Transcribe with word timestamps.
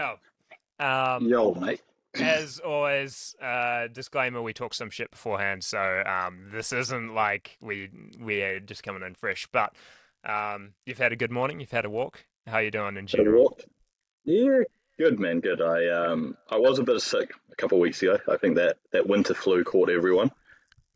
Yo. 0.00 0.16
Um, 0.78 1.28
Yo, 1.28 1.52
mate. 1.52 1.82
as 2.14 2.58
always, 2.58 3.36
uh, 3.42 3.86
disclaimer: 3.88 4.40
we 4.40 4.54
talk 4.54 4.72
some 4.72 4.88
shit 4.88 5.10
beforehand, 5.10 5.62
so 5.62 6.02
um, 6.06 6.48
this 6.50 6.72
isn't 6.72 7.14
like 7.14 7.58
we 7.60 7.90
we're 8.18 8.60
just 8.60 8.82
coming 8.82 9.02
in 9.02 9.14
fresh. 9.14 9.46
But 9.52 9.74
um, 10.24 10.70
you've 10.86 10.96
had 10.96 11.12
a 11.12 11.16
good 11.16 11.30
morning. 11.30 11.60
You've 11.60 11.70
had 11.70 11.84
a 11.84 11.90
walk. 11.90 12.24
How 12.46 12.60
you 12.60 12.70
doing 12.70 12.96
in 12.96 13.08
general? 13.08 13.42
walk. 13.42 13.60
Yeah, 14.24 14.60
good 14.98 15.20
man, 15.20 15.40
good. 15.40 15.60
I 15.60 15.88
um 15.88 16.34
I 16.48 16.56
was 16.56 16.78
a 16.78 16.82
bit 16.82 16.98
sick 17.02 17.34
a 17.52 17.56
couple 17.56 17.76
of 17.76 17.82
weeks 17.82 18.00
ago. 18.02 18.16
I 18.26 18.38
think 18.38 18.56
that 18.56 18.78
that 18.92 19.06
winter 19.06 19.34
flu 19.34 19.64
caught 19.64 19.90
everyone, 19.90 20.30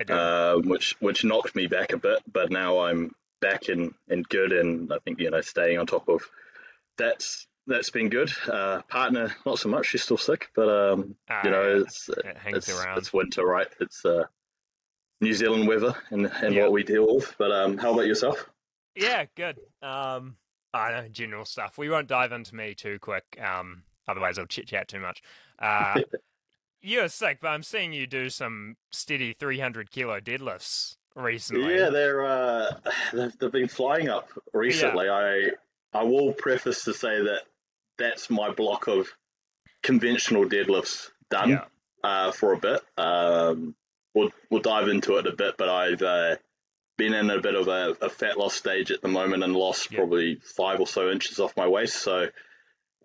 um, 0.09 0.63
which 0.63 0.97
which 1.01 1.25
knocked 1.25 1.55
me 1.55 1.67
back 1.67 1.93
a 1.93 1.99
bit. 1.99 2.21
But 2.33 2.51
now 2.51 2.79
I'm 2.79 3.15
back 3.43 3.69
and 3.69 3.93
and 4.09 4.27
good, 4.27 4.53
and 4.53 4.91
I 4.91 4.97
think 5.05 5.21
you 5.21 5.31
know 5.31 5.43
staying 5.43 5.79
on 5.79 5.85
top 5.85 6.09
of 6.09 6.23
that's 6.97 7.47
that's 7.67 7.91
been 7.91 8.09
good. 8.09 8.31
Uh, 8.47 8.83
partner 8.83 9.35
not 9.47 9.59
so 9.59 9.69
much. 9.69 9.87
She's 9.87 10.03
still 10.03 10.19
sick, 10.19 10.51
but 10.55 10.69
um 10.69 11.17
Ah, 11.29 11.41
you 11.45 11.51
know 11.51 11.83
it's 11.83 12.09
it 12.09 12.37
hangs 12.37 12.69
it's 12.69 12.71
around. 12.71 12.99
it's 12.99 13.13
winter, 13.13 13.45
right? 13.45 13.69
It's 13.81 14.05
uh 14.05 14.25
New 15.21 15.33
Zealand 15.35 15.67
weather 15.69 15.95
and 16.11 16.27
and 16.27 16.55
Yeah. 16.55 16.63
what 16.63 16.73
we 16.73 16.83
deal 16.83 17.15
with. 17.17 17.35
But 17.39 17.51
um, 17.53 17.79
how 17.79 17.93
about 17.93 18.07
yourself? 18.07 18.49
Yeah, 18.95 19.25
good. 19.35 19.59
Um, 19.83 20.37
I 20.73 20.91
know 20.93 21.09
general 21.09 21.45
stuff. 21.45 21.79
We 21.79 21.89
won't 21.89 22.09
dive 22.09 22.33
into 22.33 22.55
me 22.55 22.75
too 22.75 22.99
quick. 22.99 23.25
Um, 23.41 23.85
otherwise 24.07 24.39
I'll 24.39 24.47
chit 24.47 24.67
chat 24.69 24.89
too 24.89 25.01
much. 25.01 25.23
Uh, 25.59 26.01
you're 26.83 27.09
sick, 27.09 27.39
but 27.41 27.49
I'm 27.49 27.63
seeing 27.63 27.93
you 27.93 28.07
do 28.07 28.29
some 28.29 28.77
steady 28.93 29.33
300 29.33 29.91
kilo 29.91 30.21
deadlifts 30.21 30.97
recently. 31.15 31.75
Yeah, 31.77 31.91
they're 31.91 32.25
uh, 32.27 32.81
they've, 33.13 33.39
they've 33.39 33.53
been 33.53 33.69
flying 33.69 34.09
up 34.09 34.29
recently. 34.53 35.09
I 35.09 35.51
I 35.93 36.03
will 36.03 36.33
preface 36.33 36.85
to 36.85 36.93
say 36.93 37.23
that 37.23 37.43
that's 37.99 38.31
my 38.31 38.51
block 38.51 38.87
of 38.89 39.09
conventional 39.83 40.45
deadlifts 40.47 41.09
done 41.31 41.51
Yeah. 41.51 41.65
uh, 42.03 42.33
for 42.33 42.53
a 42.53 42.59
bit. 42.59 42.81
Um, 42.97 43.75
we'll 44.15 44.31
we'll 44.51 44.61
dive 44.63 44.89
into 44.89 45.17
it 45.17 45.27
a 45.27 45.33
bit, 45.33 45.57
but 45.59 45.69
I've 45.69 46.03
uh, 46.03 46.37
been 46.97 47.15
in 47.15 47.31
a 47.31 47.41
bit 47.41 47.55
of 47.55 47.69
a, 47.69 47.97
a 48.01 48.09
fat 48.09 48.39
loss 48.39 48.55
stage 48.55 48.91
at 48.91 49.03
the 49.03 49.09
moment 49.09 49.43
and 49.45 49.55
lost 49.55 49.91
Yeah. 49.91 49.99
probably 49.99 50.37
five 50.57 50.81
or 50.81 50.87
so 50.87 51.11
inches 51.11 51.41
off 51.41 51.57
my 51.57 51.67
waist. 51.69 51.97
So. 51.97 52.29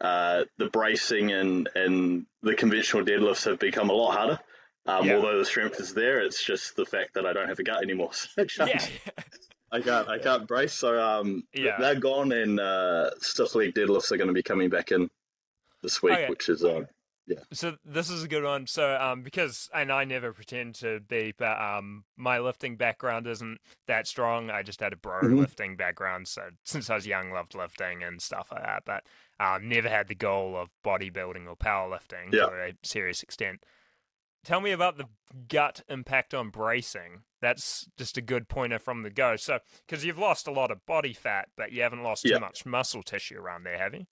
Uh, 0.02 0.46
the 0.58 0.68
bracing 0.68 1.34
and, 1.34 1.68
and 1.76 2.26
the 2.42 2.56
conventional 2.56 3.04
deadlifts 3.04 3.44
have 3.44 3.60
become 3.60 3.90
a 3.90 3.94
lot 3.94 4.14
harder. 4.16 4.40
Um, 4.86 5.06
Yeah. 5.06 5.16
Although 5.16 5.38
the 5.40 5.44
strength 5.44 5.78
is 5.82 5.94
there, 5.94 6.22
it's 6.22 6.42
just 6.42 6.78
the 6.78 6.86
fact 6.86 7.16
that 7.16 7.26
I 7.26 7.34
don't 7.34 7.50
have 7.50 7.60
a 7.60 7.64
gut 7.64 7.84
anymore. 7.84 8.12
So 8.48 8.66
Yeah. 8.66 8.80
I 9.72 9.82
can't, 9.82 10.08
I 10.08 10.18
can't 10.20 10.48
brace. 10.48 10.74
So 10.74 11.00
um, 11.02 11.44
Yeah. 11.54 11.78
they're 11.80 12.00
gone, 12.00 12.32
and 12.32 12.60
uh, 12.60 13.12
stiff 13.20 13.56
leg 13.56 13.74
deadlifts 13.74 14.12
are 14.12 14.18
going 14.18 14.28
to 14.28 14.34
be 14.34 14.44
coming 14.44 14.70
back 14.70 14.92
in 14.92 15.10
this 15.84 16.02
week, 16.02 16.14
Okay. 16.14 16.28
which 16.30 16.50
is 16.50 16.64
uh, 16.64 16.82
yeah. 17.28 17.38
So 17.54 17.76
this 17.86 18.10
is 18.10 18.24
a 18.24 18.28
good 18.28 18.44
one. 18.44 18.66
So 18.66 18.98
um, 19.00 19.22
because 19.22 19.70
and 19.74 19.92
I 19.92 20.04
never 20.04 20.34
pretend 20.34 20.76
to 20.76 21.00
be, 21.00 21.34
but 21.38 21.60
um, 21.62 22.04
my 22.18 22.40
lifting 22.40 22.76
background 22.76 23.28
isn't 23.28 23.60
that 23.88 24.08
strong. 24.08 24.50
I 24.50 24.64
just 24.64 24.80
had 24.80 24.94
a 24.94 24.98
bro 24.98 25.22
Mhm. 25.24 25.38
lifting 25.38 25.76
background. 25.76 26.28
So 26.28 26.42
since 26.66 26.90
I 26.90 26.96
was 26.96 27.06
young, 27.06 27.32
loved 27.32 27.54
lifting 27.56 28.04
and 28.04 28.20
stuff 28.22 28.50
like 28.52 28.64
that. 28.64 28.84
But 28.86 29.04
um, 29.40 29.70
never 29.70 29.88
had 29.90 30.08
the 30.08 30.16
goal 30.16 30.58
of 30.58 30.70
bodybuilding 30.84 31.48
or 31.48 31.56
powerlifting 31.56 32.34
Yeah. 32.34 32.48
to 32.48 32.52
a 32.52 32.74
serious 32.84 33.22
extent. 33.22 33.64
Tell 34.44 34.62
me 34.62 34.72
about 34.72 34.98
the 34.98 35.06
gut 35.48 35.82
impact 35.90 36.34
on 36.34 36.50
bracing. 36.50 37.24
That's 37.42 37.88
just 37.98 38.18
a 38.18 38.22
good 38.22 38.48
pointer 38.48 38.80
from 38.80 39.04
the 39.04 39.10
go. 39.10 39.36
So 39.36 39.60
because 39.88 40.04
you've 40.06 40.18
lost 40.18 40.48
a 40.48 40.52
lot 40.52 40.72
of 40.72 40.86
body 40.86 41.14
fat, 41.14 41.50
but 41.58 41.72
you 41.72 41.82
haven't 41.82 42.04
lost 42.04 42.26
Yeah. 42.26 42.36
too 42.36 42.42
much 42.42 42.66
muscle 42.66 43.04
tissue 43.04 43.38
around 43.38 43.64
there, 43.64 43.78
have 43.78 43.94
you? 43.94 44.06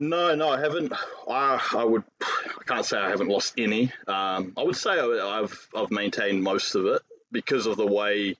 no, 0.00 0.34
no, 0.34 0.48
I 0.50 0.58
haven't. 0.60 0.92
I, 1.28 1.60
I 1.76 1.84
would, 1.84 2.02
I 2.20 2.62
can't 2.66 2.84
say 2.84 2.98
I 2.98 3.08
haven't 3.08 3.28
lost 3.28 3.54
any. 3.58 3.92
Um, 4.08 4.52
I 4.56 4.62
would 4.64 4.76
say 4.76 4.90
I, 4.98 5.38
I've 5.40 5.68
I've 5.74 5.90
maintained 5.92 6.42
most 6.42 6.74
of 6.74 6.86
it 6.86 7.00
because 7.30 7.66
of 7.66 7.76
the 7.76 7.86
way 7.86 8.36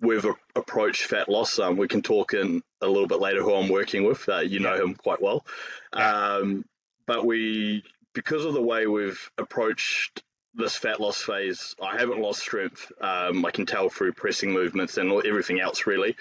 we've 0.00 0.26
approached 0.54 1.04
fat 1.04 1.28
loss. 1.30 1.58
Um, 1.58 1.76
we 1.78 1.88
can 1.88 2.02
talk 2.02 2.34
in 2.34 2.62
a 2.82 2.86
little 2.86 3.06
bit 3.08 3.20
later 3.20 3.42
who 3.42 3.54
I'm 3.54 3.70
working 3.70 4.04
with. 4.04 4.28
Uh, 4.28 4.40
you 4.40 4.58
know 4.60 4.74
him 4.74 4.94
quite 4.94 5.22
well. 5.22 5.46
Um, 5.94 6.64
but 7.06 7.24
we, 7.24 7.84
because 8.12 8.44
of 8.44 8.52
the 8.52 8.62
way 8.62 8.86
we've 8.86 9.30
approached 9.38 10.22
this 10.54 10.76
fat 10.76 11.00
loss 11.00 11.20
phase, 11.20 11.74
I 11.82 11.98
haven't 11.98 12.20
lost 12.20 12.40
strength. 12.40 12.92
Um, 13.00 13.44
I 13.44 13.50
can 13.50 13.66
tell 13.66 13.88
through 13.88 14.12
pressing 14.12 14.52
movements 14.52 14.98
and 14.98 15.10
everything 15.24 15.60
else, 15.60 15.86
really. 15.86 16.16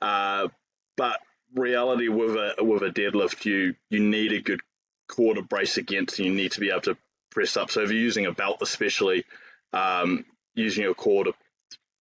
Uh, 0.00 0.48
but 0.96 1.18
reality 1.54 2.08
with 2.08 2.36
a 2.36 2.54
with 2.62 2.82
a 2.82 2.90
deadlift, 2.90 3.44
you 3.44 3.74
you 3.88 4.00
need 4.00 4.32
a 4.32 4.40
good 4.40 4.60
core 5.08 5.34
to 5.34 5.42
brace 5.42 5.78
against. 5.78 6.18
And 6.18 6.26
you 6.28 6.34
need 6.34 6.52
to 6.52 6.60
be 6.60 6.70
able 6.70 6.82
to 6.82 6.96
press 7.30 7.56
up. 7.56 7.70
So 7.70 7.82
if 7.82 7.90
you're 7.90 8.00
using 8.00 8.26
a 8.26 8.32
belt, 8.32 8.58
especially, 8.60 9.24
um, 9.72 10.24
using 10.54 10.84
your 10.84 10.94
core 10.94 11.24
to 11.24 11.32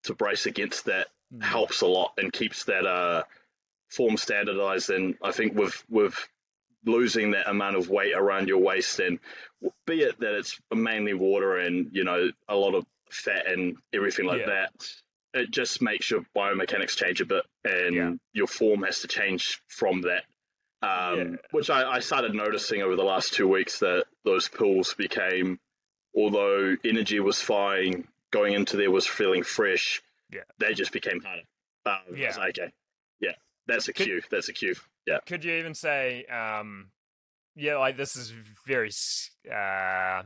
to 0.04 0.16
brace 0.16 0.46
against 0.46 0.86
that 0.86 1.08
helps 1.42 1.82
a 1.82 1.88
lot 1.88 2.14
and 2.18 2.34
keeps 2.34 2.66
that 2.66 2.86
uh, 2.86 3.24
form 3.90 4.18
standardized. 4.18 4.90
And 4.90 5.16
I 5.24 5.32
think 5.32 5.56
with 5.56 5.84
with 5.90 6.28
losing 6.86 7.32
that 7.32 7.50
amount 7.50 7.76
of 7.76 7.90
weight 7.90 8.14
around 8.16 8.48
your 8.48 8.60
waist, 8.60 9.00
and 9.00 9.20
be 9.86 10.02
it 10.02 10.20
that 10.20 10.38
it's 10.38 10.60
mainly 10.74 11.14
water 11.14 11.58
and 11.58 11.90
you 11.94 12.04
know 12.04 12.30
a 12.48 12.56
lot 12.56 12.76
of 12.76 12.86
fat 13.10 13.48
and 13.48 13.78
everything 13.94 14.26
like 14.26 14.42
Yeah. 14.42 14.68
that, 14.70 14.94
it 15.34 15.52
just 15.52 15.82
makes 15.82 16.10
your 16.10 16.26
biomechanics 16.36 16.96
change 16.96 17.22
a 17.22 17.26
bit, 17.26 17.46
and 17.66 17.96
Yeah. 17.96 18.14
your 18.34 18.48
form 18.48 18.84
has 18.84 19.02
to 19.02 19.08
change 19.08 19.62
from 19.68 20.02
that. 20.02 20.24
Um, 20.82 21.18
Yeah. 21.34 21.36
Which 21.52 21.70
I, 21.70 21.90
I 21.96 22.00
started 22.00 22.34
noticing 22.34 22.82
over 22.82 22.96
the 22.96 23.04
last 23.04 23.34
two 23.34 23.48
weeks 23.48 23.80
that 23.80 24.06
those 24.24 24.48
pools 24.48 24.94
became, 24.94 25.60
although 26.16 26.76
energy 26.86 27.20
was 27.20 27.42
fine, 27.42 28.08
going 28.32 28.54
into 28.54 28.78
there 28.78 28.92
was 28.92 29.06
feeling 29.06 29.44
fresh. 29.44 30.02
Yeah. 30.32 30.44
They 30.60 30.74
just 30.74 30.92
became 30.94 31.22
harder. 31.22 31.44
Um, 31.86 32.16
Yeah. 32.16 32.36
okay, 32.50 32.72
yeah, 33.20 33.34
that's 33.68 33.88
a 33.88 33.94
cue. 33.94 34.22
That's 34.30 34.48
a 34.50 34.54
cue. 34.54 34.76
Yeah. 35.06 35.20
could 35.26 35.44
you 35.44 35.54
even 35.54 35.74
say 35.74 36.26
um 36.26 36.92
yeah 37.56 37.78
like 37.78 37.98
this 37.98 38.16
is 38.16 38.34
very 38.68 38.92
uh 39.52 40.24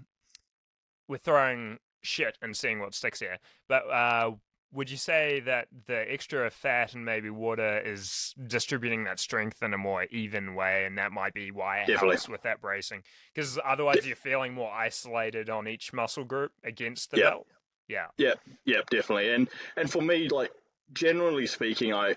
we're 1.08 1.18
throwing 1.18 1.78
shit 2.02 2.38
and 2.42 2.56
seeing 2.56 2.80
what 2.80 2.94
sticks 2.94 3.20
here 3.20 3.38
but 3.68 3.90
uh 3.90 4.32
would 4.74 4.90
you 4.90 4.98
say 4.98 5.40
that 5.40 5.68
the 5.86 6.12
extra 6.12 6.50
fat 6.50 6.96
and 6.96 7.06
maybe 7.06 7.30
water 7.30 7.78
is 7.86 8.34
distributing 8.48 9.04
that 9.04 9.20
strength 9.20 9.62
in 9.62 9.72
a 9.74 9.78
more 9.78 10.06
even 10.06 10.56
way 10.56 10.86
and 10.86 10.98
that 10.98 11.12
might 11.12 11.34
be 11.34 11.52
why 11.52 11.78
it 11.80 11.88
Definitely. 11.88 12.16
helps 12.16 12.28
with 12.28 12.42
that 12.42 12.60
bracing 12.60 13.04
because 13.34 13.60
otherwise 13.64 14.06
you're 14.06 14.16
feeling 14.16 14.54
more 14.54 14.72
isolated 14.74 15.50
on 15.50 15.68
each 15.68 15.94
muscle 15.94 16.26
group 16.26 16.52
against 16.64 17.12
the 17.12 17.18
Yeah. 17.18 17.30
belt 17.30 17.48
yeah 17.88 18.08
Yeah, 18.18 18.34
yeah, 18.66 18.82
definitely. 18.90 19.32
And 19.34 19.50
and 19.78 19.90
for 19.92 20.02
me, 20.02 20.30
like 20.30 20.52
generally 20.94 21.46
speaking, 21.48 21.94
I 21.94 22.16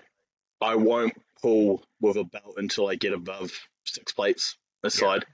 I 0.61 0.75
won't 0.75 1.13
pull 1.41 1.83
with 2.01 2.17
a 2.17 2.23
belt 2.23 2.55
until 2.57 2.87
I 2.87 2.95
get 2.95 3.13
above 3.13 3.51
six 3.85 4.11
plates 4.13 4.57
aside. 4.83 5.25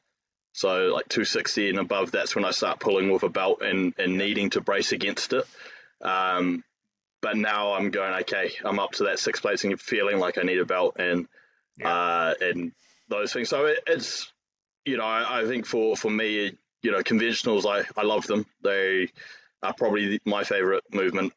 So 0.53 0.87
like 0.93 1.09
260 1.09 1.69
and 1.69 1.79
above, 1.79 2.11
that's 2.11 2.35
when 2.35 2.45
I 2.45 2.51
start 2.51 2.79
pulling 2.79 3.11
with 3.11 3.23
a 3.23 3.29
belt 3.29 3.61
and 3.61 3.93
and 3.97 4.17
needing 4.17 4.51
to 4.51 4.61
brace 4.61 4.91
against 4.91 5.33
it. 5.33 5.45
Um, 6.01 6.63
but 7.21 7.37
now 7.37 7.73
I'm 7.73 7.89
going 7.89 8.13
okay. 8.21 8.51
I'm 8.63 8.79
up 8.79 8.91
to 8.93 9.05
that 9.05 9.19
six 9.19 9.39
plates 9.39 9.63
and 9.63 9.79
feeling 9.79 10.19
like 10.19 10.37
I 10.37 10.43
need 10.43 10.59
a 10.59 10.65
belt 10.65 10.97
and 10.99 11.27
Yeah. 11.77 11.89
uh, 11.91 12.33
and 12.41 12.71
those 13.09 13.33
things. 13.33 13.49
So 13.49 13.65
it, 13.65 13.79
it's 13.87 14.31
you 14.85 14.97
know 14.97 15.05
I, 15.05 15.41
I 15.41 15.45
think 15.45 15.65
for 15.65 15.95
for 15.95 16.11
me, 16.11 16.51
you 16.83 16.91
know, 16.91 16.99
conventionals 16.99 17.65
I 17.65 17.85
I 17.99 18.03
love 18.03 18.27
them. 18.27 18.45
They 18.61 19.09
are 19.63 19.73
probably 19.73 20.19
my 20.25 20.43
favorite 20.43 20.83
movement. 20.91 21.33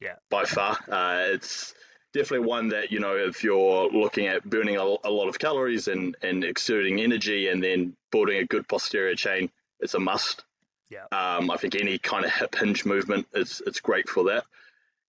Yeah. 0.00 0.16
By 0.28 0.44
far, 0.44 0.76
uh, 0.90 1.22
it's 1.32 1.74
definitely 2.12 2.46
one 2.46 2.68
that 2.68 2.90
you 2.92 3.00
know 3.00 3.16
if 3.16 3.42
you're 3.44 3.88
looking 3.90 4.26
at 4.26 4.44
burning 4.48 4.76
a, 4.76 4.82
a 4.82 5.10
lot 5.10 5.28
of 5.28 5.38
calories 5.38 5.88
and 5.88 6.16
and 6.22 6.44
exerting 6.44 7.00
energy 7.00 7.48
and 7.48 7.62
then 7.62 7.96
building 8.10 8.38
a 8.38 8.44
good 8.44 8.66
posterior 8.68 9.14
chain, 9.14 9.50
it's 9.80 9.94
a 9.94 10.00
must. 10.00 10.44
Yeah. 10.90 11.04
Um, 11.12 11.50
I 11.50 11.56
think 11.58 11.74
any 11.74 11.98
kind 11.98 12.24
of 12.24 12.32
hip 12.32 12.54
hinge 12.54 12.84
movement 12.86 13.26
is 13.34 13.60
it's 13.66 13.80
great 13.80 14.08
for 14.08 14.24
that, 14.24 14.44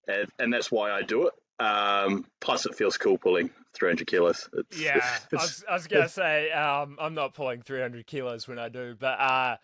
and 0.08 0.28
and 0.40 0.54
that's 0.54 0.72
why 0.72 0.92
I 0.92 1.02
do 1.04 1.28
it. 1.28 1.34
Um, 1.64 2.26
plus, 2.40 2.66
it 2.66 2.76
feels 2.76 2.98
cool 2.98 3.18
pulling 3.18 3.50
300 3.74 4.08
kilos. 4.08 4.50
It's, 4.54 4.80
Yeah, 4.80 4.96
I 5.04 5.16
it's- 5.18 5.32
was, 5.34 5.64
I 5.70 5.74
was 5.74 5.88
gonna 5.88 6.08
say 6.10 6.52
um, 6.52 6.98
I'm 7.00 7.14
not 7.14 7.34
pulling 7.34 7.62
300 7.62 8.08
kilos 8.08 8.48
when 8.48 8.58
I 8.60 8.70
do, 8.70 8.96
but 8.98 9.20
uh, 9.20 9.58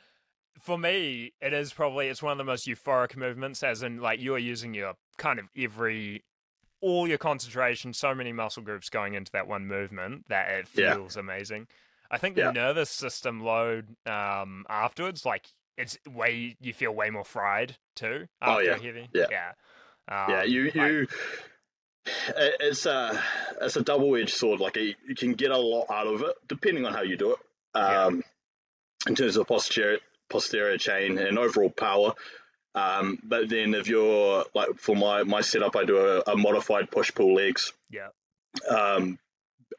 for 0.60 0.78
me, 0.78 1.34
it 1.42 1.54
is 1.54 1.72
probably 1.74 2.08
it's 2.08 2.22
one 2.24 2.34
of 2.34 2.38
the 2.38 2.44
most 2.44 2.68
euphoric 2.68 3.16
movements. 3.16 3.64
As 3.64 3.82
in, 3.84 4.02
like 4.02 4.20
you 4.20 4.34
are 4.36 4.40
using 4.40 4.74
your 4.74 4.96
kind 5.18 5.40
of 5.40 5.46
every, 5.58 6.24
all 6.86 7.08
your 7.08 7.18
concentration, 7.18 7.94
so 7.94 8.14
many 8.14 8.32
muscle 8.32 8.62
groups 8.64 8.90
going 8.90 9.14
into 9.16 9.32
that 9.32 9.48
one 9.48 9.66
movement 9.66 10.26
that 10.30 10.50
it 10.52 10.68
Yeah. 10.74 10.94
feels 10.94 11.18
amazing. 11.18 11.68
I 12.12 12.18
think 12.20 12.36
the 12.36 12.42
Yeah. 12.44 12.52
nervous 12.52 12.90
system 12.92 13.42
load 13.42 13.96
um, 14.06 14.66
afterwards, 14.70 15.26
like 15.26 15.48
it's 15.78 15.98
way 16.08 16.56
you 16.62 16.74
feel 16.74 16.92
way 16.92 17.10
more 17.10 17.26
fried 17.26 17.78
too. 17.96 18.28
Oh, 18.42 18.60
yeah. 18.60 18.78
heavy, 18.78 19.10
Yeah. 19.14 19.26
yeah, 19.32 19.52
yeah, 20.08 20.42
Um, 20.42 20.48
you 20.50 20.72
you. 20.74 21.08
it- 22.06 22.56
It's 22.60 22.86
a 22.86 23.20
it's 23.62 23.76
a 23.78 23.82
double 23.82 24.16
edged 24.16 24.30
sword. 24.36 24.60
Like 24.60 24.76
you 24.76 24.94
you 25.08 25.16
can 25.16 25.34
get 25.34 25.52
a 25.52 25.58
lot 25.58 25.88
out 25.90 26.08
of 26.08 26.22
it 26.22 26.36
depending 26.48 26.86
on 26.86 26.94
how 26.94 27.02
you 27.02 27.18
do 27.18 27.32
it. 27.34 27.40
Yeah. 27.76 28.04
Um, 28.06 28.24
in 29.08 29.16
terms 29.16 29.38
of 29.38 29.48
posterior 29.48 30.00
posterior 30.30 30.78
chain 30.78 31.18
and 31.18 31.38
overall 31.40 31.70
power. 31.72 32.14
Um, 32.76 33.18
but 33.24 33.50
then 33.50 33.74
if 33.74 33.88
you're 33.88 34.44
like 34.54 34.76
for 34.78 34.96
my 34.96 35.24
my 35.24 35.42
setup, 35.42 35.76
I 35.76 35.86
do 35.86 35.98
a, 35.98 36.20
a 36.32 36.36
modified 36.38 36.92
push 36.92 37.12
pull 37.14 37.34
legs. 37.34 37.72
Yeah. 37.90 38.10
Um, 38.70 39.18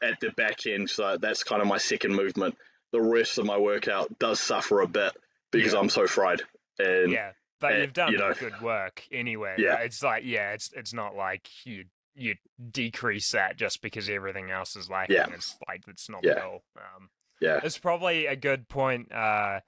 at 0.02 0.18
the 0.20 0.30
back 0.30 0.66
end, 0.66 0.90
so 0.90 1.16
that's 1.20 1.44
kind 1.44 1.62
of 1.62 1.68
my 1.68 1.78
second 1.78 2.14
movement. 2.14 2.56
The 2.92 3.00
rest 3.00 3.38
of 3.38 3.46
my 3.46 3.58
workout 3.58 4.18
does 4.18 4.40
suffer 4.40 4.80
a 4.80 4.86
bit 4.88 5.12
because 5.50 5.72
Yeah. 5.74 5.78
I'm 5.80 5.88
so 5.88 6.06
fried. 6.06 6.42
And 6.78 7.10
yeah, 7.12 7.32
but 7.60 7.72
uh, 7.74 7.76
you've 7.78 7.92
done 7.92 8.12
you 8.12 8.18
know- 8.18 8.34
good 8.34 8.60
work 8.60 9.02
anyway. 9.12 9.56
Yeah. 9.58 9.74
right? 9.74 9.86
It's 9.86 10.02
like 10.02 10.24
yeah, 10.24 10.52
it's 10.52 10.70
it's 10.74 10.92
not 10.94 11.14
like 11.14 11.48
you 11.64 11.84
you 12.14 12.34
decrease 12.70 13.32
that 13.32 13.56
just 13.58 13.82
because 13.82 14.08
everything 14.08 14.50
else 14.50 14.74
is 14.74 14.88
lacking. 14.88 15.16
Yeah. 15.16 15.26
It's 15.34 15.54
like 15.68 15.82
it's 15.86 16.08
not 16.08 16.24
Yeah. 16.24 16.34
the 16.34 16.40
goal. 16.40 16.62
Um, 16.76 17.10
yeah, 17.42 17.60
it's 17.62 17.76
probably 17.78 18.24
a 18.26 18.36
good 18.36 18.68
point 18.68 19.12
uh, 19.12 19.60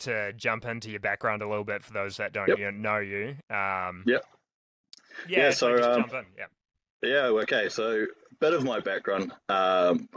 to 0.00 0.32
jump 0.34 0.64
into 0.64 0.90
your 0.90 1.00
background 1.00 1.42
a 1.42 1.48
little 1.48 1.64
bit 1.64 1.82
for 1.82 1.92
those 1.92 2.16
that 2.18 2.32
don't 2.32 2.48
Yep. 2.48 2.58
you 2.58 2.72
know 2.72 2.98
you. 2.98 3.36
Um, 3.48 4.04
Yep. 4.06 4.24
Yeah, 5.28 5.38
Yeah, 5.38 5.50
so 5.50 5.74
um, 5.74 6.02
jump 6.02 6.14
in. 6.14 6.26
Yeah. 6.38 6.46
Yeah, 7.02 7.26
okay. 7.42 7.68
So, 7.68 8.02
a 8.04 8.34
bit 8.40 8.52
of 8.52 8.64
my 8.64 8.80
background. 8.80 9.32
Um, 9.48 10.08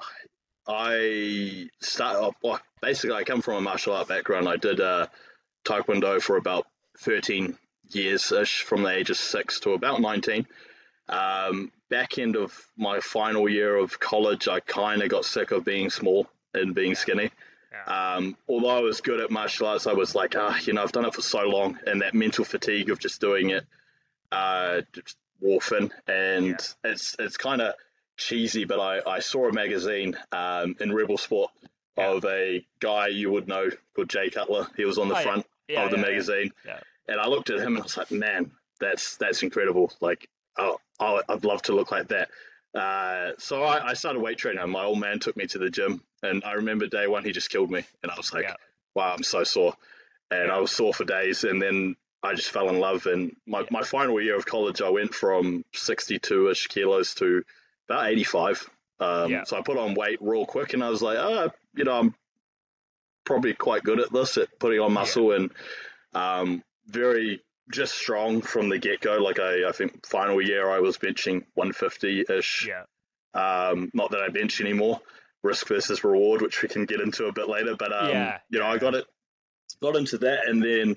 I 0.68 1.70
start 1.82 2.18
off, 2.18 2.36
well, 2.44 2.60
basically, 2.82 3.16
I 3.16 3.24
come 3.24 3.42
from 3.42 3.56
a 3.56 3.62
martial 3.62 3.94
art 3.94 4.08
background. 4.08 4.48
I 4.48 4.58
did 4.58 4.80
uh, 4.80 5.08
Taekwondo 5.66 6.22
for 6.22 6.38
about 6.38 6.68
13 7.00 7.58
years 7.90 8.32
ish, 8.32 8.62
from 8.62 8.84
the 8.84 8.90
age 8.90 9.10
of 9.10 9.18
six 9.18 9.60
to 9.62 9.72
about 9.72 10.02
19. 10.02 10.46
Um, 11.10 11.72
back 11.90 12.18
end 12.18 12.36
of 12.36 12.58
my 12.78 13.00
final 13.00 13.50
year 13.50 13.76
of 13.76 14.00
college, 14.00 14.48
I 14.48 14.60
kind 14.62 15.02
of 15.02 15.10
got 15.10 15.26
sick 15.26 15.52
of 15.52 15.66
being 15.66 15.90
small 15.90 16.28
and 16.54 16.74
being 16.74 16.96
skinny. 16.96 17.32
Yeah. 17.74 18.16
Um, 18.16 18.38
although 18.48 18.70
I 18.70 18.80
was 18.82 19.02
good 19.02 19.20
at 19.20 19.32
martial 19.32 19.68
arts, 19.68 19.88
I 19.88 19.94
was 19.94 20.14
like, 20.14 20.36
ah, 20.38 20.58
you 20.64 20.74
know, 20.74 20.84
I've 20.84 20.92
done 20.92 21.06
it 21.06 21.14
for 21.16 21.22
so 21.24 21.42
long, 21.42 21.80
and 21.88 22.02
that 22.02 22.14
mental 22.14 22.46
fatigue 22.46 22.90
of 22.92 23.00
just 23.00 23.20
doing 23.20 23.50
it 23.50 23.66
uh, 24.32 24.82
just 24.94 25.18
thin. 25.62 25.92
And 26.08 26.46
Yeah. 26.48 26.92
it's 26.92 27.16
it's 27.20 27.38
kind 27.38 27.62
of 27.62 27.74
cheesy, 28.18 28.66
but 28.66 28.80
I, 28.80 29.02
I 29.16 29.20
saw 29.20 29.50
a 29.50 29.54
magazine 29.54 30.16
um, 30.32 30.76
in 30.80 30.94
Rebel 30.94 31.18
Sport 31.18 31.52
Yeah. 31.98 32.12
of 32.12 32.26
a 32.26 32.66
guy 32.80 33.08
you 33.08 33.32
would 33.32 33.48
know 33.48 33.70
called 33.96 34.10
Jay 34.10 34.30
Cutler. 34.30 34.68
He 34.78 34.86
was 34.86 34.98
on 34.98 35.10
the 35.10 35.16
Oh, 35.18 35.22
front 35.24 35.46
of 35.76 35.92
the 35.92 35.98
magazine, 35.98 36.52
Yeah. 36.66 36.80
and 37.08 37.20
I 37.20 37.28
looked 37.28 37.50
at 37.50 37.60
him 37.60 37.76
and 37.76 37.80
I 37.80 37.82
was 37.82 37.98
like, 37.98 38.12
man, 38.12 38.52
that's 38.80 39.18
that's 39.18 39.42
incredible. 39.44 39.92
Like, 40.00 40.30
oh, 40.58 40.80
oh 41.00 41.22
I'd 41.28 41.44
love 41.44 41.64
to 41.64 41.74
look 41.74 41.92
like 41.92 42.10
that. 42.10 42.30
Uh, 42.74 43.34
so 43.38 43.64
I, 43.64 43.90
I 43.90 43.94
started 43.94 44.20
weight 44.22 44.38
training. 44.38 44.68
My 44.70 44.84
old 44.86 45.00
man 45.00 45.20
took 45.20 45.36
me 45.38 45.46
to 45.48 45.60
the 45.60 45.70
gym, 45.70 46.02
and 46.24 46.44
I 46.44 46.54
remember 46.54 46.88
day 46.88 47.06
one 47.08 47.24
he 47.24 47.32
just 47.32 47.50
killed 47.52 47.70
me, 47.70 47.84
and 48.02 48.12
I 48.12 48.16
was 48.18 48.34
like, 48.34 48.44
Yeah. 48.44 48.56
wow, 48.96 49.14
I'm 49.14 49.24
so 49.24 49.44
sore, 49.44 49.76
and 50.32 50.48
Yeah. 50.48 50.56
I 50.56 50.60
was 50.60 50.72
sore 50.72 50.94
for 50.94 51.04
days, 51.06 51.44
and 51.44 51.62
then 51.62 51.96
I 52.24 52.34
just 52.34 52.50
fell 52.52 52.70
in 52.70 52.80
love. 52.80 53.06
And 53.06 53.36
my, 53.46 53.60
Yeah. 53.62 53.68
my 53.70 53.84
final 53.84 54.20
year 54.22 54.36
of 54.36 54.46
college, 54.46 54.82
I 54.82 54.90
went 54.90 55.14
from 55.14 55.64
62 55.74 56.50
ish 56.50 56.68
kilos 56.68 57.14
to 57.16 57.44
about 57.90 58.08
85. 58.08 58.70
Um, 59.00 59.30
Yeah. 59.32 59.44
So 59.44 59.58
I 59.58 59.62
put 59.62 59.78
on 59.78 59.94
weight 59.94 60.20
real 60.22 60.46
quick, 60.46 60.74
and 60.74 60.84
I 60.84 60.90
was 60.90 61.02
like, 61.02 61.18
oh, 61.18 61.52
you 61.76 61.84
know, 61.84 62.00
I'm 62.00 62.16
probably 63.26 63.54
quite 63.54 63.84
good 63.84 64.00
at 64.00 64.12
this 64.12 64.38
at 64.38 64.58
putting 64.60 64.80
on 64.80 64.94
muscle, 64.94 65.32
and 65.34 65.52
um, 66.14 66.64
very 66.88 67.42
just 67.72 67.96
strong 67.96 68.42
from 68.42 68.70
the 68.70 68.78
get 68.78 69.00
go. 69.02 69.18
Like 69.18 69.40
I, 69.40 69.68
I 69.68 69.72
think 69.72 70.06
final 70.06 70.42
year 70.42 70.70
I 70.70 70.80
was 70.80 70.98
benching 70.98 71.46
150 71.56 72.26
ish. 72.30 72.68
Yeah. 72.68 72.84
Um, 73.34 73.90
not 73.94 74.12
that 74.12 74.22
I 74.22 74.28
bench 74.30 74.62
anymore. 74.62 75.02
Risk 75.44 75.68
versus 75.68 76.04
reward, 76.04 76.42
which 76.42 76.62
we 76.62 76.70
can 76.70 76.86
get 76.86 77.02
into 77.02 77.26
a 77.26 77.34
bit 77.34 77.50
later. 77.50 77.76
But 77.78 77.92
um, 77.92 78.10
Yeah, 78.10 78.38
you 78.50 78.60
know. 78.60 78.66
I 78.66 78.78
got 78.78 78.96
it, 78.96 79.06
got 79.82 79.96
into 79.98 80.18
that, 80.20 80.48
and 80.48 80.64
then 80.64 80.96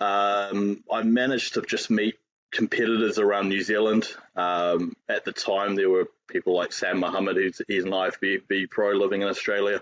um, 0.00 0.82
I 0.90 1.02
managed 1.02 1.54
to 1.54 1.62
just 1.62 1.90
meet 1.90 2.16
competitors 2.50 3.18
around 3.18 3.48
New 3.48 3.62
Zealand. 3.62 4.08
Um, 4.36 4.94
at 5.08 5.24
the 5.24 5.32
time, 5.32 5.74
there 5.74 5.90
were 5.90 6.08
people 6.28 6.54
like 6.54 6.72
Sam 6.72 6.98
Muhammad, 7.00 7.36
who's 7.36 7.60
he's 7.68 7.84
an 7.84 7.90
IFBB 7.90 8.70
pro 8.70 8.92
living 8.92 9.22
in 9.22 9.28
Australia 9.28 9.80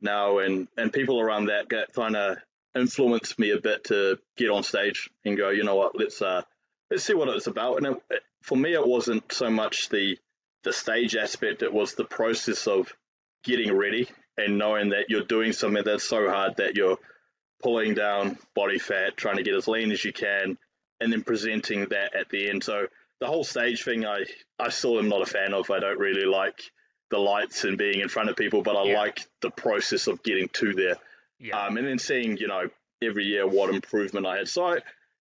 now, 0.00 0.38
and 0.38 0.68
and 0.76 0.92
people 0.92 1.20
around 1.20 1.46
that 1.46 1.68
get 1.68 1.92
kind 1.92 2.16
of 2.16 2.38
influenced 2.74 3.38
me 3.38 3.50
a 3.50 3.60
bit 3.60 3.84
to 3.84 4.18
get 4.36 4.50
on 4.50 4.62
stage 4.62 5.10
and 5.26 5.36
go, 5.36 5.50
you 5.50 5.62
know 5.62 5.74
what, 5.76 5.98
let's 5.98 6.22
uh, 6.22 6.42
let's 6.90 7.04
see 7.04 7.14
what 7.14 7.28
it's 7.28 7.46
about. 7.46 7.78
And 7.78 7.96
it- 8.10 8.22
for 8.42 8.56
me, 8.56 8.72
it 8.72 8.84
wasn't 8.86 9.32
so 9.32 9.50
much 9.50 9.88
the 9.88 10.18
the 10.64 10.72
stage 10.72 11.14
aspect; 11.14 11.62
it 11.62 11.72
was 11.72 11.94
the 11.94 12.04
process 12.04 12.66
of 12.66 12.92
getting 13.44 13.74
ready 13.76 14.08
and 14.38 14.58
knowing 14.58 14.90
that 14.90 15.06
you're 15.08 15.24
doing 15.24 15.52
something 15.52 15.82
that's 15.84 16.04
so 16.08 16.28
hard 16.30 16.56
that 16.56 16.76
you're 16.76 16.98
pulling 17.62 17.94
down 17.94 18.38
body 18.54 18.78
fat, 18.78 19.16
trying 19.16 19.36
to 19.36 19.42
get 19.42 19.54
as 19.54 19.68
lean 19.68 19.92
as 19.92 20.04
you 20.04 20.12
can, 20.12 20.56
and 21.00 21.12
then 21.12 21.22
presenting 21.22 21.86
that 21.90 22.14
at 22.14 22.28
the 22.30 22.48
end. 22.48 22.64
So 22.64 22.86
the 23.20 23.26
whole 23.26 23.44
stage 23.44 23.84
thing, 23.84 24.04
I 24.06 24.24
I 24.58 24.70
still 24.70 24.98
am 24.98 25.08
not 25.08 25.22
a 25.22 25.26
fan 25.26 25.54
of. 25.54 25.70
I 25.70 25.80
don't 25.80 25.98
really 25.98 26.24
like 26.24 26.60
the 27.10 27.18
lights 27.18 27.64
and 27.64 27.76
being 27.76 28.00
in 28.00 28.08
front 28.08 28.30
of 28.30 28.36
people, 28.36 28.62
but 28.62 28.76
I 28.76 28.84
Yeah. 28.84 28.98
like 28.98 29.20
the 29.42 29.50
process 29.50 30.06
of 30.06 30.22
getting 30.22 30.48
to 30.54 30.72
there. 30.74 30.96
Yeah. 31.38 31.60
Um, 31.66 31.76
and 31.76 31.86
then 31.86 31.98
seeing, 31.98 32.36
you 32.38 32.48
know, 32.48 32.68
every 33.02 33.24
year 33.24 33.46
what 33.46 33.74
improvement 33.74 34.26
I 34.26 34.38
had. 34.38 34.48
So, 34.48 34.64
I, 34.64 34.74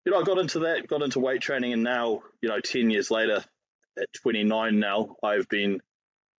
you 0.05 0.11
know, 0.11 0.19
I 0.19 0.23
got 0.23 0.37
into 0.37 0.59
that, 0.59 0.87
got 0.87 1.01
into 1.01 1.19
weight 1.19 1.41
training, 1.41 1.73
and 1.73 1.83
now, 1.83 2.21
you 2.41 2.49
know, 2.49 2.59
10 2.59 2.89
years 2.91 3.11
later, 3.11 3.43
at 3.99 4.07
29 4.21 4.79
now, 4.79 5.15
I've 5.21 5.49
been 5.49 5.81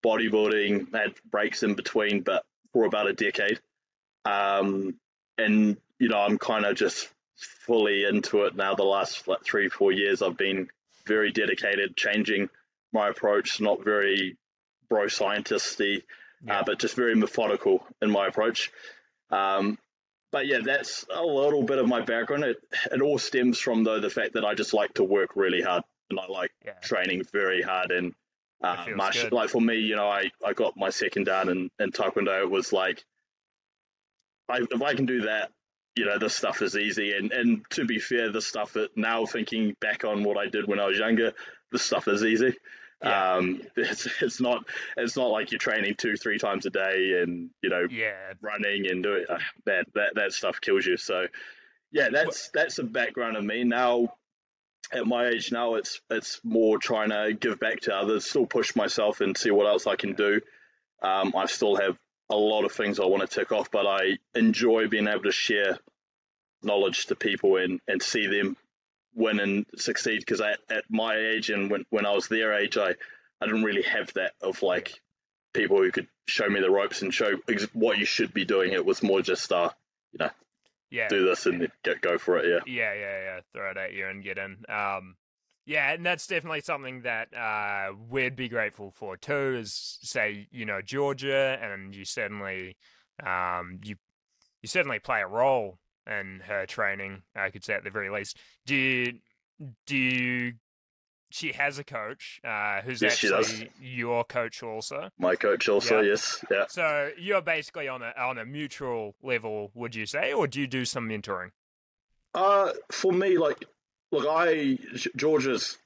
bodybuilding, 0.03 0.93
had 0.93 1.13
breaks 1.29 1.63
in 1.63 1.75
between, 1.75 2.21
but 2.21 2.43
for 2.73 2.85
about 2.85 3.07
a 3.07 3.13
decade. 3.13 3.59
Um, 4.25 4.95
and, 5.37 5.77
you 5.99 6.09
know, 6.09 6.19
I'm 6.19 6.37
kind 6.37 6.65
of 6.65 6.75
just 6.75 7.09
fully 7.65 8.05
into 8.05 8.43
it 8.43 8.55
now. 8.55 8.75
The 8.75 8.83
last 8.83 9.27
like 9.27 9.43
three, 9.43 9.69
four 9.69 9.91
years, 9.91 10.21
I've 10.21 10.37
been 10.37 10.69
very 11.05 11.31
dedicated, 11.31 11.95
changing 11.95 12.49
my 12.93 13.09
approach, 13.09 13.59
not 13.59 13.83
very 13.83 14.37
bro 14.89 15.05
scientisty, 15.05 16.03
Yeah. 16.45 16.59
uh, 16.59 16.63
but 16.65 16.79
just 16.79 16.95
very 16.95 17.15
methodical 17.15 17.85
in 18.01 18.11
my 18.11 18.27
approach. 18.27 18.71
Um, 19.29 19.77
but 20.31 20.47
yeah, 20.47 20.59
that's 20.63 21.05
a 21.09 21.23
little 21.23 21.63
bit 21.63 21.77
of 21.77 21.87
my 21.87 22.01
background. 22.01 22.43
It, 22.43 22.57
it 22.91 23.01
all 23.01 23.17
stems 23.17 23.59
from 23.59 23.83
though 23.83 23.99
the 23.99 24.09
fact 24.09 24.33
that 24.33 24.45
I 24.45 24.53
just 24.53 24.73
like 24.73 24.93
to 24.95 25.03
work 25.03 25.35
really 25.35 25.61
hard 25.61 25.83
and 26.09 26.19
I 26.19 26.27
like 26.27 26.51
yeah. 26.65 26.73
training 26.81 27.23
very 27.31 27.61
hard 27.61 27.91
and 27.91 28.13
uh, 28.63 28.85
martial. 28.95 29.29
Like 29.31 29.49
for 29.49 29.61
me, 29.61 29.77
you 29.79 29.95
know, 29.95 30.07
I, 30.07 30.29
I 30.45 30.53
got 30.53 30.77
my 30.77 30.89
second 30.89 31.25
dan 31.25 31.49
in, 31.49 31.69
in 31.79 31.91
Taekwondo. 31.91 32.41
It 32.41 32.49
was 32.51 32.71
like, 32.73 33.03
I, 34.49 34.59
if 34.69 34.81
I 34.81 34.93
can 34.93 35.05
do 35.05 35.21
that, 35.21 35.51
you 35.95 36.05
know, 36.05 36.17
this 36.17 36.35
stuff 36.35 36.61
is 36.61 36.77
easy. 36.77 37.13
And 37.13 37.31
and 37.31 37.65
to 37.71 37.85
be 37.85 37.99
fair, 37.99 38.31
the 38.31 38.41
stuff 38.41 38.73
that 38.73 38.95
now 38.95 39.25
thinking 39.25 39.75
back 39.81 40.03
on 40.03 40.23
what 40.23 40.37
I 40.37 40.47
did 40.47 40.67
when 40.67 40.79
I 40.79 40.85
was 40.87 40.97
younger, 40.97 41.33
this 41.71 41.81
stuff 41.83 42.07
is 42.07 42.23
easy. 42.23 42.55
Yeah. 43.03 43.33
Um, 43.33 43.61
it's 43.75 44.07
it's 44.21 44.39
not 44.39 44.63
it's 44.95 45.17
not 45.17 45.31
like 45.31 45.51
you're 45.51 45.59
training 45.59 45.95
two 45.97 46.15
three 46.15 46.37
times 46.37 46.65
a 46.65 46.69
day 46.69 47.21
and 47.21 47.49
you 47.61 47.69
know 47.69 47.87
Yeah. 47.89 48.33
running 48.41 48.87
and 48.89 49.03
doing 49.03 49.25
uh, 49.29 49.39
that 49.65 49.85
that 49.95 50.15
that 50.15 50.31
stuff 50.33 50.61
kills 50.61 50.85
you. 50.85 50.97
So 50.97 51.27
yeah, 51.91 52.09
that's 52.09 52.49
that's 52.53 52.75
the 52.77 52.83
background 52.83 53.35
of 53.37 53.43
me 53.43 53.63
now. 53.63 54.13
At 54.93 55.07
my 55.07 55.27
age 55.27 55.51
now, 55.51 55.75
it's 55.75 56.01
it's 56.09 56.41
more 56.43 56.77
trying 56.77 57.09
to 57.09 57.33
give 57.33 57.59
back 57.59 57.81
to 57.81 57.95
others, 57.95 58.25
still 58.25 58.45
push 58.45 58.75
myself 58.75 59.21
and 59.21 59.37
see 59.37 59.51
what 59.51 59.67
else 59.67 59.87
I 59.87 59.95
can 59.95 60.13
do. 60.13 60.41
Um, 61.01 61.33
I 61.35 61.45
still 61.45 61.75
have 61.77 61.97
a 62.29 62.35
lot 62.35 62.65
of 62.65 62.71
things 62.71 62.99
I 62.99 63.05
want 63.05 63.21
to 63.21 63.27
tick 63.27 63.51
off, 63.51 63.71
but 63.71 63.85
I 63.87 64.17
enjoy 64.35 64.87
being 64.87 65.07
able 65.07 65.23
to 65.23 65.31
share 65.31 65.77
knowledge 66.63 67.07
to 67.07 67.15
people 67.15 67.57
and, 67.57 67.79
and 67.87 68.01
see 68.01 68.27
them 68.27 68.55
win 69.15 69.39
and 69.39 69.65
succeed. 69.77 70.19
Because 70.19 70.41
at, 70.41 70.59
my 70.89 71.15
age 71.15 71.49
and 71.49 71.69
when, 71.69 71.85
when 71.89 72.05
I 72.05 72.13
was 72.13 72.27
their 72.27 72.53
age, 72.53 72.77
I, 72.77 72.95
I 73.41 73.45
didn't 73.45 73.63
really 73.63 73.81
have 73.83 74.13
that 74.13 74.33
of 74.41 74.61
like 74.61 75.01
people 75.53 75.77
who 75.77 75.91
could 75.91 76.07
show 76.27 76.47
me 76.47 76.61
the 76.61 76.69
ropes 76.69 77.01
and 77.01 77.13
show 77.13 77.33
ex- 77.49 77.67
what 77.73 77.97
you 77.97 78.05
should 78.05 78.33
be 78.33 78.45
doing. 78.45 78.73
It 78.73 78.85
was 78.85 79.03
more 79.03 79.21
just 79.21 79.51
uh, 79.51 79.71
Yeah. 80.91 81.07
do 81.07 81.25
this 81.25 81.45
and 81.45 81.67
go, 81.83 81.93
go 82.01 82.17
for 82.17 82.37
it. 82.37 82.45
Yeah. 82.45 82.59
Yeah, 82.65 82.93
yeah, 82.93 83.23
yeah. 83.23 83.39
Throw 83.53 83.71
it 83.71 83.77
at 83.77 83.93
you 83.93 84.07
and 84.07 84.23
get 84.23 84.37
in. 84.37 84.57
Um, 84.69 85.15
yeah, 85.65 85.93
and 85.93 86.05
that's 86.05 86.27
definitely 86.27 86.61
something 86.61 87.03
that 87.03 87.33
uh, 87.33 87.93
we'd 88.09 88.35
be 88.35 88.49
grateful 88.49 88.91
for 88.91 89.15
too. 89.15 89.57
Is 89.59 89.99
say 90.01 90.47
you 90.51 90.65
know 90.65 90.81
Georgia, 90.81 91.57
and 91.61 91.95
you 91.95 92.03
certainly, 92.03 92.77
um, 93.25 93.79
you 93.83 93.95
you 94.61 94.67
certainly 94.67 94.99
play 94.99 95.21
a 95.21 95.27
role 95.27 95.79
in 96.07 96.41
her 96.45 96.65
training. 96.65 97.21
I 97.35 97.51
could 97.51 97.63
say 97.63 97.73
at 97.73 97.83
the 97.83 97.89
very 97.89 98.09
least. 98.09 98.37
Do 98.65 98.75
you, 98.75 99.19
do 99.85 99.95
you, 99.95 100.53
she 101.31 101.51
has 101.53 101.79
a 101.79 101.83
coach 101.83 102.39
uh, 102.43 102.81
who's 102.81 103.01
Yes, 103.01 103.23
actually 103.23 103.69
your 103.81 104.23
coach 104.23 104.61
also. 104.63 105.09
My 105.17 105.35
coach 105.35 105.67
also, 105.69 106.01
Yeah. 106.01 106.09
yes. 106.09 106.45
Yeah. 106.51 106.65
So 106.69 107.11
you're 107.17 107.41
basically 107.41 107.87
on 107.87 108.01
a 108.01 108.13
on 108.17 108.37
a 108.37 108.45
mutual 108.45 109.15
level, 109.23 109.71
would 109.73 109.95
you 109.95 110.05
say, 110.05 110.33
or 110.33 110.47
do 110.47 110.59
you 110.59 110.67
do 110.67 110.85
some 110.85 111.07
mentoring? 111.09 111.51
Uh, 112.33 112.71
for 112.91 113.11
me, 113.11 113.37
like, 113.37 113.65
look, 114.11 114.25
I 114.29 114.77
G- 114.95 115.09
Georgia's 115.15 115.77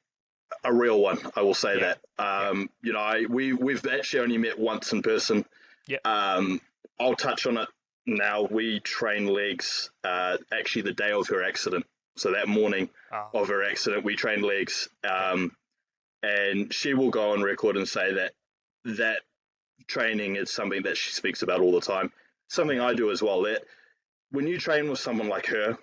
a 0.63 0.73
real 0.73 0.99
one. 0.99 1.19
I 1.35 1.41
will 1.41 1.53
say 1.55 1.79
Yeah. 1.79 1.93
that. 2.17 2.23
Um, 2.49 2.69
you 2.81 2.93
know, 2.93 2.99
I 2.99 3.25
we 3.27 3.53
we've 3.53 3.85
actually 3.87 4.19
only 4.21 4.37
met 4.37 4.59
once 4.59 4.91
in 4.93 5.01
person. 5.01 5.45
Yeah. 5.87 5.97
Um, 6.05 6.61
I'll 6.99 7.15
touch 7.15 7.45
on 7.47 7.57
it 7.57 7.67
now 8.07 8.43
we 8.43 8.79
train 8.81 9.25
legs 9.25 9.89
uh, 10.03 10.37
actually 10.51 10.83
the 10.83 10.93
day 10.93 11.11
of 11.11 11.27
her 11.29 11.43
accident. 11.43 11.85
So 12.17 12.31
that 12.31 12.47
morning 12.47 12.89
Oh, 13.11 13.41
of 13.41 13.47
her 13.49 13.63
accident, 13.63 14.03
we 14.03 14.15
trained 14.15 14.43
legs. 14.43 14.89
Um, 15.09 15.51
and 16.23 16.73
she 16.73 16.93
will 16.93 17.11
go 17.11 17.31
on 17.31 17.43
record 17.43 17.77
and 17.77 17.87
say 17.87 18.13
that 18.13 18.31
that 18.85 19.19
training 19.87 20.35
is 20.35 20.49
something 20.51 20.83
that 20.83 20.97
she 20.97 21.11
speaks 21.11 21.41
about 21.43 21.59
all 21.61 21.71
the 21.71 21.81
time. 21.81 22.11
Something 22.47 22.79
I 22.79 22.93
do 22.93 23.11
as 23.11 23.21
well. 23.21 23.43
That 23.43 23.63
when 24.31 24.47
you 24.47 24.57
train 24.57 24.89
with 24.89 24.99
someone 24.99 25.27
like 25.29 25.47
her, 25.47 25.77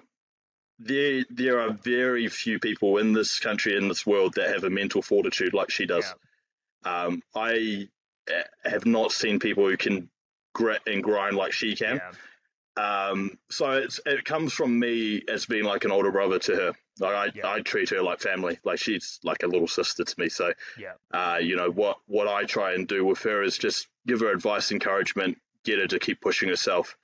there 0.79 1.25
there 1.31 1.61
are 1.61 1.71
very 1.73 2.29
few 2.29 2.59
people 2.59 2.99
in 2.99 3.13
this 3.13 3.39
country 3.39 3.77
in 3.77 3.89
this 3.89 4.05
world 4.07 4.35
that 4.35 4.51
have 4.51 4.65
a 4.65 4.71
mental 4.71 5.03
fortitude 5.03 5.55
like 5.55 5.71
she 5.71 5.87
does. 5.87 6.13
Um, 6.85 7.23
I 7.35 7.89
uh, 8.29 8.43
have 8.69 8.85
not 8.87 9.13
seen 9.13 9.39
people 9.39 9.69
who 9.69 9.77
can 9.77 10.09
grit 10.55 10.83
and 10.87 11.03
grind 11.03 11.37
like 11.37 11.53
she 11.53 11.77
can. 11.77 11.97
yeah. 11.97 12.11
Um, 12.77 13.39
so 13.51 13.71
it's, 13.73 14.01
it 14.07 14.25
comes 14.25 14.53
from 14.53 14.79
me 14.79 15.23
as 15.29 15.45
being 15.47 15.65
like 15.65 15.85
an 15.85 15.91
older 15.91 16.11
brother 16.11 16.39
to 16.39 16.55
her. 16.57 16.73
Like 17.01 17.15
I, 17.15 17.33
Yeah. 17.35 17.51
I 17.51 17.61
treat 17.61 17.91
her 17.91 18.03
like 18.03 18.21
family. 18.21 18.59
Like 18.65 18.79
she's 18.79 19.19
like 19.23 19.43
a 19.43 19.47
little 19.47 19.69
sister 19.69 20.05
to 20.05 20.15
me. 20.21 20.29
So, 20.29 20.53
Yeah. 20.79 20.93
uh, 21.13 21.39
you 21.39 21.57
know 21.57 21.71
what 21.71 21.99
what 22.07 22.29
I 22.29 22.45
try 22.45 22.75
and 22.75 22.89
do 22.89 23.05
with 23.05 23.21
her 23.23 23.43
is 23.43 23.59
just 23.59 23.89
give 24.07 24.21
her 24.21 24.31
advice, 24.33 24.73
encouragement, 24.73 25.39
get 25.65 25.79
her 25.79 25.87
to 25.87 25.99
keep 25.99 26.21
pushing 26.21 26.49
herself. 26.49 26.97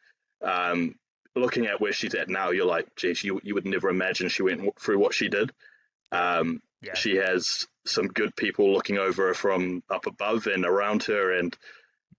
Um, 0.42 0.94
looking 1.36 1.66
at 1.66 1.80
where 1.80 1.92
she's 1.92 2.14
at 2.14 2.28
now, 2.28 2.50
you're 2.50 2.66
like, 2.66 2.94
geez, 2.96 3.22
you 3.22 3.40
you 3.42 3.54
would 3.54 3.66
never 3.66 3.88
imagine 3.90 4.28
she 4.28 4.42
went 4.42 4.80
through 4.80 4.98
what 4.98 5.14
she 5.14 5.28
did. 5.28 5.52
Um, 6.12 6.62
Yeah. 6.80 6.94
she 6.94 7.16
has 7.16 7.66
some 7.84 8.06
good 8.08 8.34
people 8.36 8.72
looking 8.72 8.98
over 8.98 9.28
her 9.28 9.34
from 9.34 9.82
up 9.90 10.06
above 10.06 10.46
and 10.46 10.64
around 10.64 11.02
her, 11.04 11.32
and 11.32 11.56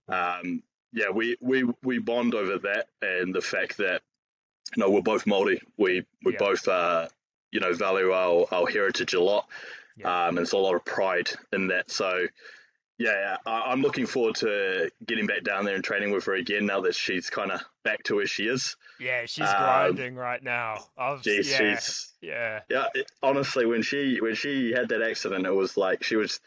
um, 0.08 0.62
yeah, 0.92 1.10
we, 1.10 1.36
we 1.40 1.64
we 1.82 1.98
bond 1.98 2.34
over 2.34 2.58
that 2.58 2.86
and 3.02 3.34
the 3.34 3.40
fact 3.40 3.76
that 3.78 4.02
you 4.76 4.80
know 4.82 4.90
we're 4.90 5.02
both 5.02 5.26
Maori. 5.26 5.60
We 5.78 6.04
we 6.24 6.32
Yeah. 6.32 6.38
both 6.38 6.66
uh, 6.68 7.08
you 7.52 7.60
know 7.60 7.72
value 7.72 8.12
our, 8.12 8.46
our 8.52 8.66
heritage 8.66 9.14
a 9.14 9.20
lot, 9.20 9.48
Yeah. 9.96 10.08
um, 10.24 10.28
and 10.30 10.38
there's 10.38 10.52
a 10.52 10.58
lot 10.58 10.74
of 10.74 10.84
pride 10.84 11.30
in 11.52 11.68
that. 11.68 11.90
So 11.90 12.26
yeah, 12.98 13.38
I, 13.46 13.60
I'm 13.70 13.80
looking 13.80 14.04
forward 14.06 14.34
to 14.36 14.90
getting 15.06 15.26
back 15.26 15.42
down 15.42 15.64
there 15.64 15.74
and 15.74 15.82
training 15.82 16.10
with 16.10 16.26
her 16.26 16.34
again 16.34 16.66
now 16.66 16.82
that 16.82 16.94
she's 16.94 17.30
kind 17.30 17.50
of 17.50 17.62
back 17.82 18.02
to 18.04 18.16
where 18.16 18.26
she 18.26 18.44
is. 18.44 18.76
Yeah, 18.98 19.24
she's 19.24 19.48
Um, 19.48 19.56
grinding 19.58 20.16
right 20.16 20.42
now. 20.42 20.84
I've, 20.98 21.22
She's, 21.22 21.50
yeah, 21.50 21.76
she's 21.78 22.12
yeah, 22.20 22.60
yeah, 22.68 22.88
it, 22.94 23.10
honestly, 23.22 23.64
when 23.64 23.80
she 23.82 24.20
when 24.20 24.34
she 24.34 24.72
had 24.72 24.90
that 24.90 25.00
accident, 25.02 25.46
it 25.46 25.54
was 25.54 25.76
like 25.78 26.02
she 26.02 26.16
was 26.16 26.40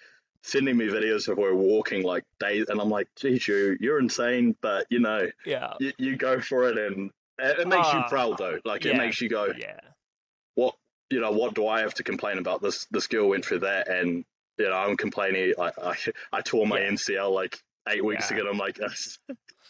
sending 0.43 0.77
me 0.77 0.85
videos 0.87 1.27
of 1.27 1.37
her 1.37 1.55
walking 1.55 2.03
like 2.03 2.23
days, 2.39 2.67
and 2.69 2.79
I'm 2.79 2.89
like, 2.89 3.07
geez, 3.15 3.47
you 3.47 3.77
you're 3.79 3.99
insane, 3.99 4.55
but 4.61 4.85
you 4.89 4.99
know, 4.99 5.27
yeah, 5.45 5.73
you, 5.79 5.91
you 5.97 6.15
go 6.17 6.39
for 6.39 6.69
it, 6.69 6.77
and 6.77 7.09
it, 7.39 7.59
it 7.59 7.67
makes 7.67 7.91
you 7.91 7.99
Ah, 7.99 8.09
proud 8.09 8.37
though. 8.37 8.59
Like 8.65 8.85
it 8.85 8.95
makes 8.95 9.19
you 9.21 9.29
go, 9.29 9.47
yeah, 9.57 9.79
what 10.55 10.75
you 11.09 11.19
know, 11.21 11.31
what 11.31 11.53
do 11.55 11.67
I 11.67 11.81
have 11.81 11.93
to 11.95 12.03
complain 12.03 12.37
about? 12.37 12.61
This 12.61 12.85
this 12.91 13.07
girl 13.07 13.29
went 13.29 13.45
through 13.45 13.59
that, 13.59 13.87
and 13.87 14.25
you 14.57 14.69
know, 14.69 14.75
I'm 14.75 14.97
complaining. 14.97 15.53
I 15.59 15.71
I, 15.81 15.95
I 16.31 16.41
tore 16.41 16.67
my 16.67 16.79
Yeah. 16.79 16.91
MCL 16.91 17.31
like 17.33 17.61
eight 17.89 18.03
weeks 18.03 18.29
Yeah. 18.29 18.37
ago. 18.37 18.49
I'm 18.49 18.57
like, 18.57 18.79
it's, 18.79 19.19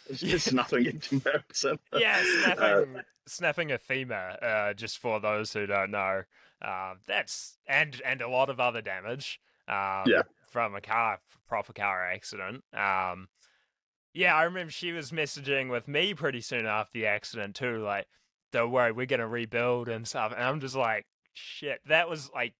it's 0.09 0.19
just 0.21 0.53
nothing 0.53 0.85
in 0.85 0.99
comparison. 0.99 1.79
yeah. 1.97 2.23
Uh, 2.57 2.81
Snapping, 2.83 3.01
snapping 3.25 3.71
a 3.71 3.77
femur. 3.77 4.37
Uh, 4.41 4.73
just 4.73 4.97
for 4.99 5.19
those 5.19 5.53
who 5.53 5.65
don't 5.65 5.91
know, 5.91 6.23
uh, 6.61 6.93
that's 7.07 7.57
and 7.67 8.01
and 8.05 8.21
a 8.21 8.27
lot 8.27 8.49
of 8.49 8.59
other 8.59 8.81
damage. 8.81 9.39
Um, 9.67 10.05
Yeah. 10.07 10.21
From 10.53 10.75
a 10.75 10.81
car 10.81 11.19
proper 11.47 11.73
car 11.73 12.05
accident. 12.09 12.63
Um, 12.73 13.27
yeah, 14.13 14.35
I 14.35 14.43
remember 14.43 14.71
she 14.71 14.91
was 14.91 15.09
messaging 15.11 15.69
with 15.71 15.87
me 15.87 16.13
pretty 16.13 16.41
soon 16.41 16.67
after 16.67 16.91
the 16.93 17.07
accident 17.07 17.55
too. 17.55 17.79
Like, 17.83 18.05
don't 18.51 18.71
worry, 18.71 18.91
we're 18.91 19.07
gonna 19.07 19.27
rebuild 19.27 19.89
and 19.89 20.07
stuff. 20.07 20.31
And 20.31 20.43
I'm 20.43 20.59
just 20.59 20.75
like, 20.75 21.07
shit. 21.33 21.79
That 21.87 22.07
was 22.07 22.29
like 22.33 22.53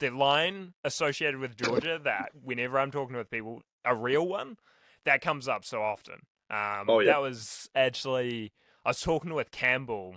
the 0.00 0.08
line 0.08 0.72
associated 0.82 1.38
with 1.38 1.56
Georgia 1.62 2.00
that 2.02 2.30
whenever 2.42 2.78
I'm 2.78 2.90
talking 2.90 3.16
with 3.16 3.30
people, 3.30 3.60
a 3.84 3.94
real 3.94 4.26
one, 4.26 4.56
that 5.04 5.20
comes 5.20 5.46
up 5.46 5.64
so 5.66 5.82
often. 5.82 6.20
Um, 6.50 6.86
Oh, 6.88 7.00
yeah. 7.00 7.12
That 7.12 7.20
was 7.20 7.68
actually 7.74 8.52
I 8.84 8.88
was 8.88 9.00
talking 9.00 9.34
with 9.34 9.50
Campbell, 9.50 10.16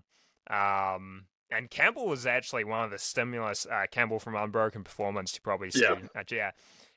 um, 0.49 1.25
and 1.49 1.69
Campbell 1.69 2.07
was 2.07 2.25
actually 2.25 2.63
one 2.63 2.85
of 2.85 2.91
the 2.91 2.97
stimulus. 2.97 3.67
Uh, 3.69 3.85
Campbell 3.91 4.19
from 4.19 4.35
Unbroken 4.35 4.85
Performance, 4.85 5.33
you 5.33 5.41
probably 5.43 5.69
Yeah. 5.75 5.95
seen. 5.97 6.09
Uh, 6.15 6.23
yeah, 6.31 6.51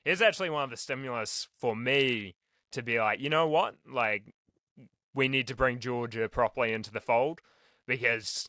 he's 0.04 0.22
actually 0.22 0.50
one 0.50 0.64
of 0.64 0.70
the 0.70 0.76
stimulus 0.76 1.48
for 1.58 1.74
me 1.74 2.34
to 2.72 2.82
be 2.82 2.98
like, 3.00 3.20
you 3.20 3.28
know 3.30 3.46
what, 3.48 3.76
like 3.90 4.34
we 5.14 5.28
need 5.28 5.46
to 5.48 5.54
bring 5.56 5.78
Georgia 5.78 6.28
properly 6.28 6.72
into 6.72 6.90
the 6.92 7.00
fold 7.00 7.40
because 7.86 8.48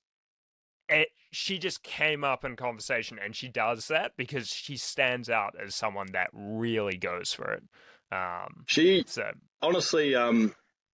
it, 0.90 1.10
she 1.32 1.58
just 1.58 1.84
came 1.84 2.24
up 2.24 2.44
in 2.46 2.56
conversation 2.56 3.20
and 3.24 3.36
she 3.36 3.48
does 3.48 3.88
that 3.88 4.14
because 4.18 4.48
she 4.48 4.78
stands 4.78 5.30
out 5.30 5.56
as 5.64 5.76
someone 5.76 6.08
that 6.14 6.30
really 6.34 6.98
goes 6.98 7.34
for 7.34 7.52
it. 7.52 7.64
Um, 8.12 8.64
She 8.68 9.04
so 9.08 9.32
honestly, 9.62 10.16
um, 10.16 10.54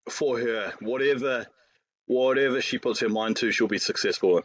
for 0.09 0.39
her, 0.39 0.73
whatever, 0.81 1.47
whatever 2.07 2.61
she 2.61 2.79
puts 2.79 3.01
her 3.01 3.09
mind 3.09 3.37
to, 3.37 3.53
she'll 3.53 3.69
be 3.69 3.79
successful. 3.79 4.43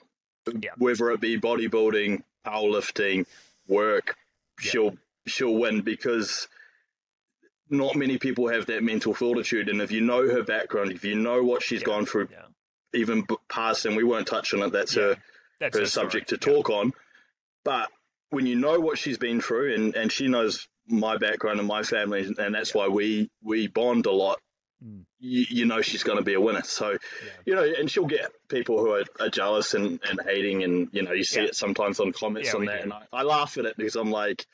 Yeah. 0.62 0.72
Whether 0.78 1.10
it 1.12 1.22
be 1.22 1.40
bodybuilding, 1.40 2.22
powerlifting, 2.46 3.26
work, 3.68 4.16
Yeah. 4.64 4.72
she'll 4.72 4.98
she'll 5.28 5.56
win 5.56 5.82
because 5.82 6.48
not 7.70 7.96
many 7.96 8.18
people 8.18 8.48
have 8.48 8.68
that 8.68 8.84
mental 8.84 9.14
fortitude. 9.14 9.70
And 9.70 9.82
if 9.82 9.92
you 9.92 10.02
know 10.02 10.28
her 10.30 10.44
background, 10.44 10.92
if 10.92 11.04
you 11.04 11.16
know 11.16 11.44
what 11.44 11.64
she's 11.64 11.82
Yeah. 11.82 11.88
gone 11.88 12.06
through, 12.06 12.30
yeah, 12.32 12.46
even 12.94 13.26
past, 13.50 13.86
and 13.86 13.96
we 13.98 14.04
won't 14.04 14.28
touch 14.28 14.54
on 14.54 14.62
it. 14.62 14.72
That's 14.72 14.96
Yeah, 14.96 15.04
her 15.04 15.18
that's 15.60 15.78
her 15.78 15.86
subject 15.86 16.30
to 16.30 16.38
talk 16.38 16.70
on. 16.70 16.94
But 17.64 17.90
when 18.30 18.46
you 18.46 18.56
know 18.56 18.80
what 18.80 18.98
she's 19.00 19.18
been 19.18 19.42
through, 19.42 19.74
and, 19.74 19.96
and 19.96 20.12
she 20.12 20.28
knows 20.28 20.68
my 20.88 21.18
background 21.18 21.60
and 21.60 21.68
my 21.68 21.82
family, 21.82 22.32
and 22.38 22.54
that's 22.54 22.74
why 22.76 22.88
we 22.88 23.32
we 23.42 23.68
bond 23.68 24.06
a 24.06 24.12
lot. 24.12 24.40
Mm. 24.86 25.06
You, 25.20 25.46
you 25.50 25.66
know 25.66 25.82
she's 25.82 26.04
going 26.04 26.20
to 26.20 26.24
be 26.24 26.36
a 26.36 26.42
winner. 26.42 26.62
So 26.64 26.98
you 27.46 27.56
know, 27.56 27.64
and 27.64 27.90
she'll 27.90 28.06
get 28.06 28.30
people 28.48 28.78
who 28.78 28.92
are, 28.92 29.06
are 29.20 29.30
jealous 29.30 29.74
and, 29.74 30.00
and 30.08 30.20
hating, 30.24 30.64
and 30.64 30.90
you 30.92 31.02
know 31.02 31.14
you 31.14 31.24
see 31.24 31.42
it 31.42 31.56
sometimes 31.56 32.00
on 32.00 32.12
comments 32.12 32.54
on 32.54 32.66
that, 32.66 32.78
do. 32.78 32.84
and 32.84 32.94
I, 32.94 33.02
I 33.12 33.24
laugh 33.24 33.58
at 33.58 33.66
it 33.66 33.76
because 33.76 33.96
I'm 33.96 34.12
like. 34.12 34.46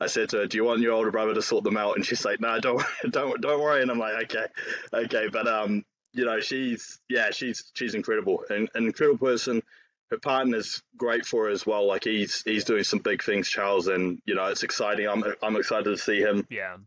I 0.00 0.06
said 0.06 0.30
to 0.30 0.38
her, 0.38 0.46
"Do 0.46 0.56
you 0.56 0.64
want 0.64 0.80
your 0.80 0.92
older 0.92 1.10
brother 1.10 1.34
to 1.34 1.42
sort 1.42 1.64
them 1.64 1.76
out?" 1.76 1.96
And 1.96 2.04
she's 2.04 2.24
like, 2.24 2.40
"No, 2.40 2.58
don't, 2.58 2.82
don't, 3.10 3.40
don't 3.40 3.60
worry." 3.60 3.82
And 3.82 3.90
I'm 3.90 3.98
like, 3.98 4.24
"Okay, 4.24 4.46
okay." 4.92 5.28
But 5.30 5.46
um, 5.46 5.84
you 6.12 6.24
know, 6.24 6.40
she's 6.40 6.98
yeah, 7.08 7.30
she's 7.30 7.70
she's 7.74 7.94
incredible, 7.94 8.44
and 8.48 8.68
an 8.74 8.86
incredible 8.86 9.18
person. 9.18 9.62
Her 10.10 10.18
partner's 10.18 10.82
great 10.96 11.24
for 11.24 11.44
her 11.44 11.50
as 11.50 11.64
well. 11.64 11.86
Like 11.86 12.02
he's 12.04 12.42
he's 12.42 12.64
doing 12.64 12.82
some 12.82 12.98
big 12.98 13.22
things, 13.22 13.48
Charles, 13.48 13.86
and 13.86 14.20
you 14.26 14.34
know 14.34 14.46
it's 14.46 14.62
exciting. 14.62 15.06
I'm 15.06 15.22
I'm 15.42 15.56
excited 15.56 15.84
to 15.84 15.98
see 15.98 16.20
him 16.20 16.46
Yeah, 16.50 16.78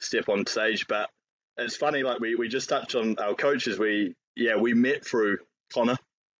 step 0.00 0.28
on 0.28 0.46
stage. 0.46 0.88
But 0.88 1.08
it's 1.58 1.76
funny, 1.76 2.02
like 2.02 2.18
we, 2.20 2.34
we 2.34 2.48
just 2.48 2.68
touched 2.68 2.94
on 2.94 3.18
our 3.18 3.34
coaches. 3.34 3.78
We 3.78 4.16
yeah, 4.34 4.56
we 4.56 4.74
met 4.74 5.04
through 5.04 5.38
Connor. 5.72 5.98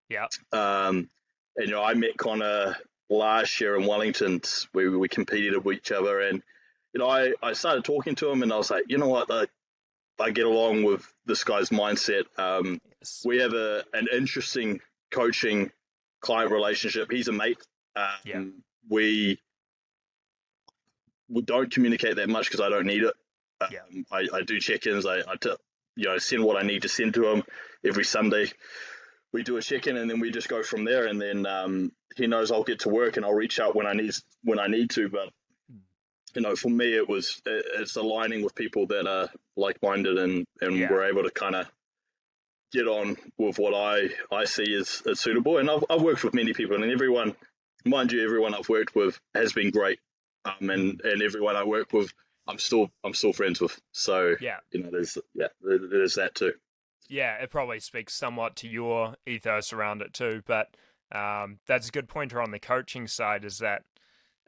Yeah. 0.09 0.27
Um, 0.53 1.11
and 1.57 1.69
you 1.69 1.71
know, 1.73 1.83
I 1.83 1.95
met 1.95 2.17
Connor 2.17 2.77
last 3.12 3.61
year 3.61 3.76
in 3.76 3.87
Wellington. 3.87 4.40
We 4.75 4.88
we 4.88 5.09
competed 5.09 5.64
with 5.64 5.76
each 5.76 5.92
other, 5.92 6.21
and 6.21 6.42
you 6.92 6.99
know, 6.99 7.09
I, 7.09 7.33
I 7.42 7.52
started 7.52 7.85
talking 7.85 8.14
to 8.16 8.31
him, 8.31 8.42
and 8.42 8.52
I 8.52 8.57
was 8.57 8.71
like, 8.71 8.85
you 8.88 8.99
know 8.99 9.09
what, 9.09 9.31
I, 9.31 9.47
I 10.21 10.31
get 10.31 10.47
along 10.47 10.85
with 10.85 11.11
this 11.26 11.45
guy's 11.45 11.71
mindset. 11.71 12.25
Um, 12.38 12.81
yes. 13.00 13.23
we 13.25 13.38
have 13.38 13.52
a 13.54 13.85
an 13.92 14.09
interesting 14.12 14.81
coaching 15.11 15.71
client 16.21 16.50
relationship. 16.50 17.11
He's 17.11 17.28
a 17.28 17.33
mate. 17.33 17.59
Um, 17.97 18.04
Yeah. 18.25 18.45
We 18.88 19.38
we 21.28 21.42
don't 21.42 21.71
communicate 21.71 22.16
that 22.16 22.28
much 22.28 22.47
because 22.47 22.61
I 22.61 22.69
don't 22.69 22.87
need 22.87 23.02
it. 23.04 23.14
Um, 23.61 23.69
Yeah. 23.73 24.02
I, 24.11 24.26
I 24.35 24.42
do 24.42 24.59
check-ins. 24.61 25.07
I, 25.07 25.19
I 25.21 25.37
t- 25.40 25.54
you 25.97 26.09
know 26.09 26.19
send 26.19 26.45
what 26.45 26.62
I 26.62 26.66
need 26.66 26.83
to 26.83 26.88
send 26.88 27.14
to 27.14 27.26
him 27.26 27.42
every 27.85 28.04
Sunday. 28.04 28.50
We 29.33 29.43
do 29.43 29.57
a 29.57 29.62
check-in 29.62 29.97
and 29.97 30.11
then 30.11 30.21
we 30.21 30.31
just 30.31 30.49
go 30.49 30.62
from 30.62 30.85
there. 30.85 31.07
And 31.07 31.21
then 31.21 31.47
um, 31.47 31.93
he 32.17 32.27
knows 32.27 32.51
I'll 32.51 32.65
get 32.65 32.81
to 32.81 32.89
work 32.89 33.17
and 33.17 33.25
I'll 33.25 33.33
reach 33.35 33.61
out 33.61 33.75
when 33.75 33.87
I 33.87 33.95
need 33.95 34.12
when 34.45 34.59
I 34.59 34.67
need 34.67 34.91
to. 34.91 35.09
But 35.09 35.31
you 36.35 36.43
know, 36.43 36.57
for 36.57 36.69
me, 36.69 36.95
it 36.95 37.09
was 37.09 37.41
it, 37.47 37.65
it's 37.77 37.97
aligning 37.97 38.43
with 38.43 38.55
people 38.55 38.87
that 38.89 39.07
are 39.07 39.29
like-minded 39.57 40.19
and 40.19 40.47
and 40.61 40.77
Yeah. 40.77 40.91
we're 40.91 41.05
able 41.05 41.23
to 41.25 41.31
kind 41.31 41.55
of 41.57 41.67
get 42.73 42.87
on 42.89 43.17
with 43.39 43.59
what 43.59 43.75
I, 43.75 44.09
I 44.35 44.45
see 44.45 44.75
as, 44.75 45.03
as 45.07 45.21
suitable. 45.21 45.59
And 45.59 45.71
I've, 45.71 45.85
I've 45.91 46.01
worked 46.01 46.25
with 46.25 46.33
many 46.33 46.55
people, 46.55 46.83
and 46.83 46.91
everyone, 46.91 47.37
mind 47.85 48.12
you, 48.12 48.25
everyone 48.25 48.55
I've 48.55 48.69
worked 48.69 48.95
with 48.95 49.21
has 49.35 49.53
been 49.53 49.71
great. 49.71 49.99
Um, 50.47 50.71
and, 50.71 51.01
and 51.05 51.23
everyone 51.23 51.55
I 51.55 51.65
work 51.65 51.93
with, 51.93 52.11
I'm 52.49 52.59
still 52.59 52.91
I'm 53.05 53.15
still 53.15 53.33
friends 53.33 53.61
with. 53.61 53.79
So 53.93 54.35
Yeah, 54.41 54.57
you 54.73 54.83
know, 54.83 54.91
there's 54.91 55.17
yeah, 55.35 55.49
there's 55.61 56.15
that 56.15 56.35
too. 56.35 56.55
Yeah, 57.09 57.37
it 57.43 57.51
probably 57.51 57.81
speaks 57.81 58.15
somewhat 58.15 58.57
to 58.57 58.69
your 58.69 59.15
ethos 59.27 59.73
around 59.73 60.03
it 60.03 60.13
too. 60.13 60.43
But 60.47 60.77
um, 61.15 61.59
that's 61.67 61.89
a 61.89 61.93
good 61.93 62.09
pointer 62.09 62.41
on 62.41 62.51
the 62.51 62.59
coaching 62.59 63.07
side. 63.07 63.45
Is 63.45 63.59
that 63.59 63.83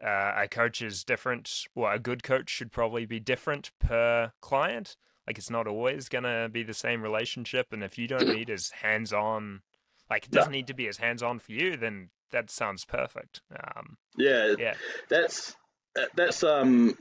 uh, 0.04 0.32
a 0.36 0.48
coach 0.48 0.82
is 0.82 1.04
different? 1.04 1.50
Well, 1.74 1.92
a 1.92 1.98
good 1.98 2.22
coach 2.22 2.50
should 2.50 2.72
probably 2.72 3.06
be 3.06 3.20
different 3.20 3.70
per 3.78 4.32
client. 4.40 4.96
Like 5.26 5.38
it's 5.38 5.50
not 5.50 5.66
always 5.66 6.08
gonna 6.08 6.48
be 6.48 6.62
the 6.62 6.74
same 6.74 7.02
relationship, 7.02 7.68
and 7.72 7.82
if 7.82 7.98
you 7.98 8.06
don't 8.06 8.28
need 8.34 8.50
as 8.50 8.70
hands 8.70 9.12
on, 9.12 9.62
like 10.10 10.26
it 10.26 10.30
doesn't 10.30 10.52
need 10.52 10.66
to 10.66 10.74
be 10.74 10.88
as 10.88 10.98
hands 10.98 11.22
on 11.22 11.38
for 11.38 11.52
you, 11.52 11.76
then 11.76 12.10
that 12.30 12.50
sounds 12.50 12.84
perfect. 12.84 13.40
Um, 13.50 13.96
yeah, 14.16 14.54
yeah, 14.58 14.74
that's 15.08 15.56
that's 16.14 16.42
um 16.42 16.96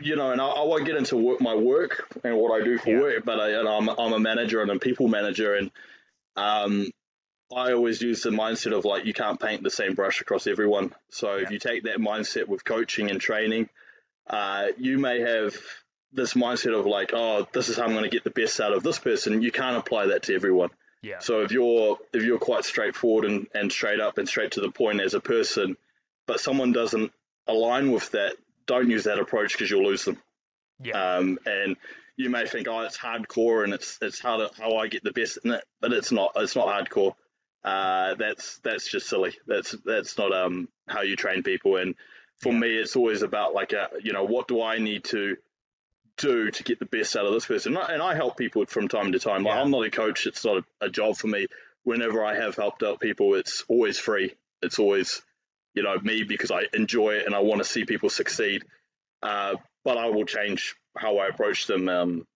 you 0.00 0.16
know, 0.16 0.30
and 0.30 0.40
I, 0.40 0.46
I, 0.46 0.62
won't 0.64 0.86
get 0.86 0.96
into 0.96 1.16
work, 1.16 1.40
my 1.40 1.54
work 1.54 2.06
and 2.24 2.36
what 2.36 2.60
I 2.60 2.64
do 2.64 2.78
for 2.78 2.90
yeah. 2.90 3.00
work, 3.00 3.24
but 3.24 3.40
I, 3.40 3.50
and 3.50 3.68
I'm, 3.68 3.88
I'm 3.88 4.12
a 4.12 4.18
manager 4.18 4.62
and 4.62 4.70
a 4.70 4.78
people 4.78 5.08
manager, 5.08 5.54
and 5.54 5.70
um, 6.36 6.90
I 7.54 7.72
always 7.72 8.00
use 8.00 8.22
the 8.22 8.30
mindset 8.30 8.76
of 8.76 8.84
like 8.84 9.04
you 9.04 9.12
can't 9.12 9.40
paint 9.40 9.62
the 9.62 9.70
same 9.70 9.94
brush 9.94 10.20
across 10.20 10.46
everyone. 10.46 10.94
So 11.10 11.36
yeah. 11.36 11.42
if 11.42 11.50
you 11.50 11.58
take 11.58 11.84
that 11.84 11.98
mindset 11.98 12.48
with 12.48 12.64
coaching 12.64 13.10
and 13.10 13.20
training, 13.20 13.68
uh, 14.28 14.68
you 14.78 14.98
may 14.98 15.20
have 15.20 15.56
this 16.12 16.34
mindset 16.34 16.78
of 16.78 16.86
like, 16.86 17.10
oh, 17.12 17.46
this 17.52 17.68
is 17.68 17.76
how 17.76 17.84
I'm 17.84 17.92
going 17.92 18.04
to 18.04 18.10
get 18.10 18.24
the 18.24 18.30
best 18.30 18.60
out 18.60 18.72
of 18.72 18.82
this 18.82 18.98
person. 18.98 19.42
You 19.42 19.52
can't 19.52 19.76
apply 19.76 20.06
that 20.06 20.24
to 20.24 20.34
everyone. 20.34 20.70
Yeah. 21.02 21.18
So 21.20 21.42
if 21.42 21.50
you're 21.50 21.98
if 22.12 22.22
you're 22.22 22.38
quite 22.38 22.64
straightforward 22.64 23.24
and, 23.24 23.46
and 23.54 23.72
straight 23.72 24.00
up 24.00 24.18
and 24.18 24.28
straight 24.28 24.52
to 24.52 24.60
the 24.60 24.70
point 24.70 25.00
as 25.00 25.14
a 25.14 25.20
person, 25.20 25.76
but 26.26 26.40
someone 26.40 26.72
doesn't 26.72 27.12
align 27.48 27.90
with 27.90 28.10
that, 28.10 28.36
don't 28.70 28.88
use 28.88 29.04
that 29.04 29.18
approach 29.18 29.52
because 29.52 29.70
you'll 29.70 29.84
lose 29.84 30.04
them. 30.04 30.16
Yeah. 30.82 31.16
Um, 31.16 31.38
and 31.44 31.76
you 32.16 32.30
may 32.30 32.46
think, 32.46 32.68
oh, 32.68 32.80
it's 32.82 32.96
hardcore 32.96 33.64
and 33.64 33.74
it's 33.74 33.98
it's 34.00 34.20
how 34.20 34.36
to, 34.36 34.50
how 34.56 34.76
I 34.76 34.86
get 34.86 35.02
the 35.02 35.12
best 35.12 35.38
in 35.44 35.50
it, 35.50 35.64
but 35.80 35.92
it's 35.92 36.12
not. 36.12 36.32
It's 36.36 36.54
not 36.54 36.68
hardcore. 36.68 37.14
Uh, 37.64 38.14
that's 38.14 38.58
that's 38.58 38.88
just 38.88 39.08
silly. 39.08 39.36
That's 39.46 39.74
that's 39.84 40.16
not 40.16 40.32
um 40.32 40.68
how 40.86 41.02
you 41.02 41.16
train 41.16 41.42
people. 41.42 41.76
And 41.76 41.96
for 42.38 42.52
me, 42.52 42.68
it's 42.68 42.96
always 42.96 43.22
about 43.22 43.54
like 43.54 43.72
a 43.72 43.88
you 44.02 44.12
know 44.12 44.24
what 44.24 44.48
do 44.48 44.62
I 44.62 44.78
need 44.78 45.04
to 45.04 45.36
do 46.16 46.50
to 46.50 46.62
get 46.62 46.78
the 46.78 46.86
best 46.86 47.16
out 47.16 47.26
of 47.26 47.32
this 47.32 47.46
person. 47.46 47.76
And 47.76 48.02
I 48.02 48.14
help 48.14 48.36
people 48.36 48.64
from 48.66 48.88
time 48.88 49.12
to 49.12 49.18
time. 49.18 49.46
Yeah. 49.46 49.60
I'm 49.60 49.70
not 49.70 49.86
a 49.86 49.90
coach. 49.90 50.26
It's 50.26 50.44
not 50.44 50.58
a, 50.58 50.86
a, 50.86 50.90
job 50.90 51.16
for 51.16 51.26
me. 51.26 51.46
Whenever 51.82 52.22
I 52.22 52.34
have 52.34 52.56
helped 52.56 52.82
out 52.82 53.00
people, 53.00 53.34
it's 53.34 53.64
always 53.68 53.98
free. 53.98 54.34
It's 54.60 54.78
always, 54.78 55.22
you 55.74 55.82
know, 55.82 55.96
me 56.02 56.24
because 56.24 56.50
I 56.50 56.62
enjoy 56.72 57.14
it 57.14 57.26
and 57.26 57.34
I 57.34 57.40
want 57.40 57.58
to 57.58 57.64
see 57.64 57.84
people 57.84 58.10
succeed. 58.10 58.64
Uh, 59.22 59.56
but 59.84 59.98
I 59.98 60.10
will 60.10 60.24
change 60.24 60.74
how 60.96 61.18
I 61.18 61.28
approach 61.28 61.66
them. 61.66 61.88
Um, 61.88 62.26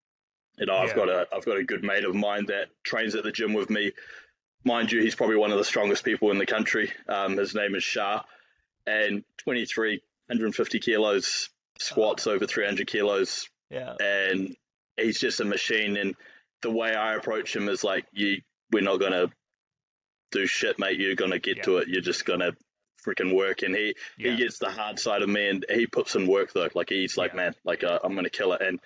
you 0.57 0.67
know, 0.67 0.77
I've 0.77 0.95
got 0.95 1.09
a 1.09 1.27
I've 1.35 1.45
got 1.45 1.59
a 1.59 1.65
good 1.65 1.83
mate 1.83 2.05
of 2.05 2.15
mine 2.15 2.47
that 2.47 2.69
trains 2.85 3.15
at 3.15 3.25
the 3.25 3.33
gym 3.33 3.55
with 3.55 3.71
me. 3.71 3.93
Mind 4.65 4.93
you, 4.93 5.03
he's 5.03 5.15
probably 5.15 5.37
one 5.37 5.51
of 5.51 5.59
the 5.59 5.65
strongest 5.65 6.05
people 6.05 6.31
in 6.31 6.39
the 6.39 6.47
country. 6.47 6.93
Um, 7.09 7.37
his 7.37 7.55
name 7.55 7.75
is 7.75 7.85
Shah, 7.85 8.23
and 8.87 9.25
23, 9.39 10.01
150 10.29 10.79
kilos, 10.79 11.51
squats 11.79 12.27
over 12.27 12.47
300 12.47 12.87
kilos, 12.87 13.49
yeah. 13.71 13.95
And 14.01 14.57
he's 14.97 15.19
just 15.19 15.41
a 15.41 15.45
machine. 15.45 15.97
And 15.97 16.15
the 16.63 16.71
way 16.71 16.95
I 16.95 17.15
approach 17.15 17.55
him 17.55 17.69
is 17.69 17.85
like, 17.85 18.07
you, 18.13 18.41
we're 18.71 18.83
not 18.83 19.01
gonna 19.01 19.27
do 20.31 20.47
shit, 20.47 20.79
mate. 20.79 20.99
You're 20.99 21.17
gonna 21.17 21.39
get 21.39 21.59
yeah. 21.59 21.63
to 21.65 21.77
it. 21.79 21.89
You're 21.89 22.03
just 22.03 22.25
gonna 22.25 22.53
freaking 23.05 23.35
work. 23.35 23.63
And 23.63 23.75
he 23.75 23.95
yeah. 24.19 24.33
he 24.33 24.37
gets 24.37 24.59
the 24.59 24.71
hard 24.71 24.99
side 24.99 25.23
of 25.23 25.29
me, 25.29 25.49
and 25.49 25.65
he 25.69 25.87
puts 25.87 26.15
in 26.15 26.27
work 26.27 26.53
though. 26.53 26.69
Like 26.75 26.91
he's 26.91 27.17
like, 27.17 27.33
yeah. 27.33 27.37
man, 27.37 27.55
like 27.65 27.85
uh, 27.85 27.99
I'm 28.03 28.15
gonna 28.15 28.31
kill 28.31 28.53
it. 28.53 28.63
And 28.63 28.81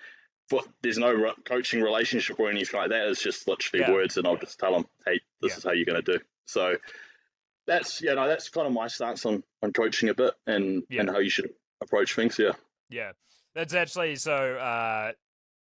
but 0.49 0.65
there's 0.81 0.97
no 0.97 1.33
coaching 1.45 1.81
relationship 1.81 2.39
or 2.39 2.49
anything 2.49 2.79
like 2.79 2.89
that. 2.89 3.07
It's 3.07 3.23
just 3.23 3.47
literally 3.47 3.91
words, 3.91 4.17
and 4.17 4.27
I'll 4.27 4.37
just 4.37 4.59
tell 4.59 4.75
him, 4.75 4.85
hey, 5.05 5.21
this 5.41 5.57
is 5.57 5.63
how 5.63 5.71
you're 5.71 5.85
gonna 5.85 6.01
do. 6.01 6.19
So 6.45 6.77
that's 7.67 8.01
you 8.01 8.13
know 8.15 8.27
that's 8.27 8.49
kind 8.49 8.67
of 8.67 8.73
my 8.73 8.87
stance 8.87 9.25
on 9.25 9.43
on 9.61 9.73
coaching 9.73 10.09
a 10.09 10.13
bit 10.13 10.33
and 10.47 10.83
and 10.89 11.09
how 11.09 11.19
you 11.19 11.29
should 11.29 11.49
approach 11.81 12.15
things. 12.15 12.37
Yeah. 12.39 12.53
Yeah. 12.89 13.11
That's 13.55 13.73
actually 13.73 14.15
so. 14.15 14.55
Uh, 14.55 15.11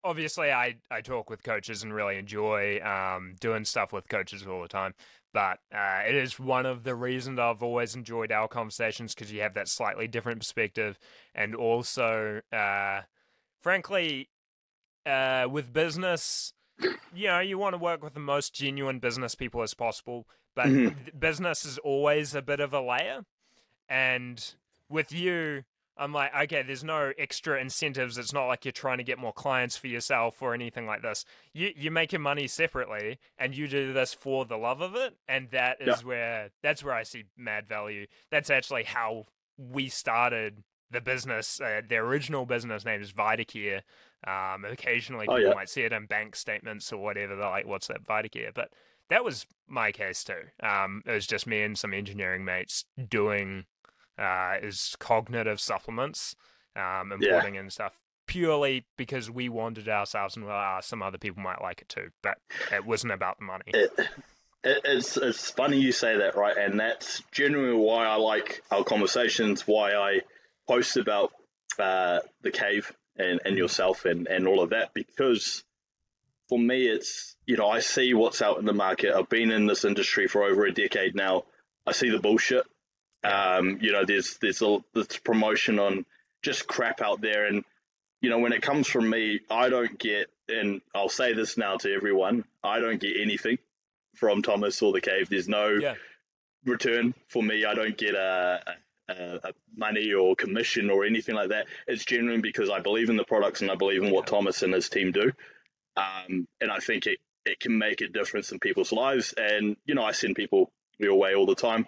obviously, 0.03 0.51
I 0.51 0.75
I 0.89 1.01
talk 1.01 1.29
with 1.29 1.43
coaches 1.43 1.83
and 1.83 1.93
really 1.93 2.17
enjoy 2.17 2.79
um, 2.81 3.35
doing 3.39 3.65
stuff 3.65 3.93
with 3.93 4.07
coaches 4.07 4.45
all 4.45 4.61
the 4.61 4.67
time. 4.67 4.93
But 5.33 5.59
uh, 5.73 6.01
it 6.07 6.15
is 6.15 6.39
one 6.39 6.65
of 6.65 6.83
the 6.83 6.93
reasons 6.93 7.39
I've 7.39 7.63
always 7.63 7.95
enjoyed 7.95 8.31
our 8.31 8.47
conversations 8.47 9.13
because 9.13 9.31
you 9.31 9.41
have 9.41 9.53
that 9.53 9.69
slightly 9.69 10.07
different 10.07 10.39
perspective, 10.39 10.99
and 11.33 11.55
also, 11.55 12.41
uh, 12.51 13.01
frankly, 13.61 14.29
uh, 15.05 15.47
with 15.49 15.71
business, 15.71 16.53
you 17.13 17.27
know, 17.27 17.39
you 17.39 17.57
want 17.57 17.73
to 17.73 17.77
work 17.77 18.03
with 18.03 18.13
the 18.13 18.19
most 18.19 18.53
genuine 18.53 18.99
business 18.99 19.35
people 19.35 19.61
as 19.61 19.73
possible. 19.73 20.27
But 20.53 20.67
mm-hmm. 20.67 21.17
business 21.17 21.63
is 21.63 21.77
always 21.77 22.35
a 22.35 22.41
bit 22.41 22.59
of 22.59 22.73
a 22.73 22.81
layer, 22.81 23.21
and 23.87 24.53
with 24.89 25.13
you, 25.13 25.63
I'm 25.97 26.13
like, 26.13 26.31
okay, 26.43 26.63
there's 26.63 26.83
no 26.83 27.11
extra 27.17 27.59
incentives. 27.59 28.17
It's 28.17 28.33
not 28.33 28.47
like 28.47 28.65
you're 28.65 28.71
trying 28.71 28.97
to 28.97 29.03
get 29.03 29.19
more 29.19 29.33
clients 29.33 29.77
for 29.77 29.87
yourself 29.87 30.41
or 30.41 30.53
anything 30.53 30.85
like 30.85 31.01
this. 31.01 31.25
You 31.53 31.71
you're 31.75 31.91
making 31.91 32.21
money 32.21 32.47
separately, 32.47 33.19
and 33.37 33.55
you 33.55 33.67
do 33.67 33.93
this 33.93 34.13
for 34.13 34.45
the 34.45 34.57
love 34.57 34.81
of 34.81 34.95
it, 34.95 35.15
and 35.27 35.49
that 35.51 35.81
is 35.81 36.01
yeah. 36.01 36.07
where 36.07 36.49
that's 36.63 36.83
where 36.83 36.93
I 36.93 37.03
see 37.03 37.25
mad 37.37 37.67
value. 37.67 38.07
That's 38.31 38.49
actually 38.49 38.83
how 38.85 39.25
we 39.57 39.89
started 39.89 40.63
the 40.89 41.01
business. 41.01 41.59
Uh, 41.59 41.81
the 41.87 41.97
original 41.97 42.45
business 42.45 42.85
name 42.85 43.01
is 43.01 43.11
VitaCare. 43.11 43.81
Um, 44.27 44.65
occasionally 44.65 45.25
oh, 45.27 45.35
people 45.35 45.47
oh, 45.47 45.49
yeah. 45.49 45.55
might 45.55 45.69
see 45.69 45.81
it 45.81 45.93
in 45.93 46.05
bank 46.05 46.35
statements 46.35 46.93
or 46.93 47.01
whatever. 47.01 47.35
They're 47.35 47.49
like, 47.49 47.67
"What's 47.67 47.87
that 47.87 48.03
VitaCare?" 48.03 48.53
But 48.53 48.69
that 49.09 49.25
was 49.25 49.45
my 49.67 49.91
case 49.91 50.23
too. 50.23 50.43
Um, 50.63 51.03
it 51.05 51.11
was 51.11 51.27
just 51.27 51.45
me 51.45 51.61
and 51.63 51.77
some 51.77 51.93
engineering 51.93 52.45
mates 52.45 52.85
doing 53.09 53.65
uh, 54.21 54.55
is 54.61 54.95
cognitive 54.99 55.59
supplements, 55.59 56.35
um, 56.75 57.11
importing 57.11 57.55
yeah. 57.55 57.61
and 57.61 57.73
stuff 57.73 57.93
purely 58.27 58.85
because 58.95 59.29
we 59.29 59.49
wanted 59.49 59.89
ourselves 59.89 60.37
and 60.37 60.45
uh, 60.45 60.79
some 60.79 61.03
other 61.03 61.17
people 61.17 61.43
might 61.43 61.61
like 61.61 61.81
it 61.81 61.89
too, 61.89 62.09
but 62.21 62.37
it 62.71 62.85
wasn't 62.85 63.11
about 63.11 63.37
the 63.39 63.43
money. 63.43 63.65
It, 63.67 63.91
it, 64.63 64.81
it's 64.85 65.17
it's 65.17 65.51
funny 65.51 65.79
you 65.81 65.91
say 65.91 66.17
that, 66.17 66.37
right? 66.37 66.55
And 66.55 66.79
that's 66.79 67.21
generally 67.31 67.75
why 67.75 68.05
I 68.05 68.15
like 68.15 68.63
our 68.71 68.83
conversations, 68.83 69.67
why 69.67 69.95
I 69.95 70.21
post 70.67 70.95
about 70.95 71.33
uh, 71.77 72.19
the 72.41 72.51
cave 72.51 72.93
and, 73.17 73.41
and 73.43 73.57
yourself 73.57 74.05
and, 74.05 74.27
and 74.27 74.47
all 74.47 74.61
of 74.61 74.69
that, 74.69 74.93
because 74.93 75.63
for 76.47 76.59
me, 76.59 76.85
it's 76.87 77.35
you 77.45 77.57
know 77.57 77.67
I 77.67 77.79
see 77.79 78.13
what's 78.13 78.41
out 78.41 78.59
in 78.59 78.65
the 78.65 78.73
market. 78.73 79.13
I've 79.13 79.29
been 79.29 79.51
in 79.51 79.65
this 79.65 79.83
industry 79.83 80.27
for 80.27 80.43
over 80.43 80.65
a 80.65 80.73
decade 80.73 81.15
now. 81.15 81.43
I 81.85 81.91
see 81.91 82.09
the 82.09 82.19
bullshit. 82.19 82.65
Um, 83.23 83.79
you 83.81 83.91
know, 83.91 84.05
there's 84.05 84.37
there's 84.41 84.61
a 84.61 84.79
this 84.93 85.17
promotion 85.17 85.79
on 85.79 86.05
just 86.41 86.67
crap 86.67 87.01
out 87.01 87.21
there, 87.21 87.45
and 87.45 87.63
you 88.21 88.29
know, 88.29 88.39
when 88.39 88.53
it 88.53 88.61
comes 88.61 88.87
from 88.87 89.09
me, 89.09 89.41
I 89.49 89.69
don't 89.69 89.97
get, 89.97 90.27
and 90.47 90.81
I'll 90.93 91.09
say 91.09 91.33
this 91.33 91.57
now 91.57 91.77
to 91.77 91.93
everyone, 91.93 92.45
I 92.63 92.79
don't 92.79 92.99
get 92.99 93.19
anything 93.19 93.57
from 94.15 94.43
Thomas 94.43 94.81
or 94.81 94.93
the 94.93 95.01
Cave. 95.01 95.29
There's 95.29 95.49
no 95.49 95.69
yeah. 95.69 95.95
return 96.65 97.15
for 97.27 97.41
me. 97.41 97.65
I 97.65 97.73
don't 97.73 97.97
get 97.97 98.13
a, 98.13 98.61
a, 99.09 99.13
a, 99.13 99.53
money 99.75 100.13
or 100.13 100.35
commission 100.35 100.91
or 100.91 101.05
anything 101.05 101.33
like 101.35 101.49
that. 101.49 101.65
It's 101.87 102.05
genuine 102.05 102.41
because 102.41 102.69
I 102.69 102.79
believe 102.79 103.09
in 103.09 103.17
the 103.17 103.23
products 103.23 103.61
and 103.61 103.71
I 103.71 103.75
believe 103.75 104.03
in 104.03 104.11
what. 104.11 104.27
Thomas 104.27 104.61
and 104.61 104.73
his 104.73 104.89
team 104.89 105.11
do, 105.11 105.31
um, 105.97 106.47
and 106.61 106.71
I 106.71 106.77
think 106.77 107.07
it 107.07 107.19
it 107.43 107.59
can 107.59 107.77
make 107.77 108.01
a 108.01 108.07
difference 108.07 108.51
in 108.51 108.59
people's 108.59 108.91
lives. 108.91 109.33
And 109.35 109.77
you 109.85 109.95
know, 109.95 110.03
I 110.03 110.11
send 110.11 110.35
people 110.35 110.71
your 110.99 111.15
way 111.15 111.33
all 111.33 111.47
the 111.47 111.55
time 111.55 111.87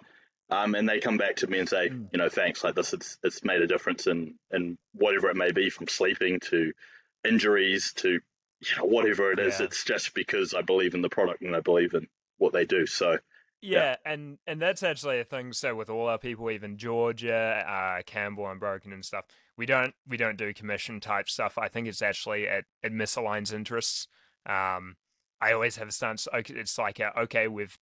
um, 0.50 0.74
and 0.74 0.88
they 0.88 1.00
come 1.00 1.16
back 1.16 1.36
to 1.36 1.46
me 1.46 1.58
and 1.58 1.68
say, 1.68 1.88
mm. 1.88 2.08
you 2.12 2.18
know, 2.18 2.28
thanks, 2.28 2.62
like 2.62 2.74
this, 2.74 2.92
it's, 2.92 3.18
it's 3.22 3.44
made 3.44 3.62
a 3.62 3.66
difference 3.66 4.06
in, 4.06 4.34
in 4.52 4.78
whatever 4.92 5.30
it 5.30 5.36
may 5.36 5.52
be, 5.52 5.70
from 5.70 5.88
sleeping 5.88 6.40
to 6.40 6.72
injuries 7.24 7.92
to, 7.96 8.10
you 8.10 8.76
know, 8.78 8.84
whatever 8.84 9.32
it 9.32 9.38
is. 9.38 9.58
Yeah. 9.58 9.66
It's 9.66 9.84
just 9.84 10.14
because 10.14 10.54
I 10.54 10.62
believe 10.62 10.94
in 10.94 11.02
the 11.02 11.08
product 11.08 11.42
and 11.42 11.56
I 11.56 11.60
believe 11.60 11.94
in 11.94 12.06
what 12.38 12.52
they 12.52 12.64
do. 12.64 12.86
So, 12.86 13.18
yeah, 13.60 13.78
yeah, 13.80 13.96
and 14.04 14.38
and 14.46 14.60
that's 14.60 14.82
actually 14.82 15.20
a 15.20 15.24
thing. 15.24 15.54
So 15.54 15.74
with 15.74 15.88
all 15.88 16.08
our 16.08 16.18
people, 16.18 16.50
even 16.50 16.76
Georgia, 16.76 17.64
uh, 17.66 18.02
Campbell, 18.04 18.46
Unbroken 18.46 18.92
and 18.92 19.02
stuff, 19.02 19.24
we 19.56 19.64
don't 19.64 19.94
we 20.06 20.18
don't 20.18 20.36
do 20.36 20.52
commission 20.52 21.00
type 21.00 21.30
stuff. 21.30 21.56
I 21.56 21.68
think 21.68 21.88
it's 21.88 22.02
actually 22.02 22.42
it, 22.42 22.66
it 22.82 22.92
misaligns 22.92 23.54
interests. 23.54 24.06
Um, 24.44 24.96
I 25.40 25.52
always 25.52 25.76
have 25.76 25.88
a 25.88 25.92
stance. 25.92 26.28
It's 26.34 26.76
like 26.76 27.00
a, 27.00 27.18
okay, 27.20 27.48
we've 27.48 27.78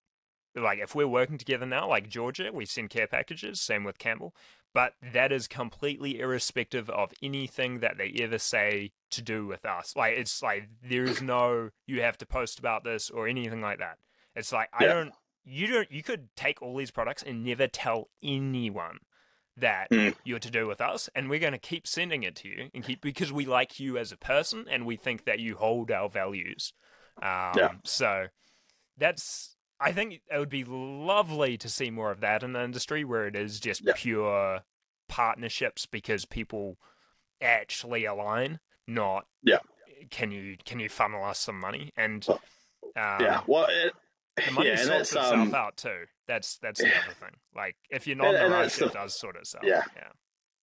like 0.55 0.79
if 0.79 0.95
we're 0.95 1.09
working 1.09 1.39
together 1.39 1.67
now, 1.67 1.89
like 1.89 2.09
Georgia, 2.09 2.51
we 2.53 2.67
send 2.67 2.91
care 2.91 3.07
packages, 3.07 3.61
same 3.61 3.85
with 3.85 3.99
Campbell. 3.99 4.35
But 4.75 4.95
that 5.13 5.33
is 5.33 5.49
completely 5.49 6.19
irrespective 6.19 6.89
of 6.89 7.13
anything 7.23 7.81
that 7.81 7.99
they 7.99 8.15
ever 8.21 8.39
say 8.39 8.93
to 9.11 9.21
do 9.21 9.47
with 9.47 9.67
us. 9.67 9.95
Like 9.97 10.15
it's 10.17 10.43
like 10.43 10.69
there 10.83 11.05
is 11.05 11.21
no 11.23 11.71
you 11.87 12.01
have 12.03 12.19
to 12.19 12.27
post 12.27 12.59
about 12.59 12.85
this 12.85 13.11
or 13.11 13.29
anything 13.29 13.61
like 13.61 13.79
that. 13.79 13.99
It's 14.35 14.53
like 14.53 14.71
I 14.73 14.87
don't 14.87 15.13
you 15.45 15.67
don't 15.67 15.91
you 15.91 16.03
could 16.03 16.29
take 16.37 16.63
all 16.63 16.77
these 16.77 16.91
products 16.91 17.23
and 17.23 17.45
never 17.45 17.67
tell 17.67 18.09
anyone 18.23 18.99
that 19.57 19.91
mm. 19.91 20.15
you're 20.25 20.39
to 20.39 20.51
do 20.51 20.67
with 20.67 20.81
us 20.81 21.11
and 21.15 21.29
we're 21.29 21.39
going 21.39 21.53
to 21.53 21.59
keep 21.59 21.87
sending 21.87 22.23
it 22.23 22.35
to 22.35 22.49
you 22.49 22.71
and 22.73 22.85
keep 22.85 23.03
because 23.03 23.31
we 23.31 23.45
like 23.45 23.79
you 23.79 23.99
as 23.99 24.11
a 24.11 24.17
person 24.17 24.65
and 24.71 24.87
we 24.87 24.97
think 24.97 25.25
that 25.27 25.39
you 25.39 25.57
hold 25.57 25.91
our 25.91 26.09
values 26.09 26.73
um, 27.21 27.53
yeah. 27.57 27.73
so 27.85 28.27
that's 28.97 29.57
I 29.83 29.93
think 29.93 30.21
it 30.33 30.39
would 30.39 30.49
be 30.49 30.65
lovely 30.65 31.57
to 31.59 31.69
see 31.69 31.91
more 31.91 32.11
of 32.11 32.21
that 32.21 32.43
in 32.43 32.53
the 32.53 32.63
industry 32.63 33.05
where 33.05 33.27
it 33.27 33.35
is 33.35 33.59
just 33.59 33.83
yeah. 33.85 33.93
pure 33.97 34.61
partnerships 35.09 35.87
because 35.87 36.25
people 36.25 36.79
actually 37.41 38.05
align, 38.05 38.61
not 38.87 39.27
yeah. 39.43 39.59
can 40.11 40.31
you 40.31 40.57
can 40.65 40.79
you 40.81 40.89
funnel 40.89 41.25
us 41.25 41.39
some 41.41 41.59
money? 41.59 41.91
And 41.97 42.27
um, 42.29 42.39
yeah, 42.97 43.41
well, 43.47 43.67
it, 43.69 43.93
the 44.47 44.53
money 44.53 44.69
yeah, 44.69 44.77
sorts 44.77 45.13
itself 45.13 45.33
um, 45.33 45.55
out 45.55 45.77
too. 45.77 46.05
That's 46.29 46.59
that's 46.59 46.81
the 46.81 46.87
yeah. 46.89 47.01
other 47.05 47.15
thing. 47.15 47.37
Like 47.55 47.77
if 47.91 48.07
you're 48.07 48.17
not 48.17 48.35
And- 48.35 48.45
in 48.45 48.51
the 48.51 48.57
rush, 48.57 48.81
it 48.81 48.85
the- 48.87 48.91
does 48.91 49.19
sort 49.19 49.37
itself. 49.37 49.65
Yeah. 49.67 49.83
yeah, 49.97 50.09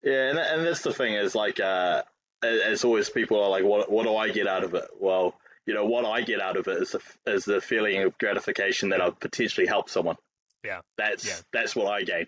Yeah, 0.03 0.29
and, 0.29 0.39
and 0.39 0.65
that's 0.65 0.81
the 0.81 0.93
thing 0.93 1.13
is 1.13 1.35
like, 1.35 1.59
uh, 1.59 2.03
as 2.41 2.61
as 2.61 2.83
always, 2.85 3.09
people 3.09 3.41
are 3.43 3.49
like, 3.49 3.63
what, 3.63 3.91
what 3.91 4.03
do 4.03 4.15
I 4.15 4.29
get 4.29 4.47
out 4.47 4.63
of 4.63 4.73
it? 4.73 4.85
Well, 4.99 5.35
you 5.69 5.75
know, 5.75 5.85
what 5.85 6.03
I 6.03 6.21
get 6.21 6.41
out 6.41 6.57
of 6.57 6.67
it 6.67 6.81
is 6.81 6.91
the, 6.95 7.01
is 7.27 7.45
the 7.45 7.61
feeling 7.61 8.01
of 8.01 8.17
gratification 8.17 8.89
that 8.89 9.01
I've 9.01 9.19
potentially 9.19 9.67
helped 9.67 9.91
someone. 9.91 10.15
Yeah. 10.63 10.81
That's 10.97 11.25
Yeah. 11.27 11.35
that's 11.53 11.75
what 11.75 11.87
I 11.93 12.01
gain. 12.03 12.25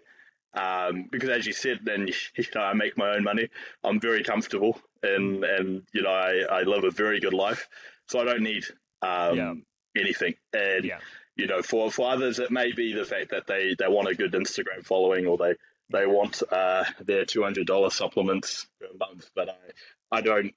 Um, 0.54 1.08
because 1.12 1.30
as 1.30 1.48
you 1.48 1.54
said, 1.54 1.80
then 1.84 2.08
you 2.38 2.44
know 2.54 2.62
I 2.62 2.74
make 2.74 2.98
my 2.98 3.16
own 3.16 3.24
money. 3.24 3.50
I'm 3.84 4.00
very 4.00 4.24
comfortable, 4.24 4.80
and 5.02 5.44
and 5.44 5.84
you 5.92 6.04
know 6.04 6.12
I, 6.12 6.60
I 6.60 6.62
live 6.64 6.84
a 6.84 6.92
very 6.92 7.20
good 7.20 7.34
life, 7.34 7.68
so 8.08 8.20
I 8.20 8.26
don't 8.26 8.44
need 8.44 8.64
um, 9.02 9.38
Yeah. 9.38 9.54
anything. 9.98 10.36
And 10.54 10.86
Yeah. 10.86 11.00
you 11.36 11.48
know, 11.48 11.62
for 11.64 11.90
for 11.92 12.12
others, 12.12 12.38
it 12.40 12.52
may 12.52 12.74
be 12.74 12.94
the 12.94 13.06
fact 13.06 13.32
that 13.32 13.48
they 13.48 13.76
they 13.80 13.88
want 13.88 14.08
a 14.10 14.16
good 14.16 14.34
Instagram 14.34 14.86
following, 14.86 15.26
or 15.26 15.38
they 15.38 15.56
they 15.90 16.06
want 16.06 16.44
uh, 16.52 16.84
their 17.00 17.26
two 17.26 17.42
hundred 17.44 17.66
dollar 17.66 17.90
supplements 17.90 18.68
per 18.80 18.88
month. 19.00 19.30
But 19.36 19.50
I 19.50 20.18
I 20.18 20.22
don't 20.22 20.54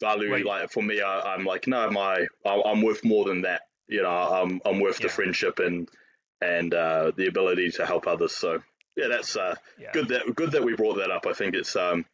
value 0.00 0.32
Wait. 0.32 0.46
like 0.46 0.70
for 0.70 0.82
me. 0.82 1.00
I, 1.00 1.34
I'm 1.34 1.44
like 1.44 1.66
no, 1.66 1.90
my 1.90 2.26
I'm 2.44 2.82
worth 2.82 3.04
more 3.04 3.24
than 3.24 3.42
that. 3.42 3.62
You 3.88 4.02
know, 4.02 4.10
I'm 4.10 4.60
I'm 4.64 4.80
worth 4.80 4.98
the 4.98 5.08
friendship 5.08 5.58
and 5.58 5.88
and 6.40 6.72
uh, 6.74 7.12
the 7.16 7.26
ability 7.26 7.70
to 7.72 7.86
help 7.86 8.06
others. 8.06 8.32
So 8.32 8.58
yeah, 8.96 9.08
that's 9.08 9.36
uh, 9.36 9.54
yeah. 9.78 9.92
good 9.92 10.08
that 10.08 10.34
good 10.34 10.52
that 10.52 10.64
we 10.64 10.74
brought 10.74 10.96
that 10.96 11.10
up. 11.10 11.26
I 11.26 11.32
think 11.32 11.54
it's 11.54 11.74
um 11.76 12.04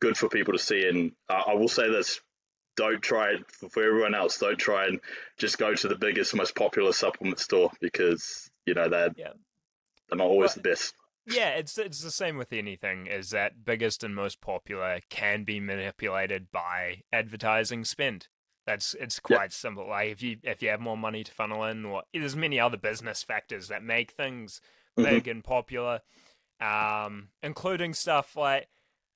good 0.00 0.16
for 0.16 0.28
people 0.28 0.52
to 0.54 0.58
see. 0.58 0.88
And 0.88 1.12
uh, 1.28 1.42
I 1.48 1.54
will 1.54 1.68
say 1.68 1.90
this: 1.90 2.20
don't 2.76 3.02
try 3.02 3.32
it 3.32 3.50
for, 3.50 3.84
everyone 3.84 4.14
else. 4.14 4.38
Don't 4.38 4.58
try 4.58 4.86
and 4.86 5.00
just 5.38 5.58
go 5.58 5.74
to 5.74 5.88
the 5.88 5.96
biggest, 5.96 6.34
most 6.34 6.54
popular 6.54 6.92
supplement 6.92 7.38
store 7.38 7.70
because 7.80 8.50
you 8.66 8.74
know 8.74 8.88
they're 8.88 9.10
Yeah. 9.16 9.32
they're 10.08 10.18
not 10.18 10.26
always 10.26 10.50
Well, 10.56 10.62
the 10.62 10.70
best. 10.70 10.94
Yeah, 11.26 11.50
it's 11.50 11.76
it's 11.78 12.02
the 12.02 12.10
same 12.10 12.36
with 12.36 12.52
anything. 12.52 13.06
Is 13.06 13.30
that 13.30 13.64
biggest 13.64 14.02
and 14.02 14.14
most 14.14 14.40
popular 14.40 15.00
can 15.10 15.44
be 15.44 15.60
manipulated 15.60 16.50
by 16.50 17.02
advertising 17.12 17.84
spend. 17.84 18.28
That's 18.66 18.94
it's 18.94 19.20
quite 19.20 19.52
simple. 19.52 19.88
Like 19.88 20.10
if 20.10 20.22
you 20.22 20.38
if 20.42 20.62
you 20.62 20.68
have 20.70 20.80
more 20.80 20.96
money 20.96 21.22
to 21.24 21.32
funnel 21.32 21.64
in, 21.64 21.84
or 21.84 22.02
there's 22.12 22.36
many 22.36 22.58
other 22.58 22.76
business 22.76 23.22
factors 23.22 23.68
that 23.68 23.82
make 23.82 24.12
things 24.12 24.60
Mhm. 24.98 25.04
big 25.04 25.28
and 25.28 25.44
popular, 25.44 26.00
um, 26.60 27.28
including 27.42 27.94
stuff 27.94 28.34
like 28.36 28.68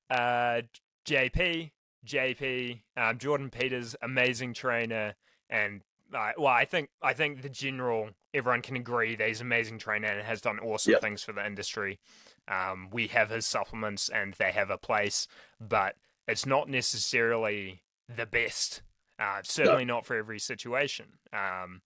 uh, 0.09 0.61
JP, 1.05 1.71
JP, 2.05 2.81
um, 2.95 3.17
Jordan 3.17 3.49
Peters, 3.49 3.95
amazing 4.01 4.53
trainer, 4.53 5.15
and 5.49 5.81
uh, 6.13 6.31
well, 6.37 6.47
I 6.47 6.65
think 6.65 6.89
I 7.01 7.13
think 7.13 7.41
the 7.41 7.49
general 7.49 8.09
everyone 8.33 8.61
can 8.61 8.75
agree 8.75 9.15
that 9.15 9.27
he's 9.27 9.41
an 9.41 9.47
amazing 9.47 9.79
trainer 9.79 10.07
and 10.07 10.21
has 10.25 10.41
done 10.41 10.59
awesome 10.59 10.91
Yep. 10.93 11.01
things 11.01 11.23
for 11.23 11.33
the 11.33 11.45
industry. 11.45 11.99
Um, 12.47 12.89
we 12.91 13.07
have 13.07 13.29
his 13.29 13.45
supplements 13.45 14.09
and 14.09 14.33
they 14.33 14.51
have 14.51 14.69
a 14.69 14.77
place, 14.77 15.27
but 15.59 15.95
it's 16.27 16.45
not 16.45 16.69
necessarily 16.69 17.83
the 18.13 18.25
best. 18.25 18.81
Uh, 19.17 19.39
certainly 19.43 19.85
not 19.85 20.05
for 20.05 20.15
every 20.17 20.39
situation. 20.39 21.05
Um, 21.31 21.81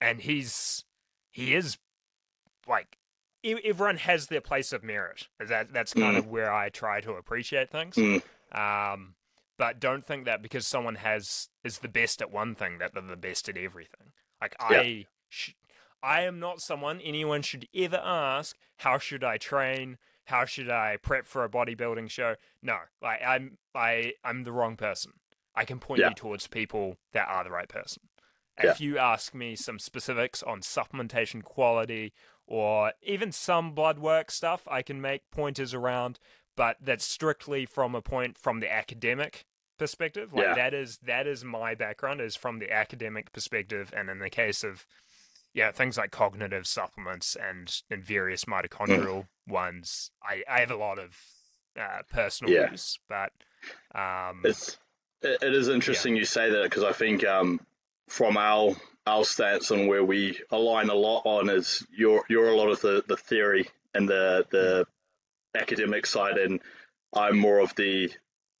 and 0.00 0.20
he's 0.20 0.84
he 1.30 1.54
is 1.54 1.78
like 2.68 2.98
everyone 3.42 3.96
has 3.96 4.26
their 4.28 4.40
place 4.40 4.72
of 4.72 4.84
merit. 4.84 5.28
That 5.40 5.72
that's 5.72 5.94
kind 5.94 6.16
of 6.16 6.26
where 6.28 6.52
I 6.52 6.68
try 6.68 7.00
to 7.00 7.12
appreciate 7.12 7.70
things. 7.70 7.96
Mm. 7.96 8.22
Um, 8.52 9.14
but 9.58 9.80
don't 9.80 10.04
think 10.04 10.24
that 10.24 10.42
because 10.42 10.66
someone 10.66 10.96
has 10.96 11.48
is 11.62 11.78
the 11.78 11.88
best 11.88 12.20
at 12.22 12.30
one 12.32 12.54
thing 12.54 12.78
that 12.78 12.92
they're 12.94 13.02
the 13.02 13.16
best 13.16 13.48
at 13.48 13.56
everything. 13.56 14.12
Like 14.40 14.54
Yeah. 14.70 14.80
I, 14.80 15.06
sh- 15.28 15.52
I 16.02 16.22
am 16.22 16.38
not 16.38 16.60
someone 16.60 17.00
anyone 17.00 17.42
should 17.42 17.66
ever 17.74 18.00
ask. 18.02 18.56
How 18.78 18.98
should 18.98 19.24
I 19.24 19.38
train? 19.38 19.98
How 20.26 20.44
should 20.44 20.70
I 20.70 20.96
prep 21.02 21.26
for 21.26 21.44
a 21.44 21.48
bodybuilding 21.48 22.10
show? 22.10 22.34
No, 22.62 22.78
like 23.02 23.20
I'm 23.26 23.58
I 23.74 24.14
I'm 24.24 24.44
the 24.44 24.52
wrong 24.52 24.76
person. 24.76 25.12
I 25.54 25.64
can 25.64 25.78
point 25.78 26.00
Yeah. 26.00 26.08
you 26.08 26.14
towards 26.14 26.46
people 26.48 26.96
that 27.12 27.28
are 27.28 27.44
the 27.44 27.50
right 27.50 27.68
person. 27.68 28.02
Yeah. 28.62 28.70
If 28.72 28.80
you 28.80 28.98
ask 28.98 29.34
me 29.34 29.56
some 29.56 29.78
specifics 29.78 30.42
on 30.42 30.60
supplementation 30.60 31.42
quality 31.42 32.12
or 32.46 32.92
even 33.02 33.32
some 33.32 33.72
blood 33.72 33.98
work 33.98 34.30
stuff, 34.30 34.62
I 34.68 34.82
can 34.82 35.00
make 35.00 35.30
pointers 35.30 35.72
around, 35.74 36.18
but 36.56 36.76
that's 36.80 37.04
strictly 37.04 37.66
from 37.66 37.94
a 37.94 38.02
point 38.02 38.38
from 38.38 38.60
the 38.60 38.72
academic 38.72 39.44
perspective. 39.78 40.32
Like 40.32 40.48
Yeah. 40.48 40.54
that 40.54 40.74
is 40.74 40.98
that 40.98 41.26
is 41.26 41.44
my 41.44 41.74
background 41.74 42.20
is 42.20 42.36
from 42.36 42.58
the 42.58 42.72
academic 42.72 43.32
perspective, 43.32 43.92
and 43.96 44.08
in 44.10 44.18
the 44.18 44.30
case 44.30 44.64
of 44.64 44.86
yeah 45.52 45.70
things 45.72 45.96
like 45.96 46.10
cognitive 46.10 46.66
supplements 46.66 47.36
and 47.36 47.82
and 47.90 48.04
various 48.04 48.44
mitochondrial 48.44 49.26
ones, 49.46 50.10
I 50.22 50.42
I 50.48 50.60
have 50.60 50.70
a 50.70 50.76
lot 50.76 50.98
of 50.98 51.16
uh, 51.78 52.02
personal 52.10 52.52
Yeah. 52.52 52.70
use, 52.70 52.98
but 53.08 53.32
um, 53.94 54.40
It's 54.44 54.76
it, 55.22 55.42
it 55.42 55.54
is 55.54 55.68
interesting 55.68 56.16
you 56.16 56.24
say 56.24 56.50
that 56.50 56.62
because 56.64 56.84
I 56.84 56.92
think 56.92 57.24
um, 57.24 57.60
from 58.08 58.36
our 58.36 58.74
our 59.06 59.24
stance 59.24 59.70
and 59.70 59.88
where 59.88 60.04
we 60.04 60.38
align 60.50 60.88
a 60.88 60.94
lot 60.94 61.22
on 61.24 61.48
is 61.50 61.86
you're 61.94 62.24
you're 62.28 62.48
a 62.48 62.56
lot 62.56 62.68
of 62.70 62.80
the, 62.80 63.04
the 63.06 63.16
theory 63.16 63.68
and 63.94 64.08
the 64.08 64.46
the 64.50 64.86
academic 65.54 66.06
side, 66.06 66.38
and 66.38 66.60
I'm 67.14 67.38
more 67.38 67.58
of 67.60 67.74
the 67.76 68.10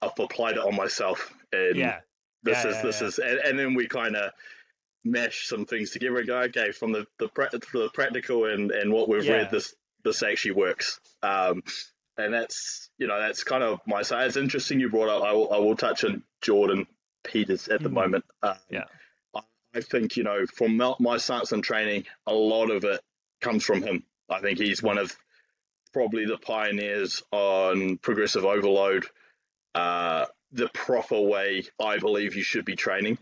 I've 0.02 0.18
applied 0.18 0.56
it 0.56 0.64
on 0.64 0.74
myself, 0.76 1.32
and 1.52 1.76
yeah, 1.76 2.00
this 2.42 2.64
Yeah, 2.64 2.70
is 2.70 2.76
yeah, 2.76 2.82
this 2.82 3.02
is 3.02 3.18
and, 3.18 3.38
and 3.38 3.58
then 3.58 3.74
we 3.74 3.86
kind 3.88 4.16
of 4.16 4.32
mesh 5.04 5.46
some 5.46 5.66
things 5.66 5.90
together 5.90 6.18
and 6.18 6.26
go 6.26 6.38
okay 6.42 6.72
from 6.72 6.92
the 6.92 7.06
the, 7.18 7.28
pra- 7.28 7.50
the 7.50 7.90
practical 7.92 8.46
and 8.46 8.70
and 8.70 8.92
what 8.92 9.08
we've 9.08 9.28
read 9.28 9.50
this 9.50 9.74
this 10.04 10.22
actually 10.22 10.52
works. 10.52 11.00
Um 11.22 11.62
and 12.16 12.32
that's 12.32 12.90
you 12.98 13.06
know 13.06 13.18
that's 13.18 13.44
kind 13.44 13.62
of 13.62 13.80
my 13.86 14.02
side. 14.02 14.26
It's 14.28 14.36
interesting 14.36 14.80
you 14.80 14.88
brought 14.90 15.08
up 15.08 15.22
i 15.24 15.32
will, 15.32 15.52
I 15.52 15.58
will 15.58 15.76
touch 15.76 16.04
on 16.04 16.22
jordan 16.40 16.86
peters 17.24 17.68
at 17.68 17.82
the 17.82 17.88
Mhm. 17.88 17.92
moment. 17.92 18.24
Um, 18.42 18.56
Yeah. 18.70 18.84
I, 19.34 19.40
I 19.74 19.80
think 19.80 20.16
you 20.16 20.22
know 20.22 20.46
from 20.46 20.76
my, 20.76 20.94
my 21.00 21.16
stance 21.18 21.52
on 21.52 21.60
training 21.62 22.04
a 22.26 22.32
lot 22.34 22.70
of 22.70 22.84
it 22.84 23.00
comes 23.40 23.64
from 23.64 23.82
him. 23.82 24.04
I 24.30 24.40
think 24.40 24.58
he's 24.58 24.82
one 24.82 24.96
of 24.98 25.14
probably 25.94 26.26
the 26.26 26.36
pioneers 26.36 27.22
on 27.30 27.96
progressive 27.98 28.44
overload 28.44 29.06
uh, 29.74 30.26
the 30.52 30.68
proper 30.68 31.20
way 31.20 31.64
I 31.82 31.98
believe 31.98 32.34
you 32.34 32.42
should 32.42 32.64
be 32.64 32.76
training. 32.76 33.16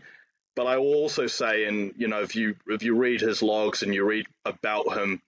But 0.55 0.67
I 0.67 0.77
will 0.77 0.95
also 0.95 1.27
say, 1.27 1.65
and 1.65 1.93
you 1.97 2.07
know, 2.07 2.21
if 2.21 2.35
you 2.35 2.55
if 2.67 2.83
you 2.83 2.95
read 2.95 3.21
his 3.21 3.41
logs 3.41 3.83
and 3.83 3.93
you 3.93 4.05
read 4.05 4.27
about 4.43 4.97
him, 4.97 5.21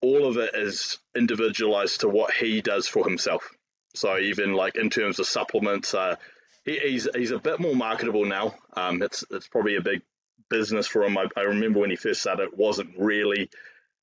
all 0.00 0.26
of 0.26 0.38
it 0.38 0.54
is 0.54 0.98
individualized 1.14 2.00
to 2.00 2.08
what 2.08 2.32
he 2.32 2.62
does 2.62 2.88
for 2.88 3.04
himself. 3.04 3.50
So 3.94 4.18
even 4.18 4.54
like 4.54 4.76
in 4.76 4.90
terms 4.90 5.20
of 5.20 5.26
supplements, 5.26 5.94
uh, 5.94 6.16
he, 6.64 6.78
he's 6.78 7.08
he's 7.14 7.30
a 7.30 7.38
bit 7.38 7.60
more 7.60 7.76
marketable 7.76 8.24
now. 8.24 8.54
Um, 8.74 9.02
it's 9.02 9.24
it's 9.30 9.48
probably 9.48 9.76
a 9.76 9.82
big 9.82 10.02
business 10.48 10.86
for 10.86 11.04
him. 11.04 11.18
I, 11.18 11.26
I 11.36 11.42
remember 11.42 11.80
when 11.80 11.90
he 11.90 11.96
first 11.96 12.20
started, 12.20 12.44
it 12.44 12.56
wasn't 12.56 12.98
really 12.98 13.50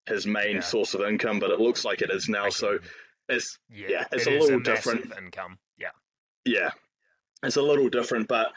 his 0.08 0.26
main 0.26 0.56
Yeah. 0.56 0.62
source 0.62 0.94
of 0.94 1.02
income, 1.02 1.40
but 1.40 1.52
it 1.52 1.60
looks 1.60 1.86
like 1.86 2.02
it 2.02 2.10
is 2.12 2.28
now. 2.30 2.50
So 2.50 2.80
it's 3.30 3.58
yeah, 3.70 3.88
yeah, 3.90 4.06
it's 4.12 4.28
it 4.28 4.34
a 4.36 4.40
little 4.40 4.60
massive 4.60 4.94
different. 5.02 5.18
income. 5.18 5.58
Yeah, 5.78 5.92
Yeah, 6.46 6.72
it's 7.42 7.56
a 7.56 7.62
little 7.62 7.90
different, 7.90 8.28
but 8.28 8.52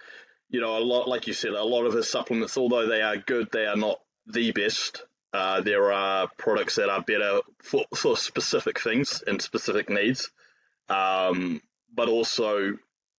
you 0.48 0.60
know, 0.60 0.76
a 0.78 0.80
lot 0.80 1.08
like 1.08 1.26
you 1.26 1.32
said, 1.34 1.52
a 1.52 1.64
lot 1.64 1.86
of 1.86 1.92
his 1.94 2.08
supplements, 2.10 2.56
although 2.56 2.86
they 2.86 3.02
are 3.02 3.16
good, 3.16 3.48
they 3.52 3.66
are 3.66 3.76
not 3.76 4.00
the 4.26 4.52
best. 4.52 5.02
Uh, 5.32 5.60
there 5.60 5.92
are 5.92 6.28
products 6.38 6.76
that 6.76 6.88
are 6.88 7.02
better 7.02 7.40
for, 7.62 7.84
for 7.94 8.16
specific 8.16 8.80
things 8.80 9.22
and 9.26 9.42
specific 9.42 9.90
needs, 9.90 10.30
um, 10.88 11.60
but 11.94 12.08
also 12.08 12.78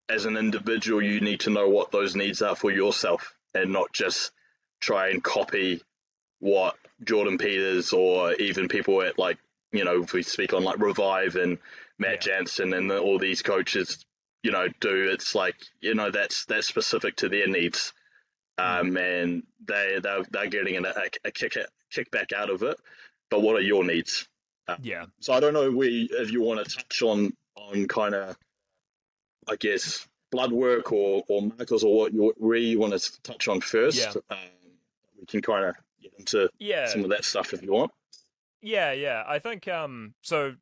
as 0.10 0.26
an 0.26 0.38
individual, 0.38 1.02
you 1.02 1.20
need 1.20 1.42
to 1.42 1.50
know 1.50 1.68
what 1.70 1.92
those 1.92 2.16
needs 2.16 2.42
are 2.42 2.56
for 2.56 2.72
yourself, 2.72 3.34
and 3.54 3.72
not 3.74 3.92
just 3.94 4.32
try 4.80 5.10
and 5.10 5.24
copy 5.24 5.82
what 6.40 6.76
Jordan 7.04 7.38
Peters 7.38 7.94
or 7.94 8.34
even 8.34 8.68
people 8.68 9.02
at 9.02 9.18
like 9.18 9.38
you 9.72 9.84
know 9.84 10.04
if 10.04 10.14
we 10.14 10.24
speak 10.24 10.54
on 10.54 10.64
like 10.64 10.80
Revive 10.80 11.36
and 11.36 11.58
Matt 11.98 12.22
Jansen 12.22 12.74
and 12.74 12.90
the, 12.90 13.00
all 13.00 13.20
these 13.20 13.42
coaches 13.42 14.06
you 14.44 14.52
know 14.52 14.68
do 14.80 15.10
it's 15.10 15.36
like 15.36 15.56
you 15.82 15.96
know 15.96 16.12
that's 16.12 16.46
that's 16.46 16.68
specific 16.68 17.18
to 17.18 17.30
their 17.30 17.48
needs. 17.48 17.94
Um, 18.60 18.98
and 18.98 19.44
they 19.68 20.00
they're, 20.02 20.24
they're 20.32 20.48
getting 20.48 20.84
a, 20.84 20.94
a 21.24 21.32
kick 21.32 21.58
kickback 21.94 22.34
out 22.34 22.50
of 22.50 22.64
it. 22.64 22.78
But 23.30 23.42
what 23.42 23.56
are 23.56 23.62
your 23.62 23.84
needs? 23.84 24.28
Yeah. 24.82 25.06
so 25.20 25.34
I 25.34 25.40
don't 25.40 25.54
know 25.54 25.70
if 25.70 25.74
we 25.74 26.10
if 26.12 26.32
you 26.32 26.42
want 26.42 26.66
to 26.66 26.76
touch 26.76 27.02
on 27.02 27.34
on 27.56 27.88
kind 27.88 28.16
of 28.16 28.36
I 29.48 29.56
guess 29.56 30.08
blood 30.32 30.52
work 30.52 30.92
or 30.92 31.24
or 31.30 31.42
markers 31.42 31.84
or 31.84 31.96
what 31.96 32.14
you 32.14 32.34
where 32.38 32.58
you 32.58 32.80
want 32.80 33.00
to 33.00 33.22
touch 33.22 33.48
on 33.48 33.62
first. 33.62 33.98
Yeah. 33.98 34.22
um, 34.30 34.38
we 35.20 35.26
can 35.26 35.42
kind 35.42 35.66
of 35.66 35.76
get 36.10 36.20
into 36.20 36.50
Yeah, 36.60 36.86
some 36.88 37.04
of 37.04 37.10
that 37.10 37.26
stuff 37.26 37.54
if 37.54 37.62
you 37.62 37.72
want 37.72 37.92
Yeah, 38.62 38.92
yeah. 38.92 39.24
I 39.28 39.40
think 39.40 39.68
um 39.68 40.14
so 40.22 40.56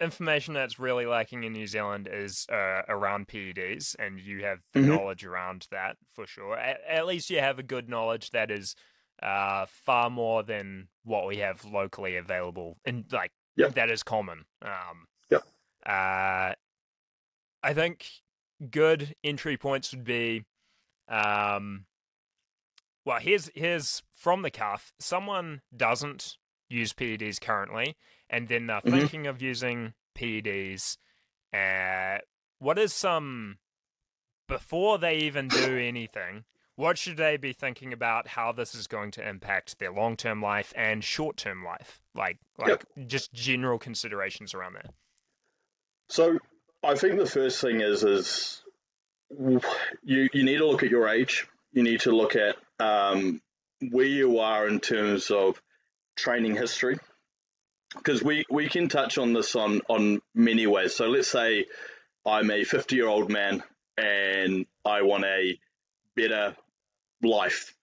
information 0.00 0.52
that's 0.54 0.78
really 0.80 1.06
lacking 1.06 1.44
in 1.44 1.52
New 1.52 1.66
Zealand 1.66 2.08
is 2.10 2.46
uh, 2.50 2.82
around 2.88 3.28
PEDs, 3.28 3.94
and 4.00 4.18
you 4.18 4.42
have 4.44 4.58
Mhm. 4.74 4.88
knowledge 4.88 5.24
around 5.24 5.68
that 5.70 5.96
for 6.12 6.26
sure. 6.26 6.58
At, 6.58 6.80
at 6.88 7.06
least 7.06 7.30
you 7.30 7.38
have 7.38 7.60
a 7.60 7.62
good 7.62 7.88
knowledge 7.88 8.30
that 8.30 8.50
is 8.50 8.74
uh, 9.22 9.66
far 9.68 10.10
more 10.10 10.42
than 10.42 10.88
what 11.04 11.26
we 11.28 11.36
have 11.36 11.64
locally 11.64 12.16
available, 12.16 12.78
and 12.84 13.04
like 13.12 13.30
Yep. 13.56 13.74
that 13.74 13.90
is 13.90 14.02
common. 14.02 14.44
Um, 14.62 15.06
Yep. 15.30 15.42
Uh, 15.86 16.54
I 17.62 17.74
think 17.74 18.06
good 18.70 19.14
entry 19.22 19.56
points 19.56 19.92
would 19.92 20.04
be, 20.04 20.44
um, 21.08 21.86
well, 23.04 23.20
here's 23.20 23.50
here's 23.54 24.02
from 24.12 24.42
the 24.42 24.50
cuff. 24.50 24.92
Someone 24.98 25.62
doesn't 25.76 26.36
use 26.68 26.92
PEDs 26.92 27.40
currently, 27.40 27.96
and 28.30 28.48
then 28.48 28.66
they're 28.66 28.80
Mhm. 28.80 28.90
thinking 28.90 29.26
of 29.26 29.42
using 29.42 29.94
PEDs. 30.14 30.96
Uh, 31.52 32.18
what 32.58 32.78
is 32.78 32.92
some 32.94 33.58
before 34.48 34.98
they 34.98 35.16
even 35.16 35.50
do 35.50 35.78
anything? 35.82 36.44
What 36.74 36.96
should 36.96 37.18
they 37.18 37.36
be 37.36 37.52
thinking 37.52 37.92
about 37.92 38.28
how 38.28 38.50
this 38.52 38.74
is 38.74 38.86
going 38.86 39.10
to 39.12 39.28
impact 39.28 39.78
their 39.78 39.92
long 39.92 40.16
term 40.16 40.40
life 40.40 40.72
and 40.74 41.04
short 41.04 41.36
term 41.36 41.62
life? 41.62 42.00
Like, 42.14 42.38
like 42.58 42.84
just 43.06 43.32
general 43.34 43.78
considerations 43.78 44.54
around 44.54 44.74
that. 44.74 44.94
So 46.08 46.38
I 46.82 46.94
think 46.94 47.18
the 47.18 47.26
first 47.26 47.60
thing 47.60 47.80
is 47.80 48.02
is 48.04 48.62
you 49.30 49.60
you 50.32 50.44
need 50.44 50.58
to 50.58 50.66
look 50.66 50.82
at 50.82 50.90
your 50.90 51.08
age. 51.08 51.46
You 51.72 51.82
need 51.82 52.00
to 52.00 52.12
look 52.14 52.36
at 52.36 52.56
um, 52.82 53.40
where 53.90 54.06
you 54.06 54.38
are 54.38 54.68
in 54.68 54.80
terms 54.80 55.30
of 55.30 55.60
training 56.16 56.56
history, 56.56 56.98
because 57.96 58.22
we, 58.22 58.44
we 58.50 58.68
can 58.68 58.88
touch 58.88 59.18
on 59.18 59.32
this 59.32 59.54
on 59.56 59.80
on 59.88 60.20
many 60.34 60.66
ways. 60.66 60.94
So 60.94 61.06
let's 61.06 61.28
say 61.30 61.66
I'm 62.26 62.50
a 62.50 62.64
50 62.64 62.96
year 62.96 63.08
old 63.08 63.30
man 63.30 63.62
and 63.96 64.66
I 64.84 65.02
want 65.02 65.24
a 65.24 65.58
better 66.16 66.56
life, 67.22 67.74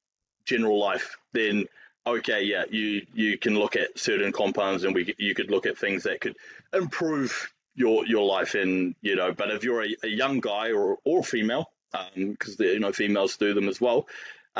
general 0.45 0.79
life. 0.79 1.17
Then 1.33 1.65
okay, 2.05 2.43
yeah, 2.43 2.63
you 2.69 3.05
you 3.13 3.37
can 3.37 3.57
look 3.57 3.75
at 3.75 3.97
certain 3.97 4.31
compounds 4.31 4.83
and 4.83 4.95
we 4.95 5.13
you 5.17 5.35
could 5.35 5.51
look 5.51 5.65
at 5.65 5.77
things 5.77 6.03
that 6.03 6.21
could 6.21 6.35
improve 6.73 7.51
your 7.75 8.05
your 8.05 8.25
life 8.25 8.55
and 8.55 8.95
you 9.01 9.15
know 9.15 9.31
but 9.31 9.51
if 9.51 9.63
you're 9.63 9.83
a, 9.83 9.95
a 10.03 10.07
young 10.07 10.39
guy 10.39 10.71
or 10.71 10.97
or 11.05 11.23
female 11.23 11.71
because 12.15 12.59
you 12.59 12.79
know 12.79 12.91
females 12.91 13.37
do 13.37 13.53
them 13.53 13.69
as 13.69 13.79
well 13.79 14.05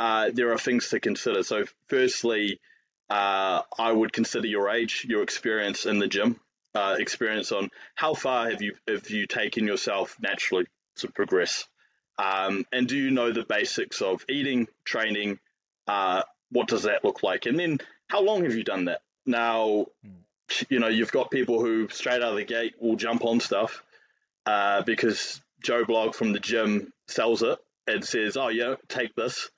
uh, 0.00 0.30
there 0.32 0.52
are 0.52 0.58
things 0.58 0.88
to 0.90 1.00
consider. 1.00 1.42
So 1.42 1.64
firstly 1.88 2.60
uh, 3.10 3.62
I 3.78 3.92
would 3.92 4.12
consider 4.12 4.46
your 4.46 4.70
age 4.70 5.06
your 5.08 5.22
experience 5.22 5.84
in 5.84 5.98
the 5.98 6.08
gym 6.08 6.40
uh, 6.74 6.96
experience 6.98 7.52
on 7.52 7.68
how 7.94 8.14
far 8.14 8.50
have 8.50 8.62
you 8.62 8.76
have 8.88 9.10
you 9.10 9.26
taken 9.26 9.66
yourself 9.66 10.16
naturally 10.20 10.66
to 10.96 11.10
progress? 11.10 11.66
Um, 12.18 12.64
and 12.72 12.86
do 12.86 12.96
you 12.96 13.10
know 13.10 13.32
the 13.32 13.44
basics 13.44 14.02
of 14.02 14.24
eating 14.28 14.68
training? 14.84 15.38
Uh, 15.86 16.22
what 16.50 16.68
does 16.68 16.84
that 16.84 17.04
look 17.04 17.22
like? 17.22 17.46
And 17.46 17.58
then 17.58 17.78
how 18.08 18.22
long 18.22 18.44
have 18.44 18.54
you 18.54 18.64
done 18.64 18.86
that? 18.86 19.02
Now 19.26 19.86
you 20.68 20.78
know, 20.80 20.88
you've 20.88 21.12
got 21.12 21.30
people 21.30 21.60
who 21.60 21.88
straight 21.88 22.22
out 22.22 22.32
of 22.32 22.36
the 22.36 22.44
gate 22.44 22.74
will 22.80 22.96
jump 22.96 23.24
on 23.24 23.40
stuff 23.40 23.82
uh, 24.46 24.82
because 24.82 25.40
Joe 25.62 25.84
Blog 25.84 26.14
from 26.14 26.32
the 26.32 26.40
gym 26.40 26.92
sells 27.06 27.42
it 27.42 27.58
and 27.86 28.04
says, 28.04 28.36
"Oh, 28.36 28.48
yeah, 28.48 28.76
take 28.88 29.14
this," 29.14 29.50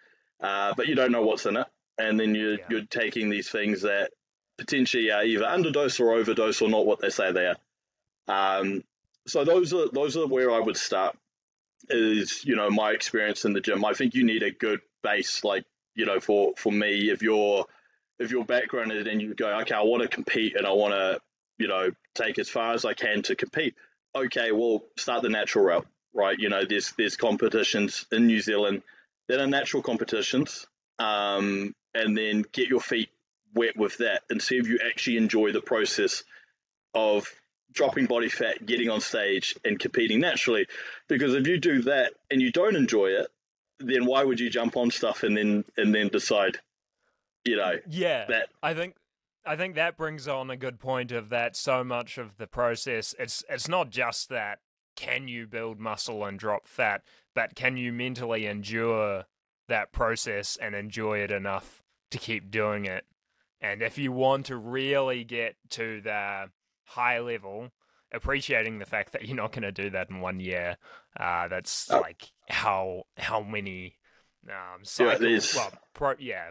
uh, 0.42 0.74
but 0.76 0.88
you 0.88 0.94
don't 0.94 1.12
know 1.12 1.22
what's 1.22 1.46
in 1.46 1.56
it, 1.56 1.66
and 1.98 2.18
then 2.18 2.34
you're 2.34 2.58
Yeah. 2.58 2.66
you're 2.70 2.84
taking 2.86 3.30
these 3.30 3.48
things 3.48 3.82
that 3.82 4.10
potentially 4.58 5.10
are 5.10 5.24
either 5.24 5.44
underdose 5.44 6.00
or 6.00 6.14
overdose 6.14 6.60
or 6.62 6.68
not 6.68 6.86
what 6.86 7.00
they 7.00 7.10
say 7.10 7.32
they 7.32 7.46
are. 7.46 7.56
Um, 8.28 8.84
so 9.26 9.44
those 9.44 9.72
are 9.72 9.88
those 9.88 10.16
are 10.16 10.26
where 10.26 10.50
I 10.50 10.58
would 10.58 10.76
start. 10.76 11.16
Is 11.88 12.44
you 12.44 12.56
know 12.56 12.70
my 12.70 12.92
experience 12.92 13.44
in 13.44 13.52
the 13.52 13.60
gym. 13.60 13.84
I 13.84 13.92
think 13.94 14.14
you 14.14 14.24
need 14.24 14.42
a 14.42 14.50
good 14.50 14.80
base, 15.02 15.42
like 15.44 15.64
you 15.94 16.06
know, 16.06 16.20
for 16.20 16.54
for 16.56 16.72
me, 16.72 17.10
if 17.10 17.22
you're 17.22 17.66
if 18.18 18.30
your 18.30 18.44
background 18.44 18.92
is 18.92 19.06
and 19.06 19.20
you 19.20 19.34
go, 19.34 19.48
okay, 19.60 19.74
I 19.74 19.82
want 19.82 20.02
to 20.02 20.08
compete 20.08 20.56
and 20.56 20.66
I 20.66 20.72
want 20.72 20.94
to, 20.94 21.20
you 21.58 21.66
know, 21.66 21.90
take 22.14 22.38
as 22.38 22.48
far 22.48 22.72
as 22.72 22.84
I 22.84 22.94
can 22.94 23.22
to 23.22 23.34
compete. 23.34 23.74
Okay, 24.14 24.52
well, 24.52 24.84
start 24.96 25.22
the 25.22 25.28
natural 25.28 25.64
route, 25.64 25.86
right? 26.14 26.38
You 26.38 26.48
know, 26.48 26.64
there's 26.64 26.92
there's 26.96 27.16
competitions 27.16 28.06
in 28.12 28.26
New 28.26 28.40
Zealand 28.40 28.82
that 29.28 29.40
are 29.40 29.46
natural 29.46 29.82
competitions, 29.82 30.66
um, 30.98 31.74
and 31.94 32.16
then 32.16 32.44
get 32.52 32.68
your 32.68 32.80
feet 32.80 33.10
wet 33.54 33.76
with 33.76 33.98
that 33.98 34.22
and 34.30 34.40
see 34.40 34.56
if 34.56 34.68
you 34.68 34.78
actually 34.86 35.16
enjoy 35.16 35.52
the 35.52 35.60
process 35.60 36.24
of 36.94 37.28
dropping 37.72 38.06
body 38.06 38.28
fat, 38.28 38.64
getting 38.64 38.90
on 38.90 39.00
stage, 39.00 39.56
and 39.64 39.78
competing 39.78 40.20
naturally. 40.20 40.66
Because 41.08 41.34
if 41.34 41.46
you 41.46 41.58
do 41.58 41.82
that 41.82 42.12
and 42.30 42.40
you 42.40 42.52
don't 42.52 42.76
enjoy 42.76 43.08
it, 43.08 43.28
then 43.80 44.06
why 44.06 44.22
would 44.22 44.40
you 44.40 44.50
jump 44.50 44.76
on 44.76 44.90
stuff 44.90 45.22
and 45.22 45.36
then 45.36 45.64
and 45.76 45.94
then 45.94 46.08
decide, 46.08 46.58
you 47.44 47.56
know, 47.56 47.78
Yeah, 47.88 48.26
that 48.28 48.48
I 48.62 48.74
think 48.74 48.94
I 49.44 49.56
think 49.56 49.74
that 49.74 49.96
brings 49.96 50.28
on 50.28 50.50
a 50.50 50.56
good 50.56 50.78
point 50.78 51.10
of 51.12 51.30
that 51.30 51.56
so 51.56 51.82
much 51.82 52.18
of 52.18 52.36
the 52.36 52.46
process 52.46 53.14
it's 53.18 53.42
it's 53.48 53.68
not 53.68 53.90
just 53.90 54.28
that 54.28 54.60
can 54.94 55.26
you 55.26 55.46
build 55.46 55.80
muscle 55.80 56.24
and 56.24 56.38
drop 56.38 56.66
fat, 56.66 57.02
but 57.34 57.54
can 57.54 57.76
you 57.76 57.92
mentally 57.92 58.46
endure 58.46 59.24
that 59.68 59.92
process 59.92 60.56
and 60.60 60.74
enjoy 60.74 61.18
it 61.18 61.30
enough 61.30 61.82
to 62.10 62.18
keep 62.18 62.50
doing 62.50 62.84
it? 62.86 63.04
And 63.60 63.80
if 63.82 63.96
you 63.98 64.12
want 64.12 64.46
to 64.46 64.56
really 64.56 65.24
get 65.24 65.54
to 65.70 66.00
the 66.00 66.46
high 66.84 67.20
level, 67.20 67.70
appreciating 68.12 68.78
the 68.78 68.84
fact 68.86 69.12
that 69.12 69.24
you're 69.26 69.36
not 69.36 69.52
going 69.52 69.62
to 69.62 69.72
do 69.72 69.90
that 69.90 70.10
in 70.10 70.20
one 70.20 70.40
year, 70.40 70.76
uh, 71.18 71.48
that's 71.48 71.90
Oh. 71.90 72.00
like 72.00 72.30
how 72.48 73.04
how 73.16 73.40
many 73.40 73.96
um, 74.48 74.50
Yeah, 74.50 74.82
cycles, 74.82 75.20
there's- 75.20 75.54
well, 75.54 75.72
pro, 75.94 76.14
yeah, 76.18 76.50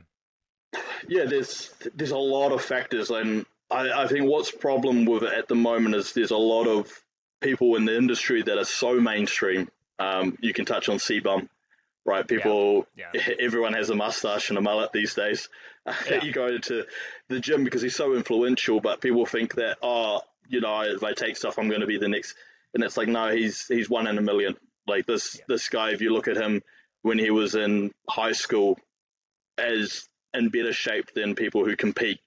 yeah, 1.09 1.25
there's 1.25 1.73
there's 1.93 2.11
a 2.11 2.17
lot 2.17 2.53
of 2.53 2.61
factors, 2.63 3.09
and 3.11 3.45
I, 3.69 4.03
I 4.03 4.07
think 4.07 4.29
what's 4.29 4.49
problem 4.51 5.05
with 5.05 5.23
it 5.23 5.33
at 5.33 5.47
the 5.49 5.55
moment 5.55 5.95
is 5.95 6.13
there's 6.13 6.31
a 6.31 6.37
lot 6.37 6.67
of 6.67 6.89
people 7.41 7.75
in 7.75 7.83
the 7.85 7.97
industry 7.97 8.41
that 8.43 8.57
are 8.57 8.63
so 8.65 8.99
mainstream. 9.01 9.69
Um, 10.01 10.37
you 10.41 10.53
can 10.53 10.65
touch 10.65 10.89
on 10.89 10.97
CBum, 10.97 11.47
right? 12.05 12.27
People, 12.27 12.87
yeah. 12.95 13.11
everyone 13.39 13.73
has 13.73 13.89
a 13.89 13.95
mustache 13.95 14.49
and 14.49 14.57
a 14.57 14.61
mullet 14.61 14.91
these 14.91 15.13
days. 15.15 15.47
Yeah. 16.07 16.23
you 16.23 16.31
go 16.31 16.59
to 16.59 16.85
the 17.27 17.39
gym 17.39 17.63
because 17.63 17.81
he's 17.81 17.95
so 17.95 18.13
influential, 18.13 18.79
but 18.81 19.01
people 19.01 19.25
think 19.25 19.55
that 19.55 19.77
oh, 19.81 20.21
you 20.47 20.61
know, 20.61 20.81
if 20.81 21.03
I 21.03 21.13
take 21.13 21.35
stuff, 21.37 21.57
I'm 21.57 21.69
going 21.69 21.81
to 21.81 21.87
be 21.87 21.97
the 21.97 22.07
next. 22.07 22.35
And 22.75 22.83
it's 22.83 22.97
like 22.97 23.07
no, 23.07 23.29
he's 23.29 23.65
he's 23.67 23.89
one 23.89 24.05
in 24.05 24.17
a 24.19 24.21
million. 24.21 24.55
Like 24.85 25.07
this 25.07 25.37
Yeah. 25.39 25.45
this 25.47 25.69
guy, 25.69 25.89
if 25.91 26.01
you 26.01 26.13
look 26.13 26.27
at 26.27 26.37
him 26.37 26.61
when 27.01 27.17
he 27.17 27.31
was 27.31 27.55
in 27.55 27.91
high 28.07 28.33
school, 28.33 28.77
as 29.57 30.07
in 30.35 30.49
better 30.49 30.71
shape 30.71 31.13
than 31.15 31.33
people 31.33 31.65
who 31.65 31.75
compete 31.75 32.19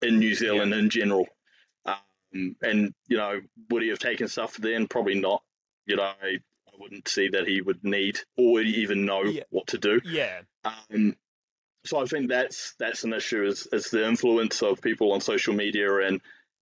in 0.00 0.20
New 0.20 0.34
Zealand 0.36 0.72
in 0.72 0.88
general. 0.88 1.26
Um, 1.84 2.56
and 2.62 2.94
you 3.08 3.16
know, 3.16 3.40
would 3.70 3.82
he 3.82 3.88
have 3.88 3.98
taken 3.98 4.28
stuff 4.28 4.56
then? 4.56 4.86
Probably 4.86 5.18
not. 5.20 5.42
You 5.86 5.96
know, 5.96 6.12
I, 6.74 6.76
wouldn't 6.82 7.08
see 7.08 7.28
that 7.28 7.46
he 7.46 7.60
would 7.60 7.84
need 7.84 8.18
or 8.36 8.60
even 8.60 9.04
know 9.04 9.24
Yeah. 9.24 9.42
what 9.50 9.68
to 9.68 9.78
do. 9.78 10.00
yeah. 10.04 10.40
Um, 10.64 11.16
so 11.84 12.00
I 12.00 12.04
think 12.06 12.28
that's 12.28 12.74
that's 12.78 13.02
an 13.04 13.12
issue 13.12 13.44
is, 13.44 13.66
is 13.72 13.90
the 13.90 14.06
influence 14.06 14.62
of 14.62 14.80
people 14.80 15.12
on 15.12 15.20
social 15.20 15.52
media 15.54 16.06
and 16.06 16.20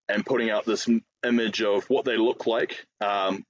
and 0.09 0.25
putting 0.25 0.49
out 0.49 0.65
this 0.65 0.89
image 1.23 1.61
of 1.61 1.83
what 1.89 2.05
they 2.05 2.17
look 2.17 2.47
like. 2.47 2.85
Um, 2.99 3.45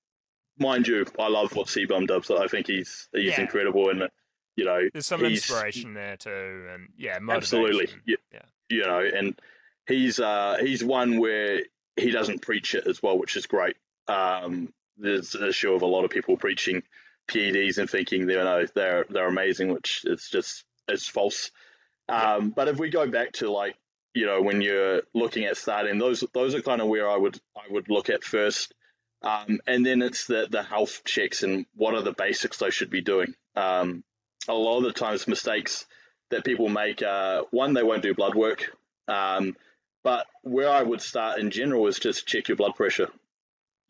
mind 0.59 0.87
you, 0.87 1.05
I 1.17 1.29
love 1.29 1.55
what 1.55 1.67
CBum 1.67 2.07
does. 2.07 2.29
I 2.29 2.47
think 2.47 2.67
he's 2.67 3.07
he's 3.13 3.37
Yeah. 3.37 3.41
incredible 3.41 3.89
and 3.89 4.09
you 4.57 4.65
know 4.65 4.81
There's 4.91 5.07
some 5.07 5.23
inspiration 5.23 5.93
there 5.93 6.17
too, 6.17 6.67
and 6.73 6.89
yeah, 6.97 7.19
Absolutely. 7.29 7.71
motivation. 7.73 8.01
You, 8.05 8.17
Yeah. 8.33 8.41
you 8.69 8.81
know, 8.81 8.99
and 8.99 9.39
he's 9.87 10.19
uh, 10.19 10.57
he's 10.59 10.83
one 10.83 11.19
where 11.19 11.61
he 11.95 12.11
doesn't 12.11 12.41
preach 12.41 12.75
it 12.75 12.85
as 12.85 13.01
well, 13.01 13.17
which 13.17 13.37
is 13.37 13.45
great. 13.47 13.77
Um, 14.09 14.73
there's 15.01 15.35
an 15.35 15.47
issue 15.47 15.73
of 15.73 15.81
a 15.81 15.87
lot 15.87 16.05
of 16.05 16.11
people 16.11 16.37
preaching 16.37 16.83
PEDs 17.27 17.77
and 17.77 17.89
thinking 17.89 18.25
they're 18.25 18.43
no, 18.43 18.65
they're 18.73 19.05
they're 19.09 19.27
amazing, 19.27 19.71
which 19.73 20.01
is 20.05 20.27
just 20.31 20.63
is 20.89 21.07
false. 21.07 21.51
Um, 22.09 22.51
but 22.51 22.67
if 22.67 22.77
we 22.77 22.89
go 22.89 23.07
back 23.07 23.33
to 23.33 23.51
like 23.51 23.75
you 24.13 24.25
know 24.25 24.41
when 24.41 24.61
you're 24.61 25.01
looking 25.13 25.45
at 25.45 25.57
starting, 25.57 25.97
those 25.97 26.23
those 26.33 26.55
are 26.55 26.61
kind 26.61 26.81
of 26.81 26.87
where 26.87 27.09
I 27.09 27.17
would 27.17 27.39
I 27.55 27.71
would 27.71 27.89
look 27.89 28.09
at 28.09 28.23
first. 28.23 28.73
Um, 29.23 29.59
and 29.67 29.85
then 29.85 30.01
it's 30.01 30.25
the 30.25 30.47
the 30.49 30.63
health 30.63 31.01
checks 31.05 31.43
and 31.43 31.65
what 31.75 31.93
are 31.93 32.01
the 32.01 32.13
basics 32.13 32.57
they 32.57 32.71
should 32.71 32.89
be 32.89 33.01
doing. 33.01 33.35
Um, 33.55 34.03
a 34.47 34.53
lot 34.53 34.77
of 34.77 34.83
the 34.83 34.93
times 34.93 35.27
mistakes 35.27 35.85
that 36.29 36.45
people 36.45 36.69
make 36.69 37.01
uh, 37.01 37.43
one 37.51 37.73
they 37.73 37.83
won't 37.83 38.01
do 38.01 38.13
blood 38.13 38.35
work 38.35 38.75
um, 39.07 39.55
but 40.03 40.25
where 40.43 40.69
i 40.69 40.81
would 40.81 41.01
start 41.01 41.39
in 41.39 41.51
general 41.51 41.87
is 41.87 41.99
just 41.99 42.27
check 42.27 42.47
your 42.47 42.57
blood 42.57 42.75
pressure 42.75 43.09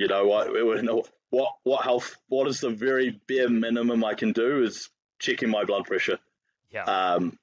you 0.01 0.07
know 0.07 0.25
what 0.25 0.47
what 1.29 1.49
what 1.63 1.83
health 1.83 2.15
what 2.27 2.47
is 2.47 2.59
the 2.59 2.69
very 2.69 3.09
bare 3.27 3.49
minimum 3.49 4.03
i 4.03 4.13
can 4.13 4.31
do 4.33 4.63
is 4.63 4.89
checking 5.19 5.49
my 5.49 5.63
blood 5.63 5.85
pressure 5.85 6.17
Yeah. 6.71 6.85
um, 6.85 7.37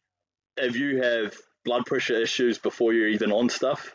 if 0.56 0.76
you 0.76 1.02
have 1.02 1.36
blood 1.64 1.84
pressure 1.86 2.20
issues 2.20 2.58
before 2.58 2.92
you're 2.92 3.08
even 3.08 3.30
on 3.32 3.48
stuff 3.48 3.94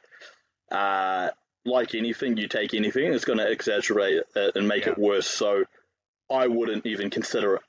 uh, 0.72 1.30
like 1.66 1.96
anything, 1.96 2.36
you 2.38 2.48
take 2.48 2.74
anything, 2.74 3.14
it's 3.14 3.26
going 3.26 3.38
to 3.40 3.50
exaggerate 3.50 4.24
it 4.36 4.56
and 4.56 4.68
make 4.68 4.86
Yeah. 4.86 4.92
it 4.94 4.98
worse. 4.98 5.28
So 5.28 5.64
I 6.30 6.48
wouldn't 6.48 6.86
even 6.86 7.10
consider 7.10 7.56
it 7.56 7.62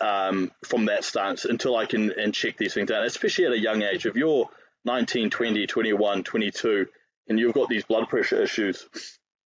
um, 0.00 0.50
from 0.64 0.86
that 0.86 1.04
stance 1.04 1.44
until 1.44 1.76
I 1.76 1.86
can 1.86 2.12
and 2.12 2.32
check 2.32 2.56
these 2.56 2.74
things 2.74 2.90
out, 2.90 3.04
especially 3.04 3.46
at 3.46 3.52
a 3.52 3.58
young 3.58 3.82
age. 3.82 4.06
If 4.06 4.16
you're 4.16 4.48
19, 4.84 5.30
20, 5.30 5.66
21, 5.66 6.24
22, 6.24 6.86
and 7.28 7.38
you've 7.38 7.54
got 7.54 7.68
these 7.68 7.84
blood 7.84 8.08
pressure 8.08 8.42
issues, 8.42 8.86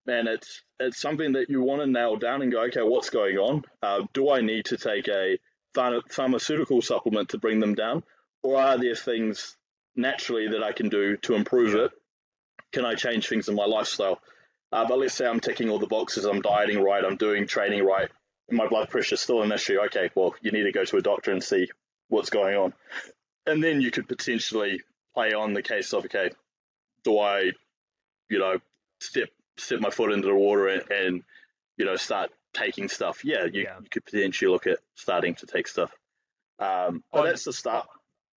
man, 0.07 0.27
it's 0.27 0.63
it's 0.81 1.01
something 1.01 1.33
that 1.33 1.49
you 1.49 1.63
want 1.63 1.81
to 1.83 1.87
nail 1.87 2.17
down 2.17 2.43
and 2.43 2.51
go, 2.51 2.63
okay, 2.65 2.83
what's 2.83 3.11
going 3.11 3.37
on? 3.39 3.65
Uh, 3.83 4.03
do 4.13 4.31
I 4.31 4.41
need 4.41 4.67
to 4.67 4.77
take 4.77 5.09
a 5.09 5.39
pharma- 5.77 6.11
pharmaceutical 6.11 6.83
supplement 6.83 7.31
to 7.31 7.39
bring 7.39 7.61
them 7.61 7.75
down, 7.75 8.03
or 8.43 8.61
are 8.61 8.79
there 8.79 8.95
things 8.95 9.57
naturally 9.95 10.49
that 10.49 10.63
I 10.63 10.73
can 10.73 10.89
do 10.89 11.17
to 11.19 11.35
improve 11.35 11.75
it? 11.75 11.93
Can 12.73 12.85
I 12.85 12.95
change 12.95 13.29
things 13.29 13.49
in 13.49 13.55
my 13.55 13.67
lifestyle? 13.67 14.21
Uh, 14.73 14.87
but 14.89 14.99
let's 14.99 15.15
say 15.15 15.27
I'm 15.27 15.41
ticking 15.41 15.69
all 15.69 15.79
the 15.79 15.87
boxes, 15.87 16.25
I'm 16.25 16.41
dieting 16.41 16.83
right, 16.83 17.05
I'm 17.05 17.17
doing 17.17 17.47
training 17.47 17.85
right, 17.85 18.09
and 18.49 18.57
my 18.57 18.67
blood 18.67 18.89
pressure 18.89 19.15
is 19.15 19.21
still 19.21 19.43
an 19.43 19.53
issue. 19.53 19.79
Okay, 19.87 20.11
well, 20.15 20.35
you 20.41 20.51
need 20.51 20.63
to 20.65 20.73
go 20.73 20.85
to 20.85 20.97
a 20.97 21.03
doctor 21.03 21.31
and 21.31 21.45
see 21.45 21.69
what's 22.09 22.31
going 22.31 22.57
on. 22.57 22.73
And 23.47 23.63
then 23.63 23.81
you 23.83 23.91
could 23.91 24.09
potentially 24.09 24.81
play 25.15 25.35
on 25.35 25.53
the 25.53 25.63
case 25.63 25.93
of, 25.93 26.07
okay, 26.07 26.31
do 27.05 27.19
I, 27.19 27.51
you 28.31 28.39
know, 28.39 28.59
step 29.01 29.29
step 29.57 29.81
my 29.81 29.91
foot 29.91 30.13
into 30.13 30.29
the 30.29 30.35
water 30.35 30.69
and, 30.69 30.91
and 30.91 31.23
you 31.77 31.85
know, 31.85 31.97
start 31.97 32.31
taking 32.53 32.89
stuff? 32.89 33.25
Yeah, 33.25 33.45
you, 33.45 33.63
Yeah. 33.63 33.79
you 33.81 33.89
could 33.91 34.05
potentially 34.05 34.51
look 34.51 34.67
at 34.67 34.79
starting 34.95 35.35
to 35.37 35.47
take 35.47 35.67
stuff. 35.69 35.91
Um, 36.59 37.03
but 37.13 37.21
On- 37.21 37.27
that's 37.27 37.45
the 37.45 37.53
start. 37.53 37.89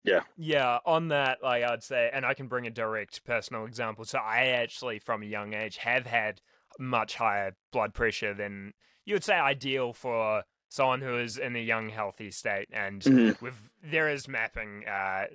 Yeah, 0.04 0.20
Yeah. 0.36 0.78
on 0.86 1.08
that, 1.08 1.42
like 1.42 1.64
I'd 1.64 1.82
say, 1.82 2.10
and 2.12 2.24
I 2.24 2.34
can 2.34 2.46
bring 2.46 2.66
a 2.66 2.70
direct 2.70 3.24
personal 3.24 3.66
example. 3.66 4.04
So 4.04 4.18
I 4.18 4.46
actually, 4.48 5.00
from 5.00 5.22
a 5.22 5.26
young 5.26 5.52
age, 5.52 5.78
have 5.78 6.06
had 6.06 6.40
much 6.78 7.16
higher 7.16 7.56
blood 7.72 7.92
pressure 7.92 8.32
than 8.32 8.72
you 9.04 9.14
would 9.14 9.24
say 9.24 9.34
ideal 9.34 9.92
for 9.92 10.44
someone 10.68 11.00
who 11.00 11.16
is 11.18 11.38
in 11.38 11.56
a 11.56 11.60
young, 11.60 11.88
healthy 11.88 12.30
state. 12.30 12.68
And 12.72 13.02
Mhm. 13.02 13.40
with 13.40 13.68
there 13.82 14.08
is 14.08 14.28
mapping. 14.28 14.86
Uh, 14.86 15.26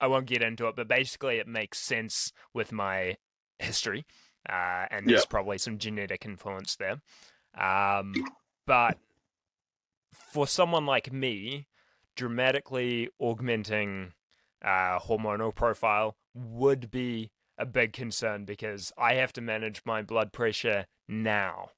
I 0.00 0.06
won't 0.06 0.26
get 0.26 0.42
into 0.42 0.66
it, 0.68 0.76
but 0.76 0.86
basically, 0.88 1.38
it 1.38 1.46
makes 1.48 1.78
sense 1.78 2.32
with 2.52 2.70
my 2.72 3.16
history, 3.58 4.04
uh, 4.48 4.86
and 4.90 5.06
there's 5.08 5.22
Yeah. 5.22 5.26
probably 5.28 5.58
some 5.58 5.78
genetic 5.78 6.24
influence 6.24 6.76
there. 6.76 7.00
Um, 7.56 8.14
but 8.66 8.98
for 10.12 10.46
someone 10.46 10.86
like 10.86 11.12
me, 11.12 11.66
dramatically 12.16 13.08
augmenting 13.18 14.12
uh, 14.62 14.98
hormonal 14.98 15.54
profile 15.54 16.16
would 16.34 16.90
be 16.90 17.30
a 17.58 17.66
big 17.66 17.92
concern 17.92 18.44
because 18.44 18.92
I 18.98 19.14
have 19.14 19.32
to 19.34 19.40
manage 19.40 19.82
my 19.84 20.02
blood 20.02 20.32
pressure 20.32 20.86
now. 21.06 21.70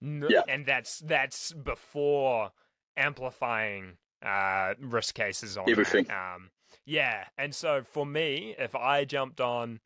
Yeah. 0.00 0.42
And 0.48 0.64
that's 0.64 0.98
that's 1.00 1.52
before 1.52 2.52
amplifying 2.96 3.98
uh, 4.24 4.74
risk 4.78 5.14
cases 5.14 5.56
on. 5.58 5.68
Everything. 5.68 6.10
Um, 6.10 6.50
yeah, 6.86 7.24
and 7.36 7.54
so 7.54 7.82
for 7.82 8.06
me, 8.06 8.54
if 8.58 8.74
I 8.74 9.04
jumped 9.04 9.40
on 9.40 9.80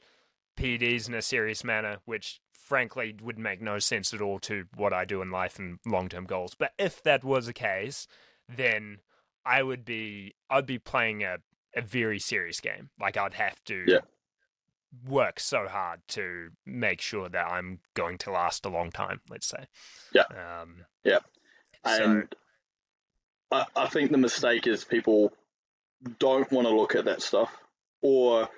PEDs 0.57 1.09
in 1.09 1.14
a 1.14 1.23
serious 1.23 1.64
manner, 1.64 1.99
which 2.05 2.40
frankly 2.53 3.14
would 3.23 3.38
make 3.38 3.61
no 3.61 3.79
sense 3.79 4.14
at 4.14 4.23
all 4.23 4.38
to 4.40 4.64
what 4.75 4.93
I 4.93 5.05
do 5.05 5.21
in 5.21 5.31
life 5.31 5.59
and 5.59 5.79
long 5.87 6.09
term 6.09 6.25
goals, 6.25 6.55
but 6.55 6.73
if 6.79 7.03
that 7.03 7.23
was 7.23 7.47
the 7.47 7.53
case, 7.53 8.07
then 8.49 8.99
I 9.45 9.62
would 9.62 9.85
be 9.85 10.35
I'd 10.49 10.67
be 10.67 10.79
playing 10.79 11.23
a, 11.23 11.37
a 11.77 11.83
very 11.83 12.19
serious 12.19 12.61
game. 12.61 12.90
Like 12.99 13.17
I'd 13.17 13.35
have 13.35 13.62
to 13.64 13.85
Yeah. 13.87 14.01
work 15.07 15.40
so 15.40 15.67
hard 15.69 16.01
to 16.09 16.51
make 16.64 17.01
sure 17.01 17.29
that 17.29 17.47
I'm 17.47 17.81
going 17.95 18.17
to 18.19 18.31
last 18.31 18.64
a 18.64 18.71
long 18.71 18.90
time, 18.90 19.21
let's 19.29 19.47
say. 19.47 19.67
Yeah. 20.12 20.25
Um 20.31 20.87
Yeah. 21.05 21.19
so 21.85 22.05
And 22.05 22.35
I, 23.51 23.67
I 23.77 23.88
think 23.88 24.11
the 24.11 24.19
mistake 24.19 24.67
is 24.67 24.85
people 24.85 25.33
don't 26.19 26.51
want 26.51 26.67
to 26.67 26.75
look 26.75 26.95
at 26.95 27.05
that 27.05 27.23
stuff, 27.23 27.55
or 28.03 28.49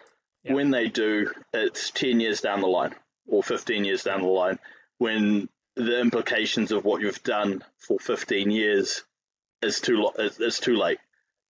Yeah. 0.46 0.54
when 0.54 0.70
they 0.70 0.88
do, 0.88 1.30
it's 1.52 1.90
10 1.90 2.20
years 2.20 2.40
down 2.40 2.60
the 2.60 2.66
line 2.68 2.94
or 3.26 3.42
15 3.42 3.84
years 3.84 4.02
down 4.04 4.20
the 4.22 4.28
line 4.28 4.58
when 4.98 5.48
the 5.74 6.00
implications 6.00 6.72
of 6.72 6.84
what 6.84 7.02
you've 7.02 7.22
done 7.22 7.62
for 7.78 7.98
15 7.98 8.50
years 8.50 9.02
is 9.62 9.80
too 9.80 9.96
lo- 9.98 10.14
is, 10.18 10.38
is 10.40 10.58
too 10.60 10.76
late. 10.76 10.98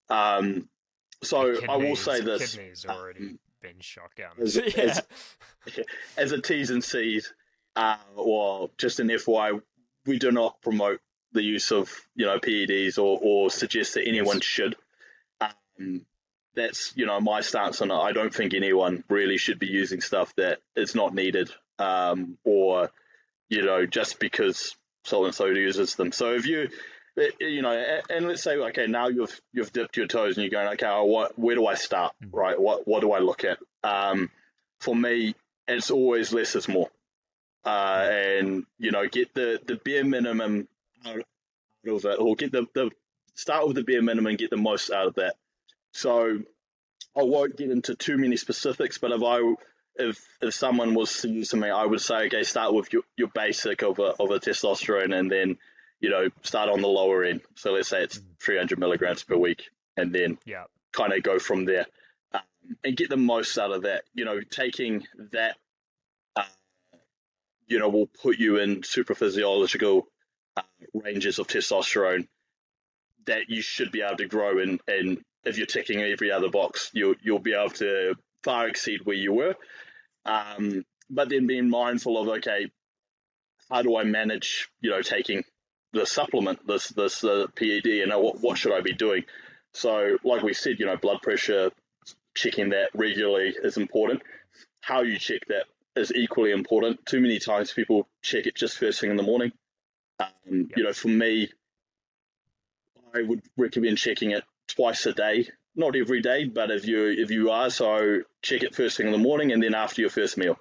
Um, 0.08 0.68
so 1.22 1.40
I 1.68 1.76
will 1.76 1.96
kidneys- 1.96 2.00
say 2.00 2.20
this 2.20 2.54
kidneys 2.56 2.86
already 2.86 3.20
um, 3.20 3.38
been 3.62 3.80
shotguns. 3.80 4.56
as- 4.56 4.74
yeah. 4.76 4.82
as- 4.84 5.80
as 6.16 6.32
a 6.32 6.40
T's 6.40 6.70
and 6.70 6.82
C's, 6.82 7.32
uh, 7.76 7.96
or 8.16 8.70
just 8.78 9.00
an 9.00 9.10
FY, 9.18 9.52
we 10.06 10.18
do 10.18 10.30
not 10.32 10.60
promote 10.62 11.00
the 11.32 11.42
use 11.42 11.72
of 11.72 11.92
you 12.14 12.24
know 12.26 12.38
PEDs 12.38 12.98
or, 12.98 13.18
or 13.22 13.50
suggest 13.50 13.94
that 13.94 14.06
anyone 14.06 14.36
Yes. 14.36 14.44
should. 14.44 14.76
Um, 15.40 16.06
that's 16.56 16.92
you 16.96 17.06
know 17.06 17.20
my 17.20 17.42
stance 17.42 17.80
on 17.82 17.90
it. 17.90 17.94
I 17.94 18.12
don't 18.12 18.34
think 18.34 18.54
anyone 18.54 19.04
really 19.08 19.36
should 19.38 19.58
be 19.58 19.66
using 19.66 20.00
stuff 20.00 20.34
that 20.36 20.58
is 20.74 20.94
not 20.94 21.14
needed, 21.14 21.50
um, 21.78 22.38
or 22.44 22.90
you 23.48 23.62
know 23.62 23.86
just 23.86 24.18
because 24.18 24.74
so 25.04 25.24
and 25.26 25.34
so 25.34 25.46
uses 25.46 25.94
them. 25.94 26.10
So 26.12 26.32
if 26.34 26.46
you 26.46 26.68
eh, 27.18 27.28
you 27.40 27.62
know, 27.62 28.00
and 28.10 28.26
let's 28.26 28.42
say 28.42 28.56
okay, 28.56 28.86
now 28.86 29.08
you've 29.08 29.40
you've 29.52 29.72
dipped 29.72 29.96
your 29.96 30.06
toes 30.06 30.36
and 30.36 30.44
you're 30.44 30.50
going 30.50 30.72
okay, 30.74 30.88
what 30.88 31.38
where 31.38 31.54
do 31.54 31.66
I 31.66 31.74
start? 31.74 32.14
Mhm. 32.24 32.30
Right, 32.32 32.58
what 32.60 32.88
what 32.88 33.02
do 33.02 33.12
I 33.12 33.20
look 33.20 33.44
at? 33.44 33.58
Um, 33.84 34.30
for 34.80 34.96
me, 34.96 35.34
it's 35.68 35.90
always 35.90 36.32
less 36.32 36.56
is 36.56 36.68
more, 36.68 36.90
uh, 37.64 38.08
and 38.10 38.64
you 38.78 38.90
know, 38.90 39.06
get 39.06 39.34
the 39.34 39.60
the 39.64 39.76
bare 39.76 40.04
minimum 40.04 40.68
out 41.06 41.22
of 41.86 42.04
it, 42.04 42.18
or 42.18 42.34
get 42.34 42.50
the 42.52 42.66
the 42.74 42.90
start 43.34 43.66
with 43.66 43.76
the 43.76 43.84
bare 43.84 44.02
minimum 44.02 44.26
and 44.30 44.38
get 44.38 44.50
the 44.50 44.56
most 44.56 44.90
out 44.90 45.08
of 45.08 45.14
that. 45.16 45.36
So 45.96 46.40
I 47.16 47.22
won't 47.22 47.56
get 47.56 47.70
into 47.70 47.94
too 47.94 48.18
many 48.18 48.36
specifics, 48.36 48.98
but 48.98 49.12
if 49.12 49.22
I 49.22 49.54
if 49.94 50.22
if 50.42 50.52
someone 50.52 50.92
was 50.92 51.22
to 51.22 51.28
use 51.28 51.54
me, 51.54 51.70
I 51.70 51.86
would 51.86 52.02
say 52.02 52.26
okay, 52.26 52.42
start 52.42 52.74
with 52.74 52.92
your, 52.92 53.02
your 53.16 53.28
basic 53.28 53.82
of 53.82 53.98
a 53.98 54.12
of 54.20 54.30
a 54.30 54.38
testosterone, 54.38 55.18
and 55.18 55.32
then 55.32 55.56
you 55.98 56.10
know 56.10 56.28
start 56.42 56.68
on 56.68 56.82
the 56.82 56.86
lower 56.88 57.24
end. 57.24 57.40
So 57.54 57.72
let's 57.72 57.88
say 57.88 58.02
it's 58.02 58.20
300 58.42 58.78
milligrams 58.78 59.22
per 59.22 59.38
week, 59.38 59.70
and 59.96 60.14
then 60.14 60.36
yeah. 60.44 60.64
kind 60.92 61.14
of 61.14 61.22
go 61.22 61.38
from 61.38 61.64
there 61.64 61.86
um, 62.34 62.42
and 62.84 62.94
get 62.94 63.08
the 63.08 63.16
most 63.16 63.56
out 63.56 63.72
of 63.72 63.84
that. 63.84 64.04
You 64.12 64.26
know, 64.26 64.42
taking 64.42 65.06
that, 65.32 65.56
uh, 66.36 66.44
you 67.68 67.78
know, 67.78 67.88
will 67.88 68.10
put 68.22 68.36
you 68.36 68.58
in 68.58 68.82
super 68.82 69.14
physiological 69.14 70.08
uh, 70.58 70.62
ranges 70.92 71.38
of 71.38 71.46
testosterone 71.46 72.28
that 73.24 73.48
you 73.48 73.62
should 73.62 73.92
be 73.92 74.02
able 74.02 74.18
to 74.18 74.28
grow 74.28 74.58
in. 74.58 74.78
And 74.86 75.24
if 75.46 75.56
you're 75.56 75.66
ticking 75.66 76.02
every 76.02 76.30
other 76.30 76.50
box, 76.50 76.90
you'll 76.92 77.14
you'll 77.22 77.38
be 77.38 77.54
able 77.54 77.70
to 77.70 78.14
far 78.42 78.68
exceed 78.68 79.00
where 79.04 79.16
you 79.16 79.32
were. 79.32 79.54
Um, 80.24 80.84
but 81.08 81.28
then 81.28 81.46
being 81.46 81.70
mindful 81.70 82.20
of 82.20 82.28
okay, 82.38 82.70
how 83.70 83.82
do 83.82 83.96
I 83.96 84.04
manage? 84.04 84.68
You 84.80 84.90
know, 84.90 85.02
taking 85.02 85.44
the 85.92 86.06
supplement, 86.06 86.66
this 86.66 86.88
this 86.88 87.24
uh, 87.24 87.46
PED, 87.54 87.86
and 88.02 88.12
uh, 88.12 88.18
what 88.18 88.40
what 88.40 88.58
should 88.58 88.74
I 88.74 88.80
be 88.80 88.92
doing? 88.92 89.24
So, 89.72 90.18
like 90.24 90.42
we 90.42 90.54
said, 90.54 90.78
you 90.78 90.86
know, 90.86 90.96
blood 90.96 91.22
pressure, 91.22 91.70
checking 92.34 92.70
that 92.70 92.90
regularly 92.94 93.54
is 93.62 93.76
important. 93.76 94.22
How 94.80 95.02
you 95.02 95.18
check 95.18 95.42
that 95.48 95.64
is 95.94 96.12
equally 96.14 96.50
important. 96.50 97.04
Too 97.06 97.20
many 97.20 97.38
times 97.38 97.72
people 97.72 98.08
check 98.22 98.46
it 98.46 98.54
just 98.54 98.78
first 98.78 99.00
thing 99.00 99.10
in 99.10 99.16
the 99.16 99.22
morning. 99.22 99.52
Um, 100.20 100.28
Yep. 100.48 100.66
You 100.76 100.84
know, 100.84 100.92
for 100.92 101.08
me, 101.08 101.50
I 103.14 103.22
would 103.22 103.42
recommend 103.56 103.98
checking 103.98 104.30
it 104.30 104.44
twice 104.76 105.06
a 105.06 105.12
day. 105.12 105.48
Not 105.74 105.94
every 105.96 106.22
day, 106.22 106.44
but 106.44 106.70
if 106.70 106.86
you 106.86 107.08
if 107.08 107.30
you 107.30 107.50
are, 107.50 107.68
so 107.68 108.20
check 108.42 108.62
it 108.62 108.74
first 108.74 108.96
thing 108.96 109.06
in 109.06 109.12
the 109.12 109.18
morning 109.18 109.52
and 109.52 109.62
then 109.62 109.74
after 109.74 110.00
your 110.00 110.10
first 110.10 110.38
meal. 110.38 110.58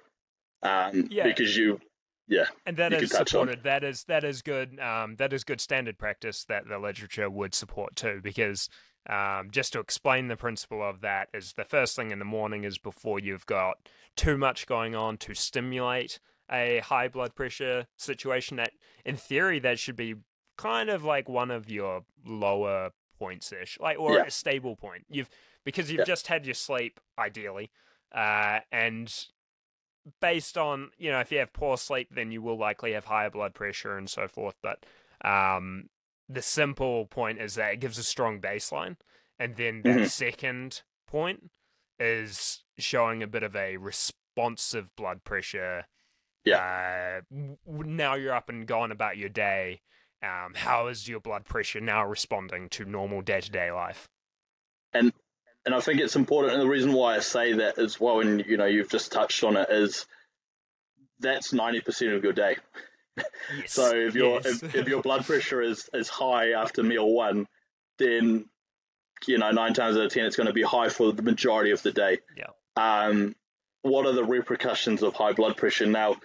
Um, 0.62 1.08
Yeah. 1.10 1.24
Because 1.24 1.56
you, 1.56 1.80
yeah 2.28 2.46
and 2.66 2.76
that 2.76 2.92
is 2.92 3.00
could 3.00 3.10
touch 3.10 3.34
on. 3.34 3.46
supported. 3.46 3.62
That 3.64 3.84
is 3.84 4.04
that 4.04 4.24
is 4.24 4.42
good. 4.42 4.78
Um, 4.78 5.16
that 5.16 5.32
is 5.32 5.44
good 5.44 5.60
standard 5.60 5.98
practice 5.98 6.44
that 6.44 6.68
the 6.68 6.78
literature 6.78 7.30
would 7.30 7.54
support 7.54 7.96
too. 7.96 8.20
Because 8.22 8.68
um, 9.08 9.50
just 9.50 9.72
to 9.72 9.80
explain 9.80 10.28
the 10.28 10.36
principle 10.36 10.82
of 10.82 11.00
that 11.00 11.28
is 11.32 11.54
the 11.56 11.64
first 11.64 11.96
thing 11.96 12.10
in 12.10 12.18
the 12.18 12.24
morning 12.24 12.64
is 12.64 12.76
before 12.76 13.18
you've 13.18 13.46
got 13.46 13.76
too 14.16 14.36
much 14.36 14.66
going 14.66 14.94
on 14.94 15.16
to 15.18 15.34
stimulate 15.34 16.18
a 16.50 16.80
high 16.84 17.08
blood 17.08 17.34
pressure 17.34 17.86
situation. 17.96 18.58
That 18.58 18.72
in 19.04 19.16
theory 19.16 19.60
that 19.60 19.78
should 19.78 19.96
be 19.96 20.16
kind 20.58 20.90
of 20.90 21.04
like 21.04 21.28
one 21.28 21.50
of 21.50 21.70
your 21.70 22.02
lower 22.24 22.90
points 23.18 23.52
ish, 23.52 23.78
like 23.80 23.98
or 23.98 24.16
Yeah. 24.16 24.24
a 24.26 24.30
stable 24.30 24.76
point. 24.76 25.06
You've 25.08 25.28
because 25.64 25.90
you've 25.90 26.00
Yeah. 26.00 26.04
just 26.04 26.26
had 26.28 26.46
your 26.46 26.54
sleep 26.54 27.00
ideally, 27.18 27.70
uh, 28.12 28.60
and 28.70 29.26
based 30.20 30.56
on 30.56 30.90
you 30.98 31.10
know 31.10 31.18
if 31.20 31.32
you 31.32 31.38
have 31.38 31.52
poor 31.52 31.76
sleep 31.76 32.08
then 32.12 32.30
you 32.30 32.40
will 32.40 32.56
likely 32.56 32.92
have 32.92 33.06
higher 33.06 33.28
blood 33.30 33.54
pressure 33.54 33.98
and 33.98 34.08
so 34.08 34.28
forth 34.28 34.54
but 34.62 34.86
um 35.28 35.88
the 36.28 36.40
simple 36.42 37.06
point 37.06 37.40
is 37.40 37.56
that 37.56 37.72
it 37.72 37.80
gives 37.80 37.98
a 37.98 38.04
strong 38.04 38.40
baseline 38.40 38.96
and 39.40 39.56
then 39.56 39.82
that 39.82 40.02
Mhm. 40.02 40.08
second 40.08 40.82
point 41.08 41.50
is 41.98 42.62
showing 42.78 43.20
a 43.20 43.26
bit 43.26 43.42
of 43.42 43.56
a 43.56 43.76
responsive 43.78 44.94
blood 44.94 45.24
pressure 45.24 45.86
Yeah. 46.44 46.60
Uh, 46.60 47.20
now 47.66 48.14
you're 48.14 48.32
up 48.32 48.48
and 48.48 48.68
gone 48.68 48.92
about 48.92 49.16
your 49.16 49.28
day. 49.28 49.80
Um, 50.26 50.54
how 50.54 50.88
is 50.88 51.08
your 51.08 51.20
blood 51.20 51.44
pressure 51.44 51.80
now 51.80 52.04
responding 52.04 52.68
to 52.70 52.84
normal 52.84 53.22
day 53.22 53.40
to 53.40 53.50
day 53.50 53.70
life? 53.70 54.08
And 54.92 55.12
and 55.64 55.74
I 55.74 55.80
think 55.80 56.00
it's 56.00 56.16
important, 56.16 56.54
and 56.54 56.62
the 56.62 56.68
reason 56.68 56.92
why 56.92 57.16
I 57.16 57.20
say 57.20 57.54
that 57.54 57.78
as 57.78 58.00
well, 58.00 58.20
and 58.20 58.44
you 58.46 58.56
know 58.56 58.66
you've 58.66 58.90
just 58.90 59.12
touched 59.12 59.42
on 59.44 59.56
it, 59.56 59.68
is 59.70 60.06
that's 61.18 61.52
ninety 61.52 61.80
percent 61.80 62.12
of 62.12 62.24
your 62.24 62.32
day. 62.32 62.56
Yes. 63.16 63.72
so 63.72 63.94
if 63.94 64.14
your 64.14 64.40
yes. 64.44 64.62
if, 64.62 64.74
if 64.74 64.88
your 64.88 65.02
blood 65.02 65.24
pressure 65.24 65.62
is 65.62 65.88
is 65.94 66.08
high 66.08 66.52
after 66.52 66.82
meal 66.82 67.08
one, 67.08 67.46
then 67.98 68.44
you 69.26 69.38
know 69.38 69.50
nine 69.50 69.74
times 69.74 69.96
out 69.96 70.04
of 70.04 70.12
ten 70.12 70.26
it's 70.26 70.36
going 70.36 70.48
to 70.48 70.52
be 70.52 70.62
high 70.62 70.88
for 70.88 71.12
the 71.12 71.22
majority 71.22 71.70
of 71.70 71.82
the 71.82 71.92
day. 71.92 72.18
Yeah. 72.36 72.50
Um, 72.76 73.34
what 73.82 74.06
are 74.06 74.12
the 74.12 74.24
repercussions 74.24 75.02
of 75.02 75.14
high 75.14 75.32
blood 75.32 75.56
pressure? 75.56 75.86
Now, 75.86 76.16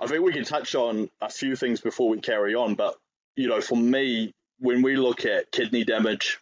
I 0.00 0.06
think 0.06 0.24
we 0.24 0.32
can 0.32 0.44
touch 0.44 0.74
on 0.74 1.10
a 1.20 1.28
few 1.28 1.54
things 1.56 1.80
before 1.80 2.08
we 2.08 2.20
carry 2.20 2.54
on, 2.54 2.74
but 2.74 2.96
you 3.36 3.48
know, 3.48 3.60
for 3.60 3.76
me, 3.76 4.32
when 4.58 4.82
we 4.82 4.96
look 4.96 5.24
at 5.24 5.50
kidney 5.50 5.84
damage 5.84 6.38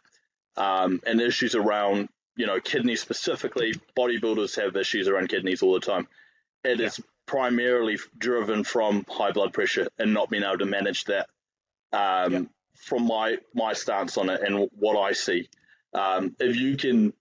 um, 0.57 1.01
and 1.07 1.21
issues 1.21 1.55
around 1.55 2.09
you 2.37 2.47
know 2.47 2.61
kidneys 2.61 3.01
specifically, 3.01 3.75
bodybuilders 3.97 4.61
have 4.63 4.77
issues 4.77 5.09
around 5.09 5.29
kidneys 5.29 5.63
all 5.63 5.75
the 5.75 5.81
time. 5.81 6.07
It 6.65 6.81
Yeah. 6.81 6.87
is 6.87 7.01
primarily 7.27 7.99
driven 8.19 8.65
from 8.65 9.05
high 9.09 9.31
blood 9.33 9.53
pressure 9.53 9.89
and 9.99 10.13
not 10.13 10.31
being 10.31 10.43
able 10.43 10.59
to 10.59 10.67
manage 10.67 11.05
that. 11.05 11.29
Um, 11.93 12.33
Yeah. 12.33 12.41
From 12.75 13.07
my 13.07 13.37
my 13.55 13.75
stance 13.75 14.17
on 14.17 14.31
it 14.31 14.41
and 14.41 14.71
what 14.79 14.97
I 14.99 15.13
see, 15.13 15.49
um, 15.93 16.35
if 16.41 16.57
you 16.57 16.77
can 16.77 17.13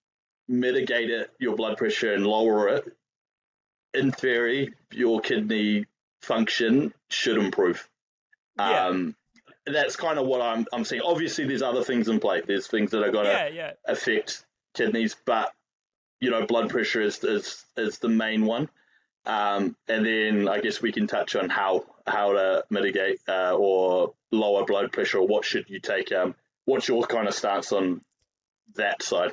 mitigate 0.47 1.09
it, 1.09 1.29
your 1.37 1.55
blood 1.57 1.77
pressure 1.77 2.13
and 2.13 2.25
lower 2.25 2.69
it, 2.69 2.85
in 3.93 4.11
theory, 4.11 4.73
your 4.91 5.19
kidney 5.19 5.85
function 6.21 6.93
should 7.09 7.37
improve. 7.37 7.87
Yeah. 8.57 8.87
Um, 8.87 9.15
that's 9.73 9.95
kind 9.95 10.19
of 10.19 10.25
what 10.25 10.41
I'm 10.41 10.65
I'm 10.73 10.85
seeing. 10.85 11.01
Obviously, 11.01 11.45
there's 11.45 11.61
other 11.61 11.83
things 11.83 12.07
in 12.07 12.19
play. 12.19 12.41
There's 12.45 12.67
things 12.67 12.91
that 12.91 13.03
are 13.03 13.11
going 13.11 13.25
to 13.25 13.31
yeah, 13.31 13.47
yeah. 13.47 13.71
affect 13.85 14.45
kidneys, 14.73 15.15
but 15.25 15.51
you 16.19 16.29
know, 16.31 16.45
blood 16.45 16.69
pressure 16.69 17.01
is 17.01 17.23
is, 17.23 17.65
is 17.77 17.99
the 17.99 18.09
main 18.09 18.45
one. 18.45 18.69
Um, 19.25 19.75
and 19.87 20.05
then 20.05 20.47
I 20.47 20.59
guess 20.59 20.81
we 20.81 20.91
can 20.91 21.07
touch 21.07 21.35
on 21.35 21.49
how 21.49 21.85
how 22.07 22.33
to 22.33 22.65
mitigate 22.69 23.19
uh, 23.27 23.55
or 23.55 24.13
lower 24.31 24.65
blood 24.65 24.91
pressure, 24.91 25.19
or 25.19 25.27
what 25.27 25.45
should 25.45 25.69
you 25.69 25.79
take. 25.79 26.11
Um, 26.11 26.35
what's 26.65 26.87
your 26.87 27.03
kind 27.03 27.27
of 27.27 27.33
stance 27.33 27.71
on 27.71 28.01
that 28.75 29.03
side? 29.03 29.31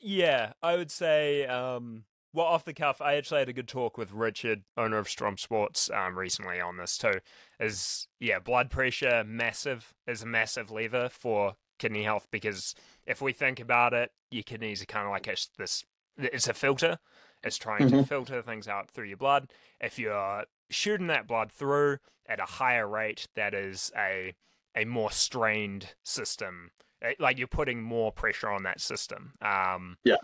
Yeah, 0.00 0.52
I 0.62 0.76
would 0.76 0.90
say, 0.90 1.44
um, 1.46 2.04
well, 2.38 2.46
off 2.46 2.64
the 2.64 2.72
cuff, 2.72 3.00
I 3.02 3.16
actually 3.16 3.40
had 3.40 3.48
a 3.48 3.52
good 3.52 3.66
talk 3.66 3.98
with 3.98 4.12
Richard, 4.12 4.62
owner 4.76 4.98
of 4.98 5.08
Strom 5.08 5.36
Sports, 5.36 5.90
um, 5.90 6.16
recently 6.16 6.60
on 6.60 6.76
this 6.76 6.96
too. 6.96 7.14
Is 7.58 8.06
yeah, 8.20 8.38
blood 8.38 8.70
pressure 8.70 9.24
massive 9.26 9.92
is 10.06 10.22
a 10.22 10.26
massive 10.26 10.70
lever 10.70 11.08
for 11.08 11.56
kidney 11.80 12.04
health 12.04 12.28
because 12.30 12.76
if 13.08 13.20
we 13.20 13.32
think 13.32 13.58
about 13.58 13.92
it, 13.92 14.12
your 14.30 14.44
kidneys 14.44 14.80
are 14.80 14.86
kind 14.86 15.04
of 15.04 15.10
like 15.10 15.26
a, 15.26 15.34
this. 15.58 15.84
It's 16.16 16.46
a 16.46 16.54
filter. 16.54 17.00
It's 17.42 17.56
trying 17.56 17.88
to 17.88 18.04
filter 18.04 18.40
things 18.40 18.68
out 18.68 18.88
through 18.88 19.06
your 19.06 19.16
blood. 19.16 19.50
If 19.80 19.98
you're 19.98 20.44
shooting 20.70 21.08
that 21.08 21.26
blood 21.26 21.50
through 21.50 21.98
at 22.28 22.38
a 22.38 22.44
higher 22.44 22.86
rate, 22.86 23.26
that 23.34 23.52
is 23.52 23.90
a 23.96 24.34
a 24.76 24.84
more 24.84 25.10
strained 25.10 25.94
system 26.04 26.70
eh, 27.02 27.14
like 27.18 27.36
you're 27.36 27.48
putting 27.48 27.82
more 27.82 28.12
pressure 28.12 28.48
on 28.48 28.62
that 28.62 28.80
system. 28.80 29.32
Um, 29.42 29.96
Yeah. 30.04 30.18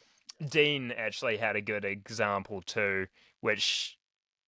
Dean 0.49 0.93
actually 0.93 1.37
had 1.37 1.57
a 1.57 1.61
good 1.61 1.85
example 1.85 2.62
too, 2.62 3.07
which 3.41 3.99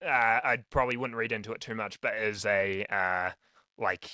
uh, 0.05 0.09
I 0.09 0.59
probably 0.71 0.97
wouldn't 0.97 1.17
read 1.17 1.33
into 1.33 1.53
it 1.53 1.61
too 1.61 1.75
much, 1.75 2.01
but 2.01 2.17
is 2.17 2.45
a 2.45 2.85
uh, 2.91 3.31
like 3.79 4.11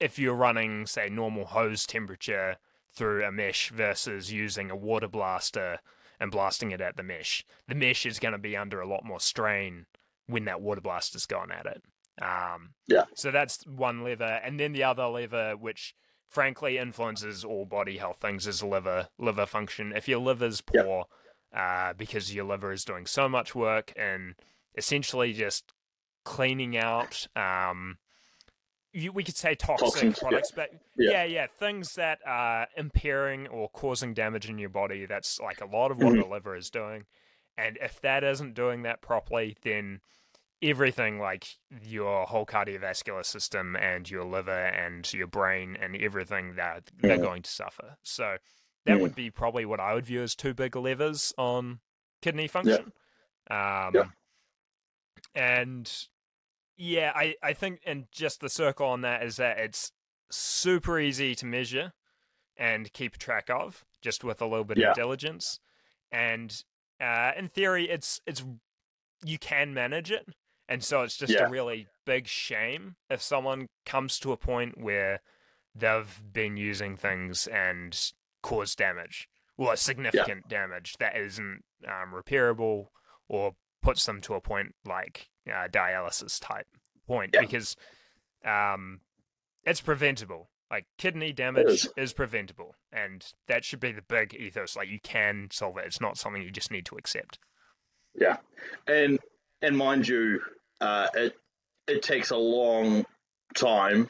if 0.00 0.18
you're 0.18 0.34
running 0.34 0.86
say 0.86 1.08
normal 1.08 1.46
hose 1.46 1.86
temperature 1.86 2.56
through 2.94 3.24
a 3.24 3.32
mesh 3.32 3.70
versus 3.70 4.32
using 4.32 4.70
a 4.70 4.76
water 4.76 5.08
blaster 5.08 5.78
and 6.18 6.30
blasting 6.30 6.70
it 6.70 6.80
at 6.80 6.96
the 6.96 7.02
mesh, 7.02 7.44
the 7.68 7.74
mesh 7.74 8.06
is 8.06 8.18
going 8.18 8.32
to 8.32 8.38
be 8.38 8.56
under 8.56 8.80
a 8.80 8.88
lot 8.88 9.04
more 9.04 9.20
strain 9.20 9.86
when 10.26 10.46
that 10.46 10.60
water 10.60 10.80
blaster's 10.80 11.26
gone 11.26 11.52
at 11.52 11.66
it. 11.66 11.82
Um, 12.22 12.70
Yeah. 12.86 13.04
So 13.14 13.30
that's 13.30 13.66
one 13.66 14.02
lever, 14.02 14.40
and 14.42 14.58
then 14.58 14.72
the 14.72 14.84
other 14.84 15.06
lever, 15.06 15.56
which 15.56 15.94
frankly 16.28 16.78
influences 16.78 17.44
all 17.44 17.64
body 17.64 17.98
health 17.98 18.18
things, 18.20 18.46
is 18.46 18.62
liver 18.62 19.08
liver 19.18 19.46
function. 19.46 19.92
If 19.94 20.08
your 20.08 20.18
liver's 20.20 20.62
Yeah. 20.74 20.82
poor, 20.82 21.04
uh, 21.54 21.92
because 21.94 22.34
your 22.34 22.44
liver 22.44 22.72
is 22.72 22.84
doing 22.84 23.06
so 23.06 23.28
much 23.28 23.54
work 23.54 23.92
and 23.96 24.34
essentially 24.76 25.32
just 25.32 25.72
cleaning 26.24 26.76
out, 26.76 27.26
um, 27.36 27.98
you, 28.92 29.12
we 29.12 29.22
could 29.24 29.36
say 29.36 29.54
toxic 29.54 29.86
Toxins, 29.86 30.16
yeah. 30.16 30.28
products, 30.28 30.50
but 30.54 30.70
Yeah. 30.96 31.10
yeah, 31.10 31.24
yeah, 31.24 31.46
things 31.46 31.94
that 31.94 32.18
are 32.26 32.66
impairing 32.76 33.46
or 33.46 33.68
causing 33.68 34.14
damage 34.14 34.48
in 34.48 34.58
your 34.58 34.70
body. 34.70 35.06
That's 35.06 35.38
like 35.38 35.60
a 35.60 35.66
lot 35.66 35.90
of 35.90 35.98
what 35.98 36.14
Mhm. 36.14 36.22
the 36.22 36.26
liver 36.28 36.56
is 36.56 36.70
doing. 36.70 37.06
And 37.58 37.78
if 37.80 38.00
that 38.00 38.24
isn't 38.24 38.54
doing 38.54 38.82
that 38.82 39.00
properly, 39.02 39.56
then 39.62 40.00
everything 40.62 41.18
like 41.18 41.46
your 41.82 42.26
whole 42.26 42.46
cardiovascular 42.46 43.24
system 43.24 43.76
and 43.76 44.10
your 44.10 44.24
liver 44.24 44.50
and 44.66 45.12
your 45.12 45.26
brain 45.26 45.76
and 45.80 45.96
everything 45.96 46.54
that 46.56 46.90
they're 46.96 47.18
Mhm. 47.18 47.22
going 47.22 47.42
to 47.42 47.50
suffer. 47.50 47.96
So 48.02 48.38
that 48.84 48.96
Mhm. 48.96 49.00
would 49.02 49.14
be 49.14 49.30
probably 49.30 49.64
what 49.66 49.80
I 49.80 49.94
would 49.94 50.06
view 50.06 50.22
as 50.22 50.34
two 50.34 50.54
big 50.54 50.74
levers 50.74 51.34
on 51.36 51.80
kidney 52.22 52.48
function. 52.48 52.92
Um, 53.50 53.94
Yeah. 53.94 54.10
And 55.34 56.06
yeah, 56.76 57.12
I, 57.14 57.36
I 57.42 57.52
think, 57.52 57.80
and 57.84 58.10
just 58.10 58.40
the 58.40 58.48
circle 58.48 58.86
on 58.86 59.02
that 59.02 59.22
is 59.22 59.36
that 59.36 59.58
it's 59.58 59.92
super 60.30 60.98
easy 60.98 61.34
to 61.36 61.46
measure 61.46 61.92
and 62.56 62.92
keep 62.92 63.18
track 63.18 63.50
of 63.50 63.84
just 64.00 64.24
with 64.24 64.40
a 64.40 64.46
little 64.46 64.64
bit 64.64 64.78
Yeah. 64.78 64.90
of 64.90 64.94
diligence. 64.96 65.60
And 66.10 66.64
uh, 67.00 67.32
in 67.36 67.48
theory, 67.48 67.88
it's 67.90 68.20
it's 68.26 68.42
you 69.24 69.38
can 69.38 69.74
manage 69.74 70.10
it, 70.10 70.26
and 70.68 70.82
so 70.82 71.02
it's 71.02 71.16
just 71.16 71.32
Yeah. 71.32 71.46
a 71.46 71.48
really 71.50 71.86
big 72.04 72.26
shame 72.26 72.96
if 73.10 73.22
someone 73.22 73.68
comes 73.84 74.18
to 74.20 74.32
a 74.32 74.36
point 74.36 74.78
where 74.78 75.20
they've 75.74 76.22
been 76.32 76.56
using 76.56 76.96
things 76.96 77.46
and 77.46 78.12
caused 78.42 78.78
damage, 78.78 79.28
or 79.56 79.76
significant 79.76 80.48
damage 80.48 80.94
that 80.98 81.16
isn't 81.16 81.62
um, 81.86 82.12
repairable, 82.12 82.86
or 83.28 83.54
puts 83.82 84.04
them 84.06 84.20
to 84.22 84.34
a 84.34 84.40
point 84.40 84.74
like 84.84 85.28
uh, 85.48 85.68
dialysis 85.68 86.40
type 86.40 86.66
point 87.06 87.30
Yeah. 87.34 87.40
because 87.42 87.76
um, 88.44 89.00
it's 89.64 89.80
preventable. 89.80 90.50
Like 90.70 90.86
kidney 90.98 91.32
damage 91.32 91.66
is. 91.68 91.88
is 91.96 92.12
preventable, 92.12 92.74
and 92.90 93.24
that 93.46 93.64
should 93.64 93.78
be 93.78 93.92
the 93.92 94.02
big 94.02 94.34
ethos. 94.34 94.74
Like 94.74 94.88
you 94.88 94.98
can 95.00 95.48
solve 95.52 95.76
it. 95.78 95.84
It's 95.86 96.00
not 96.00 96.18
something 96.18 96.42
you 96.42 96.50
just 96.50 96.72
need 96.72 96.84
to 96.86 96.96
accept. 96.96 97.38
Yeah, 98.18 98.38
and 98.88 99.20
and 99.62 99.76
mind 99.76 100.08
you, 100.08 100.40
uh, 100.80 101.08
it 101.14 101.36
it 101.88 102.02
takes 102.02 102.30
a 102.30 102.36
long 102.36 103.04
time 103.54 104.08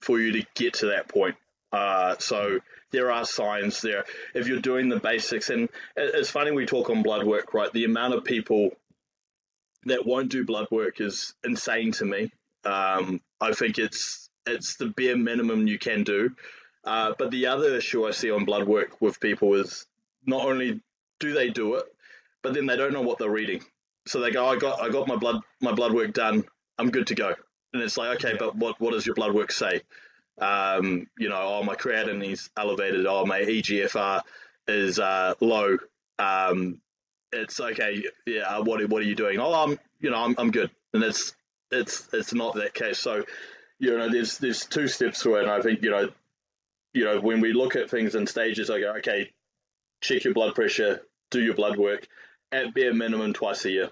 for 0.00 0.20
you 0.20 0.32
to 0.32 0.46
get 0.54 0.74
to 0.74 0.86
that 0.86 1.08
point. 1.08 1.36
Uh, 1.72 2.14
so 2.18 2.60
there 2.92 3.10
are 3.10 3.24
signs 3.24 3.80
there. 3.80 4.04
If 4.34 4.46
you're 4.46 4.60
doing 4.60 4.88
the 4.88 5.00
basics, 5.00 5.50
and 5.50 5.64
it- 5.96 6.14
it's 6.14 6.30
funny 6.30 6.52
we 6.52 6.66
talk 6.66 6.88
on 6.90 7.02
blood 7.02 7.26
work, 7.26 7.52
right? 7.52 7.72
The 7.72 7.84
amount 7.84 8.14
of 8.14 8.24
people 8.24 8.70
that 9.84 10.06
won't 10.06 10.30
do 10.30 10.44
blood 10.44 10.68
work 10.70 11.00
is 11.00 11.34
insane 11.44 11.92
to 11.92 12.04
me. 12.04 12.30
Um, 12.64 13.20
I 13.40 13.52
think 13.52 13.78
it's 13.78 14.28
it's 14.46 14.76
the 14.76 14.86
bare 14.86 15.16
minimum 15.16 15.66
you 15.66 15.78
can 15.78 16.04
do. 16.04 16.30
Uh, 16.84 17.14
but 17.18 17.32
the 17.32 17.46
other 17.46 17.76
issue 17.76 18.06
I 18.06 18.12
see 18.12 18.30
on 18.30 18.44
blood 18.44 18.66
work 18.68 19.00
with 19.00 19.18
people 19.20 19.54
is 19.54 19.86
not 20.24 20.46
only 20.46 20.80
do 21.18 21.32
they 21.32 21.50
do 21.50 21.74
it, 21.74 21.84
but 22.42 22.54
then 22.54 22.66
they 22.66 22.76
don't 22.76 22.92
know 22.92 23.02
what 23.02 23.18
they're 23.18 23.28
reading. 23.28 23.64
So 24.06 24.20
they 24.20 24.30
go, 24.30 24.46
I 24.46 24.56
got 24.56 24.80
I 24.80 24.88
got 24.88 25.08
my 25.08 25.16
blood 25.16 25.40
my 25.60 25.72
blood 25.72 25.92
work 25.92 26.12
done. 26.12 26.44
I'm 26.78 26.90
good 26.90 27.08
to 27.08 27.14
go. 27.14 27.34
And 27.72 27.82
it's 27.82 27.96
like, 27.96 28.16
okay, 28.16 28.32
Yeah. 28.32 28.36
but 28.38 28.56
what 28.56 28.80
what 28.80 28.92
does 28.92 29.04
your 29.06 29.14
blood 29.14 29.34
work 29.34 29.52
say? 29.52 29.82
Um, 30.40 31.08
you 31.18 31.28
know, 31.28 31.40
oh 31.40 31.62
my 31.62 31.74
creatinine 31.74 32.32
is 32.32 32.50
elevated. 32.56 33.06
Oh 33.06 33.24
my 33.26 33.40
EGFR 33.40 34.20
is 34.68 34.98
uh, 34.98 35.34
low. 35.40 35.78
Um, 36.18 36.80
it's 37.32 37.58
okay. 37.58 38.04
Yeah. 38.26 38.58
What 38.60 38.88
what 38.88 39.02
are 39.02 39.06
you 39.06 39.14
doing? 39.14 39.38
Oh, 39.40 39.52
I'm 39.52 39.78
you 40.00 40.10
know 40.10 40.22
I'm 40.22 40.34
I'm 40.38 40.50
good. 40.50 40.70
And 40.92 41.02
it's 41.02 41.34
it's 41.70 42.08
it's 42.12 42.32
not 42.34 42.54
that 42.54 42.74
case. 42.74 42.98
So 42.98 43.24
you 43.78 43.96
know, 43.98 44.08
there's 44.10 44.38
there's 44.38 44.64
two 44.64 44.88
steps 44.88 45.22
to 45.22 45.34
it, 45.36 45.42
and 45.42 45.50
I 45.50 45.60
think 45.60 45.82
you 45.82 45.90
know, 45.90 46.08
you 46.94 47.04
know, 47.04 47.20
when 47.20 47.40
we 47.40 47.52
look 47.52 47.76
at 47.76 47.90
things 47.90 48.14
in 48.14 48.26
stages, 48.26 48.70
I 48.70 48.80
go, 48.80 48.94
okay, 48.98 49.30
check 50.00 50.24
your 50.24 50.32
blood 50.34 50.54
pressure, 50.54 51.02
do 51.30 51.42
your 51.42 51.54
blood 51.54 51.76
work, 51.76 52.06
at 52.52 52.74
bare 52.74 52.94
minimum 52.94 53.32
twice 53.32 53.64
a 53.64 53.70
year. 53.70 53.90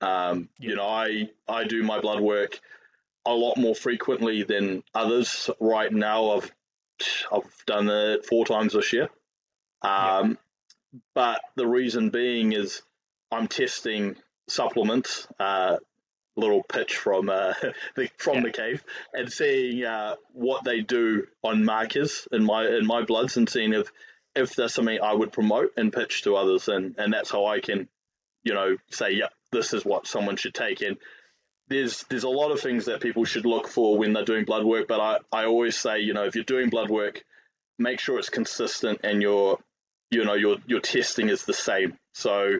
Um, 0.00 0.48
Yeah. 0.58 0.70
You 0.70 0.76
know, 0.76 0.86
I 0.86 1.30
I 1.48 1.64
do 1.64 1.82
my 1.82 2.00
blood 2.00 2.20
work 2.20 2.58
a 3.24 3.32
lot 3.32 3.56
more 3.56 3.74
frequently 3.74 4.42
than 4.42 4.82
others. 4.94 5.48
Right 5.60 5.92
now, 5.92 6.32
I've 6.32 6.50
I've 7.32 7.64
done 7.66 7.88
it 7.88 8.26
four 8.26 8.44
times 8.44 8.72
this 8.72 8.92
year. 8.92 9.08
Um, 9.82 10.38
But 11.14 11.40
the 11.56 11.66
reason 11.66 12.10
being 12.10 12.52
is 12.52 12.82
I'm 13.30 13.48
testing 13.48 14.16
supplements. 14.48 15.26
Uh, 15.40 15.78
little 16.36 16.62
pitch 16.62 16.96
from 16.96 17.28
uh, 17.28 17.54
the 17.96 18.08
from 18.18 18.36
Yeah. 18.36 18.42
the 18.44 18.50
cave 18.52 18.84
and 19.12 19.30
seeing 19.32 19.84
uh, 19.84 20.16
what 20.32 20.64
they 20.64 20.80
do 20.80 21.26
on 21.42 21.64
markers 21.64 22.26
in 22.32 22.44
my 22.44 22.66
in 22.66 22.86
my 22.86 23.02
bloods 23.02 23.36
and 23.36 23.48
seeing 23.48 23.72
if 23.74 23.92
if 24.34 24.54
there's 24.54 24.74
something 24.74 24.98
I 25.02 25.12
would 25.12 25.32
promote 25.32 25.72
and 25.76 25.92
pitch 25.92 26.22
to 26.22 26.36
others 26.36 26.68
and 26.68 26.94
and 26.98 27.12
that's 27.12 27.30
how 27.30 27.46
I 27.46 27.60
can 27.60 27.88
you 28.44 28.54
know 28.54 28.76
say 28.90 29.12
yep 29.12 29.32
this 29.50 29.72
is 29.74 29.84
what 29.84 30.06
someone 30.06 30.36
should 30.36 30.54
take 30.54 30.80
and 30.80 30.96
there's 31.68 32.04
there's 32.08 32.24
a 32.24 32.28
lot 32.28 32.50
of 32.50 32.60
things 32.60 32.86
that 32.86 33.00
people 33.00 33.24
should 33.24 33.46
look 33.46 33.68
for 33.68 33.98
when 33.98 34.12
they're 34.12 34.24
doing 34.24 34.44
blood 34.44 34.64
work 34.64 34.88
but 34.88 35.00
I, 35.00 35.18
I 35.32 35.44
always 35.46 35.76
say 35.76 36.00
you 36.00 36.14
know 36.14 36.24
if 36.24 36.34
you're 36.34 36.44
doing 36.44 36.70
blood 36.70 36.90
work 36.90 37.24
make 37.78 38.00
sure 38.00 38.18
it's 38.18 38.30
consistent 38.30 39.00
and 39.04 39.22
your 39.22 39.58
you 40.10 40.24
know 40.24 40.34
your 40.34 40.56
your 40.66 40.80
testing 40.80 41.28
is 41.28 41.44
the 41.44 41.54
same 41.54 41.98
so 42.14 42.58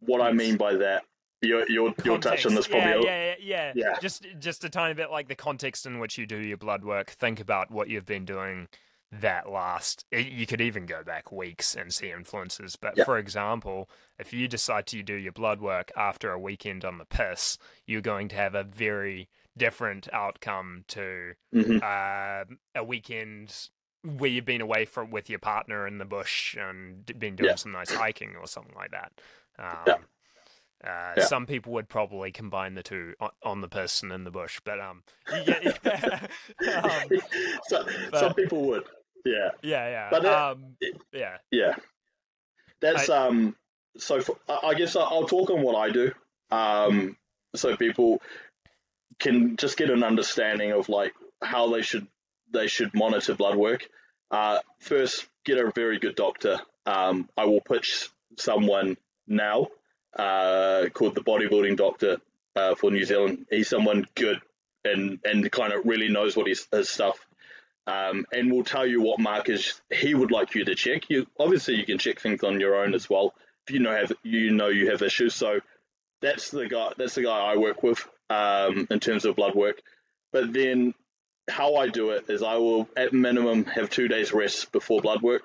what 0.00 0.20
I 0.20 0.32
mean 0.32 0.56
by 0.56 0.76
that 0.76 1.02
you're 1.42 1.68
you're, 1.70 1.94
you'll 2.04 2.18
touch 2.18 2.44
on 2.44 2.54
this 2.54 2.66
probably 2.66 3.04
Yeah, 3.04 3.04
yeah, 3.04 3.34
yeah, 3.40 3.72
yeah. 3.72 3.72
Yeah. 3.74 3.98
Just 4.00 4.26
just 4.38 4.64
a 4.64 4.68
tiny 4.68 4.94
bit 4.94 5.10
like 5.10 5.28
the 5.28 5.34
context 5.34 5.86
in 5.86 5.98
which 5.98 6.18
you 6.18 6.26
do 6.26 6.36
your 6.36 6.58
blood 6.58 6.84
work. 6.84 7.10
Think 7.10 7.40
about 7.40 7.70
what 7.70 7.88
you've 7.88 8.04
been 8.04 8.26
doing 8.26 8.68
that 9.12 9.50
last. 9.50 10.04
You 10.12 10.46
could 10.46 10.60
even 10.60 10.86
go 10.86 11.02
back 11.02 11.32
weeks 11.32 11.74
and 11.74 11.92
see 11.92 12.10
influences. 12.12 12.76
But 12.76 12.96
Yeah. 12.96 13.04
for 13.04 13.18
example, 13.18 13.90
if 14.18 14.32
you 14.32 14.46
decide 14.48 14.86
to 14.88 15.02
do 15.02 15.14
your 15.14 15.32
blood 15.32 15.60
work 15.60 15.90
after 15.96 16.30
a 16.30 16.38
weekend 16.38 16.84
on 16.84 16.98
the 16.98 17.04
piss, 17.04 17.58
you're 17.86 18.00
going 18.02 18.28
to 18.28 18.36
have 18.36 18.54
a 18.54 18.62
very 18.64 19.28
different 19.56 20.08
outcome 20.12 20.84
to 20.88 21.34
hmm 21.52 21.78
uh, 21.82 22.44
a 22.74 22.84
weekend 22.84 23.68
where 24.02 24.30
you've 24.30 24.44
been 24.46 24.60
away 24.62 24.84
from 24.84 25.10
with 25.10 25.28
your 25.28 25.38
partner 25.40 25.86
in 25.86 25.98
the 25.98 26.04
bush 26.04 26.54
and 26.56 27.04
been 27.18 27.36
doing 27.36 27.50
Yeah. 27.50 27.54
some 27.56 27.72
nice 27.72 27.90
hiking 27.90 28.36
or 28.36 28.46
something 28.46 28.74
like 28.76 28.92
that. 28.92 29.12
Um, 29.58 29.76
Yeah. 29.86 29.96
Uh, 30.82 31.14
Yeah. 31.18 31.24
Some 31.26 31.44
people 31.46 31.72
would 31.74 31.88
probably 31.90 32.32
combine 32.32 32.74
the 32.74 32.82
two 32.82 33.14
on, 33.20 33.30
on 33.42 33.60
the 33.60 33.68
person 33.68 34.10
in 34.12 34.24
the 34.24 34.30
bush, 34.30 34.60
but 34.64 34.80
um, 34.80 35.02
you 35.34 35.44
get, 35.44 35.84
um 36.84 37.02
so, 37.68 37.84
but- 38.10 38.20
some 38.20 38.34
people 38.34 38.62
would 38.68 38.84
yeah. 39.24 39.50
Yeah, 39.62 39.88
yeah, 39.88 40.08
But, 40.10 40.24
uh, 40.24 40.50
um, 40.52 40.76
yeah, 41.12 41.36
yeah. 41.50 41.74
That's 42.80 43.08
um 43.10 43.56
so 43.98 44.20
for, 44.20 44.36
I 44.48 44.68
I 44.68 44.74
guess 44.74 44.96
I- 44.96 45.00
I'll 45.02 45.26
talk 45.26 45.50
on 45.50 45.62
what 45.62 45.74
I 45.76 45.90
do. 45.90 46.12
Um 46.50 47.16
so 47.54 47.76
people 47.76 48.22
can 49.18 49.56
just 49.56 49.76
get 49.76 49.90
an 49.90 50.02
understanding 50.02 50.72
of 50.72 50.88
like 50.88 51.12
how 51.42 51.70
they 51.72 51.82
should 51.82 52.06
they 52.52 52.66
should 52.66 52.94
monitor 52.94 53.34
blood 53.34 53.56
work. 53.56 53.88
Uh 54.30 54.60
first 54.78 55.26
get 55.44 55.58
a 55.58 55.70
very 55.74 55.98
good 55.98 56.14
doctor. 56.16 56.60
Um 56.86 57.28
I 57.36 57.44
will 57.44 57.60
pitch 57.60 58.08
someone 58.38 58.96
now 59.26 59.68
uh 60.16 60.86
called 60.94 61.14
the 61.14 61.20
bodybuilding 61.22 61.76
doctor 61.76 62.18
uh, 62.56 62.74
for 62.74 62.90
New 62.90 63.04
Zealand. 63.04 63.46
He's 63.50 63.68
someone 63.68 64.06
good 64.16 64.40
and 64.84 65.20
and 65.24 65.50
kind 65.52 65.72
of 65.72 65.84
really 65.84 66.08
knows 66.08 66.36
what 66.36 66.46
his, 66.48 66.66
his 66.72 66.88
stuff 66.88 67.24
um, 67.86 68.24
and 68.32 68.50
will 68.50 68.64
tell 68.64 68.86
you 68.86 69.02
what 69.02 69.20
markers 69.20 69.80
he 69.90 70.14
would 70.14 70.30
like 70.30 70.54
you 70.54 70.64
to 70.64 70.74
check. 70.74 71.08
You 71.08 71.26
obviously 71.38 71.76
you 71.76 71.84
can 71.84 71.98
check 71.98 72.20
things 72.20 72.42
on 72.44 72.60
your 72.60 72.76
own 72.76 72.94
as 72.94 73.08
well 73.08 73.34
if 73.66 73.74
you 73.74 73.80
know 73.80 73.94
have 73.94 74.12
you 74.22 74.50
know 74.50 74.68
you 74.68 74.90
have 74.90 75.02
issues. 75.02 75.34
So 75.34 75.60
that's 76.20 76.50
the 76.50 76.68
guy 76.68 76.92
that's 76.96 77.14
the 77.14 77.22
guy 77.22 77.38
I 77.38 77.56
work 77.56 77.82
with 77.82 78.06
um, 78.28 78.86
in 78.90 79.00
terms 79.00 79.24
of 79.24 79.36
blood 79.36 79.54
work. 79.54 79.80
But 80.32 80.52
then 80.52 80.94
how 81.48 81.76
I 81.76 81.88
do 81.88 82.10
it 82.10 82.26
is 82.28 82.42
I 82.42 82.56
will 82.56 82.88
at 82.96 83.12
minimum 83.12 83.64
have 83.64 83.90
two 83.90 84.08
days 84.08 84.32
rest 84.32 84.72
before 84.72 85.00
blood 85.00 85.22
work. 85.22 85.42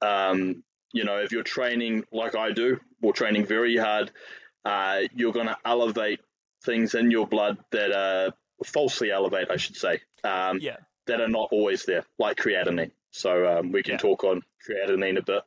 Um, 0.00 0.62
you 0.92 1.04
know, 1.04 1.18
if 1.18 1.32
you're 1.32 1.42
training 1.42 2.04
like 2.12 2.36
I 2.36 2.52
do, 2.52 2.78
or 3.02 3.12
training 3.12 3.46
very 3.46 3.76
hard, 3.76 4.10
uh, 4.64 5.00
you're 5.14 5.32
going 5.32 5.46
to 5.46 5.56
elevate 5.64 6.20
things 6.64 6.94
in 6.94 7.10
your 7.10 7.26
blood 7.26 7.58
that 7.72 7.92
are 7.92 8.32
falsely 8.64 9.10
elevate, 9.10 9.50
I 9.50 9.56
should 9.56 9.76
say. 9.76 10.00
Um, 10.22 10.58
yeah. 10.60 10.76
That 11.06 11.20
are 11.20 11.28
not 11.28 11.48
always 11.52 11.84
there, 11.84 12.04
like 12.18 12.36
creatinine. 12.36 12.92
So 13.10 13.58
um, 13.58 13.72
we 13.72 13.82
can 13.82 13.92
Yeah. 13.92 13.98
talk 13.98 14.24
on 14.24 14.42
creatinine 14.68 15.18
a 15.18 15.22
bit. 15.22 15.42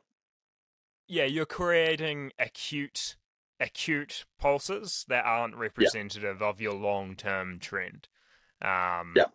yeah, 1.08 1.24
you're 1.24 1.46
creating 1.46 2.32
acute 2.38 3.16
acute 3.58 4.26
pulses 4.38 5.06
that 5.08 5.24
aren't 5.24 5.56
representative 5.56 6.42
of 6.42 6.60
your 6.60 6.74
long 6.74 7.16
term 7.16 7.58
trend. 7.58 8.08
Um, 8.60 9.14
Yeah. 9.16 9.26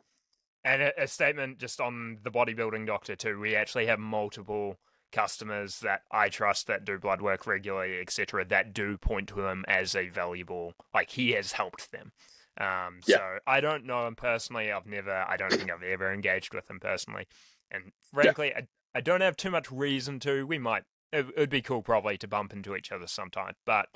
And 0.63 0.83
a, 0.83 1.03
a 1.03 1.07
statement 1.07 1.57
just 1.57 1.81
on 1.81 2.19
the 2.23 2.29
bodybuilding 2.29 2.85
doctor 2.85 3.15
too. 3.15 3.39
We 3.39 3.55
actually 3.55 3.87
have 3.87 3.97
multiple 3.99 4.77
customers 5.11 5.79
that 5.79 6.03
I 6.11 6.29
trust 6.29 6.67
that 6.67 6.85
do 6.85 6.99
blood 6.99 7.21
work 7.21 7.47
regularly, 7.47 7.99
etc., 7.99 8.45
that 8.45 8.73
do 8.73 8.97
point 8.97 9.27
to 9.29 9.47
him 9.47 9.65
as 9.67 9.95
a 9.95 10.07
valuable, 10.09 10.73
like 10.93 11.09
he 11.09 11.31
has 11.31 11.53
helped 11.53 11.91
them. 11.91 12.11
Um, 12.59 12.99
Yeah. 13.07 13.17
So 13.17 13.37
I 13.47 13.61
don't 13.61 13.85
know 13.85 14.07
him 14.07 14.15
personally. 14.15 14.71
I've 14.71 14.85
never, 14.85 15.25
I 15.27 15.37
don't 15.37 15.51
think 15.53 15.71
I've 15.71 15.83
ever 15.83 16.11
engaged 16.11 16.53
with 16.53 16.69
him 16.69 16.79
personally. 16.79 17.27
And 17.69 17.91
frankly, 18.13 18.53
I, 18.53 18.67
I 18.93 19.01
don't 19.01 19.21
have 19.21 19.37
too 19.37 19.51
much 19.51 19.71
reason 19.71 20.19
to. 20.21 20.45
We 20.45 20.57
might, 20.59 20.83
it 21.13 21.37
would 21.37 21.49
be 21.49 21.61
cool 21.61 21.81
probably 21.81 22.17
to 22.17 22.27
bump 22.27 22.53
into 22.53 22.75
each 22.75 22.91
other 22.91 23.07
sometime. 23.07 23.53
But 23.65 23.87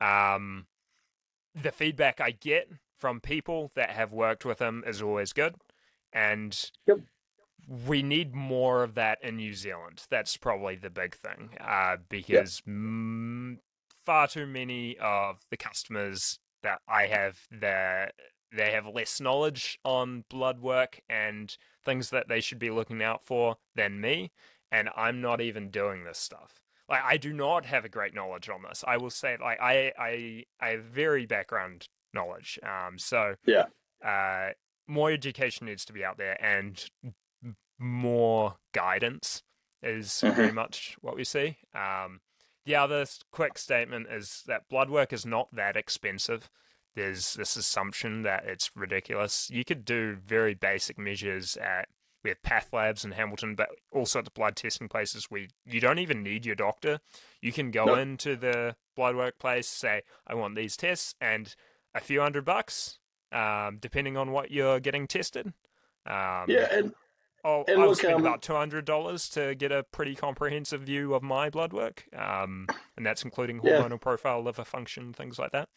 um, 0.00 0.66
the 1.54 1.72
feedback 1.72 2.20
I 2.20 2.30
get 2.30 2.70
from 2.98 3.20
people 3.20 3.70
that 3.74 3.90
have 3.90 4.12
worked 4.12 4.44
with 4.44 4.60
him 4.60 4.84
is 4.86 5.02
always 5.02 5.32
good. 5.32 5.56
And 6.12 6.70
Yep. 6.86 6.98
we 7.86 8.02
need 8.02 8.34
more 8.34 8.82
of 8.84 8.94
that 8.94 9.18
in 9.22 9.36
New 9.36 9.52
Zealand. 9.52 10.04
That's 10.08 10.36
probably 10.36 10.76
the 10.76 10.90
big 10.90 11.14
thing 11.16 11.50
uh, 11.60 11.96
because 12.08 12.62
mm, 12.66 13.58
far 14.04 14.28
too 14.28 14.46
many 14.46 14.96
of 14.98 15.40
the 15.50 15.56
customers 15.56 16.38
that 16.66 16.80
I 16.88 17.06
have, 17.06 17.38
that 17.50 18.14
they 18.52 18.72
have 18.72 18.86
less 18.86 19.20
knowledge 19.20 19.78
on 19.84 20.24
blood 20.28 20.60
work 20.60 21.00
and 21.08 21.56
things 21.84 22.10
that 22.10 22.28
they 22.28 22.40
should 22.40 22.58
be 22.58 22.70
looking 22.70 23.02
out 23.02 23.22
for 23.22 23.56
than 23.74 24.00
me. 24.00 24.32
And 24.72 24.90
I'm 24.96 25.20
not 25.20 25.40
even 25.40 25.70
doing 25.70 26.04
this 26.04 26.18
stuff. 26.18 26.60
Like 26.88 27.02
I 27.04 27.16
do 27.16 27.32
not 27.32 27.66
have 27.66 27.84
a 27.84 27.88
great 27.88 28.14
knowledge 28.14 28.48
on 28.48 28.62
this. 28.62 28.84
I 28.86 28.96
will 28.96 29.10
say, 29.10 29.36
like 29.40 29.60
I, 29.60 29.92
I, 29.98 30.44
I 30.60 30.68
have 30.70 30.84
very 30.84 31.24
background 31.26 31.88
knowledge. 32.12 32.58
Um, 32.62 32.98
so 32.98 33.36
Yeah. 33.46 33.66
uh, 34.04 34.50
more 34.88 35.10
education 35.10 35.66
needs 35.66 35.84
to 35.84 35.92
be 35.92 36.04
out 36.04 36.18
there, 36.18 36.36
and 36.44 36.84
more 37.78 38.56
guidance 38.72 39.42
is 39.82 40.24
very 40.32 40.52
much 40.52 40.96
what 41.00 41.16
we 41.16 41.24
see. 41.24 41.58
Um, 41.74 42.20
the 42.66 42.74
other 42.74 43.06
quick 43.30 43.56
statement 43.56 44.08
is 44.10 44.42
that 44.46 44.68
blood 44.68 44.90
work 44.90 45.12
is 45.12 45.24
not 45.24 45.48
that 45.54 45.76
expensive. 45.76 46.50
There's 46.94 47.34
this 47.34 47.56
assumption 47.56 48.22
that 48.22 48.44
it's 48.44 48.70
ridiculous. 48.74 49.48
You 49.50 49.64
could 49.64 49.84
do 49.84 50.16
very 50.16 50.54
basic 50.54 50.98
measures 50.98 51.56
at 51.56 51.88
we 52.24 52.30
have 52.30 52.42
path 52.42 52.72
labs 52.72 53.04
in 53.04 53.12
Hamilton, 53.12 53.54
but 53.54 53.68
all 53.92 54.04
sorts 54.04 54.26
of 54.26 54.34
blood 54.34 54.56
testing 54.56 54.88
places 54.88 55.26
where 55.26 55.46
you 55.64 55.78
don't 55.80 56.00
even 56.00 56.24
need 56.24 56.44
your 56.44 56.56
doctor. 56.56 56.98
You 57.40 57.52
can 57.52 57.70
go 57.70 57.86
No. 57.86 57.94
into 57.94 58.34
the 58.34 58.74
blood 58.96 59.14
work 59.14 59.38
place, 59.38 59.68
say, 59.68 60.02
I 60.26 60.34
want 60.34 60.56
these 60.56 60.76
tests, 60.76 61.14
and 61.20 61.54
a 61.94 62.00
few 62.00 62.20
hundred 62.20 62.44
bucks, 62.44 62.98
um, 63.30 63.78
depending 63.80 64.16
on 64.16 64.32
what 64.32 64.50
you're 64.50 64.80
getting 64.80 65.06
tested. 65.06 65.52
Um, 66.04 66.46
Yeah, 66.48 66.66
and 66.72 66.94
And 67.46 67.80
I'll 67.80 67.88
look, 67.88 67.98
spend 67.98 68.14
um, 68.14 68.20
about 68.20 68.42
two 68.42 68.54
hundred 68.54 68.84
dollars 68.84 69.28
to 69.30 69.54
get 69.54 69.72
a 69.72 69.82
pretty 69.84 70.14
comprehensive 70.14 70.82
view 70.82 71.14
of 71.14 71.22
my 71.22 71.48
blood 71.50 71.72
work, 71.72 72.04
um, 72.16 72.68
and 72.96 73.06
that's 73.06 73.22
including 73.24 73.60
Yeah. 73.62 73.80
hormonal 73.80 74.00
profile, 74.00 74.42
liver 74.42 74.64
function, 74.64 75.12
things 75.12 75.38
like 75.38 75.52
that. 75.52 75.68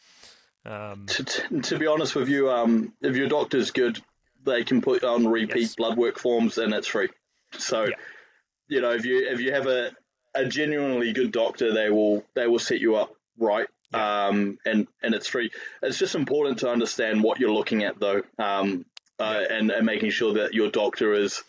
Um, 0.66 1.06
to, 1.08 1.24
to, 1.24 1.62
to 1.62 1.78
be 1.80 1.88
honest 1.88 2.16
with 2.16 2.28
you, 2.28 2.50
um, 2.50 2.94
if 3.02 3.16
your 3.16 3.28
doctor's 3.28 3.72
good, 3.72 4.02
they 4.44 4.64
can 4.64 4.82
put 4.82 5.04
on 5.04 5.28
repeat 5.28 5.62
Yes. 5.62 5.76
blood 5.76 5.98
work 5.98 6.20
forms 6.20 6.58
and 6.58 6.74
it's 6.74 6.88
free. 6.88 7.10
So, 7.58 7.86
Yeah. 7.86 7.96
you 8.68 8.82
know, 8.82 8.92
if 8.92 9.06
you 9.06 9.28
if 9.30 9.40
you 9.40 9.54
have 9.54 9.68
a, 9.68 9.92
a 10.36 10.46
genuinely 10.46 11.14
good 11.14 11.32
doctor, 11.32 11.74
they 11.74 11.90
will 11.90 12.24
they 12.34 12.48
will 12.48 12.60
set 12.60 12.80
you 12.80 12.96
up 12.96 13.14
right. 13.38 13.68
Um, 13.92 14.60
and 14.66 14.88
and 15.02 15.16
it's 15.16 15.28
free. 15.28 15.50
It's 15.82 15.98
just 15.98 16.14
important 16.16 16.60
to 16.60 16.70
understand 16.70 17.24
what 17.24 17.40
you're 17.40 17.52
looking 17.52 17.84
at, 17.84 18.00
though, 18.00 18.22
um, 18.38 18.86
uh, 19.20 19.44
and 19.50 19.72
and 19.72 19.86
making 19.86 20.12
sure 20.12 20.34
that 20.34 20.54
your 20.54 20.70
doctor 20.70 21.14
is 21.14 21.44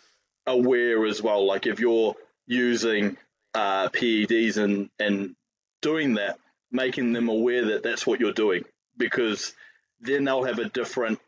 aware 0.50 1.06
as 1.06 1.22
well. 1.22 1.46
Like 1.46 1.66
if 1.66 1.80
you're 1.80 2.14
using 2.46 3.16
uh, 3.54 3.88
PEDs 3.88 4.56
and 4.56 4.90
and 4.98 5.34
doing 5.82 6.14
that, 6.14 6.38
making 6.70 7.12
them 7.12 7.28
aware 7.28 7.66
that 7.66 7.82
that's 7.82 8.06
what 8.06 8.20
you're 8.20 8.32
doing, 8.32 8.64
because 8.96 9.54
then 10.00 10.24
they'll 10.24 10.44
have 10.44 10.58
a 10.58 10.68
different, 10.68 11.18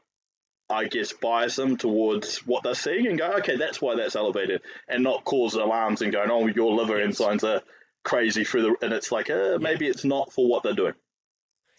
I 0.71 0.85
guess, 0.85 1.13
bias 1.13 1.57
them 1.57 1.77
towards 1.77 2.39
what 2.47 2.63
they're 2.63 2.75
seeing 2.75 3.07
and 3.07 3.19
go, 3.19 3.33
okay, 3.39 3.57
that's 3.57 3.81
why 3.81 3.97
that's 3.97 4.17
elevated, 4.17 4.63
and 4.89 5.03
not 5.03 5.25
cause 5.25 5.55
alarms 5.55 6.03
and 6.03 6.13
going, 6.13 6.31
oh, 6.31 6.47
your 6.47 6.73
liver 6.75 6.99
Yes. 6.99 7.19
enzymes 7.19 7.45
are 7.45 7.63
crazy 8.05 8.45
through 8.45 8.63
the, 8.63 8.77
and 8.83 8.93
it's 8.93 9.13
like, 9.13 9.31
uh, 9.31 9.59
maybe 9.61 9.87
it's 9.87 10.05
not 10.05 10.33
for 10.33 10.49
what 10.49 10.63
they're 10.63 10.75
doing. 10.75 10.95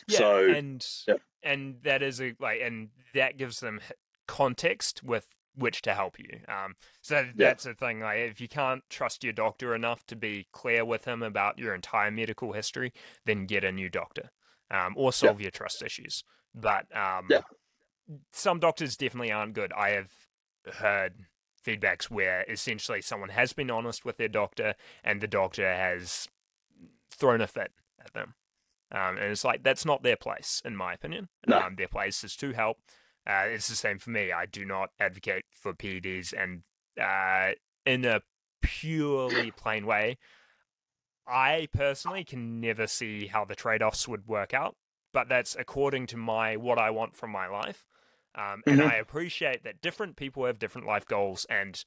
yeah, 0.08 0.18
so 0.18 0.50
and 0.50 0.86
yeah. 1.08 1.16
and 1.44 1.78
that 1.84 2.02
is 2.04 2.22
a 2.22 2.34
like, 2.40 2.62
and 2.62 2.90
that 3.14 3.38
gives 3.38 3.60
them 3.60 3.80
context 4.28 5.04
with 5.04 5.28
which 5.56 5.82
to 5.84 5.94
help 5.94 6.18
you. 6.20 6.40
Um, 6.48 6.74
so 7.02 7.28
that's 7.36 7.64
the 7.66 7.74
thing. 7.76 8.00
Like, 8.00 8.18
if 8.20 8.42
you 8.42 8.48
can't 8.48 8.84
trust 8.90 9.24
your 9.24 9.34
doctor 9.34 9.76
enough 9.76 10.06
to 10.08 10.16
be 10.16 10.48
clear 10.52 10.84
with 10.86 11.06
him 11.06 11.22
about 11.24 11.60
your 11.60 11.76
entire 11.76 12.12
medical 12.12 12.54
history, 12.54 12.92
then 13.26 13.46
get 13.46 13.64
a 13.64 13.72
new 13.72 13.90
doctor, 13.90 14.32
um, 14.72 14.94
or 14.98 15.14
solve 15.14 15.40
your 15.42 15.52
trust 15.52 15.82
issues. 15.84 16.24
but 16.56 16.86
um, 16.96 17.28
Yeah. 17.30 17.42
some 18.32 18.60
doctors 18.60 18.96
definitely 18.98 19.32
aren't 19.32 19.54
good. 19.54 19.72
I 19.74 19.90
have 19.90 20.12
heard 20.76 21.14
feedbacks 21.66 22.12
where 22.12 22.46
essentially 22.50 23.02
someone 23.02 23.30
has 23.30 23.54
been 23.54 23.72
honest 23.72 24.06
with 24.06 24.18
their 24.18 24.28
doctor 24.28 24.76
and 25.04 25.22
the 25.22 25.28
doctor 25.28 25.66
has 25.74 26.28
thrown 27.12 27.42
a 27.42 27.48
fit 27.48 27.72
at 28.04 28.14
them. 28.14 28.36
Um, 28.92 29.18
and 29.18 29.32
it's 29.32 29.44
like 29.44 29.64
that's 29.64 29.86
not 29.86 30.04
their 30.04 30.16
place, 30.18 30.62
in 30.64 30.76
my 30.76 30.94
opinion. 30.94 31.30
No. 31.48 31.60
Um, 31.60 31.76
their 31.76 31.88
place 31.88 32.24
is 32.24 32.36
to 32.36 32.52
help. 32.54 32.78
Uh, 33.26 33.46
it's 33.46 33.68
the 33.68 33.76
same 33.76 34.00
for 34.00 34.10
me. 34.10 34.32
I 34.32 34.46
do 34.46 34.66
not 34.66 34.90
advocate 35.00 35.46
for 35.52 35.74
PEDs, 35.74 36.34
and 36.34 36.64
uh, 37.02 37.54
in 37.86 38.06
a 38.06 38.22
purely 38.62 39.52
plain 39.58 39.86
way, 39.86 40.18
I 41.28 41.68
personally 41.74 42.24
can 42.24 42.60
never 42.60 42.88
see 42.88 43.28
how 43.28 43.46
the 43.46 43.56
trade-offs 43.56 44.08
would 44.08 44.28
work 44.28 44.54
out. 44.54 44.76
But 45.14 45.30
that's 45.30 45.56
according 45.56 46.08
to 46.08 46.18
my 46.18 46.58
what 46.58 46.80
I 46.80 46.90
want 46.90 47.16
from 47.16 47.32
my 47.32 47.48
life. 47.48 47.86
Um, 48.36 48.64
and 48.68 48.82
Mhm. 48.82 48.86
I 48.86 48.96
appreciate 48.96 49.64
that 49.64 49.80
different 49.80 50.16
people 50.16 50.46
have 50.46 50.58
different 50.60 50.88
life 50.88 51.06
goals 51.06 51.46
and 51.50 51.84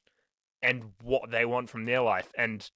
and 0.63 0.93
what 1.03 1.31
they 1.31 1.45
want 1.45 1.71
from 1.71 1.85
their 1.85 2.01
life, 2.01 2.33
and 2.37 2.71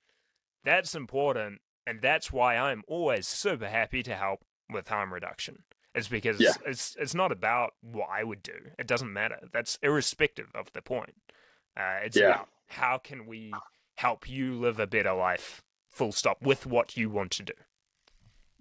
that's 0.65 0.95
important. 0.95 1.61
And 1.87 2.03
that's 2.03 2.31
why 2.33 2.57
I'm 2.57 2.83
always 2.87 3.27
super 3.27 3.69
happy 3.69 4.03
to 4.05 4.15
help 4.15 4.45
with 4.71 4.89
harm 4.89 5.13
reduction. 5.15 5.65
Is 5.95 6.07
because 6.09 6.41
Yeah. 6.41 6.53
it's 6.66 6.97
it's 7.01 7.14
not 7.14 7.32
about 7.32 7.74
what 7.80 8.09
I 8.11 8.22
would 8.22 8.43
do. 8.43 8.70
It 8.78 8.86
doesn't 8.86 9.12
matter. 9.12 9.49
That's 9.53 9.76
irrespective 9.82 10.49
of 10.55 10.72
the 10.72 10.82
point. 10.82 11.14
Uh, 11.76 11.99
it's 12.05 12.16
Yeah. 12.16 12.26
about 12.28 12.49
how 12.68 12.99
can 12.99 13.26
we 13.26 13.53
help 13.97 14.28
you 14.28 14.55
live 14.55 14.78
a 14.78 14.86
better 14.86 15.12
life, 15.12 15.62
full 15.88 16.12
stop, 16.12 16.41
with 16.43 16.64
what 16.64 16.97
you 16.97 17.11
want 17.11 17.32
to 17.32 17.43
do. 17.43 17.53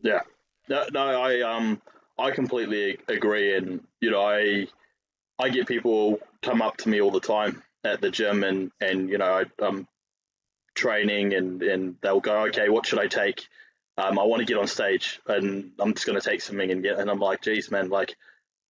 Yeah. 0.02 0.22
No, 0.68 0.86
no, 0.92 1.22
I 1.22 1.42
um 1.42 1.82
I 2.18 2.32
completely 2.32 2.98
agree, 3.08 3.56
and 3.56 3.86
you 4.02 4.10
know 4.12 4.22
I 4.24 4.68
I 5.38 5.50
get 5.50 5.68
people 5.68 6.20
come 6.42 6.62
up 6.62 6.78
to 6.78 6.90
me 6.90 7.00
all 7.00 7.12
the 7.12 7.20
time 7.20 7.62
at 7.84 8.02
the 8.02 8.10
gym, 8.10 8.44
and 8.44 8.72
and 8.82 9.08
you 9.08 9.20
know 9.20 9.32
I, 9.40 9.46
I'm 9.64 9.88
training, 10.76 11.34
and 11.34 11.62
and 11.62 11.96
they'll 12.02 12.20
go, 12.22 12.46
okay, 12.48 12.70
what 12.70 12.86
should 12.88 13.00
I 13.00 13.08
take? 13.08 13.48
Um, 14.00 14.18
I 14.18 14.24
want 14.24 14.40
to 14.40 14.46
get 14.46 14.58
on 14.58 14.68
stage, 14.68 15.20
and 15.28 15.72
I'm 15.80 15.94
just 15.94 16.06
going 16.06 16.20
to 16.20 16.28
take 16.28 16.42
something 16.42 16.72
and 16.72 16.84
get, 16.84 17.00
and 17.00 17.10
I'm 17.10 17.20
like, 17.20 17.42
geez, 17.42 17.70
man, 17.70 17.90
like 17.90 18.16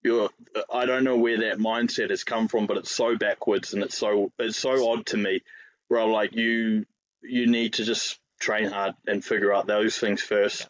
you're 0.03 0.29
I 0.73 0.85
don't 0.85 1.03
know 1.03 1.17
where 1.17 1.39
that 1.39 1.59
mindset 1.59 2.09
has 2.09 2.23
come 2.23 2.47
from, 2.47 2.65
but 2.65 2.77
it's 2.77 2.91
so 2.91 3.17
backwards, 3.17 3.73
and 3.73 3.83
it's 3.83 3.97
so 3.97 4.31
it's 4.39 4.57
so 4.57 4.91
odd 4.91 5.05
to 5.07 5.17
me. 5.17 5.41
Where 5.87 6.01
I'm 6.01 6.11
like, 6.11 6.35
you 6.35 6.85
you 7.21 7.47
need 7.47 7.73
to 7.73 7.83
just 7.83 8.17
train 8.39 8.69
hard 8.69 8.95
and 9.05 9.23
figure 9.23 9.53
out 9.53 9.67
those 9.67 9.97
things 9.97 10.21
first 10.21 10.67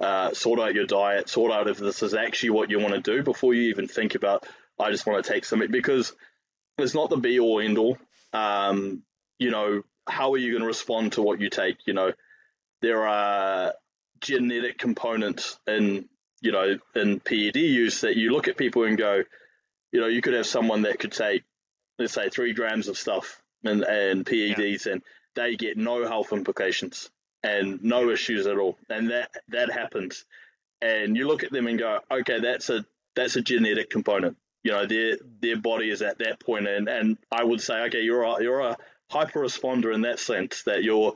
uh, 0.00 0.34
sort 0.34 0.60
out 0.60 0.74
your 0.74 0.86
diet, 0.86 1.28
sort 1.28 1.52
out 1.52 1.68
if 1.68 1.78
this 1.78 2.02
is 2.02 2.14
actually 2.14 2.50
what 2.50 2.70
you 2.70 2.78
want 2.78 2.94
to 2.94 3.00
do 3.00 3.22
before 3.22 3.54
you 3.54 3.70
even 3.70 3.88
think 3.88 4.14
about, 4.14 4.46
I 4.78 4.90
just 4.90 5.06
want 5.06 5.24
to 5.24 5.32
take 5.32 5.44
something 5.44 5.70
because 5.70 6.12
it's 6.78 6.94
not 6.94 7.10
the 7.10 7.16
be 7.16 7.38
all 7.38 7.60
end 7.60 7.78
all. 7.78 7.96
Um, 8.32 9.02
you 9.38 9.50
know, 9.50 9.82
how 10.08 10.32
are 10.32 10.38
you 10.38 10.52
going 10.52 10.62
to 10.62 10.66
respond 10.66 11.12
to 11.12 11.22
what 11.22 11.40
you 11.40 11.48
take? 11.48 11.78
You 11.86 11.94
know, 11.94 12.12
there 12.82 13.06
are 13.06 13.74
genetic 14.24 14.78
components 14.78 15.58
in, 15.66 16.08
you 16.40 16.50
know, 16.50 16.78
in 16.96 17.20
PED 17.20 17.56
use 17.56 18.00
that 18.00 18.16
you 18.16 18.32
look 18.32 18.48
at 18.48 18.56
people 18.56 18.84
and 18.84 18.98
go, 18.98 19.22
you 19.92 20.00
know, 20.00 20.08
you 20.08 20.22
could 20.22 20.34
have 20.34 20.46
someone 20.46 20.82
that 20.82 20.98
could 20.98 21.12
take, 21.12 21.44
let's 21.98 22.14
say, 22.14 22.28
three 22.28 22.54
grams 22.54 22.88
of 22.88 22.98
stuff 22.98 23.40
and, 23.62 23.82
and 23.84 24.26
PEDs 24.26 24.86
and 24.86 25.02
they 25.34 25.56
get 25.56 25.76
no 25.76 26.06
health 26.06 26.32
implications 26.32 27.10
and 27.42 27.82
no 27.84 28.10
issues 28.10 28.46
at 28.46 28.58
all. 28.58 28.78
And 28.88 29.10
that 29.10 29.30
that 29.48 29.70
happens. 29.70 30.24
And 30.80 31.16
you 31.16 31.26
look 31.28 31.44
at 31.44 31.52
them 31.52 31.66
and 31.66 31.78
go, 31.78 32.00
okay, 32.10 32.40
that's 32.40 32.70
a 32.70 32.84
that's 33.14 33.36
a 33.36 33.42
genetic 33.42 33.90
component. 33.90 34.36
You 34.62 34.72
know, 34.72 34.86
their 34.86 35.18
their 35.40 35.58
body 35.58 35.90
is 35.90 36.02
at 36.02 36.18
that 36.18 36.40
point, 36.40 36.66
and, 36.66 36.88
and 36.88 37.18
I 37.30 37.44
would 37.44 37.60
say, 37.60 37.74
okay, 37.84 38.00
you're 38.00 38.22
a, 38.22 38.42
you're 38.42 38.60
a 38.60 38.76
hyper 39.10 39.40
responder 39.40 39.94
in 39.94 40.02
that 40.02 40.18
sense 40.18 40.62
that 40.62 40.82
you're 40.82 41.14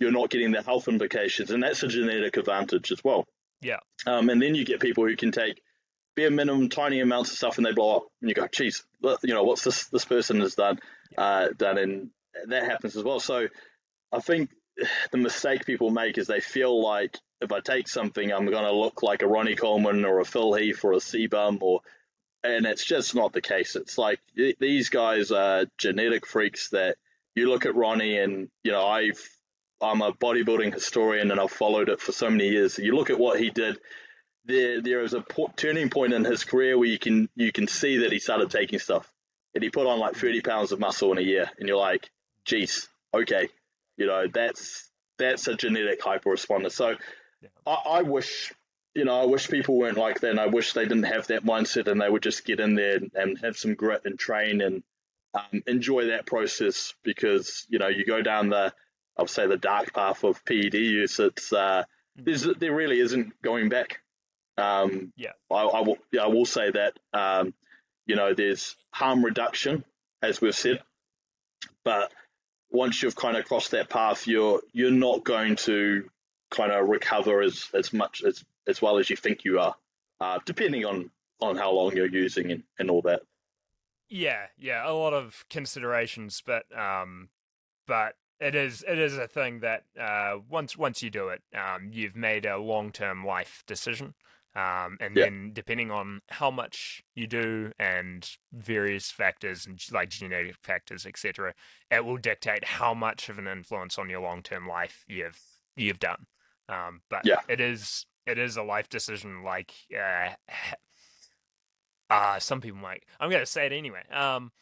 you're 0.00 0.10
not 0.10 0.30
getting 0.30 0.50
the 0.50 0.62
health 0.62 0.88
implications, 0.88 1.50
and 1.50 1.62
that's 1.62 1.82
a 1.82 1.88
genetic 1.88 2.36
advantage 2.36 2.90
as 2.90 3.02
well. 3.04 3.26
Yeah. 3.60 3.78
Um, 4.06 4.28
and 4.30 4.42
then 4.42 4.54
you 4.54 4.64
get 4.64 4.80
people 4.80 5.06
who 5.06 5.14
can 5.14 5.30
take 5.30 5.60
bare 6.16 6.30
minimum, 6.30 6.68
tiny 6.68 7.00
amounts 7.00 7.30
of 7.30 7.36
stuff, 7.36 7.58
and 7.58 7.66
they 7.66 7.72
blow 7.72 7.98
up, 7.98 8.06
and 8.20 8.28
you 8.28 8.34
go, 8.34 8.48
geez, 8.48 8.84
you 9.22 9.34
know, 9.34 9.44
what's 9.44 9.62
this 9.62 9.84
this 9.88 10.04
person 10.04 10.40
has 10.40 10.54
done 10.56 10.80
uh, 11.16 11.48
done, 11.56 11.78
and 11.78 12.10
that 12.48 12.64
happens 12.64 12.96
as 12.96 13.04
well. 13.04 13.20
So 13.20 13.46
I 14.12 14.20
think 14.20 14.50
the 15.12 15.18
mistake 15.18 15.66
people 15.66 15.90
make 15.90 16.18
is 16.18 16.26
they 16.26 16.40
feel 16.40 16.82
like 16.82 17.16
if 17.40 17.52
I 17.52 17.60
take 17.60 17.88
something, 17.88 18.32
I'm 18.32 18.46
going 18.46 18.64
to 18.64 18.72
look 18.72 19.02
like 19.02 19.22
a 19.22 19.26
Ronnie 19.26 19.56
Coleman 19.56 20.04
or 20.04 20.20
a 20.20 20.24
Phil 20.24 20.54
Heath 20.54 20.84
or 20.84 20.92
a 20.92 20.96
CBum 20.96 21.58
or, 21.62 21.80
and 22.44 22.66
it's 22.66 22.84
just 22.84 23.14
not 23.14 23.32
the 23.32 23.40
case. 23.40 23.76
It's 23.76 23.98
like 23.98 24.20
these 24.34 24.88
guys 24.88 25.30
are 25.30 25.66
genetic 25.78 26.26
freaks 26.26 26.70
that 26.70 26.96
you 27.34 27.48
look 27.48 27.66
at 27.66 27.74
Ronnie 27.74 28.18
and, 28.18 28.48
you 28.62 28.72
know, 28.72 28.86
I've, 28.86 29.26
I'm 29.82 30.02
a 30.02 30.12
bodybuilding 30.12 30.74
historian 30.74 31.30
and 31.30 31.40
I've 31.40 31.50
followed 31.50 31.88
it 31.88 32.00
for 32.00 32.12
so 32.12 32.30
many 32.30 32.48
years. 32.48 32.78
You 32.78 32.94
look 32.94 33.10
at 33.10 33.18
what 33.18 33.40
he 33.40 33.50
did. 33.50 33.78
There, 34.44 34.80
there 34.80 35.02
is 35.02 35.14
a 35.14 35.20
po- 35.20 35.52
turning 35.56 35.90
point 35.90 36.12
in 36.12 36.24
his 36.24 36.44
career 36.44 36.76
where 36.78 36.88
you 36.88 36.98
can, 36.98 37.28
you 37.36 37.52
can 37.52 37.68
see 37.68 37.98
that 37.98 38.12
he 38.12 38.18
started 38.18 38.50
taking 38.50 38.78
stuff, 38.78 39.10
and 39.54 39.62
he 39.62 39.70
put 39.70 39.86
on 39.86 39.98
like 39.98 40.16
30 40.16 40.40
pounds 40.40 40.72
of 40.72 40.80
muscle 40.80 41.12
in 41.12 41.18
a 41.18 41.22
year, 41.22 41.50
and 41.58 41.68
you're 41.68 41.76
like, 41.76 42.10
geez, 42.44 42.88
okay, 43.14 43.48
you 43.96 44.06
know 44.06 44.26
that's 44.32 44.90
that's 45.18 45.46
a 45.46 45.54
genetic 45.54 46.02
hyper 46.02 46.30
responder. 46.30 46.72
So 46.72 46.96
Yeah. 47.42 47.48
I, 47.66 47.98
I 47.98 48.02
wish 48.02 48.52
you 48.94 49.04
know 49.04 49.20
I 49.20 49.26
wish 49.26 49.48
people 49.48 49.76
weren't 49.76 49.98
like 49.98 50.20
that. 50.20 50.30
And 50.30 50.40
I 50.40 50.46
wish 50.46 50.72
they 50.72 50.84
didn't 50.84 51.04
have 51.04 51.26
that 51.28 51.44
mindset 51.44 51.86
and 51.86 52.00
they 52.00 52.08
would 52.08 52.22
just 52.22 52.44
get 52.44 52.60
in 52.60 52.74
there 52.74 52.96
and, 52.96 53.10
and 53.14 53.38
have 53.42 53.56
some 53.56 53.74
grit 53.74 54.02
and 54.06 54.18
train 54.18 54.62
and 54.62 54.82
um, 55.34 55.62
enjoy 55.66 56.06
that 56.06 56.26
process 56.26 56.94
because 57.04 57.66
you 57.68 57.78
know 57.78 57.88
you 57.88 58.04
go 58.06 58.22
down 58.22 58.48
the 58.48 58.72
I'll 59.20 59.26
say 59.26 59.46
the 59.46 59.58
dark 59.58 59.92
path 59.92 60.24
of 60.24 60.42
PED 60.46 60.72
use. 60.74 61.20
It's 61.20 61.52
uh, 61.52 61.84
there's 62.16 62.44
there 62.58 62.74
really 62.74 63.00
isn't 63.00 63.40
going 63.42 63.68
back. 63.68 64.00
Um, 64.56 65.12
Yeah. 65.14 65.32
I, 65.50 65.62
I 65.62 65.80
will 65.80 65.98
yeah 66.10 66.22
I 66.22 66.28
will 66.28 66.46
say 66.46 66.70
that 66.70 66.98
um, 67.12 67.52
you 68.06 68.16
know 68.16 68.32
there's 68.32 68.76
harm 68.90 69.22
reduction 69.22 69.84
as 70.22 70.40
we've 70.40 70.56
said, 70.56 70.82
but 71.84 72.10
once 72.70 73.02
you've 73.02 73.16
kind 73.16 73.36
of 73.36 73.44
crossed 73.44 73.72
that 73.72 73.90
path, 73.90 74.26
you're 74.26 74.62
you're 74.72 74.90
not 74.90 75.22
going 75.22 75.56
to 75.56 76.08
kind 76.50 76.72
of 76.72 76.88
recover 76.88 77.42
as, 77.42 77.68
as 77.74 77.92
much 77.92 78.22
as 78.22 78.42
as 78.66 78.80
well 78.80 78.98
as 78.98 79.10
you 79.10 79.16
think 79.16 79.44
you 79.44 79.60
are, 79.60 79.74
uh, 80.20 80.38
depending 80.46 80.86
on 80.86 81.10
on 81.42 81.56
how 81.56 81.72
long 81.72 81.94
you're 81.94 82.06
using 82.06 82.52
and, 82.52 82.62
and 82.78 82.90
all 82.90 83.02
that. 83.02 83.20
Yeah, 84.08 84.46
yeah, 84.58 84.88
a 84.88 84.92
lot 84.92 85.12
of 85.12 85.44
considerations, 85.50 86.42
but 86.44 86.64
um, 86.76 87.28
but 87.86 88.16
it 88.40 88.54
is 88.54 88.84
it 88.88 88.98
is 88.98 89.16
a 89.18 89.28
thing 89.28 89.60
that 89.60 89.84
uh, 89.98 90.38
once 90.48 90.76
once 90.76 91.02
you 91.02 91.10
do 91.10 91.28
it, 91.28 91.42
um, 91.54 91.90
you've 91.92 92.16
made 92.16 92.46
a 92.46 92.58
long 92.58 92.92
term 92.92 93.24
life 93.24 93.62
decision. 93.66 94.14
Um, 94.56 94.96
and 95.00 95.16
Yeah. 95.16 95.20
then 95.20 95.52
depending 95.52 95.92
on 95.92 96.22
how 96.28 96.50
much 96.50 97.04
you 97.14 97.28
do 97.28 97.70
and 97.78 98.28
various 98.52 99.08
factors 99.10 99.64
and 99.64 99.80
like 99.92 100.08
genetic 100.10 100.56
factors, 100.64 101.06
etc., 101.06 101.54
it 101.90 102.04
will 102.04 102.16
dictate 102.16 102.64
how 102.64 102.92
much 102.94 103.28
of 103.28 103.38
an 103.38 103.46
influence 103.46 103.96
on 103.98 104.10
your 104.10 104.20
long 104.20 104.42
term 104.42 104.66
life 104.66 105.04
you've 105.08 105.40
you've 105.76 106.00
done. 106.00 106.26
Um, 106.68 107.02
but 107.10 107.24
Yeah. 107.24 107.40
it 107.48 107.60
is 107.60 108.06
it 108.26 108.38
is 108.38 108.56
a 108.56 108.62
life 108.62 108.88
decision 108.88 109.42
like 109.44 109.72
uh, 109.96 110.34
uh 112.10 112.38
some 112.38 112.60
people 112.60 112.78
might 112.78 113.04
I'm 113.18 113.30
gonna 113.30 113.46
say 113.46 113.66
it 113.66 113.72
anyway. 113.72 114.02
Um 114.10 114.52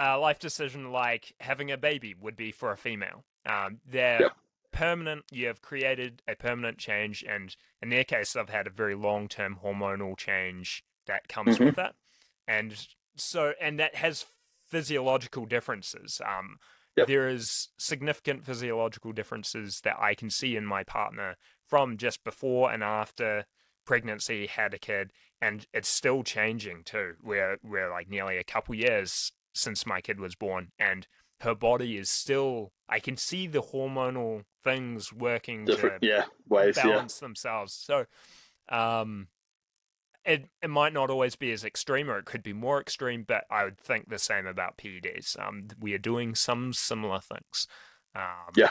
a 0.00 0.18
life 0.18 0.40
decision 0.40 0.92
like 0.92 1.34
having 1.40 1.70
a 1.70 1.78
baby 1.78 2.14
would 2.14 2.36
be 2.36 2.52
for 2.52 2.72
a 2.72 2.78
female. 2.78 3.24
Um 3.46 3.80
they're 3.86 4.26
Yep. 4.26 4.32
permanent 4.72 5.24
you 5.32 5.46
have 5.48 5.62
created 5.62 6.22
a 6.28 6.36
permanent 6.36 6.78
change 6.78 7.24
and 7.24 7.56
in 7.82 7.90
their 7.90 8.04
case 8.04 8.32
they've 8.34 8.48
had 8.48 8.66
a 8.68 8.70
very 8.70 8.94
long 8.96 9.28
term 9.28 9.58
hormonal 9.64 10.16
change 10.18 10.84
that 11.06 11.28
comes 11.28 11.60
Mhm. 11.60 11.60
with 11.60 11.76
that. 11.76 11.94
And 12.48 12.86
so 13.16 13.54
and 13.60 13.78
that 13.80 13.96
has 13.96 14.26
physiological 14.68 15.46
differences. 15.46 16.20
Um 16.26 16.58
Yep. 16.96 17.10
there 17.10 17.28
is 17.28 17.68
significant 17.78 18.44
physiological 18.44 19.12
differences 19.12 19.80
that 19.82 19.96
I 20.00 20.14
can 20.14 20.30
see 20.30 20.56
in 20.56 20.66
my 20.66 20.84
partner 20.84 21.36
from 21.66 21.96
just 21.96 22.22
before 22.24 22.72
and 22.72 22.82
after 22.82 23.46
pregnancy 23.86 24.46
had 24.46 24.74
a 24.74 24.78
kid 24.78 25.12
and 25.40 25.66
it's 25.72 25.88
still 25.88 26.22
changing 26.22 26.84
too 26.84 27.16
we're 27.22 27.58
we're 27.62 27.90
like 27.90 28.08
nearly 28.08 28.36
a 28.38 28.44
couple 28.44 28.74
years 28.74 29.32
since 29.60 29.86
my 29.86 30.00
kid 30.00 30.18
was 30.20 30.34
born 30.34 30.72
and 30.78 31.06
her 31.40 31.54
body 31.54 31.96
is 31.96 32.10
still 32.10 32.72
i 32.88 32.98
can 32.98 33.16
see 33.16 33.46
the 33.46 33.62
hormonal 33.62 34.44
things 34.62 35.12
working 35.12 35.64
Different, 35.64 36.02
to 36.02 36.08
yeah, 36.08 36.24
ways, 36.48 36.76
yeah, 36.76 36.84
balance 36.84 37.18
themselves 37.18 37.72
so 37.72 38.06
um 38.68 39.28
it 40.24 40.46
it 40.62 40.68
might 40.68 40.92
not 40.92 41.10
always 41.10 41.34
be 41.36 41.50
as 41.50 41.64
extreme 41.64 42.10
or 42.10 42.18
it 42.18 42.26
could 42.26 42.42
be 42.42 42.52
more 42.52 42.80
extreme 42.80 43.24
but 43.26 43.44
i 43.50 43.64
would 43.64 43.78
think 43.78 44.08
the 44.08 44.18
same 44.18 44.46
about 44.46 44.76
peds 44.76 45.38
um 45.40 45.62
we 45.80 45.94
are 45.94 45.98
doing 45.98 46.34
some 46.34 46.72
similar 46.72 47.20
things 47.20 47.66
um 48.14 48.52
Yeah. 48.54 48.70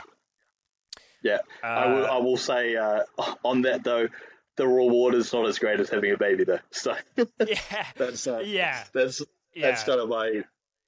Yeah. 1.24 1.40
uh, 1.64 1.68
I 1.68 1.86
will, 1.88 2.06
I 2.06 2.18
will 2.18 2.38
say 2.38 2.76
uh, 2.76 3.02
on 3.44 3.62
that 3.64 3.84
though, 3.84 4.08
the 4.56 4.68
reward 4.68 5.16
is 5.16 5.32
not 5.34 5.48
as 5.48 5.60
great 5.60 5.80
as 5.80 5.90
having 5.90 6.12
a 6.12 6.18
baby 6.18 6.44
though. 6.44 6.60
So 6.72 6.96
yeah, 7.46 7.86
that's 7.98 8.28
uh, 8.28 8.40
yeah, 8.40 8.84
that's 8.94 9.22
yeah. 9.54 9.68
that's 9.72 9.84
kind 9.84 10.00
of 10.00 10.10
my 10.10 10.44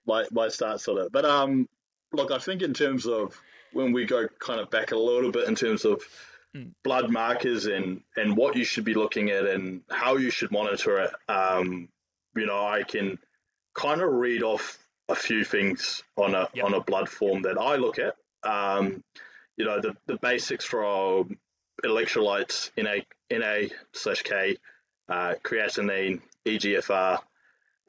my 0.05 0.25
my 0.31 0.47
stance 0.49 0.87
on 0.87 0.97
it. 0.97 1.11
But 1.11 1.25
um, 1.25 1.67
look, 2.13 2.31
I 2.31 2.37
think 2.39 2.61
in 2.61 2.73
terms 2.73 3.05
of 3.07 3.39
when 3.73 3.91
we 3.93 4.05
go 4.05 4.27
kind 4.39 4.59
of 4.59 4.69
back 4.69 4.91
a 4.91 4.97
little 4.97 5.31
bit 5.31 5.47
in 5.47 5.55
terms 5.55 5.85
of 5.85 6.01
Mm. 6.53 6.73
blood 6.83 7.09
markers 7.09 7.65
and 7.65 8.01
and 8.17 8.35
what 8.35 8.57
you 8.57 8.65
should 8.65 8.83
be 8.83 8.93
looking 8.93 9.29
at 9.29 9.45
and 9.45 9.83
how 9.89 10.17
you 10.17 10.29
should 10.29 10.51
monitor 10.51 10.99
it. 10.99 11.11
Um, 11.29 11.87
you 12.35 12.45
know, 12.45 12.59
I 12.67 12.83
can 12.83 13.17
kind 13.73 14.01
of 14.01 14.11
read 14.11 14.43
off 14.43 14.77
a 15.07 15.15
few 15.15 15.45
things 15.45 16.03
on 16.17 16.35
a 16.35 16.49
Yep. 16.53 16.65
on 16.65 16.73
a 16.73 16.81
blood 16.81 17.07
form 17.07 17.43
that 17.43 17.57
I 17.57 17.77
look 17.77 17.99
at. 17.99 18.15
Um, 18.43 19.01
you 19.55 19.63
know, 19.63 19.79
the 19.79 19.95
the 20.07 20.17
basics 20.17 20.65
from 20.65 21.37
electrolytes, 21.85 22.69
Na 22.77 22.95
Na 23.31 23.67
slash 23.93 24.21
K, 24.23 24.57
uh, 25.07 25.35
creatinine, 25.41 26.21
EGFR. 26.45 27.19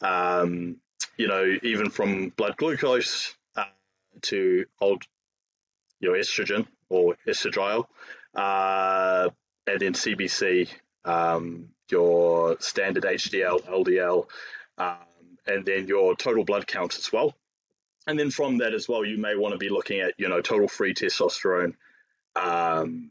Um, 0.01 0.77
you 1.17 1.29
know, 1.29 1.57
even 1.63 1.91
from 1.91 2.31
blood 2.31 2.57
glucose 2.57 3.35
uh, 3.57 3.65
to 4.23 4.67
old, 4.81 5.05
you 6.01 6.11
know, 6.11 6.19
estrogen 6.19 6.67
or 6.89 7.17
estradiol, 7.27 7.87
uh, 8.35 9.29
and 9.67 9.81
then 9.81 9.93
CBC, 9.93 10.69
um, 11.05 11.69
your 11.91 12.57
standard 12.61 13.05
HDL, 13.05 13.63
LDL, 13.63 14.27
um, 14.79 14.97
and 15.47 15.65
then 15.65 15.87
your 15.87 16.17
total 16.17 16.45
blood 16.45 16.67
count 16.67 16.97
as 16.99 17.13
well. 17.13 17.35
And 18.07 18.19
then 18.19 18.31
from 18.31 18.59
that 18.59 18.75
as 18.75 18.89
well, 18.89 19.05
you 19.05 19.19
may 19.19 19.37
want 19.37 19.53
to 19.53 19.59
be 19.59 19.69
looking 19.69 20.01
at, 20.01 20.15
you 20.19 20.29
know, 20.29 20.41
total 20.41 20.67
free 20.67 20.95
testosterone, 20.95 21.75
um, 22.35 23.11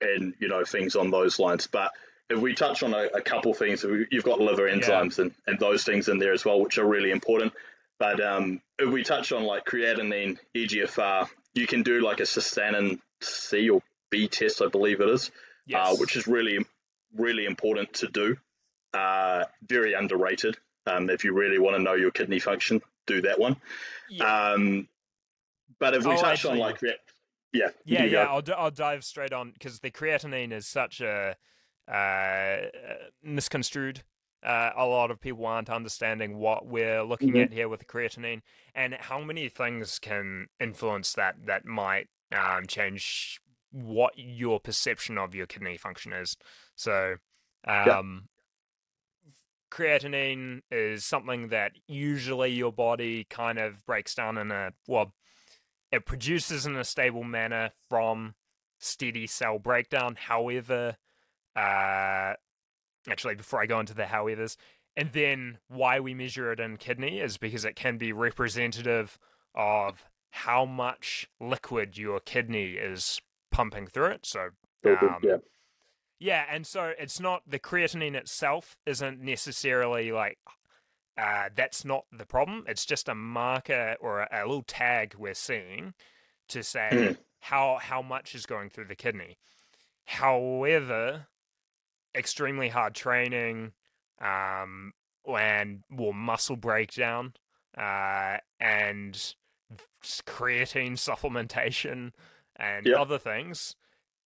and 0.00 0.34
you 0.40 0.48
know 0.48 0.64
things 0.64 0.96
on 0.96 1.10
those 1.10 1.38
lines. 1.38 1.66
But 1.66 1.92
if 2.32 2.40
we 2.40 2.54
touch 2.54 2.82
on 2.82 2.94
a, 2.94 3.04
a 3.14 3.20
couple 3.20 3.52
things, 3.54 3.84
you've 4.10 4.24
got 4.24 4.40
liver 4.40 4.68
Yeah. 4.68 4.76
enzymes 4.76 5.18
and, 5.18 5.32
and 5.46 5.58
those 5.58 5.84
things 5.84 6.08
in 6.08 6.18
there 6.18 6.32
as 6.32 6.44
well, 6.44 6.60
which 6.60 6.78
are 6.78 6.86
really 6.86 7.10
important. 7.10 7.52
But 7.98 8.20
um, 8.20 8.60
if 8.78 8.90
we 8.90 9.02
touch 9.04 9.32
on 9.32 9.44
like 9.44 9.64
creatinine, 9.64 10.38
EGFR, 10.54 11.28
you 11.54 11.66
can 11.66 11.82
do 11.82 12.00
like 12.00 12.20
a 12.20 12.24
cystatin 12.24 12.98
C 13.20 13.68
or 13.70 13.82
B 14.10 14.26
test, 14.28 14.60
I 14.62 14.68
believe 14.68 15.00
it 15.00 15.08
is, 15.08 15.30
yes. 15.66 15.88
uh, 15.92 15.96
which 15.96 16.16
is 16.16 16.26
really, 16.26 16.64
really 17.16 17.44
important 17.44 17.92
to 17.94 18.08
do. 18.08 18.36
Uh, 18.94 19.44
very 19.66 19.94
underrated. 19.94 20.56
Um, 20.86 21.08
if 21.10 21.24
you 21.24 21.32
really 21.32 21.58
want 21.58 21.76
to 21.76 21.82
know 21.82 21.94
your 21.94 22.10
kidney 22.10 22.40
function, 22.40 22.82
do 23.06 23.22
that 23.22 23.38
one. 23.38 23.56
yeah. 24.10 24.52
Um, 24.52 24.88
but 25.78 25.94
if 25.94 26.04
we 26.04 26.12
Oh, 26.12 26.20
touch 26.20 26.44
on 26.44 26.58
like, 26.58 26.80
yeah, 27.52 27.68
Yeah, 27.84 28.04
yeah. 28.04 28.24
I'll, 28.24 28.42
d- 28.42 28.52
I'll 28.52 28.70
dive 28.70 29.04
straight 29.04 29.32
on 29.32 29.50
because 29.52 29.78
the 29.80 29.90
creatinine 29.90 30.52
is 30.52 30.66
such 30.66 31.00
a 31.00 31.36
uh, 31.88 32.68
misconstrued. 33.22 34.02
Uh, 34.42 34.70
a 34.76 34.84
lot 34.86 35.10
of 35.10 35.20
people 35.20 35.46
aren't 35.46 35.70
understanding 35.70 36.36
what 36.36 36.66
we're 36.66 37.02
looking 37.02 37.34
Mhm. 37.34 37.42
at 37.44 37.52
here 37.52 37.68
with 37.68 37.78
the 37.80 37.86
creatinine 37.86 38.42
and 38.74 38.94
how 38.94 39.20
many 39.20 39.48
things 39.48 40.00
can 40.00 40.48
influence 40.58 41.12
that 41.12 41.46
that 41.46 41.64
might 41.64 42.08
um, 42.32 42.66
change 42.66 43.40
what 43.70 44.14
your 44.16 44.58
perception 44.58 45.16
of 45.16 45.34
your 45.34 45.46
kidney 45.46 45.76
function 45.76 46.12
is. 46.12 46.36
So, 46.74 47.16
um, 47.64 48.28
creatinine 49.70 50.62
is 50.70 51.04
something 51.04 51.48
that 51.48 51.72
usually 51.86 52.50
your 52.52 52.72
body 52.72 53.24
kind 53.24 53.58
of 53.58 53.84
breaks 53.86 54.14
down 54.14 54.36
in 54.38 54.50
a 54.50 54.72
well 54.86 55.14
it 55.90 56.06
produces 56.06 56.66
in 56.66 56.74
a 56.76 56.84
stable 56.84 57.24
manner 57.24 57.70
from 57.88 58.34
steady 58.78 59.26
cell 59.26 59.58
breakdown. 59.58 60.16
However, 60.16 60.96
uh, 61.56 62.34
actually, 63.08 63.34
before 63.34 63.60
I 63.60 63.66
go 63.66 63.80
into 63.80 63.94
the 63.94 64.04
howevers, 64.04 64.56
and 64.96 65.12
then 65.12 65.58
why 65.68 66.00
we 66.00 66.14
measure 66.14 66.52
it 66.52 66.60
in 66.60 66.76
kidney 66.76 67.18
is 67.20 67.38
because 67.38 67.64
it 67.64 67.76
can 67.76 67.98
be 67.98 68.12
representative 68.12 69.18
of 69.54 70.04
how 70.30 70.64
much 70.64 71.28
liquid 71.40 71.96
your 71.98 72.20
kidney 72.20 72.72
is 72.72 73.20
pumping 73.50 73.86
through 73.86 74.06
it. 74.06 74.26
So, 74.26 74.48
um, 74.84 75.18
yeah. 75.22 75.36
yeah, 76.18 76.44
and 76.50 76.66
so 76.66 76.92
it's 76.98 77.20
not 77.20 77.42
the 77.46 77.58
creatinine 77.58 78.14
itself 78.14 78.76
isn't 78.86 79.20
necessarily 79.20 80.10
like 80.12 80.38
uh, 81.18 81.50
that's 81.54 81.84
not 81.84 82.04
the 82.10 82.24
problem. 82.24 82.64
It's 82.66 82.86
just 82.86 83.08
a 83.08 83.14
marker 83.14 83.96
or 84.00 84.20
a, 84.20 84.28
a 84.32 84.46
little 84.46 84.62
tag 84.62 85.14
we're 85.18 85.34
seeing 85.34 85.92
to 86.48 86.62
say 86.62 86.88
Mhm. 86.92 87.18
how 87.40 87.78
how 87.82 88.00
much 88.02 88.34
is 88.34 88.46
going 88.46 88.70
through 88.70 88.86
the 88.86 88.96
kidney. 88.96 89.36
However, 90.06 91.26
extremely 92.14 92.68
hard 92.68 92.94
training, 92.94 93.72
um, 94.20 94.92
and 95.26 95.82
more 95.88 96.14
muscle 96.14 96.56
breakdown, 96.56 97.34
uh, 97.76 98.38
and 98.60 99.34
creatine 100.26 100.92
supplementation 100.92 102.12
and 102.56 102.86
Yep. 102.86 102.98
other 102.98 103.18
things 103.18 103.76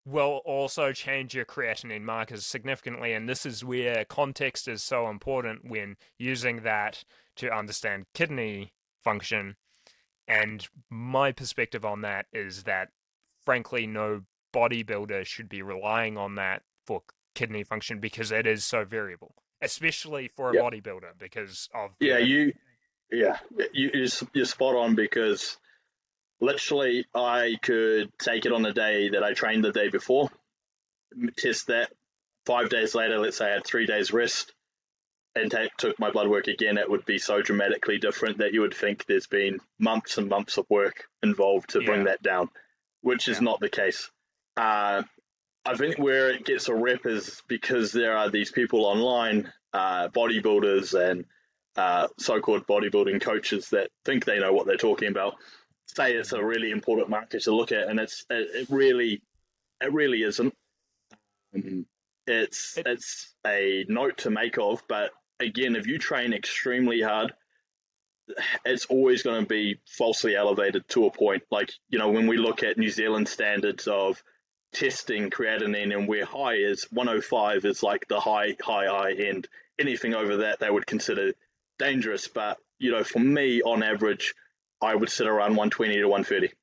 will 0.05 0.41
also 0.45 0.91
change 0.93 1.33
your 1.33 1.45
creatinine 1.45 2.01
markers 2.03 2.45
significantly. 2.45 3.13
And 3.13 3.27
this 3.27 3.45
is 3.45 3.63
where 3.65 4.05
context 4.05 4.67
is 4.67 4.83
so 4.83 5.09
important 5.09 5.65
when 5.65 5.97
using 6.17 6.61
that 6.61 7.03
to 7.38 7.51
understand 7.51 8.05
kidney 8.13 8.73
function. 9.03 9.55
And 10.27 10.67
my 10.89 11.31
perspective 11.31 11.86
on 11.86 12.01
that 12.01 12.27
is 12.31 12.63
that, 12.63 12.89
frankly, 13.43 13.88
no 13.88 14.21
bodybuilder 14.53 15.25
should 15.25 15.49
be 15.49 15.61
relying 15.61 16.17
on 16.17 16.36
that 16.36 16.63
for 16.86 17.03
kidney 17.36 17.63
function 17.63 17.99
because 17.99 18.31
it 18.31 18.47
is 18.47 18.65
so 18.65 18.83
variable, 18.86 19.36
especially 19.61 20.27
for 20.27 20.49
a 20.49 20.53
Yep. 20.55 20.63
bodybuilder 20.63 21.19
because 21.19 21.69
of 21.75 21.91
Yeah, 21.99 22.17
you, 22.17 22.53
yeah, 23.11 23.38
you, 23.73 24.07
you're, 24.33 24.45
spot 24.45 24.75
on 24.75 24.95
because 24.95 25.57
literally 26.39 27.05
I 27.13 27.55
could 27.61 28.11
take 28.17 28.45
it 28.45 28.51
on 28.51 28.63
the 28.63 28.73
day 28.73 29.09
that 29.09 29.23
I 29.23 29.33
trained 29.33 29.63
the 29.63 29.71
day 29.71 29.89
before, 29.89 30.29
test 31.38 31.67
that. 31.67 31.91
Five 32.45 32.69
days 32.69 32.93
later, 32.93 33.17
let's 33.17 33.38
say 33.38 33.45
I 33.49 33.53
had 33.53 33.65
three 33.65 33.88
days 33.88 34.13
rest, 34.13 34.53
and 35.33 35.49
ta 35.49 35.65
took 35.79 35.99
my 35.99 36.11
blood 36.11 36.27
work 36.27 36.47
again, 36.47 36.77
it 36.77 36.88
would 36.89 37.03
be 37.03 37.17
so 37.17 37.41
dramatically 37.41 37.97
different 37.97 38.38
that 38.38 38.53
you 38.53 38.61
would 38.61 38.75
think 38.75 39.05
there's 39.05 39.25
been 39.25 39.59
months 39.79 40.19
and 40.19 40.29
months 40.29 40.57
of 40.57 40.67
work 40.69 41.05
involved 41.23 41.71
to 41.71 41.81
bring 41.81 42.03
that 42.03 42.21
down, 42.21 42.49
which 43.01 43.27
is 43.27 43.41
not 43.41 43.59
the 43.59 43.69
case. 43.69 44.11
Uh, 44.55 45.01
I 45.66 45.76
think 45.76 45.97
where 45.97 46.30
it 46.30 46.45
gets 46.45 46.70
a 46.70 46.76
rep 46.76 47.05
is 47.05 47.41
because 47.47 47.91
there 47.91 48.18
are 48.18 48.30
these 48.30 48.51
people 48.51 48.86
online, 48.86 49.51
uh, 49.74 50.09
bodybuilders 50.09 50.93
and 50.93 51.26
uh, 51.76 52.07
so-called 52.20 52.68
bodybuilding 52.68 53.22
coaches 53.22 53.70
that 53.72 53.89
think 54.05 54.26
they 54.26 54.39
know 54.39 54.53
what 54.53 54.68
they're 54.68 54.78
talking 54.78 55.09
about. 55.09 55.36
Say 55.88 56.13
it's 56.13 56.34
a 56.34 56.43
really 56.43 56.72
important 56.72 57.09
market 57.09 57.43
to 57.43 57.55
look 57.55 57.72
at, 57.72 57.88
and 57.88 57.99
it's 57.99 58.26
it, 58.30 58.47
it 58.55 58.68
really, 58.70 59.22
it 59.82 59.91
really 59.91 60.22
isn't. 60.24 60.53
Um, 61.55 61.86
it's 62.28 62.78
It- 62.78 62.88
it's 62.88 63.34
a 63.45 63.86
note 63.88 64.18
to 64.20 64.30
make 64.30 64.57
of, 64.57 64.84
but 64.88 65.11
again, 65.39 65.76
if 65.76 65.88
you 65.88 65.97
train 65.97 66.34
extremely 66.34 67.01
hard, 67.01 67.34
it's 68.66 68.86
always 68.86 69.22
going 69.24 69.41
to 69.43 69.47
be 69.47 69.80
falsely 69.88 70.36
elevated 70.36 70.88
to 70.89 71.05
a 71.05 71.11
point. 71.11 71.43
Like 71.51 71.72
you 71.89 71.99
know, 71.99 72.09
when 72.09 72.28
we 72.28 72.38
look 72.38 72.63
at 72.63 72.78
New 72.78 72.89
Zealand 72.89 73.28
standards 73.28 73.88
of 73.88 74.22
testing 74.76 75.30
creatinine 75.30 75.95
and 75.95 76.07
where 76.07 76.26
high 76.26 76.55
is 76.55 76.86
105 76.91 77.63
is 77.65 77.82
like 77.82 78.07
the 78.09 78.19
high 78.19 78.55
high 78.61 78.88
high 78.88 79.13
end. 79.13 79.47
Anything 79.80 80.13
over 80.13 80.38
that 80.38 80.59
they 80.59 80.69
would 80.69 80.86
consider 80.86 81.34
dangerous 81.80 82.28
but 82.28 82.57
you 82.80 82.91
know 82.91 83.03
for 83.03 83.19
me 83.19 83.61
on 83.61 83.84
average 83.84 84.34
i 84.82 84.95
would 84.95 85.09
sit 85.09 85.28
around 85.28 85.51
120 85.57 85.95
to 85.97 86.05
130 86.05 86.53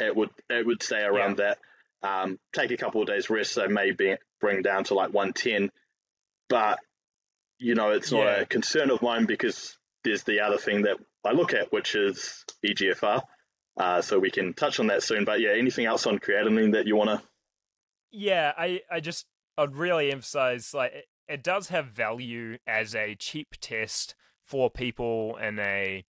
it 0.00 0.16
would 0.16 0.30
it 0.48 0.64
would 0.64 0.82
stay 0.82 1.02
around 1.02 1.36
that. 1.38 1.58
Um, 2.02 2.38
take 2.54 2.70
a 2.70 2.76
couple 2.76 3.02
of 3.02 3.08
days 3.08 3.28
rest 3.28 3.52
so 3.52 3.66
maybe 3.68 4.16
bring 4.40 4.62
down 4.62 4.84
to 4.84 4.94
like 4.94 5.12
110 5.12 5.70
but 6.48 6.78
you 7.58 7.74
know 7.74 7.90
it's 7.90 8.12
not 8.12 8.24
Yeah. 8.24 8.40
a 8.42 8.46
concern 8.46 8.90
of 8.90 9.02
mine 9.02 9.26
because 9.26 9.76
there's 10.04 10.22
the 10.22 10.40
other 10.40 10.58
thing 10.58 10.82
that 10.82 10.96
i 11.24 11.32
look 11.32 11.52
at 11.54 11.72
which 11.72 11.94
is 11.96 12.44
egfr 12.64 13.22
uh, 13.76 14.00
so 14.00 14.18
we 14.18 14.30
can 14.30 14.54
touch 14.54 14.80
on 14.80 14.86
that 14.88 15.02
soon 15.02 15.24
but 15.24 15.40
yeah 15.40 15.50
anything 15.50 15.84
else 15.86 16.06
on 16.06 16.18
creatinine 16.18 16.72
that 16.72 16.86
you 16.86 16.96
want 16.96 17.10
to 17.10 17.27
Yeah, 18.10 18.52
I, 18.56 18.80
I 18.90 19.00
just 19.00 19.26
I'd 19.56 19.76
really 19.76 20.10
emphasize 20.12 20.72
like 20.72 20.92
it, 20.92 21.04
it 21.28 21.42
does 21.42 21.68
have 21.68 21.86
value 21.86 22.58
as 22.66 22.94
a 22.94 23.14
cheap 23.14 23.56
test 23.60 24.14
for 24.46 24.70
people 24.70 25.36
in 25.36 25.58
a 25.58 26.04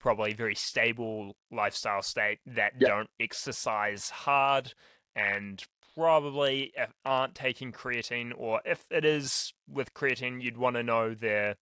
probably 0.00 0.32
very 0.34 0.54
stable 0.54 1.36
lifestyle 1.50 2.02
state 2.02 2.38
that 2.46 2.72
Yep. 2.78 2.88
don't 2.88 3.10
exercise 3.20 4.10
hard 4.10 4.74
and 5.14 5.62
probably 5.94 6.72
aren't 7.04 7.34
taking 7.34 7.72
creatine 7.72 8.32
or 8.36 8.60
if 8.64 8.84
it 8.90 9.04
is 9.04 9.54
with 9.68 9.94
creatine 9.94 10.42
you'd 10.42 10.58
want 10.58 10.74
to 10.74 10.82
know 10.82 11.14
their 11.14 11.54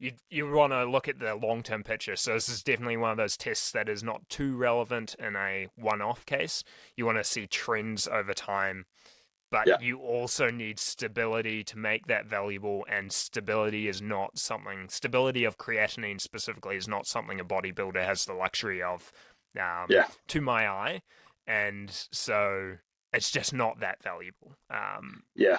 you 0.00 0.12
you 0.30 0.50
want 0.50 0.72
to 0.72 0.84
look 0.84 1.06
at 1.06 1.20
the 1.20 1.34
long 1.36 1.62
term 1.62 1.84
picture. 1.84 2.16
So 2.16 2.32
this 2.34 2.48
is 2.48 2.62
definitely 2.64 2.96
one 2.96 3.12
of 3.12 3.16
those 3.16 3.36
tests 3.36 3.70
that 3.72 3.88
is 3.88 4.02
not 4.02 4.28
too 4.28 4.56
relevant 4.56 5.14
in 5.18 5.36
a 5.36 5.68
one 5.76 6.00
off 6.02 6.26
case. 6.26 6.64
You 6.96 7.06
want 7.06 7.18
to 7.18 7.24
see 7.24 7.46
trends 7.46 8.08
over 8.08 8.34
time 8.34 8.86
but 9.50 9.66
Yeah. 9.66 9.80
you 9.80 9.98
also 9.98 10.48
need 10.50 10.78
stability 10.78 11.64
to 11.64 11.76
make 11.76 12.06
that 12.06 12.24
valuable. 12.26 12.86
And 12.88 13.12
stability 13.12 13.88
is 13.88 14.00
not 14.00 14.38
something. 14.38 14.88
Stability 14.88 15.42
of 15.44 15.58
creatinine 15.58 16.20
specifically 16.20 16.76
is 16.76 16.86
not 16.86 17.04
something 17.06 17.40
a 17.40 17.44
bodybuilder 17.44 18.04
has 18.04 18.24
the 18.26 18.32
luxury 18.32 18.80
of. 18.80 19.12
Um, 19.58 19.86
Yeah. 19.88 20.06
To 20.28 20.40
my 20.40 20.68
eye, 20.68 21.02
and 21.48 21.90
so 22.12 22.78
it's 23.12 23.32
just 23.32 23.52
not 23.52 23.80
that 23.80 24.00
valuable. 24.04 24.54
Um, 24.70 25.24
Yeah. 25.34 25.58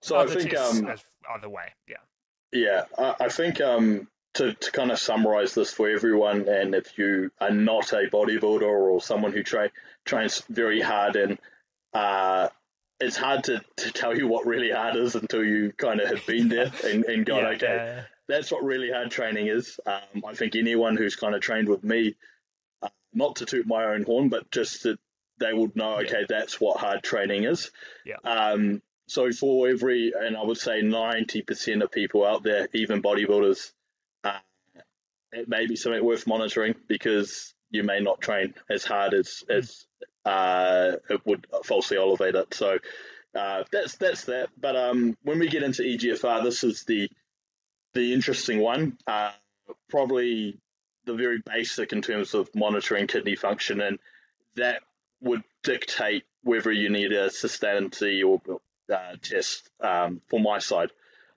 So 0.00 0.18
I 0.18 0.26
think 0.26 0.50
tests 0.50 0.80
um, 0.80 0.96
other 1.32 1.48
way, 1.48 1.74
yeah. 1.86 1.98
Yeah, 2.52 2.84
I, 2.96 3.14
I 3.20 3.28
think 3.28 3.60
um, 3.60 4.08
to, 4.34 4.54
to 4.54 4.72
kind 4.72 4.90
of 4.90 4.98
summarize 4.98 5.54
this 5.54 5.72
for 5.72 5.88
everyone, 5.88 6.48
and 6.48 6.74
if 6.74 6.96
you 6.98 7.30
are 7.40 7.50
not 7.50 7.92
a 7.92 8.08
bodybuilder 8.10 8.62
or 8.62 9.00
someone 9.00 9.32
who 9.32 9.42
tra- 9.42 9.70
trains 10.04 10.42
very 10.48 10.80
hard, 10.80 11.16
and 11.16 11.38
uh, 11.92 12.48
it's 13.00 13.16
hard 13.16 13.44
to, 13.44 13.60
to 13.76 13.92
tell 13.92 14.16
you 14.16 14.26
what 14.26 14.46
really 14.46 14.70
hard 14.70 14.96
is 14.96 15.14
until 15.14 15.44
you 15.44 15.72
kind 15.76 16.00
of 16.00 16.08
have 16.08 16.26
been 16.26 16.48
there 16.48 16.72
and, 16.84 17.04
and 17.04 17.26
gone, 17.26 17.42
yeah, 17.42 17.48
okay, 17.50 17.66
yeah. 17.66 18.02
that's 18.28 18.50
what 18.50 18.64
really 18.64 18.90
hard 18.90 19.10
training 19.10 19.48
is. 19.48 19.78
Um, 19.86 20.24
I 20.26 20.34
think 20.34 20.56
anyone 20.56 20.96
who's 20.96 21.16
kind 21.16 21.34
of 21.34 21.40
trained 21.40 21.68
with 21.68 21.84
me, 21.84 22.16
uh, 22.82 22.88
not 23.12 23.36
to 23.36 23.46
toot 23.46 23.66
my 23.66 23.84
own 23.84 24.04
horn, 24.04 24.28
but 24.30 24.50
just 24.50 24.84
that 24.84 24.98
they 25.38 25.52
would 25.52 25.76
know, 25.76 26.00
Yeah. 26.00 26.06
okay, 26.06 26.24
that's 26.28 26.60
what 26.60 26.78
hard 26.80 27.02
training 27.02 27.44
is. 27.44 27.70
Yeah. 28.04 28.16
Um, 28.24 28.82
so 29.08 29.32
for 29.32 29.68
every, 29.68 30.12
and 30.18 30.36
I 30.36 30.42
would 30.42 30.58
say 30.58 30.82
90% 30.82 31.82
of 31.82 31.90
people 31.90 32.26
out 32.26 32.42
there, 32.42 32.68
even 32.74 33.02
bodybuilders, 33.02 33.72
uh, 34.22 34.38
it 35.32 35.48
may 35.48 35.66
be 35.66 35.76
something 35.76 36.04
worth 36.04 36.26
monitoring 36.26 36.74
because 36.86 37.54
you 37.70 37.82
may 37.82 38.00
not 38.00 38.20
train 38.20 38.54
as 38.70 38.84
hard 38.84 39.14
as, 39.14 39.44
as 39.48 39.86
uh, 40.24 40.92
it 41.08 41.24
would 41.24 41.46
falsely 41.64 41.96
elevate 41.96 42.34
it. 42.34 42.52
So 42.54 42.78
uh, 43.34 43.64
that's 43.72 43.96
that's 43.96 44.24
that. 44.24 44.50
But 44.58 44.76
um, 44.76 45.16
when 45.22 45.38
we 45.38 45.48
get 45.48 45.62
into 45.62 45.82
EGFR, 45.82 46.42
this 46.44 46.64
is 46.64 46.84
the 46.84 47.10
the 47.94 48.12
interesting 48.12 48.60
one. 48.60 48.98
Uh, 49.06 49.32
probably 49.88 50.58
the 51.04 51.14
very 51.14 51.42
basic 51.44 51.92
in 51.92 52.02
terms 52.02 52.34
of 52.34 52.54
monitoring 52.54 53.06
kidney 53.06 53.36
function, 53.36 53.80
and 53.80 53.98
that 54.56 54.82
would 55.20 55.42
dictate 55.62 56.24
whether 56.42 56.72
you 56.72 56.88
need 56.90 57.12
a 57.12 57.28
sustainability 57.28 58.22
or 58.26 58.40
uh, 58.92 59.16
test 59.22 59.70
um, 59.80 60.20
for 60.28 60.40
my 60.40 60.58
side. 60.58 60.90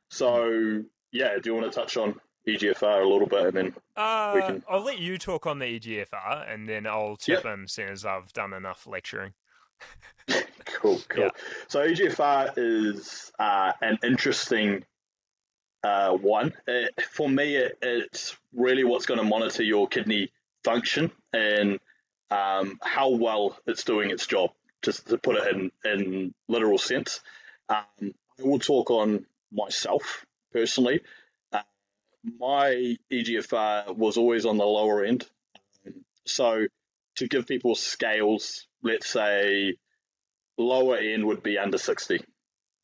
So 0.09 0.83
yeah, 1.11 1.37
do 1.41 1.49
you 1.49 1.55
want 1.55 1.71
to 1.71 1.79
touch 1.79 1.97
on 1.97 2.19
EGFR 2.47 3.03
a 3.03 3.07
little 3.07 3.27
bit, 3.27 3.45
and 3.47 3.53
then 3.57 3.75
Uh, 3.95 4.31
We 4.35 4.41
can- 4.41 4.63
I'll 4.69 4.83
let 4.83 4.99
you 4.99 5.17
talk 5.17 5.45
on 5.45 5.59
the 5.59 5.65
EGFR, 5.65 6.49
and 6.51 6.67
then 6.67 6.87
I'll 6.87 7.17
chip 7.17 7.45
in, 7.45 7.67
seeing 7.67 7.89
as 7.89 8.05
I've 8.05 8.33
done 8.33 8.53
enough 8.53 8.87
lecturing. 8.87 9.33
Cool, 10.65 10.99
cool. 11.09 11.23
Yeah. 11.25 11.29
So 11.67 11.81
EGFR 11.85 12.53
is 12.57 13.31
uh, 13.37 13.73
an 13.81 13.99
interesting 14.03 14.83
uh, 15.83 16.11
one. 16.13 16.53
It, 16.67 16.93
for 17.11 17.27
me, 17.29 17.55
it, 17.55 17.77
it's 17.81 18.35
really 18.53 18.83
what's 18.83 19.05
going 19.05 19.19
to 19.19 19.23
monitor 19.23 19.63
your 19.63 19.87
kidney 19.87 20.31
function 20.63 21.11
and 21.33 21.79
um, 22.31 22.79
how 22.81 23.09
well 23.09 23.57
it's 23.67 23.83
doing 23.83 24.09
its 24.11 24.25
job, 24.27 24.51
just 24.81 25.07
to 25.09 25.17
put 25.17 25.35
it 25.35 25.55
in, 25.55 25.71
in 25.85 26.33
literal 26.47 26.77
sense. 26.77 27.19
Um, 27.69 28.13
I 28.39 28.43
will 28.43 28.59
talk 28.59 28.91
on 28.91 29.25
myself 29.51 30.25
personally. 30.51 31.01
Uh, 31.51 31.61
my 32.39 32.95
EGFR 33.11 33.95
was 33.95 34.17
always 34.17 34.45
on 34.45 34.57
the 34.57 34.65
lower 34.65 35.03
end. 35.03 35.27
Um, 35.85 36.05
so 36.25 36.67
to 37.15 37.27
give 37.27 37.47
people 37.47 37.75
scales, 37.75 38.67
let's 38.83 39.09
say 39.09 39.75
lower 40.57 40.97
end 40.97 41.25
would 41.25 41.43
be 41.43 41.57
under 41.57 41.77
60. 41.77 42.23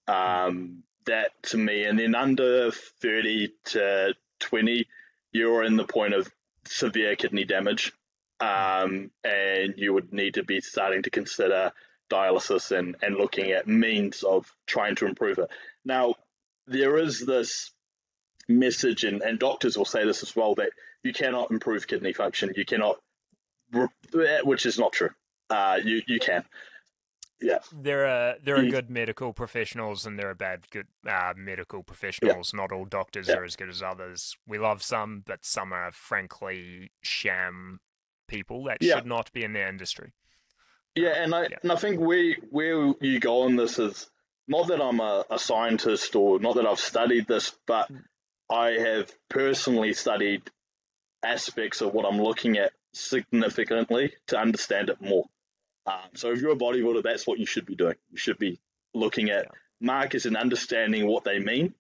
Um, 0.07 0.83
that 1.05 1.31
to 1.43 1.57
me, 1.57 1.83
and 1.83 1.97
then 1.97 2.15
under 2.15 2.71
30 2.71 3.53
to 3.65 4.13
20, 4.39 4.87
you're 5.31 5.63
in 5.63 5.77
the 5.77 5.85
point 5.85 6.13
of 6.13 6.29
severe 6.65 7.15
kidney 7.15 7.45
damage. 7.45 7.93
Um, 8.39 9.09
and 9.23 9.73
you 9.77 9.93
would 9.93 10.13
need 10.13 10.35
to 10.35 10.43
be 10.43 10.61
starting 10.61 11.03
to 11.03 11.09
consider 11.09 11.71
dialysis 12.09 12.77
and, 12.77 12.95
and 13.01 13.15
looking 13.15 13.51
at 13.51 13.67
means 13.67 14.23
of 14.23 14.51
trying 14.65 14.95
to 14.95 15.05
improve 15.05 15.37
it. 15.39 15.49
Now, 15.85 16.15
there 16.65 16.97
is 16.97 17.25
this 17.25 17.71
message, 18.47 19.03
and, 19.03 19.21
and 19.21 19.39
doctors 19.39 19.77
will 19.77 19.85
say 19.85 20.05
this 20.05 20.23
as 20.23 20.35
well, 20.35 20.55
that 20.55 20.71
you 21.03 21.13
cannot 21.13 21.51
improve 21.51 21.87
kidney 21.87 22.13
function. 22.13 22.53
You 22.55 22.65
cannot, 22.65 22.97
which 24.43 24.65
is 24.65 24.79
not 24.79 24.93
true. 24.93 25.09
Uh, 25.49 25.79
you, 25.83 26.01
you 26.07 26.19
can. 26.19 26.43
Yeah. 27.39 27.59
There 27.71 28.07
are 28.07 28.35
there 28.43 28.55
are 28.55 28.63
Mm. 28.63 28.71
good 28.71 28.89
medical 28.89 29.31
professionals, 29.31 30.07
and 30.07 30.17
there 30.17 30.29
are 30.29 30.33
bad 30.35 30.69
good 30.71 30.87
uh, 31.07 31.33
medical 31.37 31.83
professionals. 31.83 32.51
Not 32.53 32.71
all 32.71 32.85
doctors 32.85 33.27
Yeah. 33.27 33.35
are 33.35 33.43
as 33.43 33.55
good 33.55 33.69
as 33.69 33.83
others. 33.83 34.35
We 34.47 34.57
love 34.57 34.81
some, 34.81 35.21
but 35.25 35.45
some 35.45 35.71
are 35.71 35.91
frankly 35.91 36.91
sham 37.03 37.79
people 38.27 38.63
that 38.63 38.79
Yeah. 38.81 38.95
should 38.95 39.05
not 39.05 39.31
be 39.33 39.43
in 39.43 39.53
the 39.53 39.65
industry. 39.67 40.13
Yeah, 40.97 41.23
and 41.23 41.33
I 41.33 41.43
Yeah. 41.43 41.57
and 41.63 41.71
I 41.71 41.75
think 41.75 41.99
where 41.99 42.35
where 42.49 42.93
you 43.01 43.19
go 43.19 43.43
on 43.43 43.55
this 43.55 43.79
is 43.79 44.09
not 44.47 44.67
that 44.67 44.81
I'm 44.81 44.99
a, 44.99 45.25
a 45.29 45.39
scientist 45.39 46.15
or 46.15 46.39
not 46.39 46.55
that 46.55 46.65
I've 46.65 46.79
studied 46.79 47.27
this, 47.27 47.53
but 47.65 47.89
I 48.49 48.71
have 48.71 49.11
personally 49.29 49.93
studied 49.93 50.43
aspects 51.23 51.81
of 51.81 51.93
what 51.93 52.05
I'm 52.05 52.21
looking 52.21 52.57
at 52.57 52.71
significantly 52.93 54.13
to 54.27 54.37
understand 54.39 54.89
it 54.89 55.01
more. 55.01 55.25
Um, 55.85 56.09
so 56.15 56.31
if 56.31 56.41
you're 56.41 56.51
a 56.53 56.55
bodybuilder, 56.57 57.03
that's 57.03 57.27
what 57.27 57.39
you 57.39 57.45
should 57.45 57.65
be 57.65 57.75
doing. 57.75 57.95
You 58.11 58.17
should 58.17 58.37
be 58.39 58.59
looking 58.93 59.29
at 59.29 59.45
Yeah. 59.45 59.51
markers 59.79 60.25
and 60.25 60.37
understanding 60.37 61.07
what 61.07 61.23
they 61.23 61.39
mean. 61.39 61.73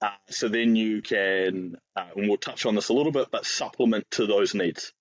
Uh, 0.00 0.10
so 0.28 0.48
then 0.48 0.76
you 0.76 1.00
can, 1.02 1.78
uh, 1.96 2.08
and 2.16 2.28
we'll 2.28 2.36
touch 2.36 2.66
on 2.66 2.74
this 2.74 2.88
a 2.90 2.92
little 2.92 3.12
bit, 3.12 3.30
but 3.30 3.46
supplement 3.46 4.10
to 4.12 4.26
those 4.26 4.54
needs. 4.54 4.92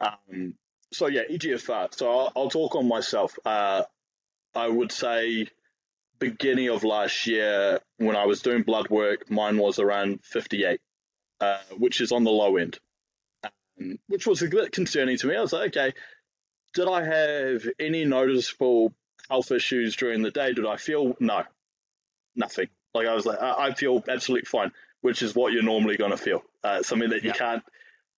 Um, 0.00 0.58
so 0.94 1.06
yeah, 1.08 1.22
EGFR. 1.30 1.94
So 1.94 2.10
I'll, 2.10 2.32
I'll 2.36 2.50
talk 2.50 2.74
on 2.76 2.88
myself. 2.88 3.38
Uh, 3.44 3.82
I 4.54 4.68
would 4.68 4.92
say 4.92 5.48
beginning 6.18 6.68
of 6.68 6.84
last 6.84 7.26
year 7.26 7.80
when 7.98 8.16
I 8.16 8.26
was 8.26 8.40
doing 8.42 8.62
blood 8.62 8.88
work, 8.88 9.30
mine 9.30 9.58
was 9.58 9.78
around 9.78 10.20
58, 10.24 10.80
uh, 11.40 11.58
which 11.76 12.00
is 12.00 12.12
on 12.12 12.24
the 12.24 12.30
low 12.30 12.56
end, 12.56 12.78
um, 13.80 13.98
which 14.06 14.26
was 14.26 14.42
a 14.42 14.48
bit 14.48 14.72
concerning 14.72 15.18
to 15.18 15.26
me. 15.26 15.36
I 15.36 15.40
was 15.40 15.52
like, 15.52 15.76
okay, 15.76 15.92
did 16.74 16.88
I 16.88 17.04
have 17.04 17.66
any 17.78 18.04
noticeable 18.04 18.92
health 19.28 19.50
issues 19.50 19.96
during 19.96 20.22
the 20.22 20.30
day? 20.30 20.52
Did 20.52 20.66
I 20.66 20.76
feel 20.76 21.16
no, 21.20 21.42
nothing. 22.36 22.68
Like 22.94 23.08
I 23.08 23.14
was 23.14 23.26
like, 23.26 23.40
I, 23.42 23.66
I 23.68 23.74
feel 23.74 24.02
absolutely 24.08 24.46
fine, 24.46 24.70
which 25.00 25.22
is 25.22 25.34
what 25.34 25.52
you're 25.52 25.62
normally 25.62 25.96
going 25.96 26.12
to 26.12 26.16
feel. 26.16 26.42
Uh, 26.62 26.82
something 26.82 27.10
that 27.10 27.22
you 27.24 27.30
Yeah. 27.30 27.34
can't 27.34 27.62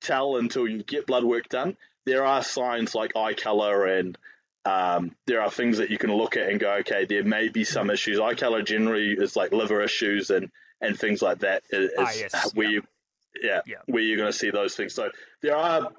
tell 0.03 0.37
until 0.37 0.69
you 0.69 0.83
get 0.83 1.07
blood 1.07 1.25
work 1.25 1.49
done. 1.49 1.77
There 2.07 2.25
are 2.25 2.43
signs 2.43 2.95
like 2.95 3.17
eye 3.17 3.35
color 3.35 3.87
and 3.87 4.17
um, 4.65 5.15
there 5.27 5.43
are 5.43 5.51
things 5.51 5.79
that 5.79 5.91
you 5.91 5.99
can 5.99 6.13
look 6.13 6.37
at 6.37 6.49
and 6.49 6.59
go, 6.59 6.73
okay, 6.81 7.05
there 7.05 7.23
may 7.25 7.49
be 7.49 7.65
some 7.65 7.91
issues. 7.91 8.19
Eye 8.19 8.35
color 8.35 8.63
generally 8.63 9.13
is 9.13 9.37
like 9.37 9.53
liver 9.53 9.83
issues 9.83 10.31
and, 10.31 10.51
and 10.81 10.99
things 10.99 11.23
like 11.23 11.41
that. 11.41 11.63
Is, 11.71 11.91
ah, 11.99 12.11
yes. 12.17 12.55
where 12.55 12.67
yeah. 12.67 12.73
you 12.73 12.83
yeah, 13.43 13.61
yeah, 13.67 13.77
where 13.87 14.03
you're 14.03 14.17
going 14.17 14.33
to 14.33 14.37
see 14.37 14.51
those 14.51 14.75
things. 14.75 14.95
So 14.95 15.11
there 15.43 15.57
are 15.57 15.93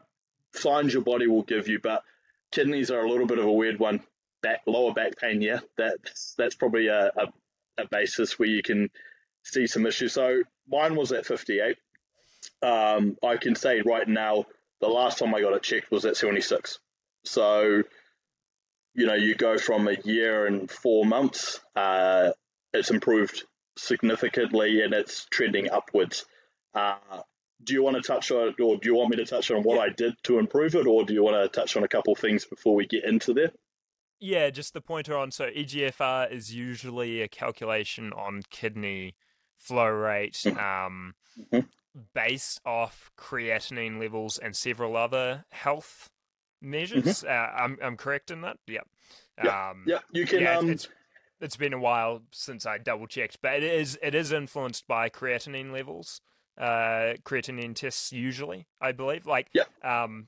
signs 0.54 0.94
your 0.94 1.04
body 1.04 1.28
will 1.28 1.44
give 1.44 1.68
you, 1.68 1.80
but 1.80 2.04
kidneys 2.52 2.92
are 2.92 3.02
a 3.02 3.10
little 3.10 3.28
bit 3.28 3.40
of 3.40 3.46
a 3.46 3.52
weird 3.52 3.80
one. 3.80 4.02
Back 4.44 4.62
lower 4.68 4.94
back 4.94 5.18
pain, 5.18 5.42
yeah, 5.42 5.60
that's 5.78 6.36
that's 6.38 6.56
probably 6.56 6.88
a, 6.88 7.08
a, 7.08 7.28
a 7.80 7.88
basis 7.90 8.38
where 8.38 8.48
you 8.48 8.62
can 8.62 8.90
see 9.44 9.66
some 9.66 9.86
issues. 9.86 10.14
So 10.14 10.44
mine 10.68 10.96
was 10.96 11.12
at 11.12 11.26
58. 11.26 11.78
Um, 12.62 13.18
I 13.24 13.38
can 13.38 13.56
say 13.56 13.82
right 13.82 14.08
now, 14.08 14.46
the 14.82 14.88
last 14.88 15.20
time 15.20 15.34
I 15.34 15.42
got 15.42 15.54
it 15.54 15.64
checked 15.64 15.92
was 15.92 16.06
at 16.06 16.18
76. 16.18 16.80
So, 17.26 17.84
you 18.94 19.06
know, 19.06 19.14
you 19.16 19.36
go 19.36 19.58
from 19.58 19.88
a 19.88 19.96
year 20.06 20.46
and 20.48 20.70
four 20.70 21.06
months, 21.06 21.60
uh, 21.76 22.32
it's 22.74 22.90
improved 22.92 23.44
significantly 23.78 24.82
and 24.82 24.94
it's 24.94 25.26
trending 25.26 25.70
upwards. 25.70 26.26
Uh, 26.74 26.98
do 27.64 27.74
you 27.74 27.84
want 27.84 27.96
to 27.96 28.02
touch 28.04 28.30
on, 28.32 28.54
or 28.62 28.78
do 28.78 28.80
you 28.84 28.96
want 28.96 29.10
me 29.10 29.18
to 29.18 29.26
touch 29.26 29.50
on 29.52 29.64
what 29.64 29.76
Yeah. 29.76 29.82
I 29.84 29.90
did 29.90 30.14
to 30.24 30.38
improve 30.40 30.76
it, 30.76 30.86
or 30.86 31.04
do 31.06 31.14
you 31.14 31.24
want 31.24 31.36
to 31.52 31.60
touch 31.60 31.76
on 31.76 31.84
a 31.84 31.88
couple 31.88 32.14
of 32.14 32.20
things 32.20 32.46
before 32.46 32.76
we 32.76 32.86
get 32.86 33.04
into 33.04 33.34
there? 33.34 33.52
Yeah, 34.20 34.50
just 34.52 34.74
the 34.74 34.82
pointer 34.82 35.18
on. 35.18 35.32
So 35.32 35.46
EGFR 35.50 36.32
is 36.32 36.54
usually 36.54 37.22
a 37.22 37.28
calculation 37.28 38.14
on 38.14 38.42
kidney 38.50 39.16
flow 39.58 39.88
rate, 39.88 40.34
Mhm. 40.34 40.58
um, 40.60 41.16
Mhm. 41.52 41.68
Based 42.14 42.62
off 42.66 43.12
creatinine 43.18 44.00
levels 44.00 44.38
and 44.38 44.56
several 44.56 44.96
other 44.96 45.46
health 45.52 46.10
measures. 46.62 47.24
Uh, 47.24 47.30
I'm 47.32 47.78
I'm 47.82 47.98
correct 47.98 48.32
in 48.32 48.42
that. 48.42 48.58
Yeah. 48.68 48.82
Um, 49.40 49.84
Yeah, 49.86 50.00
you 50.12 50.26
can. 50.26 50.42
yeah, 50.42 50.58
um, 50.58 50.70
it's, 50.70 50.88
it's 51.40 51.56
been 51.56 51.74
a 51.74 51.80
while 51.80 52.22
since 52.32 52.66
I 52.66 52.78
double 52.78 53.08
checked, 53.08 53.38
but 53.42 53.54
it 53.54 53.64
is 53.64 53.98
it 54.02 54.16
is 54.16 54.32
influenced 54.32 54.88
by 54.88 55.10
creatinine 55.10 55.72
levels. 55.72 56.22
Uh, 56.58 57.14
creatinine 57.24 57.76
tests 57.76 58.12
usually, 58.12 58.66
I 58.82 58.92
believe. 58.92 59.28
Like, 59.28 59.48
Yeah. 59.54 59.66
um, 59.84 60.28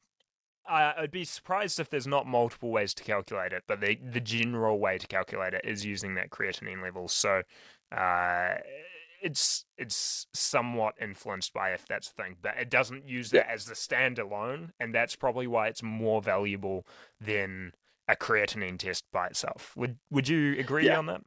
uh, 0.70 0.94
I'd 0.98 1.10
be 1.10 1.24
surprised 1.24 1.80
if 1.80 1.90
there's 1.90 2.06
not 2.06 2.28
multiple 2.28 2.70
ways 2.70 2.94
to 2.94 3.04
calculate 3.04 3.54
it, 3.54 3.64
but 3.68 3.82
the 3.82 3.96
the 3.96 4.20
general 4.20 4.78
way 4.80 5.00
to 5.00 5.08
calculate 5.08 5.56
it 5.56 5.66
is 5.66 5.84
using 5.86 6.14
that 6.16 6.30
creatinine 6.30 6.84
level. 6.84 7.08
So 7.08 7.42
uh, 7.92 8.56
it's 9.22 9.66
it's 9.78 10.28
somewhat 10.34 10.96
influenced 11.02 11.54
by 11.54 11.72
if 11.72 11.86
that's 11.88 12.10
the 12.10 12.24
thing, 12.24 12.36
but 12.42 12.56
it 12.60 12.70
doesn't 12.70 13.08
use 13.08 13.32
that 13.32 13.50
as 13.50 13.66
the 13.66 13.74
standalone, 13.76 14.72
and 14.80 14.94
that's 14.94 15.16
probably 15.16 15.48
why 15.48 15.68
it's 15.68 15.84
more 15.84 16.22
valuable 16.22 16.86
than 17.20 17.74
a 18.08 18.16
creatinine 18.16 18.80
test 18.80 19.06
by 19.12 19.28
itself. 19.28 19.74
Would 19.76 19.98
would 20.10 20.28
you 20.28 20.58
agree 20.58 20.86
Yeah. 20.86 20.98
on 20.98 21.06
that? 21.08 21.22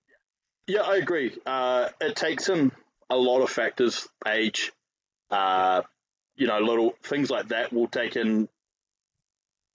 Yeah, 0.66 0.82
I 0.82 0.96
agree. 0.96 1.36
Uh, 1.44 1.88
it 2.00 2.16
takes 2.16 2.48
in 2.48 2.72
a 3.10 3.16
lot 3.16 3.40
of 3.42 3.50
factors, 3.50 4.08
age, 4.26 4.72
uh, 5.30 5.82
you 6.36 6.46
know, 6.46 6.60
little 6.60 6.94
things 7.02 7.30
like 7.30 7.48
that 7.48 7.72
will 7.72 7.88
take 7.88 8.16
in 8.16 8.48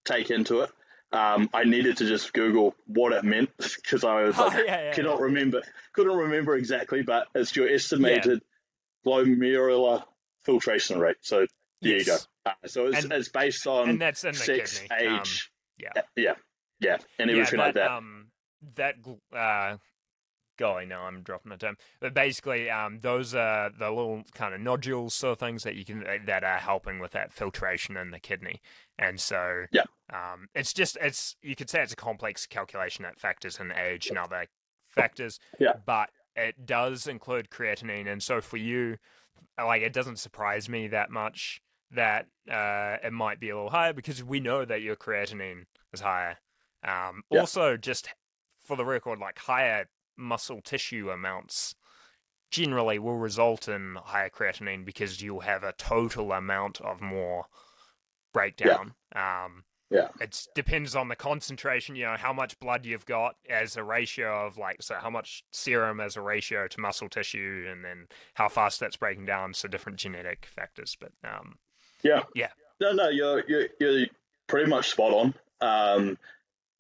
take 0.06 0.32
into 0.32 0.62
it. 0.62 0.72
Um, 1.12 1.50
I 1.54 1.64
needed 1.64 1.98
to 1.98 2.06
just 2.06 2.34
Google 2.34 2.76
what 2.86 3.14
it 3.14 3.24
meant 3.24 3.50
because 3.58 4.04
I 4.04 4.24
was 4.24 4.36
Oh, 4.38 4.52
yeah, 4.54 4.86
yeah, 4.86 4.94
cannot 4.94 5.22
remember, 5.22 5.62
couldn't 5.94 6.18
remember 6.18 6.56
exactly, 6.56 7.02
but 7.02 7.28
it's 7.34 7.56
your 7.56 7.70
estimated 7.70 8.42
glomerular 9.06 10.04
filtration 10.44 11.00
rate. 11.00 11.18
So 11.22 11.46
there 11.82 11.98
you 11.98 12.06
go. 12.06 12.18
Uh, 12.46 12.52
so 12.66 12.88
it's, 12.88 13.04
And- 13.04 13.14
it's 13.14 13.30
based 13.30 13.68
on 13.68 13.90
and 13.90 14.02
that's 14.02 14.24
in 14.24 14.34
the 14.34 14.38
sex, 14.38 14.80
kidney. 14.80 15.08
Um, 15.08 15.24
yeah. 15.78 16.02
yeah, 16.16 16.34
yeah, 16.80 16.98
and 17.20 17.30
everything 17.30 17.60
yeah, 17.60 17.66
like 17.66 17.76
that. 17.76 17.92
Um, 17.92 18.28
that 18.76 18.96
uh, 19.34 19.78
golly, 20.58 20.86
no, 20.86 21.02
I'm 21.02 21.22
dropping 21.22 21.52
the 21.52 21.58
term. 21.58 21.78
But 22.00 22.14
basically, 22.14 22.70
um, 22.70 22.98
those 23.00 23.34
are 23.36 23.70
the 23.70 23.90
little 23.90 24.24
kind 24.34 24.54
of 24.54 24.60
nodules, 24.60 25.14
sort 25.14 25.34
of 25.34 25.40
things 25.40 25.64
that 25.64 25.76
you 25.76 25.86
can 25.86 26.04
that 26.26 26.44
are 26.44 26.58
helping 26.58 27.00
with 27.00 27.12
that 27.12 27.32
filtration 27.32 27.96
in 27.96 28.12
the 28.12 28.20
kidney. 28.20 28.62
And 29.00 29.20
so, 29.20 29.66
Yeah. 29.72 29.84
um, 30.12 30.48
it's 30.56 30.74
just 30.74 30.98
it's 31.02 31.36
you 31.42 31.56
could 31.56 31.70
say 31.70 31.82
it's 31.84 31.94
a 31.94 31.98
complex 31.98 32.46
calculation 32.48 33.04
that 33.04 33.20
factors 33.20 33.60
in 33.60 33.72
age 33.72 34.08
and 34.08 34.18
other 34.18 34.48
factors. 34.90 35.40
Yeah. 35.60 35.74
but 35.86 36.10
it 36.36 36.66
does 36.66 37.08
include 37.08 37.50
creatinine, 37.50 38.08
and 38.08 38.22
so 38.22 38.42
for 38.42 38.58
you, 38.58 38.98
like, 39.58 39.82
it 39.82 39.94
doesn't 39.94 40.18
surprise 40.18 40.70
me 40.70 40.88
that 40.88 41.10
much 41.10 41.62
that 41.92 42.28
uh, 42.50 42.98
it 43.04 43.12
might 43.14 43.40
be 43.40 43.50
a 43.50 43.56
little 43.56 43.70
higher 43.72 43.94
because 43.94 44.24
we 44.24 44.40
know 44.40 44.66
that 44.66 44.82
your 44.82 44.96
creatinine 44.96 45.66
is 45.94 46.02
higher. 46.02 46.38
Um, 46.84 47.24
Yeah. 47.32 47.40
Also, 47.42 47.76
just 47.78 48.10
for 48.60 48.76
the 48.78 48.86
record, 48.86 49.20
like 49.20 49.40
higher 49.40 49.88
muscle 50.18 50.62
tissue 50.62 51.10
amounts 51.12 51.76
generally 52.52 52.98
will 53.00 53.18
result 53.18 53.68
in 53.68 53.98
higher 54.04 54.30
creatinine 54.30 54.86
because 54.86 55.22
you'll 55.22 55.42
have 55.42 55.64
a 55.64 55.74
total 55.74 56.32
amount 56.32 56.80
of 56.82 57.02
more 57.02 57.46
breakdown. 58.38 58.94
Um, 59.16 59.64
Yeah. 59.90 60.10
it 60.20 60.48
depends 60.54 60.96
on 60.96 61.08
the 61.08 61.16
concentration, 61.16 61.96
you 61.96 62.06
know, 62.06 62.16
how 62.18 62.34
much 62.34 62.60
blood 62.60 62.86
you've 62.86 63.06
got 63.06 63.36
as 63.50 63.78
a 63.78 63.84
ratio 63.84 64.46
of 64.46 64.58
like, 64.58 64.82
so 64.82 64.96
how 64.96 65.10
much 65.10 65.44
serum 65.52 66.00
as 66.02 66.18
a 66.18 66.22
ratio 66.22 66.68
to 66.68 66.80
muscle 66.80 67.08
tissue, 67.10 67.66
and 67.72 67.86
then 67.86 68.08
how 68.34 68.50
fast 68.50 68.80
that's 68.80 68.98
breaking 68.98 69.26
down. 69.26 69.54
So 69.54 69.68
different 69.68 69.98
genetic 69.98 70.46
factors, 70.46 70.98
but 71.00 71.12
um, 71.24 71.58
Yeah. 72.04 72.24
Yeah. 72.36 72.50
No, 72.82 72.92
no, 72.92 73.10
you're 73.10 73.44
you're, 73.48 73.68
you're 73.80 74.08
pretty 74.48 74.70
much 74.70 74.92
spot 74.92 75.14
on. 75.14 75.34
Um, 75.62 76.18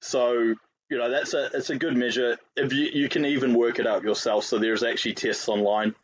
so 0.01 0.53
you 0.89 0.97
know 0.97 1.09
that's 1.09 1.33
a 1.33 1.49
it's 1.53 1.69
a 1.69 1.75
good 1.77 1.95
measure. 1.97 2.37
If 2.55 2.71
you 2.71 2.85
you 2.93 3.09
can 3.09 3.25
even 3.25 3.53
work 3.53 3.79
it 3.79 3.87
out 3.87 4.03
yourself. 4.03 4.43
So 4.45 4.59
there's 4.59 4.83
actually 4.83 5.15
tests 5.15 5.49
online. 5.49 5.95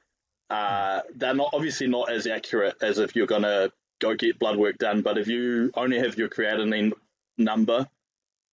Uh, 0.49 1.01
they're 1.15 1.33
not 1.35 1.49
obviously 1.53 1.87
not 1.87 2.11
as 2.11 2.27
accurate 2.27 2.75
as 2.81 2.97
if 2.97 3.15
you're 3.15 3.27
gonna 3.27 3.71
go 4.03 4.15
get 4.15 4.37
blood 4.37 4.57
work 4.57 4.77
done. 4.77 5.01
But 5.01 5.17
if 5.17 5.27
you 5.27 5.71
only 5.75 5.99
have 5.99 6.17
your 6.17 6.29
creatinine 6.29 6.91
number, 7.37 7.87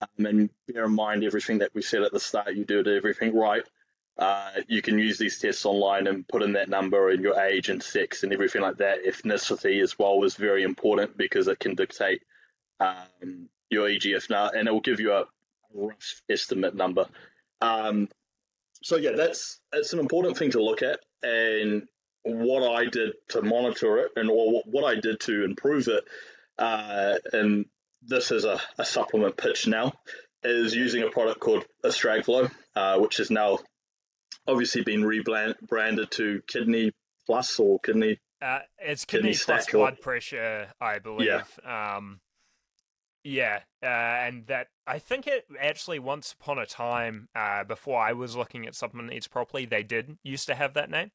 um, 0.01 0.27
and 0.27 0.51
bear 0.67 0.85
in 0.87 0.95
mind 0.95 1.25
everything 1.25 1.59
that 1.59 1.75
we 1.75 1.83
said 1.83 2.03
at 2.03 2.13
the 2.13 2.21
start, 2.21 2.55
you 2.55 2.65
do 2.65 2.85
everything 2.87 3.37
right. 3.37 3.65
Uh, 4.17 4.51
you 4.69 4.83
can 4.83 4.99
use 4.99 5.19
these 5.19 5.39
tests 5.39 5.65
online 5.65 6.07
and 6.07 6.29
put 6.29 6.43
in 6.43 6.53
that 6.53 6.69
number 6.69 7.11
and 7.11 7.23
your 7.23 7.41
age 7.41 7.69
and 7.69 7.83
sex 7.83 8.23
and 8.23 8.33
everything 8.33 8.63
like 8.63 8.77
that. 8.77 9.05
Ethnicity 9.05 9.83
as 9.83 9.99
well 9.99 10.23
is 10.25 10.37
very 10.37 10.63
important 10.63 11.17
because 11.17 11.49
it 11.49 11.59
can 11.59 11.75
dictate 11.75 12.23
um, 12.81 13.49
your 13.71 13.89
EGF 13.89 14.29
now, 14.31 14.51
and 14.51 14.69
it 14.69 14.71
will 14.71 14.81
give 14.81 15.01
you 15.01 15.13
a 15.13 15.25
rough 15.75 16.23
estimate 16.29 16.75
number. 16.75 17.07
Um, 17.61 18.09
so 18.83 18.97
yeah, 18.97 19.13
that's 19.13 19.61
it's 19.73 19.93
an 19.93 19.99
important 19.99 20.37
thing 20.37 20.51
to 20.53 20.63
look 20.63 20.83
at, 20.83 21.01
and 21.23 21.87
what 22.23 22.77
I 22.77 22.87
did 22.87 23.13
to 23.29 23.43
monitor 23.43 23.99
it, 23.99 24.13
and 24.17 24.31
or 24.31 24.63
what 24.67 24.85
I 24.85 25.01
did 25.01 25.21
to 25.21 25.45
improve 25.45 25.89
it, 25.89 26.05
uh, 26.59 27.15
and 27.33 27.67
this 28.03 28.31
is 28.31 28.45
a, 28.45 28.61
a 28.79 28.85
supplement 28.85 29.37
pitch 29.37 29.67
now, 29.67 29.93
is 30.43 30.75
using 30.75 31.03
a 31.03 31.11
product 31.11 31.41
called 31.41 31.65
Astragflow, 31.85 32.51
uh, 32.77 32.99
which 32.99 33.19
has 33.19 33.31
now 33.31 33.59
obviously 34.47 34.83
been 34.83 35.05
rebranded 35.05 36.11
to 36.13 36.43
Kidney 36.47 36.93
Plus 37.27 37.59
or 37.59 37.79
Kidney. 37.81 38.19
Uh, 38.43 38.61
it's 38.79 39.05
Kidney 39.05 39.33
kidney 39.33 39.45
plus 39.45 39.69
or- 39.69 39.79
blood 39.79 40.01
pressure, 40.01 40.69
I 40.81 40.99
believe. 40.99 41.59
Um, 41.65 42.21
yeah, 43.23 43.61
uh, 43.83 43.87
and 43.87 44.47
that 44.47 44.69
I 44.87 44.99
think 44.99 45.27
it 45.27 45.45
actually 45.61 45.99
once 45.99 46.33
upon 46.33 46.59
a 46.59 46.65
time, 46.65 47.29
uh, 47.35 47.65
before 47.65 48.01
I 48.01 48.13
was 48.13 48.35
looking 48.35 48.67
at 48.67 48.75
supplement 48.75 49.13
needs 49.13 49.29
properly, 49.29 49.67
they 49.67 49.83
did 49.83 50.17
used 50.23 50.47
to 50.47 50.55
have 50.55 50.73
that 50.75 50.91
name, 50.91 51.11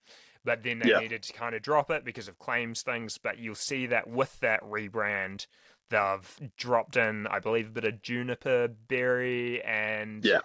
but 0.46 0.64
then 0.64 0.80
they 0.80 0.90
Yeah. 0.90 1.00
needed 1.00 1.24
to 1.24 1.34
kind 1.34 1.56
of 1.56 1.62
drop 1.62 1.92
it 1.92 2.06
because 2.06 2.28
of 2.30 2.40
claims 2.40 2.84
things. 2.84 3.18
But 3.18 3.40
you'll 3.40 3.56
see 3.56 3.88
that 3.88 4.08
with 4.08 4.40
that 4.40 4.62
rebrand, 4.64 5.48
they've 5.90 6.40
dropped 6.56 6.96
in, 6.96 7.28
I 7.28 7.40
believe, 7.40 7.68
a 7.68 7.72
bit 7.72 7.84
of 7.84 8.02
juniper 8.02 8.70
berry 8.88 9.62
and 9.64 10.24
Yeah. 10.24 10.40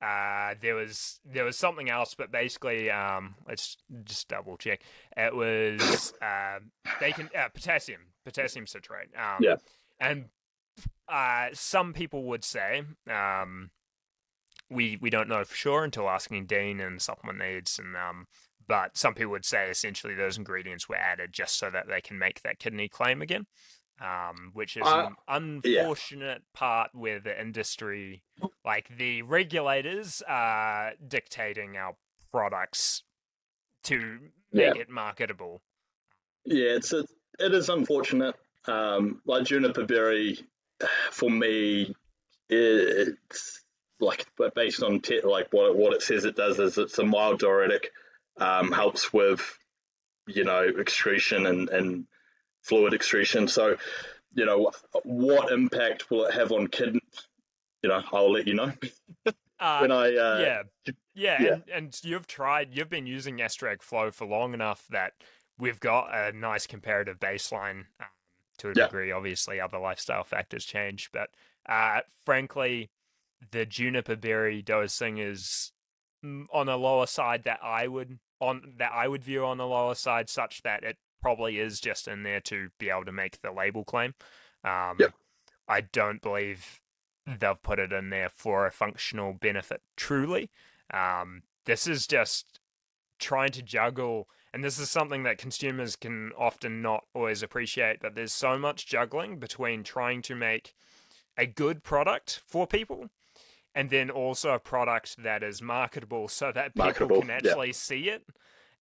uh, 0.00 0.54
there 0.60 0.76
was 0.76 1.18
there 1.24 1.44
was 1.44 1.58
something 1.58 1.90
else, 1.90 2.14
but 2.14 2.30
basically, 2.30 2.88
um, 2.90 3.34
let's 3.48 3.76
just 4.04 4.28
double 4.28 4.56
check. 4.56 4.82
It 5.16 5.34
was 5.34 6.12
uh, 6.22 6.60
they 7.00 7.12
can 7.12 7.28
uh, 7.36 7.48
potassium, 7.48 8.02
potassium 8.24 8.66
citrate. 8.68 9.08
Um, 9.16 9.42
Yeah. 9.42 9.56
and 9.98 10.26
uh, 11.08 11.48
some 11.52 11.92
people 11.92 12.24
would 12.24 12.44
say, 12.44 12.84
um, 13.10 13.70
we 14.70 14.96
we 15.00 15.10
don't 15.10 15.28
know 15.28 15.42
for 15.44 15.56
sure 15.56 15.82
until 15.82 16.08
asking 16.08 16.46
Dean 16.46 16.78
and 16.78 17.02
supplement 17.02 17.38
needs, 17.40 17.78
and 17.78 17.96
um, 17.96 18.26
but 18.68 18.96
some 18.96 19.14
people 19.14 19.32
would 19.32 19.44
say 19.44 19.68
essentially 19.70 20.14
those 20.14 20.36
ingredients 20.38 20.88
were 20.88 20.96
added 20.96 21.32
just 21.32 21.58
so 21.58 21.70
that 21.70 21.88
they 21.88 22.00
can 22.00 22.18
make 22.18 22.42
that 22.42 22.58
kidney 22.60 22.88
claim 22.88 23.22
again. 23.22 23.46
Um, 24.00 24.52
which 24.52 24.76
is 24.76 24.86
Uh, 24.86 25.08
an 25.26 25.60
yeah. 25.64 25.80
unfortunate 25.80 26.42
part 26.54 26.90
where 26.94 27.18
the 27.18 27.40
industry 27.40 28.22
like 28.64 28.86
the 28.96 29.22
regulators 29.22 30.22
are 30.28 30.92
dictating 31.04 31.76
our 31.76 31.96
products 32.30 33.02
to 33.82 34.20
make 34.52 34.76
it 34.76 34.88
marketable. 34.88 35.62
Yeah, 36.44 36.76
it's 36.76 36.92
a, 36.92 37.04
it 37.40 37.52
is 37.52 37.68
unfortunate. 37.70 38.36
Um, 38.68 39.20
like 39.26 39.46
juniper 39.46 39.84
berry, 39.84 40.38
for 41.10 41.28
me, 41.28 41.92
it's 42.48 43.64
like 43.98 44.26
based 44.54 44.82
on 44.84 45.00
te- 45.00 45.22
like 45.22 45.48
what 45.52 45.70
it, 45.70 45.76
what 45.76 45.92
it 45.92 46.02
says 46.02 46.24
it 46.24 46.36
does 46.36 46.60
is 46.60 46.78
it's 46.78 46.98
a 46.98 47.04
mild 47.04 47.40
diuretic, 47.40 47.90
um, 48.38 48.72
helps 48.72 49.12
with 49.12 49.58
you 50.26 50.44
know 50.44 50.62
excretion 50.62 51.46
and 51.46 51.68
and 51.68 52.06
fluid 52.62 52.94
excretion. 52.94 53.48
So 53.48 53.76
you 54.34 54.46
know 54.46 54.70
what 55.04 55.52
impact 55.52 56.10
will 56.10 56.26
it 56.26 56.34
have 56.34 56.52
on 56.52 56.66
kidney? 56.68 57.00
You 57.82 57.90
know, 57.90 58.02
I'll 58.12 58.32
let 58.32 58.46
you 58.46 58.54
know 58.54 58.72
Uh, 59.60 59.80
when 59.80 59.90
I 59.90 60.14
uh, 60.14 60.38
yeah, 60.38 60.62
yeah, 61.14 61.42
yeah. 61.42 61.52
And, 61.54 61.62
and 61.68 62.00
you've 62.04 62.28
tried, 62.28 62.74
you've 62.74 62.88
been 62.88 63.06
using 63.08 63.38
Astragflow 63.38 64.12
for 64.14 64.24
long 64.24 64.54
enough 64.54 64.86
that 64.90 65.14
we've 65.58 65.80
got 65.80 66.14
a 66.14 66.30
nice 66.30 66.66
comparative 66.66 67.18
baseline 67.18 67.86
um, 68.00 68.06
to 68.58 68.70
a 68.70 68.74
Yeah. 68.74 68.84
degree. 68.84 69.10
Obviously, 69.10 69.60
other 69.60 69.78
lifestyle 69.78 70.22
factors 70.22 70.64
change, 70.64 71.10
but 71.12 71.30
uh, 71.68 72.02
frankly, 72.24 72.90
the 73.50 73.66
juniper 73.66 74.14
berry 74.14 74.62
dosing 74.62 75.18
is 75.18 75.72
mm, 76.24 76.46
on 76.52 76.68
a 76.68 76.76
lower 76.76 77.06
side 77.06 77.42
that 77.44 77.58
I 77.60 77.88
would 77.88 78.20
on 78.40 78.74
that 78.78 78.92
I 78.92 79.08
would 79.08 79.24
view 79.24 79.44
on 79.44 79.58
the 79.58 79.66
lower 79.66 79.94
side, 79.94 80.28
such 80.28 80.62
that 80.62 80.82
it 80.82 80.96
probably 81.20 81.58
is 81.58 81.80
just 81.80 82.06
in 82.08 82.22
there 82.22 82.40
to 82.40 82.68
be 82.78 82.90
able 82.90 83.04
to 83.04 83.12
make 83.12 83.40
the 83.40 83.50
label 83.50 83.84
claim. 83.84 84.14
Um, 84.64 84.96
Yep. 84.98 85.14
I 85.68 85.80
don't 85.82 86.22
believe 86.22 86.80
they've 87.26 87.62
put 87.62 87.78
it 87.78 87.92
in 87.92 88.10
there 88.10 88.30
for 88.30 88.66
a 88.66 88.72
functional 88.72 89.34
benefit 89.34 89.82
truly. 89.96 90.50
Um, 90.92 91.42
this 91.66 91.86
is 91.86 92.06
just 92.06 92.60
trying 93.18 93.50
to 93.50 93.62
juggle, 93.62 94.28
and 94.54 94.64
this 94.64 94.78
is 94.78 94.90
something 94.90 95.24
that 95.24 95.36
consumers 95.36 95.96
can 95.96 96.32
often 96.38 96.80
not 96.80 97.04
always 97.14 97.42
appreciate. 97.42 98.00
But 98.00 98.14
there's 98.14 98.32
so 98.32 98.58
much 98.58 98.86
juggling 98.86 99.38
between 99.38 99.82
trying 99.82 100.22
to 100.22 100.34
make 100.34 100.74
a 101.36 101.46
good 101.46 101.82
product 101.82 102.42
for 102.46 102.66
people 102.66 103.10
and 103.78 103.90
then 103.90 104.10
also 104.10 104.48
a 104.54 104.58
product 104.58 105.22
that 105.22 105.42
is 105.42 105.62
marketable 105.62 106.26
so 106.28 106.50
that 106.52 106.74
people 106.74 106.84
Marketable, 106.86 107.20
can 107.20 107.28
yeah. 107.30 107.36
actually 107.36 107.72
see 107.72 108.08
it. 108.08 108.22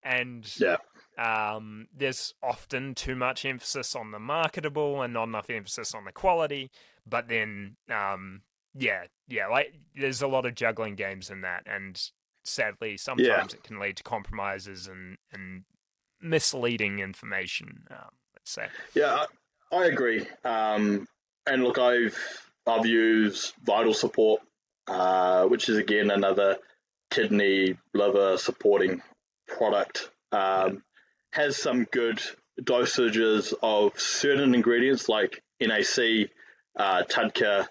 And 0.03 0.43
Yeah. 0.59 0.77
um, 1.17 1.87
there's 1.95 2.33
often 2.41 2.95
too 2.95 3.15
much 3.15 3.45
emphasis 3.45 3.95
on 3.95 4.11
the 4.11 4.19
marketable 4.19 5.01
and 5.03 5.13
not 5.13 5.27
enough 5.27 5.49
emphasis 5.49 5.93
on 5.93 6.05
the 6.05 6.11
quality. 6.11 6.69
but 7.05 7.27
then 7.27 7.77
um, 7.89 8.41
yeah, 8.73 9.03
yeah, 9.27 9.47
like 9.47 9.73
there's 9.95 10.21
a 10.21 10.27
lot 10.27 10.45
of 10.45 10.55
juggling 10.55 10.95
games 10.95 11.29
in 11.29 11.41
that, 11.41 11.63
and 11.65 11.93
sadly, 12.43 12.97
sometimes 12.97 13.27
Yeah. 13.27 13.43
it 13.57 13.63
can 13.63 13.79
lead 13.79 13.97
to 13.97 14.03
compromises 14.03 14.87
and 14.87 15.17
and 15.33 15.63
misleading 16.21 16.99
information. 16.99 17.85
Um, 17.91 18.11
let's 18.35 18.51
say. 18.51 18.67
Yeah, 18.93 19.25
I, 19.71 19.75
I 19.77 19.85
agree. 19.85 20.25
Um, 20.43 21.07
and 21.45 21.63
look, 21.63 21.77
I've 21.77 22.17
I've 22.67 22.85
used 22.85 23.53
Vital 23.63 23.93
Support, 23.93 24.41
uh, 24.87 25.45
which 25.45 25.69
is 25.69 25.77
again 25.77 26.11
another 26.11 26.57
kidney 27.11 27.77
liver 27.93 28.37
supporting 28.37 29.01
product. 29.47 30.09
Um, 30.31 30.83
has 31.31 31.57
some 31.57 31.85
good 31.85 32.21
dosages 32.61 33.53
of 33.61 33.99
certain 33.99 34.55
ingredients 34.55 35.07
like 35.07 35.43
NAC, 35.59 36.29
uh, 36.75 37.03
TUDCA 37.03 37.67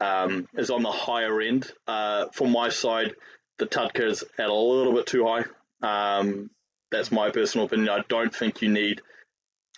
um, 0.00 0.46
is 0.54 0.70
on 0.70 0.82
the 0.82 0.90
higher 0.90 1.40
end. 1.40 1.70
Uh, 1.86 2.26
my 2.42 2.68
side, 2.68 3.14
the 3.58 3.66
TUDCA 3.66 4.10
is 4.10 4.24
at 4.38 4.48
a 4.48 4.54
little 4.54 4.92
bit 4.92 5.06
too 5.06 5.26
high. 5.26 5.44
Um, 5.82 6.50
that's 6.90 7.10
my 7.10 7.30
personal 7.30 7.66
opinion. 7.66 7.88
I 7.88 8.02
don't 8.08 8.34
think 8.34 8.62
you 8.62 8.68
need 8.68 9.02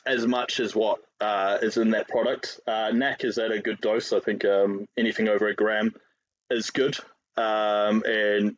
as 0.06 0.26
much 0.26 0.60
as 0.60 0.74
what 0.74 1.00
uh, 1.20 1.58
is 1.62 1.76
in 1.76 1.90
that 1.90 2.08
product. 2.08 2.60
Uh, 2.66 2.90
NAC 2.92 3.24
is 3.24 3.38
at 3.38 3.52
a 3.52 3.60
good 3.60 3.80
dose. 3.80 4.12
I 4.12 4.20
think 4.20 4.44
um, 4.44 4.86
anything 4.96 5.28
over 5.28 5.48
a 5.48 5.54
gram 5.54 5.94
is 6.50 6.70
good. 6.70 6.96
Um, 7.36 8.02
and 8.04 8.56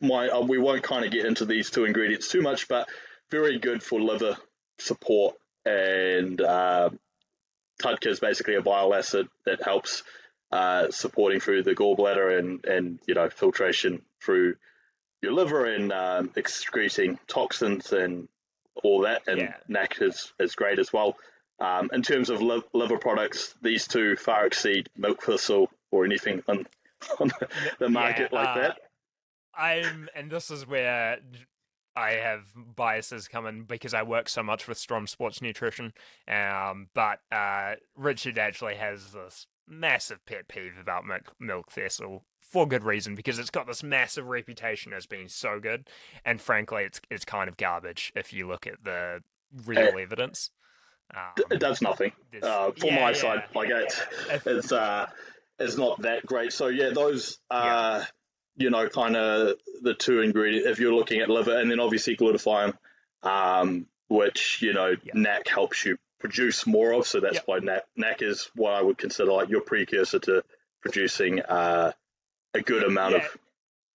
my 0.00 0.28
uh, 0.28 0.40
we 0.42 0.58
won't 0.58 0.82
kind 0.82 1.04
of 1.04 1.10
get 1.10 1.26
into 1.26 1.44
these 1.44 1.70
two 1.70 1.84
ingredients 1.84 2.28
too 2.28 2.42
much, 2.42 2.68
but 2.68 2.88
very 3.30 3.58
good 3.58 3.82
for 3.82 4.00
liver 4.00 4.36
support. 4.78 5.36
And 5.64 6.40
uh, 6.40 6.90
TUDCA 7.82 8.06
is 8.06 8.20
basically 8.20 8.54
a 8.54 8.62
bile 8.62 8.94
acid 8.94 9.28
that 9.46 9.62
helps 9.62 10.02
uh, 10.52 10.90
supporting 10.90 11.40
through 11.40 11.62
the 11.62 11.74
gallbladder 11.74 12.38
and 12.38 12.64
and 12.64 12.98
you 13.06 13.14
know 13.14 13.28
filtration 13.30 14.02
through 14.22 14.56
your 15.22 15.32
liver 15.32 15.66
and 15.66 15.92
um, 15.92 16.30
excreting 16.36 17.18
toxins 17.28 17.92
and 17.92 18.28
all 18.82 19.02
that. 19.02 19.28
And 19.28 19.40
Yeah. 19.40 19.54
NAC 19.68 20.00
is 20.00 20.32
is 20.38 20.54
great 20.54 20.78
as 20.78 20.92
well. 20.92 21.16
Um, 21.58 21.90
in 21.92 22.02
terms 22.02 22.30
of 22.30 22.40
li- 22.40 22.62
liver 22.72 22.96
products, 22.96 23.54
these 23.60 23.86
two 23.86 24.16
far 24.16 24.46
exceed 24.46 24.88
milk 24.96 25.22
thistle 25.22 25.70
or 25.90 26.06
anything 26.06 26.42
on, 26.48 26.66
on 27.20 27.30
the 27.78 27.88
market 27.88 28.30
Yeah, 28.32 28.38
like 28.38 28.56
uh, 28.56 28.60
that. 28.60 28.78
I'm, 29.54 30.08
and 30.14 30.30
this 30.30 30.50
is 30.50 30.66
where 30.66 31.18
I 31.96 32.12
have 32.12 32.44
biases 32.76 33.28
coming 33.28 33.64
because 33.64 33.94
I 33.94 34.02
work 34.02 34.28
so 34.28 34.42
much 34.42 34.68
with 34.68 34.78
Strom 34.78 35.06
Sports 35.06 35.42
Nutrition. 35.42 35.92
Um, 36.28 36.88
but 36.94 37.20
uh, 37.32 37.74
Richard 37.96 38.38
actually 38.38 38.76
has 38.76 39.12
this 39.12 39.46
massive 39.66 40.24
pet 40.26 40.48
peeve 40.48 40.78
about 40.80 41.04
milk, 41.04 41.34
milk 41.38 41.70
thistle 41.70 42.24
for 42.40 42.66
good 42.66 42.84
reason 42.84 43.14
because 43.14 43.38
it's 43.38 43.50
got 43.50 43.66
this 43.66 43.82
massive 43.82 44.26
reputation 44.26 44.92
as 44.92 45.06
being 45.06 45.28
so 45.28 45.60
good, 45.60 45.88
and 46.24 46.40
frankly, 46.40 46.84
it's 46.84 47.00
it's 47.10 47.24
kind 47.24 47.48
of 47.48 47.56
garbage 47.56 48.12
if 48.16 48.32
you 48.32 48.46
look 48.48 48.66
at 48.66 48.82
the 48.84 49.20
real 49.64 49.96
evidence. 49.98 50.50
Um, 51.14 51.44
it 51.50 51.60
does 51.60 51.82
nothing. 51.82 52.12
Uh, 52.42 52.70
from 52.72 52.88
yeah, 52.88 52.94
my 52.96 53.10
yeah. 53.10 53.12
side, 53.12 53.44
like 53.54 53.68
it's 53.70 54.00
If- 54.30 54.46
it's 54.46 54.72
uh 54.72 55.06
it's 55.60 55.76
not 55.76 56.02
that 56.02 56.26
great. 56.26 56.52
So 56.52 56.66
yeah, 56.68 56.90
those 56.90 57.38
uh 57.50 58.04
you 58.56 58.70
know 58.70 58.88
kind 58.88 59.16
of 59.16 59.56
the 59.82 59.94
two 59.94 60.20
ingredients. 60.20 60.68
If 60.68 60.78
you're 60.80 60.94
looking 60.94 61.20
at 61.20 61.28
liver, 61.30 61.56
and 61.58 61.70
then 61.70 61.80
obviously 61.80 62.16
glutathione, 62.16 62.74
um, 63.22 63.86
which 64.08 64.60
you 64.62 64.72
know 64.72 64.94
Yeah. 65.02 65.12
NAC 65.14 65.46
helps 65.48 65.84
you 65.84 65.98
produce 66.18 66.66
more 66.66 66.92
of. 66.92 67.06
So 67.06 67.20
that's 67.20 67.36
Yep. 67.36 67.42
why 67.46 67.58
NAC, 67.60 67.82
NAC 67.96 68.22
is 68.22 68.50
what 68.54 68.74
I 68.74 68.82
would 68.82 68.98
consider 68.98 69.32
like 69.32 69.48
your 69.48 69.62
precursor 69.62 70.18
to 70.20 70.42
producing 70.82 71.40
uh, 71.40 71.92
a 72.54 72.60
good 72.60 72.82
amount 72.82 73.14
Yeah. 73.14 73.18
of 73.26 73.36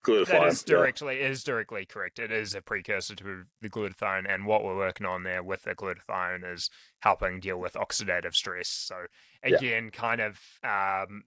glutathione. 0.03 0.28
That 0.28 0.47
is 0.47 0.63
Yeah. 0.68 0.76
directly 0.78 1.20
is 1.22 1.43
directly 1.43 1.86
correct. 1.86 2.18
It 2.20 2.32
is 2.32 2.55
a 2.55 2.61
precursor 2.61 3.16
to 3.16 3.43
the 3.61 3.70
glutathione, 3.70 4.26
and 4.28 4.45
what 4.45 4.63
we're 4.63 4.76
working 4.78 5.05
on 5.05 5.24
there 5.24 5.43
with 5.43 5.63
the 5.63 5.76
glutathione 5.76 6.43
is 6.51 6.70
helping 6.99 7.39
deal 7.39 7.57
with 7.59 7.74
oxidative 7.74 8.34
stress. 8.34 8.70
So 8.70 9.05
Yeah. 9.43 9.57
again, 9.57 9.91
kind 9.91 10.22
of 10.22 10.39
um, 10.63 11.26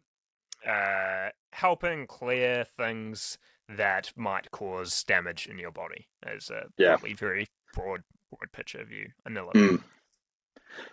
uh, 0.67 1.31
helping 1.53 2.07
clear 2.07 2.65
things 2.65 3.39
that 3.69 4.13
might 4.17 4.51
cause 4.51 5.05
damage 5.05 5.47
in 5.47 5.59
your 5.59 5.71
body. 5.71 6.09
Is 6.27 6.51
a 6.51 6.67
Yeah. 6.77 6.97
very 6.97 7.47
broad 7.75 8.03
broad 8.31 8.53
picture 8.53 8.85
view. 8.85 9.11
Anila. 9.27 9.53
Mm. 9.53 9.83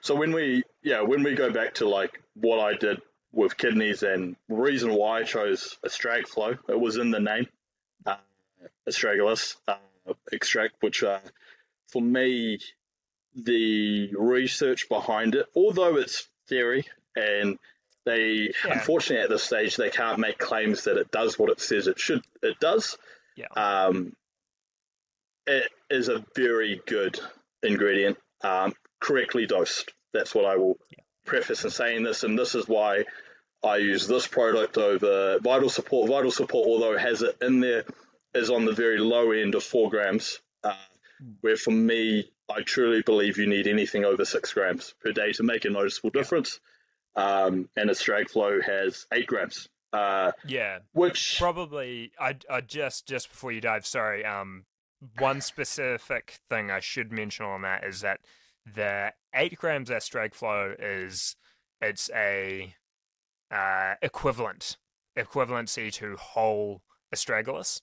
So 0.01 0.15
when 0.15 0.31
we 0.33 0.63
yeah 0.83 1.01
when 1.01 1.23
we 1.23 1.35
go 1.35 1.51
back 1.51 1.75
to 1.75 1.87
like 1.87 2.21
what 2.35 2.59
I 2.59 2.75
did 2.75 3.01
with 3.31 3.57
kidneys 3.57 4.03
and 4.03 4.35
reason 4.47 4.93
why 4.93 5.19
I 5.19 5.23
chose 5.23 5.77
Astragflow, 5.85 6.57
it 6.69 6.79
was 6.79 6.95
in 6.97 7.11
the 7.11 7.19
name, 7.19 7.47
uh, 8.05 8.15
Astragalus 8.87 9.57
uh, 9.67 9.75
extract, 10.31 10.75
which 10.81 11.03
uh, 11.03 11.19
for 11.89 12.01
me 12.01 12.59
the 13.35 14.13
research 14.15 14.87
behind 14.87 15.35
it, 15.35 15.47
although 15.55 15.97
it's 15.97 16.29
theory 16.47 16.85
and 17.15 17.59
they 18.05 18.51
Yeah. 18.65 18.73
unfortunately 18.73 19.23
at 19.23 19.29
this 19.29 19.43
stage 19.43 19.75
they 19.75 19.89
can't 19.89 20.19
make 20.19 20.37
claims 20.37 20.83
that 20.83 20.97
it 20.97 21.11
does 21.11 21.37
what 21.39 21.49
it 21.49 21.59
says 21.59 21.87
it 21.87 21.99
should 21.99 22.21
it 22.41 22.59
does. 22.59 22.97
Yeah. 23.35 23.47
Um, 23.55 24.15
it 25.47 25.69
is 25.89 26.07
a 26.07 26.25
very 26.35 26.81
good 26.87 27.19
ingredient, 27.61 28.17
um, 28.41 28.73
correctly 28.99 29.45
dosed. 29.45 29.91
That's 30.13 30.33
what 30.33 30.45
I 30.45 30.55
will 30.55 30.77
preface 31.25 31.63
in 31.63 31.69
saying 31.69 32.03
this, 32.03 32.23
and 32.23 32.37
this 32.37 32.55
is 32.55 32.67
why 32.67 33.05
I 33.63 33.77
use 33.77 34.07
this 34.07 34.27
product 34.27 34.77
over 34.77 35.39
Vital 35.39 35.69
Support. 35.69 36.09
Vital 36.09 36.31
Support, 36.31 36.67
although 36.67 36.97
has 36.97 37.21
it 37.21 37.35
in 37.41 37.59
there, 37.59 37.83
is 38.33 38.49
on 38.49 38.65
the 38.65 38.71
very 38.71 38.97
low 38.99 39.31
end 39.31 39.55
of 39.55 39.63
four 39.63 39.89
grams. 39.89 40.39
Uh, 40.63 40.75
where 41.41 41.57
for 41.57 41.71
me, 41.71 42.31
I 42.49 42.61
truly 42.61 43.01
believe 43.01 43.37
you 43.37 43.47
need 43.47 43.67
anything 43.67 44.05
over 44.05 44.25
six 44.25 44.53
grams 44.53 44.93
per 45.03 45.11
day 45.11 45.31
to 45.33 45.43
make 45.43 45.65
a 45.65 45.69
noticeable 45.69 46.09
difference. 46.11 46.59
Um, 47.15 47.69
and 47.75 47.89
Astragflow 47.89 48.61
has 48.63 49.05
eight 49.13 49.27
grams, 49.27 49.67
uh, 49.93 50.31
Yeah. 50.45 50.79
which 50.93 51.37
Probably, 51.39 52.11
I, 52.19 52.35
I 52.49 52.61
just 52.61 53.07
just 53.07 53.29
before 53.29 53.51
you 53.51 53.61
dive, 53.61 53.85
sorry. 53.85 54.25
Um, 54.25 54.65
one 55.17 55.39
specific 55.41 56.39
thing 56.49 56.71
I 56.71 56.79
should 56.79 57.11
mention 57.11 57.45
on 57.45 57.61
that 57.61 57.83
is 57.83 58.01
that 58.01 58.19
the 58.65 59.13
eight 59.33 59.57
grams 59.57 59.89
astragflow 59.89 60.75
is 60.79 61.35
it's 61.81 62.09
a 62.13 62.75
uh, 63.51 63.93
equivalent 64.01 64.77
equivalency 65.17 65.93
to 65.93 66.17
whole 66.17 66.81
astragalus. 67.13 67.81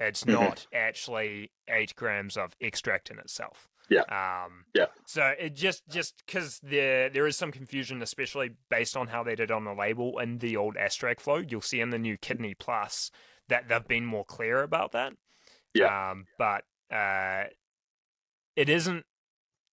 It's 0.00 0.24
Mhm. 0.24 0.32
not 0.32 0.66
actually 0.74 1.52
eight 1.68 1.94
grams 1.94 2.36
of 2.36 2.56
extract 2.60 3.10
in 3.10 3.18
itself. 3.20 3.68
Yeah. 3.92 4.44
Um, 4.44 4.64
Yeah. 4.74 4.86
So 5.06 5.32
it 5.38 5.54
just 5.54 5.86
just 5.88 6.22
because 6.26 6.58
there 6.62 7.08
there 7.10 7.26
is 7.26 7.36
some 7.36 7.52
confusion, 7.52 8.02
especially 8.02 8.52
based 8.70 8.96
on 8.96 9.08
how 9.08 9.22
they 9.22 9.34
did 9.34 9.50
on 9.50 9.64
the 9.64 9.74
label 9.74 10.18
in 10.18 10.38
the 10.38 10.56
old 10.56 10.76
Astragflow. 10.76 11.48
You'll 11.50 11.60
see 11.60 11.80
in 11.80 11.90
the 11.90 11.98
new 11.98 12.16
Kidney 12.16 12.54
Plus 12.54 13.10
that 13.48 13.68
they've 13.68 13.86
been 13.86 14.06
more 14.06 14.24
clear 14.24 14.62
about 14.62 14.92
that. 14.92 15.12
Yeah. 15.74 16.10
Um, 16.10 16.26
but 16.38 16.64
uh, 16.90 17.44
it 18.56 18.68
isn't 18.68 19.04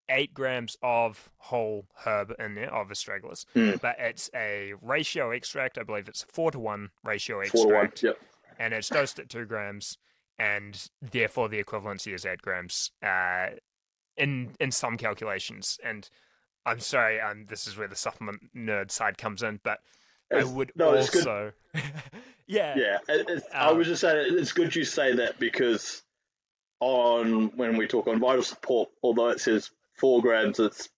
eight 0.09 0.33
grams 0.33 0.75
of 0.81 1.29
whole 1.37 1.85
herb 2.05 2.33
in 2.39 2.55
there 2.55 2.73
of 2.73 2.89
astragalus, 2.89 3.45
Mm. 3.55 3.79
but 3.79 3.95
it's 3.99 4.29
a 4.33 4.73
ratio 4.81 5.29
extract. 5.31 5.77
I 5.77 5.83
believe 5.83 6.07
it's 6.09 6.23
a 6.23 6.27
four 6.27 6.49
to 6.51 6.59
one 6.59 6.89
ratio 7.03 7.43
four 7.45 7.67
to 7.67 7.73
one. 7.75 7.85
extract 7.85 8.03
Yep. 8.03 8.19
and 8.57 8.73
it's 8.73 8.89
dosed 8.89 9.19
at 9.19 9.29
two 9.29 9.45
grams, 9.45 9.97
and 10.39 10.89
therefore 10.99 11.47
the 11.47 11.63
equivalency 11.63 12.13
is 12.13 12.25
eight 12.25 12.41
grams 12.41 12.89
uh, 13.03 13.49
in 14.19 14.51
in 14.59 14.71
some 14.71 14.97
calculations. 14.97 15.79
And 15.83 16.07
I'm 16.65 16.79
sorry, 16.79 17.19
um, 17.19 17.45
this 17.47 17.65
is 17.65 17.77
where 17.77 17.87
the 17.87 17.95
supplement 17.95 18.53
nerd 18.55 18.91
side 18.91 19.17
comes 19.17 19.41
in, 19.41 19.59
but 19.63 19.79
I 20.31 20.43
would 20.43 20.71
no, 20.75 20.93
it's 20.93 21.15
also, 21.15 21.53
yeah, 22.45 22.75
Yeah, 22.77 22.97
it, 23.07 23.25
it's, 23.29 23.47
I 23.53 23.69
Um, 23.69 23.77
was 23.77 23.87
just 23.87 24.01
saying 24.01 24.37
it's 24.37 24.51
good 24.51 24.75
you 24.75 24.83
say 24.83 25.15
that 25.15 25.39
because 25.39 26.03
on 26.79 27.55
when 27.57 27.77
we 27.77 27.87
talk 27.87 28.07
on 28.07 28.19
vital 28.19 28.43
support, 28.43 28.89
although 29.01 29.29
it 29.29 29.39
says 29.41 29.71
four 29.93 30.21
grams, 30.21 30.59
it's 30.59 30.89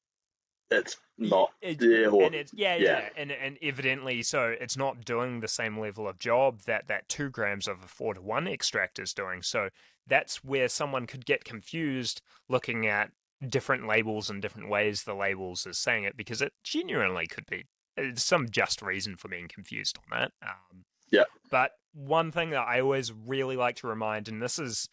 it's 0.71 0.97
not 1.17 1.51
It-. 1.61 1.81
Or, 2.11 2.23
and 2.23 2.33
it's 2.33 2.53
yeah, 2.53 2.75
yeah, 2.75 2.83
yeah. 2.83 3.09
and 3.17 3.31
and 3.31 3.57
evidently, 3.61 4.23
so 4.23 4.55
it's 4.59 4.77
not 4.77 5.05
doing 5.05 5.39
the 5.39 5.47
same 5.47 5.79
level 5.79 6.07
of 6.07 6.17
job 6.17 6.61
that 6.61 6.87
that 6.87 7.09
two 7.09 7.29
grams 7.29 7.67
of 7.67 7.83
a 7.83 7.87
four 7.87 8.13
to 8.13 8.21
one 8.21 8.47
extract 8.47 8.99
is 8.99 9.13
doing. 9.13 9.41
So 9.41 9.69
that's 10.07 10.43
where 10.43 10.67
someone 10.67 11.05
could 11.05 11.25
get 11.25 11.45
confused 11.45 12.21
looking 12.49 12.87
at 12.87 13.11
different 13.47 13.87
labels 13.87 14.29
and 14.29 14.41
different 14.41 14.69
ways 14.69 15.03
the 15.03 15.13
labels 15.13 15.65
is 15.65 15.77
saying 15.77 16.03
it 16.03 16.15
because 16.15 16.41
it 16.41 16.53
genuinely 16.63 17.27
could 17.27 17.45
be 17.47 17.65
some 18.15 18.49
just 18.49 18.81
reason 18.81 19.15
for 19.15 19.27
being 19.27 19.47
confused 19.47 19.97
on 19.97 20.19
that. 20.19 20.31
Um, 20.41 20.85
Yeah. 21.11 21.25
But 21.49 21.71
one 21.93 22.31
thing 22.31 22.51
that 22.51 22.67
I 22.67 22.79
always 22.79 23.11
really 23.11 23.57
like 23.57 23.75
to 23.77 23.87
remind, 23.87 24.27
and 24.27 24.41
this 24.41 24.57
is 24.57 24.87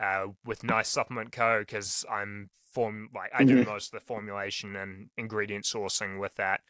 uh, 0.00 0.28
with 0.44 0.64
Nice 0.64 0.88
Supplement 0.88 1.32
Co. 1.32 1.60
because 1.60 2.04
I'm 2.10 2.50
form 2.78 3.08
like 3.14 3.30
I 3.34 3.42
do 3.44 3.56
Mhm. 3.56 3.66
most 3.66 3.92
of 3.92 3.98
the 4.00 4.06
formulation 4.06 4.76
and 4.76 5.10
ingredient 5.16 5.64
sourcing 5.64 6.18
with 6.20 6.34
that. 6.36 6.60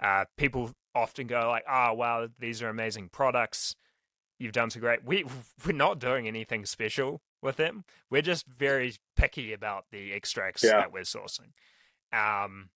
uh, 0.00 0.24
people 0.36 0.72
often 0.94 1.26
go 1.26 1.48
like, 1.48 1.64
"Oh, 1.68 1.92
wow, 1.92 2.28
these 2.38 2.62
are 2.62 2.68
amazing 2.68 3.08
products. 3.08 3.74
You've 4.38 4.52
done 4.52 4.70
so 4.70 4.78
great." 4.80 5.02
We 5.02 5.24
we're 5.66 5.72
not 5.72 5.98
doing 5.98 6.28
anything 6.28 6.64
special 6.66 7.20
with 7.42 7.56
them. 7.56 7.84
We're 8.08 8.22
just 8.22 8.46
very 8.46 8.94
picky 9.16 9.52
about 9.52 9.86
the 9.90 10.12
extracts 10.12 10.62
Yeah. 10.62 10.78
that 10.78 10.92
we're 10.92 11.02
sourcing. 11.02 11.50
Um, 12.12 12.70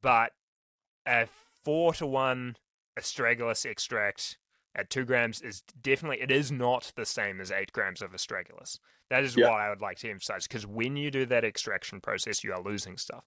but 0.00 0.32
a 1.06 1.26
four 1.64 1.92
to 1.94 2.06
one 2.06 2.56
astragalus 2.98 3.66
extract 3.66 4.38
at 4.74 4.90
two 4.90 5.04
grams 5.04 5.40
is 5.40 5.62
definitely 5.80 6.20
it 6.20 6.30
is 6.30 6.50
not 6.52 6.92
the 6.96 7.06
same 7.06 7.40
as 7.40 7.50
eight 7.50 7.72
grams 7.72 8.02
of 8.02 8.12
astragalus. 8.12 8.78
That 9.08 9.24
is 9.24 9.36
Yeah. 9.36 9.48
what 9.50 9.60
I 9.60 9.68
would 9.68 9.80
like 9.80 9.98
to 9.98 10.10
emphasize 10.10 10.46
because 10.46 10.66
when 10.66 10.96
you 10.96 11.10
do 11.10 11.26
that 11.26 11.44
extraction 11.44 12.00
process, 12.00 12.44
you 12.44 12.52
are 12.52 12.60
losing 12.60 12.96
stuff. 12.96 13.24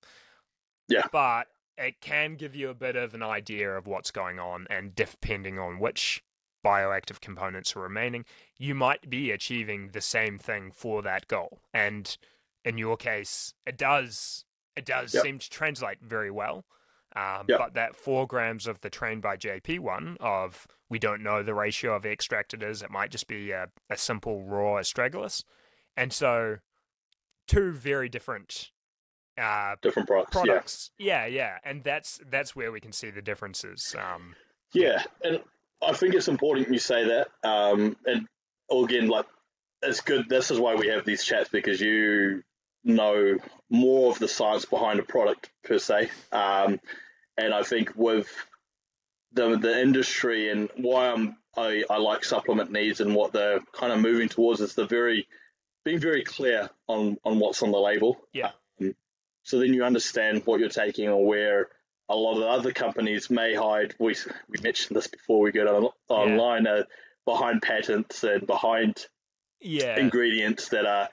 Yeah. 0.87 1.07
But 1.11 1.47
it 1.77 1.99
can 2.01 2.35
give 2.35 2.55
you 2.55 2.69
a 2.69 2.73
bit 2.75 2.95
of 2.95 3.13
an 3.13 3.23
idea 3.23 3.71
of 3.75 3.87
what's 3.87 4.11
going 4.11 4.39
on, 4.39 4.67
and 4.69 4.93
depending 4.95 5.57
on 5.59 5.79
which 5.79 6.23
bioactive 6.63 7.19
components 7.19 7.75
are 7.75 7.81
remaining, 7.81 8.23
you 8.57 8.73
might 8.75 9.09
be 9.09 9.31
achieving 9.31 9.89
the 9.89 9.99
same 10.01 10.37
thing 10.37 10.71
for 10.71 11.01
that 11.01 11.27
goal. 11.27 11.61
And 11.73 12.15
in 12.63 12.77
your 12.77 12.95
case, 12.95 13.53
it 13.65 13.77
does 13.77 14.45
it 14.75 14.85
does 14.85 15.13
Yep. 15.13 15.23
seem 15.23 15.37
to 15.39 15.49
translate 15.51 15.99
very 16.01 16.31
well. 16.31 16.65
Um, 17.15 17.45
Yep. 17.47 17.59
But 17.59 17.73
that 17.75 17.95
four 17.95 18.25
grams 18.25 18.65
of 18.65 18.81
the 18.81 18.89
train 18.89 19.21
by 19.21 19.37
JP 19.37 19.77
one 19.79 20.17
of 20.19 20.65
we 20.93 20.99
don't 20.99 21.23
know 21.23 21.41
the 21.41 21.55
ratio 21.55 21.95
of 21.95 22.05
extract 22.05 22.53
it 22.53 22.61
is. 22.61 22.83
It 22.83 22.91
might 22.91 23.09
just 23.09 23.27
be 23.27 23.49
a, 23.49 23.65
a 23.89 23.97
simple 23.97 24.43
raw 24.43 24.75
astragalus, 24.75 25.43
and 25.97 26.13
so 26.13 26.57
two 27.47 27.71
very 27.71 28.09
different 28.09 28.69
uh, 29.35 29.75
Different 29.81 30.07
products. 30.07 30.31
products. 30.31 30.91
Yeah. 30.99 31.25
yeah, 31.25 31.57
and 31.63 31.83
that's 31.83 32.19
that's 32.29 32.55
where 32.55 32.71
we 32.71 32.79
can 32.79 32.91
see 32.91 33.09
the 33.09 33.23
differences. 33.23 33.95
Um, 33.97 34.35
Yeah. 34.73 34.83
Yeah. 34.83 35.03
And 35.23 35.39
I 35.81 35.93
think 35.93 36.13
it's 36.13 36.27
important 36.27 36.69
you 36.69 36.77
say 36.77 37.05
that. 37.07 37.27
Um, 37.43 37.97
and 38.05 38.27
again, 38.71 39.07
like, 39.07 39.25
it's 39.81 40.01
good. 40.01 40.29
This 40.29 40.51
is 40.51 40.59
why 40.59 40.75
we 40.75 40.89
have 40.89 41.05
these 41.05 41.23
chats 41.23 41.49
because 41.49 41.81
you 41.81 42.43
know 42.83 43.37
more 43.71 44.11
of 44.11 44.19
the 44.19 44.27
science 44.27 44.65
behind 44.65 44.99
a 44.99 45.03
product 45.03 45.49
per 45.63 45.79
se. 45.79 46.11
Um, 46.31 46.79
and 47.35 47.51
I 47.51 47.63
think 47.63 47.93
with 47.95 48.29
the 49.33 49.57
the 49.57 49.81
industry 49.81 50.49
and 50.49 50.69
why 50.75 51.09
I'm 51.09 51.35
I, 51.55 51.83
I 51.89 51.97
like 51.97 52.23
supplement 52.23 52.71
needs 52.71 52.99
and 52.99 53.13
what 53.13 53.33
they're 53.33 53.59
kind 53.73 53.93
of 53.93 53.99
moving 53.99 54.29
towards 54.29 54.61
is 54.61 54.73
the 54.73 54.85
very 54.85 55.27
being 55.83 55.99
very 55.99 56.23
clear 56.23 56.69
on 56.87 57.17
on 57.23 57.39
what's 57.39 57.61
on 57.63 57.71
the 57.71 57.77
label. 57.77 58.17
Yeah. 58.33 58.51
Um, 58.81 58.95
so 59.43 59.59
then 59.59 59.73
you 59.73 59.83
understand 59.83 60.43
what 60.45 60.59
you're 60.59 60.69
taking 60.69 61.09
or 61.09 61.25
where 61.25 61.67
a 62.09 62.15
lot 62.15 62.37
of 62.37 62.43
other 62.43 62.71
companies 62.71 63.29
may 63.29 63.53
hide. 63.53 63.95
We 63.99 64.15
we 64.49 64.59
mentioned 64.61 64.95
this 64.95 65.07
before 65.07 65.41
we 65.41 65.51
get 65.51 65.67
on, 65.67 65.89
online 66.09 66.67
uh, 66.67 66.83
behind 67.25 67.61
patents 67.61 68.23
and 68.23 68.45
behind 68.45 69.05
yeah, 69.59 69.97
ingredients 69.97 70.69
that 70.69 70.85
are 70.85 71.09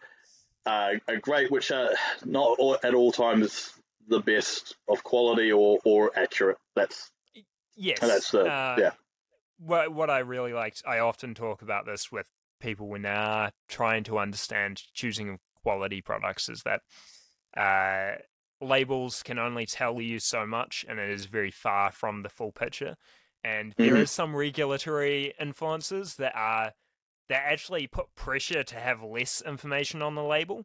uh, 0.67 0.93
are 1.09 1.17
great, 1.21 1.51
which 1.51 1.71
are 1.71 1.91
not 2.25 2.59
all, 2.59 2.77
at 2.83 2.95
all 2.95 3.13
times 3.13 3.73
the 4.09 4.21
best 4.21 4.77
of 4.89 5.05
quality 5.05 5.53
or, 5.53 5.79
or 5.85 6.11
accurate. 6.17 6.59
That's 6.75 7.11
yes, 7.81 8.01
that's 8.01 8.31
the 8.31 8.45
uh, 8.45 8.79
yeah 8.81 8.91
what 9.59 9.93
what 9.93 10.11
I 10.11 10.21
really 10.21 10.53
liked, 10.53 10.83
I 10.87 10.99
often 10.99 11.35
talk 11.35 11.63
about 11.63 11.87
this 11.87 12.11
with 12.11 12.31
people 12.61 12.89
when 12.89 13.03
they're 13.03 13.53
trying 13.69 14.05
to 14.05 14.19
understand 14.19 14.83
choosing 14.95 15.39
quality 15.63 16.01
products, 16.01 16.49
is 16.49 16.63
that 16.63 16.81
uh, 17.57 18.19
labels 18.65 19.23
can 19.23 19.39
only 19.39 19.67
tell 19.67 20.01
you 20.01 20.19
so 20.19 20.47
much, 20.47 20.85
and 20.89 20.99
it 20.99 21.11
is 21.11 21.27
very 21.27 21.51
far 21.51 21.93
from 21.93 22.23
the 22.23 22.29
full 22.29 22.53
picture. 22.53 22.97
And 23.43 23.75
there 23.79 23.97
Mhm. 23.97 24.03
is 24.03 24.11
some 24.11 24.37
regulatory 24.37 25.35
influences 25.41 26.17
that 26.17 26.35
are 26.35 26.73
that 27.29 27.43
actually 27.47 27.87
put 27.87 28.15
pressure 28.15 28.63
to 28.65 28.75
have 28.77 29.03
less 29.03 29.41
information 29.41 30.03
on 30.03 30.15
the 30.15 30.25
label. 30.25 30.65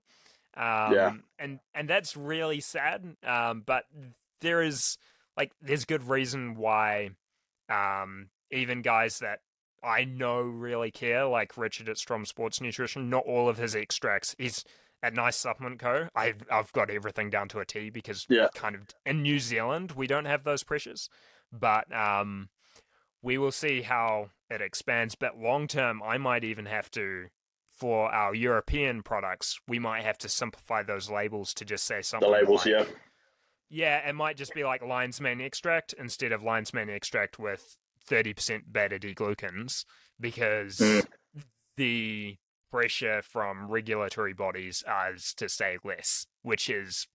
Um, 0.58 0.94
Yeah. 0.94 1.14
and 1.38 1.60
and 1.74 1.90
that's 1.90 2.18
really 2.18 2.60
sad. 2.62 3.16
Um, 3.24 3.64
but 3.66 3.86
there 4.42 4.62
is 4.62 4.98
like 5.38 5.52
there's 5.62 5.86
good 5.86 6.08
reason 6.08 6.56
why 6.56 7.10
um, 7.70 8.30
even 8.52 8.82
guys 8.82 9.20
that 9.20 9.40
I 9.84 10.04
know 10.06 10.42
really 10.42 10.92
care, 10.92 11.26
like 11.26 11.58
Richard 11.58 11.90
at 11.90 11.98
Strom 11.98 12.26
Sports 12.26 12.62
Nutrition, 12.62 13.10
not 13.10 13.26
all 13.26 13.48
of 13.50 13.58
his 13.58 13.76
extracts. 13.76 14.36
He's 14.38 14.64
at 15.04 15.14
Nice 15.14 15.36
Supplement 15.36 15.80
Co. 15.80 16.08
I've 16.16 16.44
I've 16.52 16.72
got 16.74 16.90
everything 16.90 17.30
down 17.30 17.48
to 17.50 17.60
a 17.60 17.66
T 17.66 17.90
because 17.90 18.26
Yeah. 18.30 18.48
kind 18.56 18.76
of 18.76 18.82
in 19.06 19.22
New 19.22 19.40
Zealand 19.40 19.92
we 19.92 20.08
don't 20.08 20.26
have 20.26 20.44
those 20.44 20.64
pressures, 20.64 21.10
but 21.52 21.94
um, 21.96 22.50
we 23.22 23.38
will 23.38 23.52
see 23.52 23.82
how 23.84 24.30
it 24.50 24.62
expands. 24.62 25.16
But 25.16 25.38
long 25.38 25.68
term, 25.68 26.02
I 26.04 26.18
might 26.18 26.44
even 26.44 26.66
have 26.66 26.90
to. 26.92 27.28
For 27.78 28.10
our 28.10 28.34
European 28.34 29.04
products, 29.04 29.60
we 29.68 29.80
might 29.80 30.04
have 30.06 30.18
to 30.20 30.30
simplify 30.30 30.82
those 30.82 31.10
labels 31.10 31.54
to 31.56 31.66
just 31.66 31.84
say 31.84 32.02
something. 32.02 32.26
the 32.32 32.34
labels. 32.34 32.66
like, 32.66 32.74
Yeah, 32.74 32.86
yeah, 33.70 34.08
it 34.08 34.14
might 34.14 34.38
just 34.38 34.54
be 34.54 34.64
like 34.64 34.82
lion's 34.84 35.20
mane 35.22 35.42
extract 35.42 35.94
instead 35.98 36.32
of 36.32 36.44
lion's 36.44 36.74
mane 36.74 36.90
extract 36.90 37.40
with 37.40 37.78
30% 38.10 38.64
beta 38.72 39.00
D 39.00 39.14
glucans 39.16 39.86
because 40.20 40.78
Mm. 40.78 41.06
the 41.78 42.38
pressure 42.72 43.22
from 43.22 43.68
regulatory 43.70 44.34
bodies 44.34 44.84
is 45.16 45.34
to 45.38 45.50
say 45.50 45.78
less, 45.84 46.26
which 46.42 46.70
is 46.70 47.08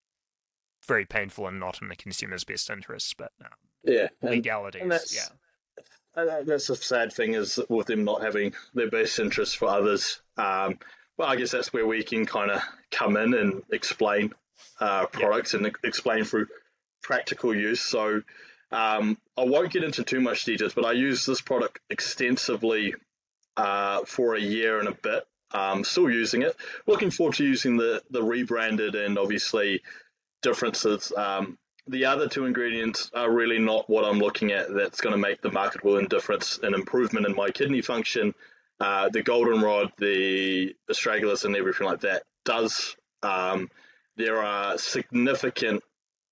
very 0.87 1.05
painful 1.05 1.47
and 1.47 1.59
not 1.59 1.81
in 1.81 1.87
the 1.87 1.95
consumer's 1.95 2.43
best 2.43 2.69
interests, 2.69 3.13
but 3.13 3.31
um, 3.43 3.51
yeah. 3.83 4.07
And, 4.21 4.31
legalities, 4.31 4.81
and 4.81 4.91
that's- 4.91 5.15
yeah. 5.15 6.21
uh, 6.21 6.43
that's 6.43 6.69
a 6.69 6.75
sad 6.75 7.13
thing 7.13 7.35
is 7.35 7.59
with 7.69 7.87
them 7.87 8.03
not 8.03 8.23
having 8.23 8.53
their 8.73 8.89
best 8.89 9.19
interests 9.19 9.55
for 9.55 9.67
others. 9.69 10.21
Um, 10.37 10.79
but 11.17 11.27
I 11.29 11.35
guess 11.35 11.51
that's 11.51 11.71
where 11.71 11.85
we 11.85 12.03
can 12.03 12.25
kind 12.25 12.49
of 12.51 12.61
come 12.89 13.15
in 13.17 13.33
and 13.35 13.61
explain 13.71 14.33
uh, 14.79 15.05
products 15.07 15.53
and 15.53 15.71
explain 15.83 16.23
through 16.23 16.47
practical 17.01 17.55
use. 17.55 17.81
So 17.81 18.21
um, 18.71 19.17
I 19.37 19.43
won't 19.43 19.71
get 19.71 19.83
into 19.83 20.03
too 20.03 20.21
much 20.21 20.45
details, 20.45 20.73
but 20.73 20.85
I 20.85 20.93
use 20.93 21.25
this 21.25 21.41
product 21.41 21.79
extensively 21.89 22.95
uh, 23.57 24.05
for 24.05 24.35
a 24.35 24.41
year 24.41 24.79
and 24.79 24.87
a 24.87 24.93
bit. 24.93 25.23
Um, 25.53 25.83
still 25.83 26.09
using 26.09 26.43
it. 26.43 26.55
Looking 26.87 27.11
forward 27.11 27.35
to 27.35 27.43
using 27.43 27.75
the 27.75 28.01
the 28.09 28.23
rebranded 28.23 28.95
and 28.95 29.17
obviously 29.17 29.81
differences. 30.41 31.11
Um, 31.11 31.57
the 31.87 32.05
other 32.05 32.29
two 32.29 32.45
ingredients 32.45 33.11
are 33.13 33.29
really 33.29 33.59
not 33.59 33.89
what 33.89 34.05
I'm 34.05 34.19
looking 34.19 34.53
at. 34.53 34.73
That's 34.73 35.01
going 35.01 35.13
to 35.13 35.21
make 35.21 35.41
the 35.41 35.51
marketable 35.51 36.01
difference 36.05 36.59
and 36.63 36.73
improvement 36.73 37.25
in 37.25 37.35
my 37.35 37.49
kidney 37.49 37.81
function. 37.81 38.33
Uh, 38.79 39.09
the 39.09 39.21
goldenrod, 39.21 39.91
the 39.97 40.73
astragalus, 40.89 41.43
and 41.43 41.55
everything 41.55 41.85
like 41.85 42.01
that 42.01 42.23
does. 42.45 42.95
Um, 43.21 43.69
there 44.21 44.43
are 44.43 44.77
significant 44.77 45.83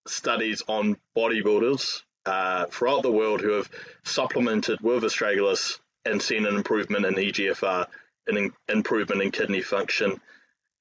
studies 0.07 0.61
on 0.68 0.98
bodybuilders 1.18 2.02
uh, 2.26 2.66
throughout 2.66 3.02
the 3.02 3.11
world 3.11 3.41
who 3.41 3.53
have 3.53 3.70
supplemented 4.03 4.80
with 4.82 5.03
astragalus 5.03 5.80
and 6.06 6.22
seen 6.22 6.45
an 6.45 6.56
improvement 6.56 7.06
in 7.06 7.16
EGFR, 7.16 7.88
an 8.28 8.38
in- 8.38 8.53
improvement 8.68 9.22
in 9.22 9.32
kidney 9.32 9.61
function. 9.61 10.22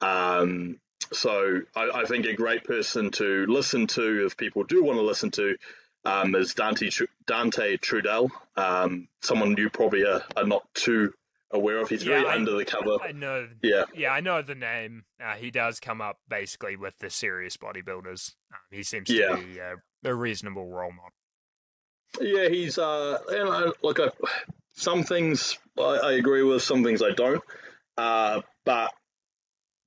Um, 0.00 0.78
so 1.12 1.62
I, 1.74 1.90
I 1.94 2.04
think 2.04 2.26
a 2.26 2.34
great 2.34 2.64
person 2.64 3.10
to 3.12 3.46
listen 3.46 3.86
to, 3.88 4.26
if 4.26 4.36
people 4.36 4.64
do 4.64 4.84
want 4.84 4.98
to 4.98 5.02
listen 5.02 5.30
to, 5.32 5.56
um, 6.04 6.34
is 6.34 6.54
Dante 6.54 6.90
Dante 7.26 7.76
Trudel. 7.78 8.30
Um, 8.56 9.08
someone 9.22 9.56
you 9.56 9.70
probably 9.70 10.04
are, 10.04 10.22
are 10.36 10.46
not 10.46 10.62
too 10.74 11.12
aware 11.50 11.78
of. 11.78 11.88
He's 11.88 12.04
Yeah, 12.04 12.20
very 12.20 12.26
I- 12.26 12.34
under 12.34 12.52
the 12.52 12.64
cover. 12.64 12.96
I 13.02 13.12
know. 13.12 13.48
Yeah. 13.62 13.84
Yeah, 13.94 14.10
I 14.12 14.20
know 14.20 14.42
the 14.42 14.54
name. 14.54 15.04
Uh, 15.22 15.34
he 15.34 15.50
does 15.50 15.80
come 15.80 16.00
up 16.00 16.18
basically 16.28 16.76
with 16.76 16.98
the 16.98 17.10
serious 17.10 17.56
bodybuilders. 17.56 18.34
Um, 18.52 18.58
he 18.70 18.82
seems 18.82 19.08
Yeah. 19.10 19.36
to 19.36 19.42
be 19.42 19.60
uh, 19.60 19.76
a 20.04 20.14
reasonable 20.14 20.66
role 20.68 20.92
model. 20.92 21.12
Yeah, 22.20 22.48
he's 22.48 22.78
uh, 22.78 23.18
and 23.28 23.48
I, 23.48 23.70
like 23.82 24.00
I, 24.00 24.08
some 24.74 25.02
things 25.04 25.58
I, 25.78 25.82
I 25.82 26.12
agree 26.12 26.42
with, 26.42 26.62
some 26.62 26.82
things 26.82 27.02
I 27.02 27.10
don't. 27.10 27.42
Uh, 27.96 28.40
but 28.64 28.92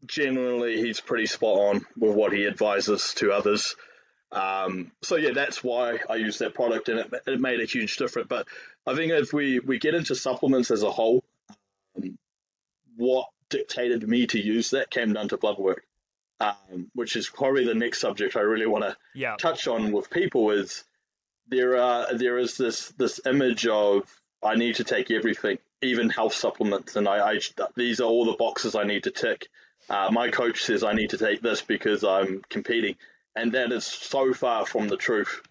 generally, 0.05 0.77
he's 0.81 0.99
pretty 0.99 1.25
spot 1.25 1.57
on 1.59 1.85
with 1.97 2.15
what 2.15 2.33
he 2.33 2.45
advises 2.47 3.13
to 3.15 3.31
others. 3.31 3.75
Um, 4.31 4.91
so 5.01 5.15
yeah, 5.17 5.31
that's 5.33 5.63
why 5.63 5.99
I 6.09 6.15
use 6.15 6.37
that 6.39 6.53
product, 6.53 6.89
and 6.89 6.99
it, 6.99 7.13
it 7.27 7.39
made 7.41 7.59
a 7.59 7.65
huge 7.65 7.97
difference. 7.97 8.27
But 8.29 8.47
I 8.87 8.95
think 8.95 9.11
if 9.11 9.33
we 9.33 9.59
we 9.59 9.79
get 9.79 9.93
into 9.95 10.15
supplements 10.15 10.71
as 10.71 10.83
a 10.83 10.91
whole, 10.91 11.23
um, 11.97 12.17
what 12.95 13.27
dictated 13.49 14.07
me 14.07 14.27
to 14.27 14.39
use 14.39 14.71
that 14.71 14.89
came 14.89 15.13
down 15.13 15.29
to 15.29 15.37
blood 15.37 15.57
work, 15.57 15.83
um, 16.39 16.89
which 16.93 17.15
is 17.15 17.29
probably 17.29 17.65
the 17.65 17.73
next 17.73 17.99
subject 17.99 18.35
I 18.35 18.41
really 18.41 18.65
want 18.67 18.83
to 18.83 18.95
Yeah. 19.13 19.35
touch 19.37 19.67
on 19.67 19.91
with 19.91 20.09
people 20.09 20.51
is 20.51 20.83
there 21.47 21.77
are 21.81 22.13
there 22.13 22.37
is 22.37 22.57
this 22.57 22.89
this 22.97 23.19
image 23.25 23.67
of 23.67 24.03
I 24.43 24.55
need 24.55 24.75
to 24.75 24.83
take 24.83 25.11
everything, 25.11 25.59
even 25.81 26.09
health 26.09 26.33
supplements, 26.33 26.95
and 26.95 27.07
I, 27.07 27.33
I 27.33 27.39
these 27.75 27.99
are 27.99 28.05
all 28.05 28.25
the 28.25 28.37
boxes 28.37 28.75
I 28.75 28.83
need 28.83 29.03
to 29.03 29.11
tick. 29.11 29.47
Uh, 29.89 30.09
my 30.11 30.29
coach 30.29 30.63
says 30.63 30.83
I 30.83 30.93
need 30.93 31.09
to 31.11 31.17
take 31.17 31.41
this 31.41 31.61
because 31.61 32.03
I'm 32.03 32.41
competing, 32.49 32.95
and 33.35 33.51
that 33.53 33.71
is 33.71 33.85
so 33.85 34.33
far 34.33 34.65
from 34.65 34.87
the 34.87 34.97
truth 34.97 35.41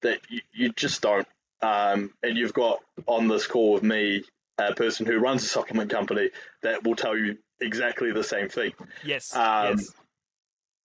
that 0.00 0.20
you, 0.28 0.40
you 0.52 0.72
just 0.72 1.02
don't. 1.02 1.26
um, 1.60 2.12
and 2.24 2.36
you've 2.36 2.54
got 2.54 2.80
on 3.06 3.28
this 3.28 3.46
call 3.46 3.74
with 3.74 3.82
me 3.84 4.24
a 4.70 4.74
person 4.74 5.06
who 5.06 5.18
runs 5.18 5.42
a 5.44 5.46
supplement 5.46 5.90
company 5.90 6.30
that 6.62 6.84
will 6.84 6.96
tell 6.96 7.16
you 7.16 7.38
exactly 7.60 8.12
the 8.12 8.24
same 8.24 8.48
thing. 8.48 8.72
Yes. 9.04 9.34
Um, 9.34 9.76
yes. 9.76 9.90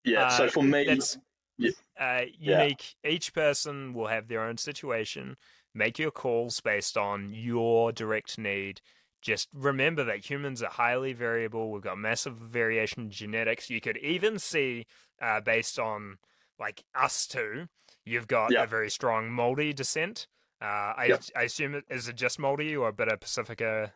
Yeah. 0.04 0.24
Uh, 0.26 0.30
so 0.30 0.48
for 0.48 0.62
me, 0.62 0.84
that's 0.84 1.18
yeah. 1.58 1.70
uh, 2.00 2.22
Yeah. 2.38 2.62
unique. 2.62 2.94
Each 3.04 3.32
person 3.34 3.92
will 3.94 4.06
have 4.06 4.28
their 4.28 4.42
own 4.42 4.56
situation. 4.56 5.36
Make 5.74 5.98
your 5.98 6.10
calls 6.10 6.60
based 6.60 6.96
on 6.96 7.32
your 7.32 7.92
direct 7.92 8.38
need. 8.38 8.80
Just 9.20 9.48
remember 9.52 10.04
that 10.04 10.30
humans 10.30 10.62
are 10.62 10.70
highly 10.70 11.12
variable. 11.12 11.70
We've 11.70 11.82
got 11.82 11.98
massive 11.98 12.36
variation 12.36 13.04
in 13.04 13.10
genetics. 13.10 13.68
You 13.68 13.80
could 13.80 13.96
even 13.98 14.38
see, 14.38 14.86
uh, 15.20 15.40
based 15.40 15.78
on 15.78 16.18
like 16.58 16.84
us 16.94 17.26
two, 17.26 17.66
you've 18.04 18.28
got 18.28 18.52
Yeah. 18.52 18.62
a 18.62 18.66
very 18.66 18.90
strong 18.90 19.28
Māori 19.30 19.74
descent. 19.74 20.26
Uh, 20.60 20.64
I, 20.96 21.04
Yep. 21.08 21.22
I 21.36 21.42
assume 21.44 21.74
it 21.74 21.84
is 21.88 22.08
it 22.08 22.16
just 22.16 22.38
Māori 22.38 22.78
or 22.78 22.88
a 22.88 22.92
bit 22.92 23.08
of 23.08 23.20
Pacifica? 23.20 23.92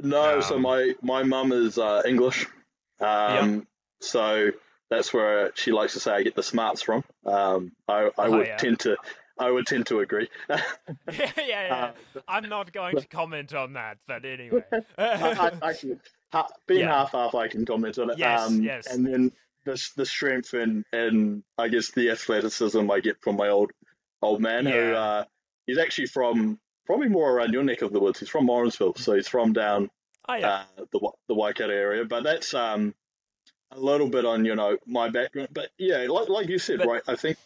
no. 0.00 0.40
so 0.40 0.56
um, 0.56 0.62
my 0.62 0.92
my 1.02 1.22
mum 1.22 1.52
is 1.52 1.78
uh, 1.78 2.02
English. 2.06 2.46
Um, 3.00 3.66
So 4.00 4.50
that's 4.90 5.14
where 5.14 5.50
she 5.54 5.72
likes 5.72 5.94
to 5.94 6.00
say 6.00 6.12
I 6.12 6.22
get 6.22 6.34
the 6.34 6.42
smarts 6.42 6.82
from. 6.82 7.04
Um, 7.24 7.72
I, 7.88 8.10
I 8.18 8.26
Oh, 8.28 8.30
would 8.36 8.46
yeah. 8.48 8.56
tend 8.56 8.80
to 8.80 8.96
I 9.38 9.50
would 9.50 9.66
tend 9.66 9.86
to 9.86 10.00
agree. 10.00 10.28
yeah, 10.48 10.58
yeah, 11.08 11.32
yeah. 11.46 11.92
Uh, 12.14 12.20
I'm 12.28 12.48
not 12.48 12.72
going 12.72 12.96
to 12.96 13.06
comment 13.06 13.54
on 13.54 13.72
that, 13.72 13.98
but 14.06 14.24
anyway. 14.24 14.62
I, 14.98 15.52
I, 15.62 15.68
I 15.68 15.72
can, 15.72 16.00
ha, 16.32 16.48
being 16.66 16.80
Yeah. 16.80 16.92
half 16.92 17.12
half, 17.12 17.34
I 17.34 17.48
can 17.48 17.64
comment 17.64 17.98
on 17.98 18.10
it. 18.10 18.18
Yes, 18.18 18.46
um, 18.46 18.62
yes. 18.62 18.86
And 18.86 19.06
then 19.06 19.32
the 19.64 19.90
the 19.96 20.04
strength 20.06 20.52
and 20.52 20.84
and 20.92 21.42
I 21.56 21.68
guess 21.68 21.90
the 21.92 22.10
athleticism 22.10 22.90
I 22.90 23.00
get 23.00 23.22
from 23.22 23.36
my 23.36 23.48
old 23.48 23.72
old 24.22 24.40
man 24.42 24.66
who 24.66 24.78
uh, 24.78 25.24
he's 25.66 25.78
actually 25.78 26.06
from 26.06 26.58
probably 26.86 27.08
more 27.08 27.30
around 27.32 27.52
your 27.52 27.62
neck 27.62 27.82
of 27.82 27.92
the 27.92 28.00
woods. 28.00 28.20
He's 28.20 28.28
from 28.28 28.46
Morrinsville, 28.46 28.94
so 28.96 29.14
he's 29.14 29.28
from 29.28 29.52
down 29.52 29.90
oh 30.28 30.34
yeah. 30.34 30.64
uh, 30.78 30.84
the 30.92 31.10
the 31.28 31.34
Waikato 31.34 31.72
area. 31.72 32.04
But 32.04 32.24
that's 32.24 32.54
um 32.54 32.94
a 33.70 33.78
little 33.78 34.08
bit 34.08 34.24
on 34.24 34.44
you 34.44 34.54
know 34.54 34.78
my 34.86 35.08
background. 35.08 35.48
But 35.52 35.70
yeah, 35.78 36.06
like 36.08 36.28
like 36.28 36.48
you 36.48 36.58
said, 36.58 36.78
But- 36.78 36.88
right? 36.88 37.02
I 37.06 37.16
think 37.16 37.38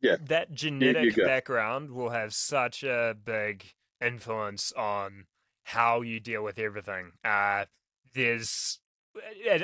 yeah. 0.00 0.16
that 0.28 0.52
genetic 0.52 1.16
background 1.16 1.90
will 1.90 2.10
have 2.10 2.34
such 2.34 2.82
a 2.82 3.14
big 3.24 3.64
influence 4.00 4.72
on 4.72 5.26
how 5.64 6.00
you 6.00 6.20
deal 6.20 6.42
with 6.42 6.58
everything. 6.58 7.12
Uh, 7.24 7.66
there's, 8.14 8.80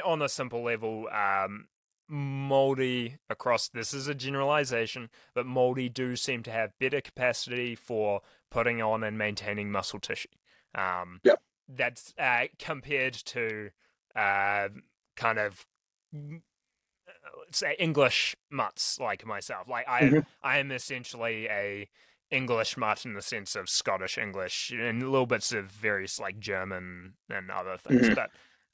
on 0.05 0.23
a 0.23 0.29
simple 0.29 0.63
level, 0.63 1.09
um, 1.09 1.67
Māori 2.11 3.19
across 3.29 3.69
this 3.69 3.93
is 3.93 4.07
a 4.09 4.15
generalization, 4.15 5.11
but 5.35 5.47
Māori 5.47 5.93
do 5.93 6.17
seem 6.17 6.43
to 6.45 6.51
have 6.51 6.79
better 6.79 7.01
capacity 7.01 7.75
for 7.75 8.21
putting 8.51 8.81
on 8.81 9.03
and 9.03 9.19
maintaining 9.19 9.71
muscle 9.71 10.01
tissue. 10.01 10.29
Um, 10.75 11.21
Yep. 11.25 11.41
That's 11.69 12.15
uh, 12.17 12.45
compared 12.61 13.15
to 13.15 13.71
uh, 14.15 14.69
kind 15.17 15.39
of 15.39 15.67
let's 16.13 17.59
say 17.59 17.75
English 17.79 18.37
mutts 18.51 19.01
like 19.01 19.27
myself. 19.27 19.69
Like 19.69 19.89
I 19.89 20.01
am, 20.01 20.13
Mhm. 20.13 20.27
I 20.43 20.59
am 20.59 20.71
essentially 20.71 21.49
a 21.49 21.89
English 22.31 22.77
mutt 22.77 23.05
in 23.05 23.15
the 23.15 23.23
sense 23.23 23.57
of 23.57 23.69
Scottish 23.69 24.17
English 24.19 24.71
and 24.71 25.03
little 25.03 25.27
bits 25.27 25.53
of 25.53 25.67
various 25.71 26.19
like 26.21 26.39
German 26.39 27.15
and 27.29 27.51
other 27.51 27.77
things. 27.79 28.09
Mhm. 28.11 28.15
But 28.15 28.31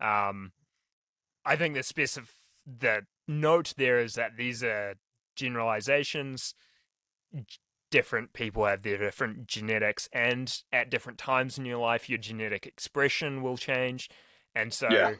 um, 0.06 0.52
I 1.44 1.56
think 1.56 1.74
the 1.74 1.80
specif- 1.80 2.28
the 2.66 3.06
note 3.32 3.74
there 3.76 3.98
is 3.98 4.14
that 4.14 4.36
these 4.36 4.62
are 4.62 4.94
generalizations. 5.36 6.54
Different 7.90 8.32
people 8.32 8.64
have 8.64 8.82
their 8.82 8.98
different 8.98 9.46
genetics, 9.46 10.08
and 10.12 10.62
at 10.72 10.90
different 10.90 11.18
times 11.18 11.58
in 11.58 11.66
your 11.66 11.78
life, 11.78 12.08
your 12.08 12.18
genetic 12.18 12.66
expression 12.66 13.42
will 13.42 13.56
change. 13.56 14.08
And 14.54 14.72
so, 14.72 14.88
Yeah. 14.90 15.14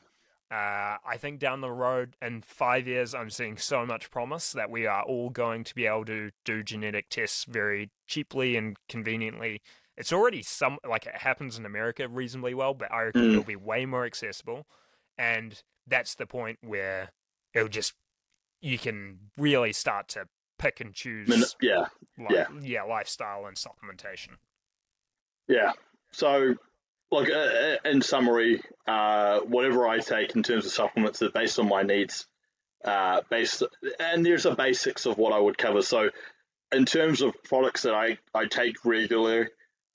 uh, 0.51 0.99
I 1.05 1.17
think 1.19 1.39
down 1.39 1.61
the 1.61 1.71
road 1.71 2.17
in 2.23 2.43
five 2.43 2.87
years, 2.87 3.15
I'm 3.15 3.31
seeing 3.31 3.57
so 3.57 3.85
much 3.85 4.11
promise 4.11 4.53
that 4.53 4.71
we 4.71 4.87
are 4.87 5.03
all 5.03 5.31
going 5.31 5.65
to 5.65 5.75
be 5.75 5.87
able 5.87 6.05
to 6.07 6.31
do 6.45 6.63
genetic 6.63 7.09
tests 7.09 7.45
very 7.45 7.91
cheaply 8.07 8.57
and 8.57 8.77
conveniently. 8.89 9.61
It's 9.97 10.13
already 10.13 10.43
some 10.43 10.79
like 10.89 11.07
it 11.07 11.17
happens 11.17 11.59
in 11.59 11.67
America 11.67 12.09
reasonably 12.09 12.55
well, 12.55 12.73
but 12.75 12.91
I 12.91 13.03
reckon 13.03 13.29
Mm. 13.29 13.33
it'll 13.33 13.45
be 13.45 13.57
way 13.57 13.85
more 13.87 14.05
accessible. 14.07 14.67
And 15.19 15.63
that's 15.87 16.15
the 16.15 16.27
point 16.27 16.59
where 16.63 17.13
it'll 17.55 17.69
just 17.69 17.95
you 18.63 18.79
can 18.79 19.19
really 19.37 19.73
start 19.73 20.09
to 20.09 20.27
pick 20.59 20.81
and 20.81 20.95
choose 20.95 21.29
min- 21.29 21.43
yeah. 21.61 21.87
life, 22.19 22.31
yeah. 22.31 22.47
yeah, 22.63 22.83
lifestyle 22.85 23.47
and 23.47 23.57
supplementation. 23.57 24.37
Yeah. 25.49 25.73
So, 26.13 26.55
like 27.11 27.29
uh, 27.29 27.35
uh, 27.35 27.77
in 27.85 28.01
summary, 28.01 28.63
uh, 28.87 29.41
whatever 29.41 29.87
I 29.87 29.99
take 29.99 30.35
in 30.37 30.43
terms 30.43 30.65
of 30.65 30.73
supplements 30.73 31.21
are 31.23 31.31
based 31.31 31.59
on 31.59 31.69
my 31.69 31.83
needs. 31.83 32.27
Uh, 32.85 33.21
based, 33.31 33.63
and 34.01 34.27
there's 34.27 34.47
a 34.47 34.57
basics 34.57 35.07
of 35.07 35.17
what 35.17 35.33
I 35.33 35.39
would 35.39 35.59
cover. 35.59 35.83
So, 35.83 36.11
in 36.73 36.85
terms 36.85 37.21
of 37.23 37.35
products 37.45 37.83
that 37.83 37.95
I, 37.95 38.19
I 38.35 38.47
take 38.47 38.85
regularly, 38.85 39.49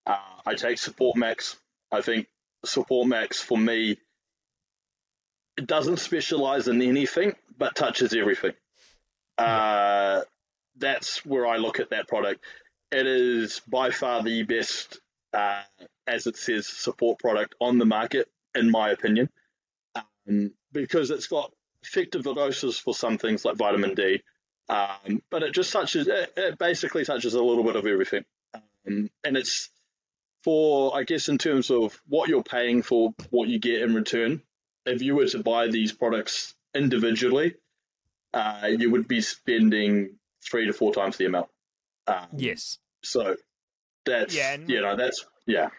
uh, 0.06 0.18
I 0.46 0.56
take 0.56 0.78
Support 0.78 1.18
Max. 1.18 1.58
I 1.92 2.02
think 2.02 2.28
Support 2.66 3.08
Max 3.08 3.42
for 3.42 3.58
me, 3.58 3.98
it 5.58 5.68
doesn't 5.68 5.98
specialize 5.98 6.68
in 6.68 6.82
anything, 6.82 7.36
but 7.58 7.76
touches 7.76 8.14
everything. 8.14 8.54
Uh, 9.38 10.22
that's 10.78 11.26
where 11.26 11.46
I 11.48 11.58
look 11.58 11.80
at 11.80 11.92
that 11.92 12.08
product. 12.08 12.44
It 12.92 13.06
is 13.06 13.62
by 13.68 13.92
far 13.92 14.24
the 14.24 14.44
best 14.44 15.00
uh, 15.34 15.62
as 16.08 16.26
it 16.26 16.38
says, 16.38 16.68
support 16.68 17.20
product 17.20 17.56
on 17.60 17.78
the 17.78 17.86
market, 17.86 18.30
in 18.56 18.72
my 18.72 18.90
opinion, 18.90 19.30
um, 19.96 20.52
because 20.72 21.12
it's 21.12 21.28
got 21.28 21.52
effective 21.84 22.24
doses 22.24 22.80
for 22.80 22.96
some 22.96 23.18
things 23.18 23.46
like 23.46 23.58
vitamin 23.58 23.94
D, 23.94 24.24
um, 24.70 25.22
but 25.30 25.44
it 25.44 25.54
just 25.54 25.72
touches, 25.72 26.08
it, 26.08 26.34
it 26.36 26.58
basically 26.58 27.06
touches 27.06 27.34
a 27.34 27.44
little 27.44 27.64
bit 27.64 27.76
of 27.76 27.86
everything. 27.86 28.24
Um, 28.56 29.10
and 29.24 29.38
it's 29.38 29.70
for, 30.44 30.98
I 30.98 31.04
guess, 31.04 31.30
in 31.30 31.38
terms 31.38 31.70
of 31.70 32.02
what 32.08 32.30
you're 32.30 32.44
paying 32.44 32.82
for, 32.82 33.14
what 33.30 33.50
you 33.50 33.60
get 33.60 33.82
in 33.82 33.94
return. 33.94 34.42
If 34.86 35.02
you 35.02 35.16
were 35.16 35.28
to 35.28 35.44
buy 35.44 35.68
these 35.68 35.92
products 35.92 36.56
individually, 36.78 37.56
uh, 38.34 38.70
you 38.78 38.92
would 38.92 39.08
be 39.08 39.22
spending 39.22 40.18
three 40.50 40.66
to 40.68 40.74
four 40.74 40.94
times 40.94 41.18
the 41.18 41.26
amount. 41.26 41.50
Um, 42.08 42.28
Yes. 42.38 42.78
so 43.04 43.36
that's 44.06 44.34
Yeah, 44.36 44.54
and- 44.54 44.70
you 44.70 44.80
know 44.82 44.96
that's 44.96 45.26
yeah 45.46 45.70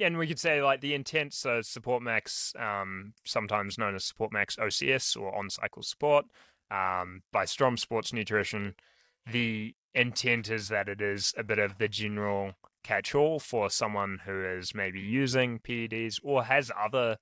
And 0.00 0.16
we 0.18 0.26
could 0.26 0.38
say 0.40 0.62
like 0.62 0.80
the 0.80 0.94
intent, 0.94 1.34
so 1.34 1.60
Support 1.60 2.02
Max, 2.02 2.54
um, 2.58 3.12
sometimes 3.24 3.76
known 3.78 3.94
as 3.94 4.04
Support 4.04 4.32
Max 4.32 4.56
OCS 4.56 5.16
or 5.16 5.34
on 5.36 5.50
cycle 5.50 5.82
support, 5.82 6.24
um, 6.70 7.22
by 7.32 7.44
Strom 7.44 7.76
Sports 7.76 8.12
Nutrition. 8.12 8.74
The 9.30 9.74
intent 9.94 10.48
is 10.50 10.68
that 10.68 10.88
it 10.88 11.00
is 11.02 11.34
a 11.36 11.44
bit 11.44 11.58
of 11.58 11.76
the 11.78 11.86
general 11.88 12.54
catch 12.82 13.14
all 13.14 13.38
for 13.38 13.68
someone 13.70 14.20
who 14.24 14.42
is 14.44 14.74
maybe 14.74 14.98
using 15.00 15.60
PEDs 15.60 16.18
or 16.24 16.44
has 16.44 16.72
other 16.76 17.18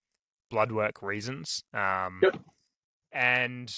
blood 0.48 0.70
work 0.72 1.02
reasons. 1.02 1.64
Um, 1.74 2.20
Yep. 2.22 2.36
And 3.12 3.74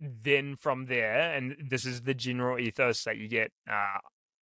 then 0.00 0.56
from 0.56 0.86
there, 0.86 1.32
and 1.32 1.56
this 1.68 1.84
is 1.84 2.02
the 2.02 2.14
general 2.14 2.58
ethos 2.58 3.04
that 3.04 3.16
you 3.16 3.28
get, 3.28 3.52
uh, 3.70 3.98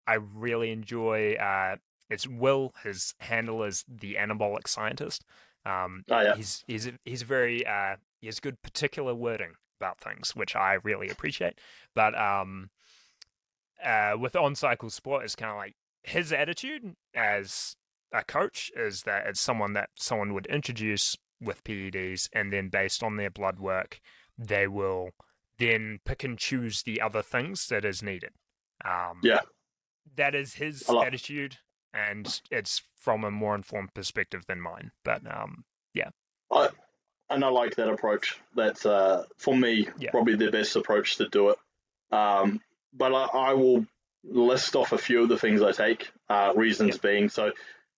I 0.06 0.14
really 0.14 0.70
enjoy 0.70 1.34
uh, 1.34 1.76
it's 2.10 2.26
Will. 2.26 2.72
His 2.82 3.14
handle 3.20 3.62
is 3.62 3.84
the 3.88 4.14
anabolic 4.14 4.66
scientist. 4.66 5.24
Um, 5.66 6.04
oh 6.10 6.20
yeah 6.20 6.34
he's 6.34 6.64
he's 6.66 6.88
he's 7.04 7.22
very 7.22 7.66
uh, 7.66 7.96
he 8.20 8.26
has 8.26 8.40
good 8.40 8.62
particular 8.62 9.14
wording 9.14 9.52
about 9.80 10.00
things, 10.00 10.34
which 10.34 10.56
I 10.56 10.78
really 10.82 11.08
appreciate. 11.08 11.58
But 11.94 12.18
um, 12.18 12.70
uh, 13.84 14.14
with 14.18 14.34
on 14.36 14.54
cycle 14.54 14.90
sport, 14.90 15.24
it's 15.24 15.36
kind 15.36 15.50
of 15.50 15.56
like 15.58 15.74
his 16.02 16.32
attitude 16.32 16.94
as 17.14 17.76
a 18.12 18.24
coach 18.24 18.70
is 18.74 19.02
that 19.02 19.26
it's 19.26 19.40
someone 19.40 19.74
that 19.74 19.90
someone 19.96 20.32
would 20.32 20.46
introduce 20.46 21.16
with 21.40 21.64
PEDs, 21.64 22.28
and 22.32 22.52
then 22.52 22.68
based 22.68 23.02
on 23.02 23.16
their 23.16 23.30
blood 23.30 23.58
work, 23.58 24.00
they 24.36 24.66
will 24.66 25.10
then 25.58 25.98
pick 26.04 26.22
and 26.24 26.38
choose 26.38 26.82
the 26.82 27.00
other 27.00 27.22
things 27.22 27.66
that 27.68 27.84
is 27.84 28.02
needed. 28.02 28.30
Um, 28.84 29.20
Yeah. 29.22 29.40
that 30.16 30.34
is 30.34 30.54
his 30.54 30.88
attitude, 30.88 31.56
and 31.92 32.40
it's 32.50 32.82
from 33.00 33.24
a 33.24 33.30
more 33.30 33.54
informed 33.54 33.94
perspective 33.94 34.44
than 34.46 34.60
mine. 34.60 34.92
But 35.04 35.22
um, 35.26 35.64
yeah, 35.94 36.10
I, 36.50 36.68
and 37.30 37.44
I 37.44 37.48
like 37.48 37.76
that 37.76 37.88
approach. 37.88 38.38
That's 38.54 38.86
uh, 38.86 39.24
for 39.36 39.56
me 39.56 39.88
Yeah. 39.98 40.10
probably 40.10 40.36
the 40.36 40.50
best 40.50 40.76
approach 40.76 41.16
to 41.16 41.28
do 41.28 41.50
it. 41.50 41.58
Um, 42.10 42.60
but 42.92 43.12
I, 43.14 43.24
I 43.50 43.52
will 43.54 43.86
list 44.24 44.76
off 44.76 44.92
a 44.92 44.98
few 44.98 45.22
of 45.22 45.28
the 45.28 45.38
things 45.38 45.62
I 45.62 45.72
take. 45.72 46.10
Uh, 46.28 46.52
reasons 46.56 46.98
being 46.98 47.28
so 47.28 47.52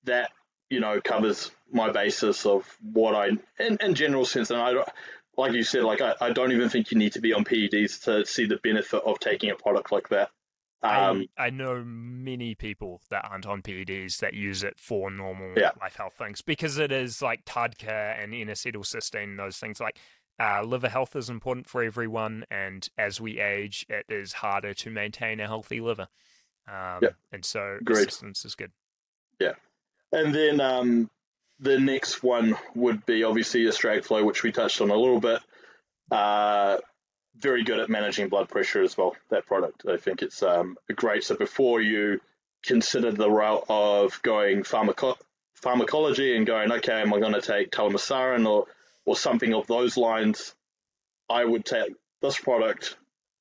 that 0.04 0.30
you 0.68 0.80
know 0.80 1.00
covers 1.00 1.50
my 1.72 1.90
basis 1.90 2.46
of 2.46 2.64
what 2.92 3.14
I 3.14 3.28
in, 3.58 3.78
in 3.80 3.94
general 3.94 4.24
sense. 4.24 4.50
And 4.50 4.60
I 4.60 4.72
don't, 4.72 4.88
like 5.36 5.52
you 5.52 5.62
said, 5.62 5.84
like 5.84 6.00
I, 6.00 6.14
I 6.20 6.30
don't 6.32 6.52
even 6.52 6.68
think 6.68 6.90
you 6.90 6.98
need 6.98 7.12
to 7.12 7.20
be 7.20 7.32
on 7.32 7.44
PEDs 7.44 8.04
to 8.04 8.24
see 8.26 8.46
the 8.46 8.58
benefit 8.62 9.02
of 9.04 9.18
taking 9.20 9.50
a 9.50 9.54
product 9.54 9.92
like 9.92 10.08
that. 10.10 10.30
Um, 10.82 11.26
I, 11.36 11.46
I 11.46 11.50
know 11.50 11.82
many 11.84 12.54
people 12.54 13.02
that 13.10 13.26
aren't 13.30 13.46
on 13.46 13.60
PEDs 13.60 14.18
that 14.20 14.32
use 14.32 14.62
it 14.64 14.78
for 14.78 15.10
normal 15.10 15.52
Yeah. 15.56 15.72
life 15.80 15.96
health 15.96 16.14
things 16.16 16.40
because 16.40 16.78
it 16.78 16.90
is 16.90 17.20
like 17.20 17.44
TUDCA 17.44 18.22
and 18.22 18.34
N-acetylcysteine, 18.34 19.36
those 19.36 19.58
things 19.58 19.78
like 19.78 19.98
uh, 20.42 20.62
liver 20.62 20.88
health 20.88 21.14
is 21.16 21.28
important 21.28 21.66
for 21.66 21.82
everyone, 21.82 22.46
and 22.50 22.88
as 22.96 23.20
we 23.20 23.38
age, 23.40 23.84
it 23.90 24.06
is 24.08 24.32
harder 24.32 24.72
to 24.72 24.88
maintain 24.88 25.38
a 25.38 25.46
healthy 25.46 25.80
liver. 25.80 26.08
Um, 26.66 27.00
Yeah. 27.02 27.08
And 27.30 27.44
so 27.44 27.76
Agreed. 27.78 27.98
assistance 28.08 28.46
is 28.46 28.54
good. 28.54 28.72
Yeah. 29.38 29.52
And 30.12 30.34
then 30.34 30.62
um, 30.62 31.10
the 31.60 31.78
next 31.78 32.22
one 32.22 32.56
would 32.74 33.04
be 33.04 33.22
obviously 33.22 33.60
your 33.62 33.72
Astragflow, 33.72 34.24
which 34.24 34.42
we 34.42 34.50
touched 34.50 34.80
on 34.80 34.90
a 34.90 34.96
little 34.96 35.20
bit. 35.20 35.40
Uh, 36.10 36.78
very 37.36 37.64
good 37.64 37.78
at 37.78 37.88
managing 37.88 38.28
blood 38.28 38.48
pressure 38.48 38.82
as 38.82 38.96
well. 38.96 39.14
That 39.30 39.46
product, 39.46 39.84
I 39.88 39.96
think 39.98 40.22
it's 40.22 40.42
um, 40.42 40.76
great. 40.94 41.24
So 41.24 41.36
before 41.36 41.80
you 41.80 42.20
consider 42.64 43.12
the 43.12 43.30
route 43.30 43.64
of 43.68 44.20
going 44.22 44.62
pharmaco- 44.62 45.18
pharmacology 45.54 46.36
and 46.36 46.46
going, 46.46 46.72
okay, 46.72 47.00
am 47.00 47.14
I 47.14 47.20
going 47.20 47.34
to 47.34 47.42
take 47.42 47.70
telmisartan 47.70 48.46
or 48.48 48.66
or 49.06 49.16
something 49.16 49.54
of 49.54 49.66
those 49.66 49.96
lines? 49.96 50.54
I 51.28 51.44
would 51.44 51.64
take 51.64 51.94
this 52.20 52.38
product, 52.38 52.96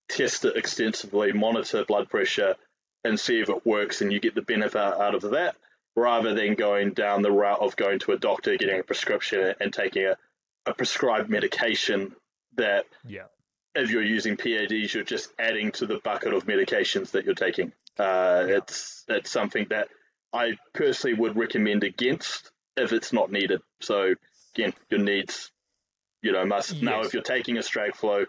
test 0.08 0.46
it 0.46 0.56
extensively, 0.56 1.34
monitor 1.34 1.84
blood 1.86 2.10
pressure, 2.10 2.56
and 3.04 3.20
see 3.20 3.40
if 3.40 3.50
it 3.50 3.66
works, 3.66 4.02
and 4.02 4.12
you 4.12 4.20
get 4.20 4.36
the 4.36 4.42
benefit 4.42 4.78
out 4.78 5.16
of 5.16 5.22
that 5.32 5.56
rather 6.00 6.34
than 6.34 6.56
going 6.56 6.94
down 6.94 7.22
the 7.22 7.32
route 7.32 7.60
of 7.60 7.76
going 7.76 8.00
to 8.00 8.12
a 8.14 8.18
doctor, 8.18 8.56
getting 8.58 8.80
a 8.80 8.84
prescription, 8.84 9.54
and 9.60 9.74
taking 9.74 10.06
a, 10.06 10.16
a 10.66 10.74
prescribed 10.74 11.30
medication 11.30 12.16
that, 12.56 12.86
Yeah. 13.06 13.26
if 13.76 13.92
you're 13.92 14.04
using 14.04 14.38
PEDs, 14.38 14.94
you're 14.94 15.04
just 15.04 15.32
adding 15.40 15.72
to 15.74 15.86
the 15.86 16.00
bucket 16.04 16.34
of 16.34 16.46
medications 16.46 17.12
that 17.12 17.26
you're 17.26 17.36
taking. 17.36 17.72
Uh, 17.98 18.46
Yeah. 18.48 18.58
It's 18.58 19.04
it's 19.08 19.32
something 19.32 19.68
that 19.70 19.90
I 20.34 20.58
personally 20.74 21.16
would 21.16 21.36
recommend 21.36 21.84
against 21.84 22.52
if 22.78 22.94
it's 22.94 23.12
not 23.12 23.32
needed. 23.32 23.62
So 23.82 24.14
again, 24.56 24.74
your 24.90 25.02
needs, 25.02 25.52
you 26.22 26.32
know, 26.32 26.46
must 26.46 26.82
now 26.82 27.02
if 27.02 27.14
you're 27.14 27.24
taking 27.24 27.56
Astragflow 27.56 28.26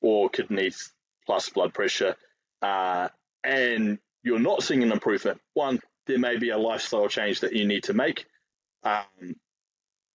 or 0.00 0.28
kidneys 0.28 0.92
plus 1.24 1.48
blood 1.50 1.72
pressure, 1.72 2.14
uh, 2.62 3.08
and 3.44 3.98
you're 4.22 4.38
not 4.40 4.62
seeing 4.62 4.82
an 4.82 4.92
improvement, 4.92 5.40
one, 5.54 5.80
there 6.06 6.18
may 6.18 6.36
be 6.36 6.50
a 6.50 6.58
lifestyle 6.58 7.08
change 7.08 7.40
that 7.40 7.52
you 7.52 7.66
need 7.66 7.84
to 7.84 7.92
make. 7.94 8.26
Um, 8.82 9.36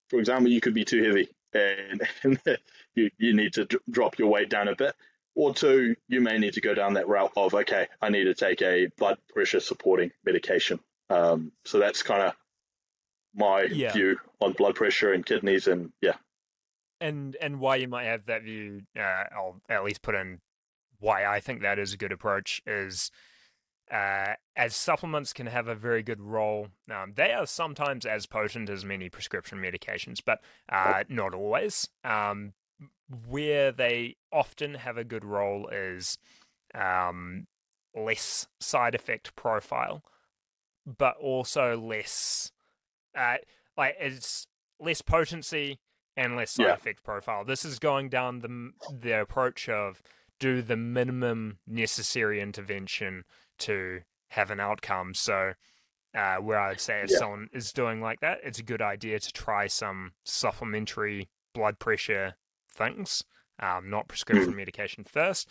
for 0.10 0.20
example, 0.20 0.52
you 0.52 0.62
could 0.62 0.74
be 0.74 0.86
too 0.86 1.04
heavy 1.04 1.30
and, 1.54 2.02
and 2.24 2.40
you, 2.96 3.10
you 3.18 3.34
need 3.34 3.54
to 3.54 3.66
d- 3.66 3.78
drop 3.90 4.18
your 4.18 4.30
weight 4.30 4.50
down 4.50 4.68
a 4.68 4.76
bit. 4.76 4.96
Or 5.34 5.54
two, 5.54 5.96
you 6.10 6.20
may 6.20 6.38
need 6.38 6.54
to 6.54 6.62
go 6.62 6.74
down 6.74 6.96
that 6.96 7.08
route 7.08 7.32
of, 7.38 7.54
okay, 7.54 7.88
I 8.02 8.10
need 8.10 8.26
to 8.26 8.34
take 8.34 8.62
a 8.62 8.88
blood 8.98 9.18
pressure 9.34 9.62
supporting 9.62 10.12
medication. 10.26 10.80
Um, 11.10 11.54
so 11.64 11.80
that's 11.80 12.04
kind 12.04 12.22
of 12.24 12.34
my 13.34 13.64
Yeah. 13.64 13.94
view 13.94 14.18
on 14.42 14.52
blood 14.54 14.76
pressure 14.76 15.14
and 15.14 15.26
kidneys. 15.26 15.68
And 15.68 15.94
yeah, 16.02 16.16
and 17.00 17.38
and 17.40 17.60
why 17.62 17.78
you 17.78 17.88
might 17.88 18.06
have 18.06 18.26
that 18.26 18.44
view, 18.44 18.82
uh, 18.98 19.24
I'll 19.34 19.62
at 19.70 19.86
least 19.86 20.02
put 20.02 20.16
in 20.16 20.42
why 21.00 21.26
I 21.26 21.40
think 21.40 21.62
that 21.62 21.80
is 21.80 21.94
a 21.94 21.98
good 21.98 22.12
approach 22.12 22.62
is 22.68 23.10
uh, 23.92 24.36
as 24.56 24.76
supplements 24.76 25.34
can 25.34 25.48
have 25.48 25.68
a 25.68 25.76
very 25.76 26.02
good 26.02 26.22
role. 26.22 26.70
Um, 26.90 27.14
they 27.16 27.34
are 27.34 27.46
sometimes 27.46 28.06
as 28.06 28.26
potent 28.26 28.70
as 28.70 28.86
many 28.86 29.10
prescription 29.10 29.58
medications, 29.60 30.20
but 30.26 30.40
uh, 30.72 31.04
not 31.10 31.34
always. 31.34 31.90
Um, 32.04 32.54
where 33.28 33.72
they 33.72 34.16
often 34.32 34.76
have 34.76 34.98
a 34.98 35.04
good 35.04 35.26
role 35.26 35.68
is 35.68 36.18
um, 36.74 37.48
less 37.94 38.48
side 38.60 38.96
effect 38.96 39.36
profile, 39.36 40.04
but 40.86 41.18
also 41.18 41.78
less 41.78 42.52
uh, 43.16 43.36
like 43.78 43.96
it's 44.00 44.48
less 44.80 45.02
potency 45.02 45.80
and 46.16 46.36
less 46.36 46.52
side 46.52 46.68
Yeah. 46.68 46.74
effect 46.76 47.04
profile. 47.04 47.44
This 47.44 47.66
is 47.66 47.80
going 47.80 48.10
down 48.10 48.40
the 48.40 48.72
the 48.90 49.20
approach 49.20 49.68
of 49.68 50.02
do 50.40 50.62
the 50.62 50.78
minimum 50.78 51.60
necessary 51.68 52.40
intervention 52.42 53.26
to 53.62 54.02
have 54.30 54.52
an 54.52 54.60
outcome. 54.60 55.14
So, 55.14 55.54
uh, 56.14 56.38
where 56.38 56.60
I'd 56.60 56.80
say 56.82 57.02
if 57.02 57.10
Yeah. 57.10 57.18
someone 57.18 57.50
is 57.54 57.72
doing 57.72 58.02
like 58.02 58.20
that, 58.20 58.40
it's 58.44 58.60
a 58.60 58.64
good 58.64 58.82
idea 58.82 59.20
to 59.20 59.32
try 59.32 59.68
some 59.68 60.14
supplementary 60.26 61.30
blood 61.54 61.80
pressure 61.80 62.36
things, 62.70 63.24
um, 63.60 63.90
not 63.90 64.08
prescription 64.08 64.56
medication 64.56 65.04
first, 65.04 65.50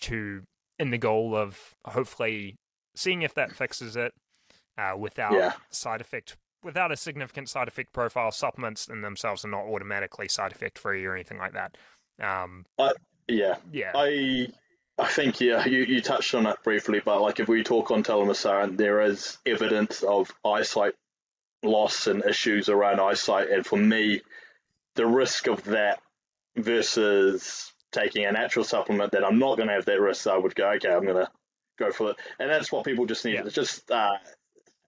to 0.00 0.44
in 0.78 0.90
the 0.90 0.98
goal 0.98 1.36
of 1.36 1.74
hopefully 1.86 2.56
seeing 2.94 3.22
if 3.22 3.34
that 3.34 3.54
fixes 3.54 3.96
it 3.96 4.12
uh, 4.78 4.94
without 4.98 5.34
Yeah. 5.34 5.52
side 5.70 6.00
effect 6.00 6.36
without 6.62 6.92
a 6.92 6.96
significant 6.96 7.48
side 7.48 7.66
effect 7.66 7.92
profile. 7.92 8.30
Supplements 8.30 8.86
in 8.88 9.00
themselves 9.00 9.44
are 9.44 9.48
not 9.48 9.64
automatically 9.64 10.28
side 10.28 10.52
effect 10.52 10.78
free 10.78 11.04
or 11.04 11.12
anything 11.14 11.36
like 11.38 11.52
that. 11.54 11.76
Um, 12.20 12.66
yeah. 13.26 13.56
yeah, 13.72 13.90
I 13.94 14.48
I 14.98 15.08
think 15.08 15.40
yeah, 15.40 15.66
you, 15.66 15.80
you 15.80 16.00
touched 16.00 16.34
on 16.34 16.46
it 16.46 16.62
briefly, 16.62 17.00
but 17.04 17.20
like 17.20 17.40
if 17.40 17.48
we 17.48 17.62
talk 17.62 17.90
on 17.90 18.02
telmisartan, 18.02 18.76
there 18.76 19.00
is 19.00 19.38
evidence 19.46 20.02
of 20.02 20.30
eyesight 20.44 20.94
loss 21.62 22.06
and 22.06 22.24
issues 22.24 22.68
around 22.68 23.00
eyesight, 23.00 23.50
and 23.50 23.64
for 23.64 23.76
me, 23.76 24.20
the 24.94 25.06
risk 25.06 25.46
of 25.46 25.64
that 25.64 26.00
versus 26.56 27.72
taking 27.90 28.26
a 28.26 28.32
natural 28.32 28.64
supplement 28.64 29.12
that 29.12 29.24
I'm 29.24 29.38
not 29.38 29.56
going 29.56 29.68
to 29.68 29.74
have 29.74 29.86
that 29.86 30.00
risk, 30.00 30.26
I 30.26 30.36
would 30.36 30.54
go 30.54 30.70
okay, 30.72 30.90
I'm 30.90 31.04
going 31.04 31.24
to 31.24 31.30
go 31.78 31.90
for 31.90 32.10
it, 32.10 32.16
and 32.38 32.50
that's 32.50 32.70
what 32.70 32.84
people 32.84 33.06
just 33.06 33.24
need. 33.24 33.34
Yeah. 33.34 33.44
It's 33.46 33.54
just 33.54 33.90
uh, 33.90 34.18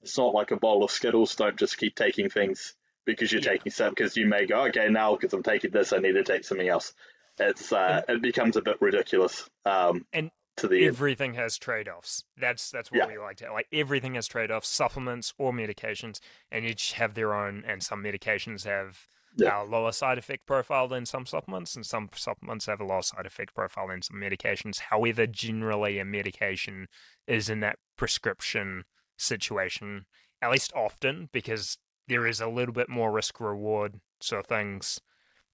it's 0.03 0.19
not 0.19 0.35
like 0.35 0.51
a 0.51 0.57
bowl 0.57 0.85
of 0.85 0.91
Skittles. 0.91 1.35
Don't 1.37 1.59
just 1.59 1.79
keep 1.79 1.95
taking 1.97 2.29
things 2.29 2.75
because 3.07 3.33
you're 3.33 3.41
Yeah. 3.41 3.53
taking 3.53 3.73
some 3.73 3.91
because 3.91 4.17
you 4.17 4.27
may 4.27 4.47
go 4.47 4.67
okay 4.67 4.89
now 4.91 5.15
because 5.15 5.33
I'm 5.33 5.43
taking 5.43 5.71
this, 5.71 5.93
I 5.95 5.99
need 5.99 6.13
to 6.13 6.25
take 6.25 6.45
something 6.45 6.69
else 6.69 6.93
it's 7.39 7.73
uh, 7.73 8.03
it 8.09 8.23
becomes 8.23 8.57
a 8.57 8.63
bit 8.63 8.77
ridiculous. 8.81 9.49
Um, 9.65 10.07
And 10.13 10.31
to 10.57 10.69
the 10.69 10.79
end. 10.79 10.87
everything 10.87 11.35
has 11.35 11.59
trade-offs. 11.59 12.25
That's 12.37 12.71
that's 12.71 12.91
what 12.93 12.99
Yeah. 12.99 13.07
we 13.07 13.19
like 13.19 13.39
to 13.39 13.53
like. 13.53 13.67
Everything 13.73 14.15
has 14.15 14.27
trade-offs, 14.29 14.69
supplements 14.69 15.35
or 15.39 15.53
medications, 15.53 16.21
and 16.51 16.65
each 16.65 16.93
have 16.93 17.15
their 17.15 17.35
own. 17.35 17.65
And 17.67 17.83
some 17.83 18.03
medications 18.03 18.65
have 18.65 19.09
Yeah. 19.37 19.63
a 19.63 19.65
lower 19.65 19.91
side 19.91 20.17
effect 20.17 20.47
profile 20.47 20.87
than 20.87 21.07
some 21.07 21.27
supplements, 21.27 21.75
and 21.75 21.85
some 21.85 22.09
supplements 22.15 22.67
have 22.67 22.81
a 22.81 22.85
lower 22.85 23.03
side 23.03 23.27
effect 23.27 23.53
profile 23.53 23.89
than 23.89 24.03
some 24.03 24.19
medications. 24.19 24.79
However, 24.79 25.27
generally, 25.27 25.99
a 25.99 26.05
medication 26.05 26.87
is 27.27 27.51
in 27.51 27.59
that 27.61 27.81
prescription 27.97 28.85
situation, 29.17 30.07
at 30.41 30.51
least 30.53 30.73
often, 30.75 31.31
because 31.33 31.79
there 32.07 32.27
is 32.29 32.41
a 32.41 32.47
little 32.49 32.75
bit 32.75 32.89
more 32.89 33.11
risk 33.11 33.41
reward. 33.41 34.01
So 34.21 34.41
things 34.43 35.01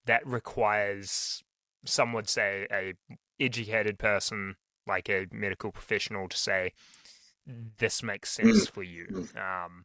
that 0.05 0.27
requires 0.27 1.43
some 1.85 2.13
would 2.13 2.29
say 2.29 2.67
a 2.71 2.95
educated 3.39 3.99
person 3.99 4.57
like 4.87 5.09
a 5.09 5.27
medical 5.33 5.73
professional 5.73 6.29
to 6.29 6.37
say 6.37 6.73
this 7.79 8.03
makes 8.03 8.31
sense 8.31 8.67
for 8.67 8.83
you. 8.83 9.29
Um 9.37 9.85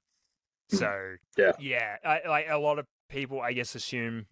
so 0.70 1.16
Yeah. 1.38 1.52
yeah 1.60 1.98
I, 2.04 2.22
like 2.28 2.48
a 2.50 2.58
lot 2.58 2.80
of 2.80 2.88
people 3.08 3.40
i 3.40 3.54
guess 3.54 3.76
assume 3.76 4.26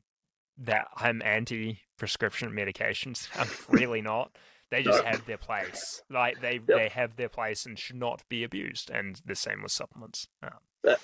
that 0.57 0.87
i'm 0.97 1.21
anti 1.21 1.79
prescription 1.97 2.51
medications. 2.51 3.29
I'm 3.35 3.49
really 3.69 4.01
not. 4.01 4.35
They 4.71 4.83
just 4.83 5.03
have 5.03 5.25
their 5.25 5.37
place. 5.37 6.01
Like 6.09 6.41
they 6.41 6.59
they 6.65 6.89
have 6.89 7.15
their 7.15 7.29
place 7.29 7.65
and 7.65 7.77
should 7.77 7.95
not 7.95 8.23
be 8.27 8.43
abused 8.43 8.89
and 8.89 9.21
the 9.25 9.35
same 9.35 9.61
with 9.61 9.71
supplements. 9.71 10.27
Um, 10.41 10.95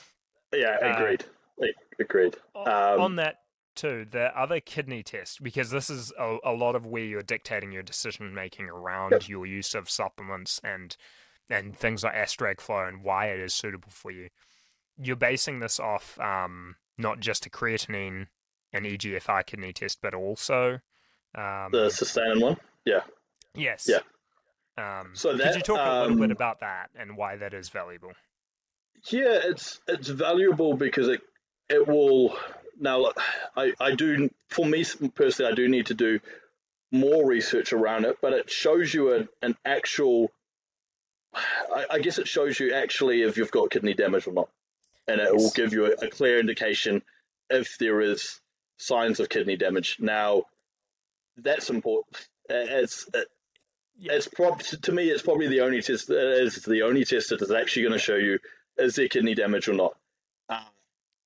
yeah, 0.54 0.78
uh, 0.82 0.96
agreed. 0.98 1.26
Like, 1.58 1.76
agreed. 2.00 2.36
Um, 2.56 3.00
on 3.00 3.16
that 3.18 3.38
too, 3.80 4.06
the 4.10 4.38
other 4.40 4.60
kidney 4.60 5.04
test, 5.04 5.42
because 5.42 5.70
this 5.72 5.90
is 5.90 6.12
a, 6.20 6.38
a 6.44 6.52
lot 6.52 6.76
of 6.76 6.86
where 6.86 7.04
you're 7.04 7.22
dictating 7.24 7.72
your 7.72 7.84
decision 7.84 8.34
making 8.34 8.70
around 8.70 9.12
Yep. 9.12 9.28
your 9.30 9.46
use 9.46 9.74
of 9.74 9.90
supplements 9.90 10.60
and 10.64 10.96
and 11.50 11.76
things 11.76 12.04
like 12.04 12.14
Astragflow 12.14 12.88
and 12.88 13.04
why 13.04 13.28
it 13.28 13.40
is 13.40 13.56
suitable 13.56 13.90
for 13.90 14.12
you. 14.12 14.30
You're 15.02 15.16
basing 15.16 15.60
this 15.60 15.80
off 15.80 16.20
um, 16.20 16.76
not 16.98 17.20
just 17.22 17.46
a 17.48 17.50
creatinine 17.50 18.28
and 18.72 18.86
EGFR 18.86 19.46
kidney 19.48 19.74
test, 19.74 19.98
but 20.02 20.14
also 20.14 20.74
um, 21.34 21.72
the 21.72 21.88
cystatin 21.90 22.40
one. 22.42 22.58
Yeah. 22.86 23.02
yes. 23.56 23.90
yeah. 23.90 24.02
Um, 24.78 25.12
So 25.14 25.36
could 25.36 25.56
you 25.56 25.62
talk 25.62 25.80
a 25.80 26.02
little 26.02 26.18
bit 26.18 26.26
um, 26.26 26.32
about 26.32 26.60
that 26.60 26.90
and 26.96 27.18
why 27.18 27.36
that 27.38 27.54
is 27.54 27.70
valuable? 27.70 28.12
Yeah, 29.10 29.40
it's 29.44 29.80
it's 29.88 30.10
valuable 30.10 30.76
because 30.76 31.08
it 31.08 31.22
it 31.70 31.88
will 31.88 32.38
now. 32.80 33.00
look, 33.00 33.20
I 33.56 33.74
I 33.80 33.96
do 33.96 34.30
for 34.48 34.66
me 34.66 34.86
personally, 35.16 35.52
I 35.52 35.56
do 35.56 35.68
need 35.68 35.88
to 35.88 35.94
do 35.94 36.20
more 36.92 37.26
research 37.26 37.74
around 37.74 38.06
it, 38.06 38.18
but 38.22 38.34
it 38.34 38.50
shows 38.50 38.94
you 38.94 39.14
a, 39.14 39.28
an 39.42 39.56
actual. 39.66 40.32
I, 41.36 41.86
I 41.92 42.00
guess 42.00 42.18
it 42.18 42.28
shows 42.28 42.60
you 42.60 42.74
actually 42.74 43.22
if 43.22 43.38
you've 43.38 43.52
got 43.52 43.70
kidney 43.70 43.94
damage 43.94 44.28
or 44.28 44.34
not, 44.34 44.50
and 45.08 45.22
it 45.22 45.36
will 45.36 45.52
give 45.52 45.74
you 45.74 45.86
a, 45.86 46.06
a 46.06 46.10
clear 46.10 46.40
indication 46.40 47.04
if 47.50 47.78
there 47.78 48.02
is 48.02 48.40
signs 48.78 49.20
of 49.20 49.30
kidney 49.30 49.58
damage. 49.58 49.98
Now, 50.00 50.44
that's 51.38 51.70
important. 51.70 52.28
It's 52.50 53.08
it, 53.14 53.28
yeah. 54.00 54.14
it's 54.14 54.28
prob- 54.28 54.62
to 54.62 54.92
me 54.92 55.10
it's 55.10 55.22
probably 55.22 55.48
the 55.48 55.62
only 55.62 55.82
test 55.82 56.08
that 56.08 56.42
is 56.42 56.64
the 56.64 56.84
only 56.84 57.06
test 57.06 57.30
that 57.30 57.42
is 57.42 57.52
actually 57.52 57.84
going 57.84 57.94
to 57.94 58.00
show 58.00 58.16
you 58.16 58.40
is 58.78 58.96
there 58.96 59.08
kidney 59.08 59.36
damage 59.36 59.68
or 59.68 59.74
not. 59.74 59.96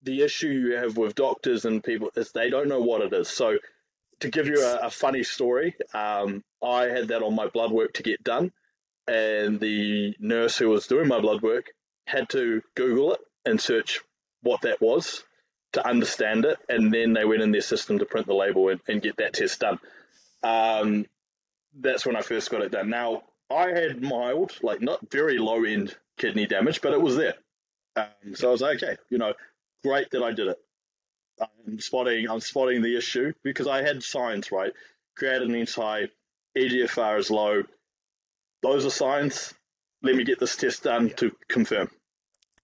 The 0.04 0.22
issue 0.22 0.48
you 0.48 0.76
have 0.76 0.98
with 0.98 1.16
doctors 1.16 1.66
and 1.66 1.84
people 1.84 2.12
is 2.16 2.32
they 2.32 2.50
don't 2.50 2.68
know 2.68 2.82
what 2.82 3.02
it 3.02 3.14
is. 3.14 3.30
So 3.30 3.58
to 4.20 4.30
give 4.30 4.48
you 4.48 4.62
a, 4.62 4.88
a 4.88 4.90
funny 4.90 5.24
story, 5.24 5.76
um, 5.94 6.44
I 6.62 6.84
had 6.86 7.10
that 7.10 7.24
on 7.24 7.36
my 7.36 7.48
blood 7.48 7.72
work 7.72 7.94
to 7.94 8.04
get 8.04 8.24
done, 8.24 8.52
and 9.08 9.60
the 9.60 10.16
nurse 10.20 10.58
who 10.58 10.70
was 10.70 10.88
doing 10.88 11.08
my 11.08 11.20
blood 11.20 11.42
work 11.42 11.72
had 12.06 12.30
to 12.30 12.62
Google 12.76 13.14
it 13.14 13.22
and 13.46 13.60
search 13.60 14.02
what 14.42 14.62
that 14.62 14.82
was 14.82 15.24
to 15.74 15.88
understand 15.88 16.46
it, 16.46 16.58
and 16.70 16.94
then 16.94 17.14
they 17.14 17.26
went 17.26 17.42
in 17.42 17.52
their 17.52 17.62
system 17.62 18.00
to 18.00 18.06
print 18.06 18.28
the 18.28 18.34
label 18.34 18.70
and, 18.70 18.80
and 18.88 19.02
get 19.02 19.18
that 19.18 19.34
test 19.34 19.60
done. 19.60 19.80
Um, 20.44 21.06
that's 21.80 22.06
when 22.06 22.16
I 22.16 22.22
first 22.22 22.52
got 22.52 22.62
it 22.62 22.72
done. 22.72 22.90
Now 22.90 23.24
I 23.50 23.70
had 23.70 24.02
mild, 24.02 24.52
like 24.62 24.82
not 24.82 25.10
very 25.10 25.38
low 25.38 25.64
end 25.64 25.96
kidney 26.18 26.46
damage, 26.46 26.82
but 26.82 26.94
it 26.94 27.02
was 27.02 27.16
there. 27.16 27.36
Um, 27.96 28.36
so 28.36 28.50
I 28.50 28.52
was 28.52 28.62
like, 28.62 28.84
okay, 28.84 28.98
you 29.10 29.18
know, 29.18 29.34
great 29.84 30.12
that 30.12 30.24
I 30.24 30.32
did 30.32 30.48
it. 30.48 30.58
I'm 31.42 31.80
spotting, 31.80 32.30
I'm 32.30 32.40
spotting 32.40 32.82
the 32.82 32.98
issue 32.98 33.34
because 33.44 33.68
I 33.68 33.82
had 33.82 34.04
signs, 34.04 34.52
right? 34.52 34.72
Creatinine's 35.20 35.76
high, 35.76 36.10
EGFR 36.58 37.20
is 37.20 37.32
low. 37.32 37.64
Those 38.62 38.86
are 38.86 38.92
signs. 38.92 39.54
Let 40.02 40.16
me 40.16 40.24
get 40.24 40.40
this 40.40 40.56
test 40.56 40.84
done 40.84 41.08
yeah. 41.08 41.16
to 41.16 41.36
confirm. 41.48 41.90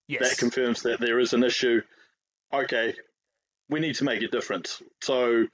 Yes. 0.08 0.30
That 0.30 0.38
confirms 0.38 0.84
that 0.84 1.00
there 1.00 1.20
is 1.20 1.34
an 1.34 1.44
issue. 1.44 1.82
Okay, 2.54 2.96
we 3.70 3.80
need 3.80 3.96
to 3.96 4.04
make 4.04 4.22
a 4.22 4.28
difference. 4.28 4.82
So 5.02 5.46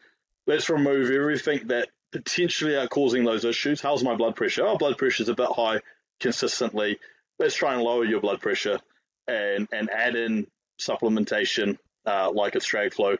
let's 0.47 0.69
remove 0.69 1.11
everything 1.11 1.67
that 1.67 1.89
potentially 2.11 2.75
are 2.75 2.87
causing 2.87 3.25
those 3.25 3.43
issues. 3.43 3.81
How's 3.81 4.03
my 4.03 4.15
blood 4.15 4.35
pressure? 4.35 4.65
Oh, 4.65 4.77
blood 4.77 4.97
pressure 4.97 5.23
is 5.23 5.29
a 5.29 5.35
bit 5.35 5.49
high 5.49 5.81
consistently. 6.19 6.99
Let's 7.39 7.55
try 7.55 7.73
and 7.73 7.83
lower 7.83 8.05
your 8.05 8.21
blood 8.21 8.39
pressure 8.39 8.79
and, 9.27 9.67
and 9.73 9.89
add 9.89 10.15
in 10.15 10.47
supplementation 10.79 11.77
uh, 12.05 12.31
like 12.31 12.53
Astragflow 12.53 13.17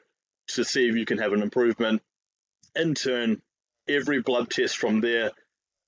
to 0.48 0.64
see 0.64 0.88
if 0.88 0.95
you 0.95 1.06
can 1.06 1.18
have 1.18 1.34
an 1.34 1.41
improvement. 1.41 2.02
In 2.76 2.94
turn, 2.94 3.41
every 3.88 4.22
blood 4.22 4.49
test 4.49 4.77
from 4.77 5.02
there 5.02 5.32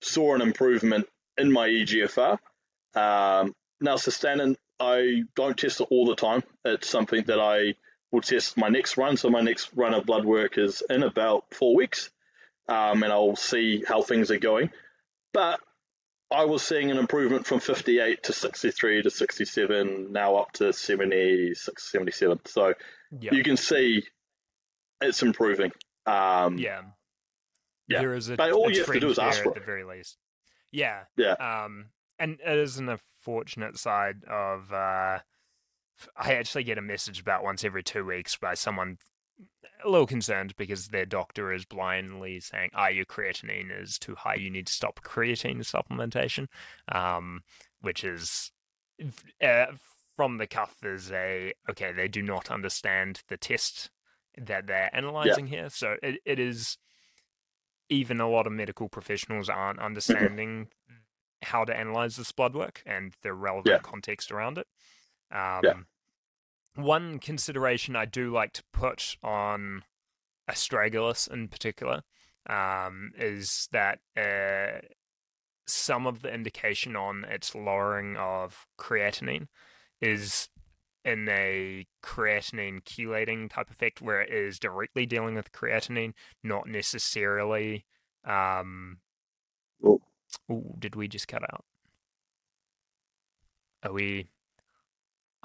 saw 0.02 0.36
an 0.36 0.42
improvement 0.42 1.08
in 1.38 1.52
my 1.52 1.68
EGFR. 1.68 2.40
Um, 2.96 3.54
now, 3.80 3.96
Cystatin, 3.96 4.56
I 4.80 5.24
don't 5.36 5.58
test 5.58 5.82
it 5.82 5.88
all 5.92 6.06
the 6.06 6.16
time. 6.16 6.44
It's 6.66 6.90
something 6.90 7.24
that 7.26 7.40
I 7.40 7.76
will 8.12 8.22
test 8.22 8.58
my 8.58 8.70
next 8.70 8.98
run. 8.98 9.18
So 9.18 9.30
my 9.30 9.42
next 9.42 9.72
run 9.76 9.94
of 9.94 10.06
blood 10.06 10.26
work 10.26 10.58
is 10.58 10.82
in 10.90 11.04
about 11.04 11.46
four 11.54 11.76
weeks, 11.76 12.10
um, 12.68 13.04
and 13.04 13.12
I'll 13.12 13.36
see 13.36 13.84
how 13.88 14.02
things 14.02 14.32
are 14.32 14.40
going. 14.40 14.72
But 15.34 15.60
I 16.30 16.46
was 16.46 16.62
seeing 16.62 16.92
an 16.92 16.98
improvement 16.98 17.46
from 17.46 17.60
58 17.60 18.24
to 18.24 18.34
63 18.34 19.04
to 19.04 19.10
67, 19.10 20.12
now 20.12 20.36
up 20.36 20.52
to 20.54 20.74
76, 20.74 21.92
77. 21.92 22.40
So 22.46 22.74
yeah. 23.18 23.34
you 23.34 23.44
can 23.44 23.56
see 23.56 24.04
it's 25.02 25.24
improving. 25.24 25.72
Um, 26.06 26.58
yeah. 26.58 26.82
yeah. 27.88 28.00
There 28.00 28.14
is 28.14 28.30
a, 28.30 28.36
but 28.36 28.52
all 28.52 28.68
a 28.68 28.74
you 28.74 28.80
have 28.80 28.94
to 28.94 29.00
do 29.00 29.10
is 29.10 29.20
ask 29.20 29.42
for 29.42 29.50
it. 29.50 29.58
At 29.58 29.62
the 29.62 29.66
very 29.66 29.86
least. 29.86 30.18
Yeah. 30.72 31.04
Yeah. 31.16 31.34
Um, 31.34 31.88
and 32.20 32.40
it 32.46 32.58
is 32.58 32.78
an 32.78 32.90
unfortunate 32.90 33.78
side 33.78 34.24
of. 34.30 34.72
Uh, 34.74 35.20
I 36.16 36.36
actually 36.36 36.64
get 36.64 36.78
a 36.78 36.82
message 36.82 37.20
about 37.20 37.44
once 37.44 37.64
every 37.64 37.84
two 37.84 38.06
weeks 38.06 38.38
by 38.38 38.54
someone 38.54 38.98
a 39.84 39.90
little 39.90 40.08
concerned 40.08 40.56
because 40.58 40.88
their 40.88 41.06
doctor 41.06 41.54
is 41.54 41.66
blindly 41.66 42.40
saying, 42.40 42.70
"Ah, 42.74 42.88
your 42.88 43.06
creatinine 43.06 43.70
is 43.72 43.98
too 43.98 44.16
high. 44.16 44.36
You 44.36 44.50
need 44.50 44.68
to 44.68 44.74
stop 44.74 45.02
creatine 45.02 45.60
supplementation," 45.60 46.48
um, 46.92 47.42
which 47.82 48.04
is 48.04 48.52
uh, 49.42 49.68
from 50.16 50.38
the 50.38 50.48
cuff 50.48 50.76
is 50.84 51.12
a 51.12 51.54
okay. 51.70 51.92
They 51.92 52.08
do 52.08 52.22
not 52.22 52.52
understand 52.52 53.22
the 53.28 53.38
test 53.38 53.92
that 54.38 54.68
they're 54.68 54.96
analyzing 54.96 55.48
yeah. 55.48 55.62
here, 55.62 55.70
so 55.70 55.96
it, 56.02 56.20
it 56.26 56.40
is 56.40 56.78
even 57.90 58.20
a 58.20 58.30
lot 58.30 58.48
of 58.48 58.54
medical 58.54 58.90
professionals 58.90 59.50
aren't 59.50 59.80
understanding 59.80 60.68
how 61.44 61.64
to 61.64 61.76
analyze 61.76 62.18
this 62.18 62.32
blood 62.32 62.54
work 62.54 62.84
and 62.86 63.14
the 63.22 63.34
relevant 63.34 63.68
yeah. 63.68 63.80
context 63.80 64.32
around 64.32 64.58
it. 64.58 64.68
Um, 65.32 65.62
yeah 65.64 65.74
one 66.78 67.20
consideration 67.20 67.96
I 67.96 68.06
do 68.06 68.32
like 68.32 68.54
to 68.54 68.64
put 68.72 69.18
on 69.24 69.84
astragalus 70.50 71.32
in 71.32 71.48
particular 71.48 72.04
um, 72.50 73.12
is 73.18 73.68
that 73.72 74.00
uh, 74.16 74.80
some 75.68 76.08
of 76.08 76.22
the 76.22 76.34
indication 76.34 76.96
on 76.96 77.26
its 77.26 77.54
lowering 77.54 78.16
of 78.18 78.68
creatinine 78.80 79.48
is 80.02 80.50
in 81.04 81.28
a 81.30 81.86
creatinine 82.04 82.84
chelating 82.84 83.50
type 83.50 83.70
effect 83.70 84.02
where 84.02 84.22
it 84.22 84.32
is 84.32 84.60
directly 84.60 85.06
dealing 85.06 85.36
with 85.36 85.52
creatinine, 85.52 86.14
not 86.44 86.68
necessarily. 86.68 87.86
Um, 88.26 88.98
oh. 89.84 90.02
Ooh, 90.52 90.76
did 90.78 90.96
we 90.96 91.08
just 91.08 91.28
cut 91.28 91.44
out? 91.44 91.64
Are 93.84 93.94
we? 93.94 94.28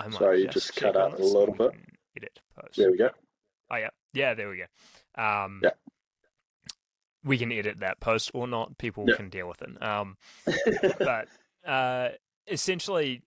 I 0.03 0.09
might 0.09 0.19
Sorry, 0.19 0.43
you 0.43 0.49
just 0.49 0.75
cut 0.75 0.97
out 0.97 1.19
a 1.19 1.25
little 1.25 1.55
bit. 1.55 1.73
Edit 2.17 2.41
post. 2.59 2.77
There 2.77 2.91
we 2.91 2.99
go. 2.99 3.11
Oh 3.71 3.77
yeah, 3.77 3.91
yeah. 4.13 4.35
There 4.35 4.49
we 4.49 4.59
go. 4.59 5.23
Um, 5.23 5.61
yeah. 5.63 5.71
We 7.25 7.39
can 7.39 7.53
edit 7.53 7.79
that 7.81 8.01
post 8.01 8.33
or 8.35 8.49
not. 8.49 8.79
People 8.79 9.05
yeah. 9.07 9.17
can 9.17 9.29
deal 9.29 9.49
with 9.49 9.63
it. 9.63 9.81
Um, 9.83 10.17
but 10.99 11.29
uh, 11.67 12.09
essentially, 12.49 13.23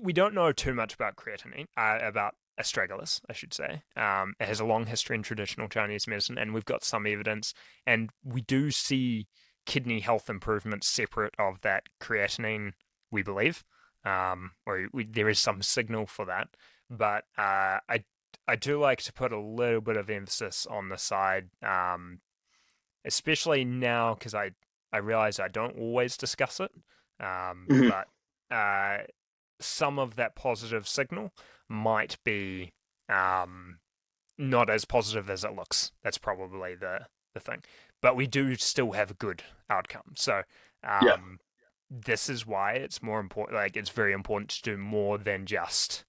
we 0.00 0.12
don't 0.12 0.34
know 0.34 0.50
too 0.52 0.72
much 0.72 0.94
about 0.94 1.16
creatinine, 1.16 1.66
uh, 1.76 1.98
about 2.02 2.34
astragalus, 2.58 3.20
I 3.28 3.34
should 3.34 3.52
say. 3.52 3.82
Um, 3.96 4.34
it 4.40 4.46
has 4.46 4.60
a 4.60 4.64
long 4.64 4.86
history 4.86 5.16
in 5.16 5.22
traditional 5.22 5.68
Chinese 5.68 6.06
medicine, 6.06 6.38
and 6.38 6.54
we've 6.54 6.64
got 6.64 6.84
some 6.84 7.06
evidence, 7.06 7.52
and 7.86 8.10
we 8.24 8.40
do 8.40 8.70
see 8.70 9.26
kidney 9.66 10.00
health 10.00 10.30
improvements 10.30 10.88
separate 10.88 11.34
of 11.38 11.60
that 11.60 11.84
creatinine. 12.00 12.72
We 13.10 13.22
believe 13.22 13.64
um, 14.04 14.52
or 14.66 14.88
we, 14.92 15.04
there 15.04 15.28
is 15.28 15.40
some 15.40 15.62
signal 15.62 16.06
for 16.06 16.24
that. 16.26 16.48
But 16.88 17.24
uh, 17.38 17.78
I 17.88 18.04
I 18.48 18.56
do 18.56 18.80
like 18.80 19.00
to 19.02 19.12
put 19.12 19.32
a 19.32 19.40
little 19.40 19.80
bit 19.80 19.96
of 19.96 20.10
emphasis 20.10 20.66
on 20.66 20.88
the 20.88 20.98
side, 20.98 21.50
um, 21.62 22.20
especially 23.04 23.64
now 23.64 24.14
because 24.14 24.34
I 24.34 24.52
I 24.92 24.98
realize 24.98 25.38
I 25.38 25.48
don't 25.48 25.78
always 25.78 26.16
discuss 26.16 26.60
it, 26.60 26.72
um, 27.20 27.66
mm-hmm. 27.68 27.88
but 27.88 28.54
uh, 28.54 29.04
some 29.60 29.98
of 29.98 30.16
that 30.16 30.34
positive 30.34 30.88
signal 30.88 31.32
might 31.68 32.18
be 32.24 32.72
um, 33.08 33.78
not 34.36 34.68
as 34.68 34.84
positive 34.84 35.30
as 35.30 35.44
it 35.44 35.54
looks. 35.54 35.92
That's 36.02 36.18
probably 36.18 36.74
the 36.74 37.06
the 37.34 37.40
thing. 37.40 37.62
But 38.02 38.16
we 38.16 38.26
do 38.26 38.56
still 38.56 38.92
have 38.92 39.10
a 39.10 39.14
good 39.14 39.42
outcome. 39.68 40.14
So 40.16 40.42
um, 40.82 41.06
yeah 41.06 41.16
this 41.90 42.28
is 42.28 42.46
why 42.46 42.72
it's 42.72 43.02
more 43.02 43.20
important. 43.20 43.58
Like 43.58 43.76
it's 43.76 43.90
very 43.90 44.12
important 44.12 44.50
to 44.50 44.62
do 44.62 44.76
more 44.76 45.18
than 45.18 45.44
just 45.44 46.04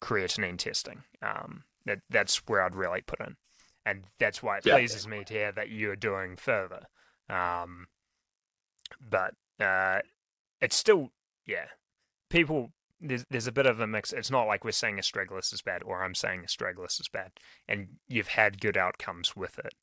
creatinine 0.00 0.58
testing. 0.58 1.02
Um, 1.22 1.64
that 1.84 2.00
that's 2.08 2.46
where 2.46 2.62
I'd 2.62 2.74
really 2.74 3.02
put 3.02 3.20
in, 3.20 3.36
and 3.84 4.04
that's 4.18 4.42
why 4.42 4.58
it 4.58 4.66
yeah. 4.66 4.74
pleases 4.74 5.06
me 5.06 5.24
to 5.24 5.32
hear 5.32 5.52
that 5.52 5.70
you're 5.70 5.96
doing 5.96 6.36
further. 6.36 6.86
Um, 7.28 7.88
but 9.00 9.34
uh, 9.60 10.00
it's 10.60 10.76
still 10.76 11.10
yeah, 11.46 11.66
people. 12.30 12.70
There's 13.00 13.24
there's 13.30 13.46
a 13.46 13.52
bit 13.52 13.66
of 13.66 13.80
a 13.80 13.86
mix. 13.86 14.12
It's 14.12 14.30
not 14.30 14.46
like 14.46 14.64
we're 14.64 14.72
saying 14.72 14.96
astragalus 14.96 15.52
is 15.52 15.62
bad, 15.62 15.82
or 15.84 16.02
I'm 16.02 16.14
saying 16.14 16.42
astragalus 16.42 17.00
is 17.00 17.08
bad, 17.12 17.32
and 17.68 17.88
you've 18.08 18.28
had 18.28 18.60
good 18.60 18.76
outcomes 18.76 19.36
with 19.36 19.58
it. 19.58 19.74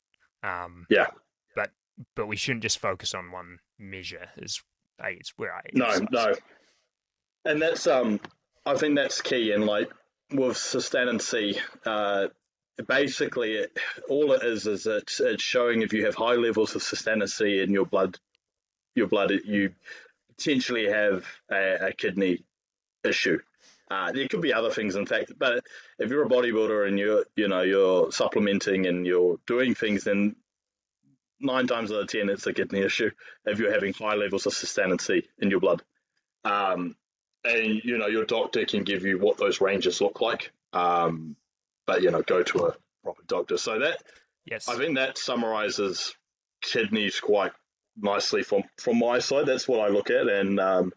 Um, 0.42 0.86
yeah. 0.90 1.06
But 1.54 1.70
but 2.14 2.26
we 2.26 2.36
shouldn't 2.36 2.62
just 2.62 2.78
focus 2.78 3.14
on 3.14 3.30
one 3.30 3.58
measure. 3.78 4.28
Is 4.36 4.62
it's 5.04 5.32
where 5.36 5.54
I 5.54 5.62
no 5.72 5.98
no, 6.10 6.34
and 7.44 7.60
that's 7.60 7.86
um 7.86 8.20
I 8.64 8.76
think 8.76 8.96
that's 8.96 9.20
key 9.20 9.52
and 9.52 9.64
like 9.64 9.90
with 10.32 10.56
C, 10.56 11.58
uh, 11.84 12.28
basically 12.86 13.54
it, 13.54 13.78
all 14.08 14.32
it 14.32 14.42
is 14.42 14.66
is 14.66 14.86
it's, 14.86 15.20
it's 15.20 15.42
showing 15.42 15.82
if 15.82 15.92
you 15.92 16.04
have 16.06 16.14
high 16.14 16.34
levels 16.34 16.74
of 16.74 16.82
C 16.82 17.60
in 17.60 17.70
your 17.70 17.86
blood, 17.86 18.18
your 18.94 19.06
blood 19.06 19.30
you 19.44 19.72
potentially 20.36 20.86
have 20.86 21.24
a, 21.50 21.88
a 21.88 21.92
kidney 21.92 22.44
issue. 23.04 23.38
Uh, 23.88 24.10
there 24.10 24.26
could 24.26 24.40
be 24.40 24.52
other 24.52 24.70
things, 24.70 24.96
in 24.96 25.06
fact, 25.06 25.32
but 25.38 25.64
if 26.00 26.10
you're 26.10 26.24
a 26.24 26.28
bodybuilder 26.28 26.88
and 26.88 26.98
you're, 26.98 27.24
you 27.36 27.46
know, 27.46 27.62
you're 27.62 28.10
supplementing 28.10 28.86
and 28.86 29.06
you're 29.06 29.38
doing 29.46 29.76
things, 29.76 30.02
then 30.02 30.34
nine 31.40 31.66
times 31.66 31.92
out 31.92 32.00
of 32.00 32.08
ten, 32.08 32.28
it's 32.28 32.46
a 32.46 32.52
kidney 32.52 32.80
issue 32.80 33.10
if 33.44 33.58
you're 33.58 33.72
having 33.72 33.92
high 33.92 34.14
levels 34.14 34.46
of 34.46 34.52
cystatin 34.52 35.00
C 35.00 35.28
in 35.38 35.50
your 35.50 35.60
blood. 35.60 35.82
Um, 36.44 36.96
and 37.44 37.80
you 37.84 37.98
know 37.98 38.06
your 38.06 38.24
doctor 38.24 38.64
can 38.64 38.84
give 38.84 39.04
you 39.04 39.18
what 39.18 39.38
those 39.38 39.60
ranges 39.60 40.00
look 40.00 40.20
like, 40.20 40.52
um, 40.72 41.36
but 41.86 42.02
you 42.02 42.10
know 42.10 42.22
go 42.22 42.42
to 42.42 42.66
a 42.66 42.74
proper 43.02 43.22
doctor. 43.26 43.56
So 43.56 43.78
that 43.80 44.02
yes, 44.44 44.68
I 44.68 44.76
think 44.76 44.96
that 44.96 45.18
summarizes 45.18 46.14
kidneys 46.62 47.20
quite 47.20 47.52
nicely 47.96 48.42
from 48.42 48.64
from 48.78 48.98
my 48.98 49.18
side. 49.18 49.46
That's 49.46 49.68
what 49.68 49.80
I 49.80 49.88
look 49.88 50.10
at, 50.10 50.28
and 50.28 50.58
um, 50.60 50.92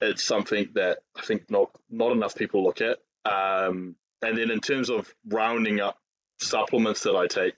it's 0.00 0.24
something 0.24 0.68
that 0.74 0.98
I 1.16 1.22
think 1.22 1.50
not 1.50 1.70
not 1.90 2.12
enough 2.12 2.34
people 2.34 2.64
look 2.64 2.80
at. 2.80 2.98
Um, 3.24 3.96
and 4.22 4.38
then 4.38 4.50
in 4.50 4.60
terms 4.60 4.90
of 4.90 5.12
rounding 5.26 5.80
up 5.80 5.98
supplements 6.38 7.02
that 7.02 7.16
I 7.16 7.26
take, 7.26 7.54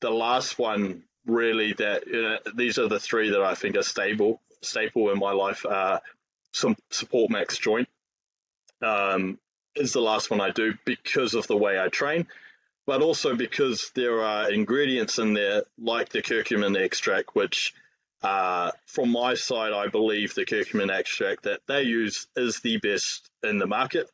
the 0.00 0.10
last 0.10 0.58
one 0.58 1.04
really 1.26 1.72
that 1.74 2.06
you 2.06 2.22
know, 2.22 2.38
these 2.54 2.78
are 2.78 2.88
the 2.88 3.00
three 3.00 3.30
that 3.30 3.42
I 3.42 3.54
think 3.54 3.76
are 3.76 3.82
stable 3.82 4.40
staple 4.62 5.10
in 5.10 5.18
my 5.18 5.32
life. 5.32 5.66
Uh, 5.66 6.00
some 6.52 6.76
support 6.90 7.30
max 7.30 7.58
joint 7.58 7.88
um, 8.80 9.38
is 9.74 9.92
the 9.92 10.00
last 10.00 10.30
one 10.30 10.40
I 10.40 10.50
do 10.50 10.74
because 10.84 11.34
of 11.34 11.46
the 11.46 11.56
way 11.56 11.80
I 11.80 11.88
train, 11.88 12.26
but 12.86 13.02
also 13.02 13.34
because 13.34 13.90
there 13.94 14.22
are 14.22 14.50
ingredients 14.50 15.18
in 15.18 15.34
there 15.34 15.64
like 15.78 16.10
the 16.10 16.22
curcumin 16.22 16.76
extract, 16.76 17.34
which 17.34 17.74
uh, 18.22 18.70
from 18.86 19.10
my 19.10 19.34
side, 19.34 19.72
I 19.72 19.88
believe 19.88 20.34
the 20.34 20.44
curcumin 20.44 20.90
extract 20.90 21.44
that 21.44 21.60
they 21.66 21.82
use 21.82 22.26
is 22.36 22.60
the 22.60 22.76
best 22.78 23.28
in 23.42 23.58
the 23.58 23.66
market. 23.66 24.08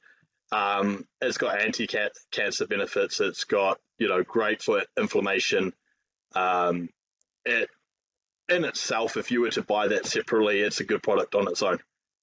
Um, 0.50 1.06
it's 1.20 1.36
got 1.36 1.60
anti-cancer 1.60 2.66
benefits. 2.66 3.20
It's 3.20 3.44
got 3.44 3.78
you 3.98 4.08
know 4.08 4.22
great 4.22 4.62
for 4.62 4.82
inflammation. 4.96 5.74
Um, 6.34 6.88
it 7.48 7.70
in 8.48 8.64
itself, 8.64 9.16
if 9.16 9.30
you 9.30 9.42
were 9.42 9.50
to 9.50 9.62
buy 9.62 9.88
that 9.88 10.06
separately, 10.06 10.60
it's 10.60 10.80
a 10.80 10.84
good 10.84 11.02
product 11.02 11.34
on 11.34 11.48
its 11.48 11.62
own. 11.62 11.78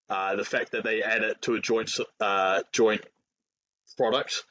Uh, 0.10 0.36
the 0.36 0.46
fact 0.46 0.72
that 0.72 0.84
they 0.84 1.02
add 1.02 1.24
it 1.24 1.42
to 1.44 1.56
a 1.56 1.60
joint 1.60 1.92
uh, 2.20 2.62
joint 2.72 3.02
product 3.98 4.44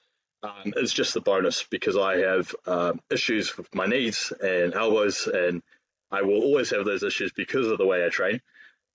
um, 0.43 0.75
is 0.77 0.93
just 0.93 1.15
the 1.15 1.21
bonus 1.21 1.65
because 1.65 1.97
I 1.97 2.19
have 2.19 2.55
um, 2.67 3.01
issues 3.11 3.57
with 3.57 3.73
my 3.75 3.87
knees 3.87 4.33
and 4.43 4.75
elbows 4.75 5.27
and 5.27 5.63
I 6.11 6.23
will 6.23 6.43
always 6.43 6.71
have 6.71 6.85
those 6.85 7.03
issues 7.03 7.33
because 7.33 7.67
of 7.67 7.79
the 7.79 7.87
way 7.87 8.05
I 8.05 8.09
train. 8.09 8.41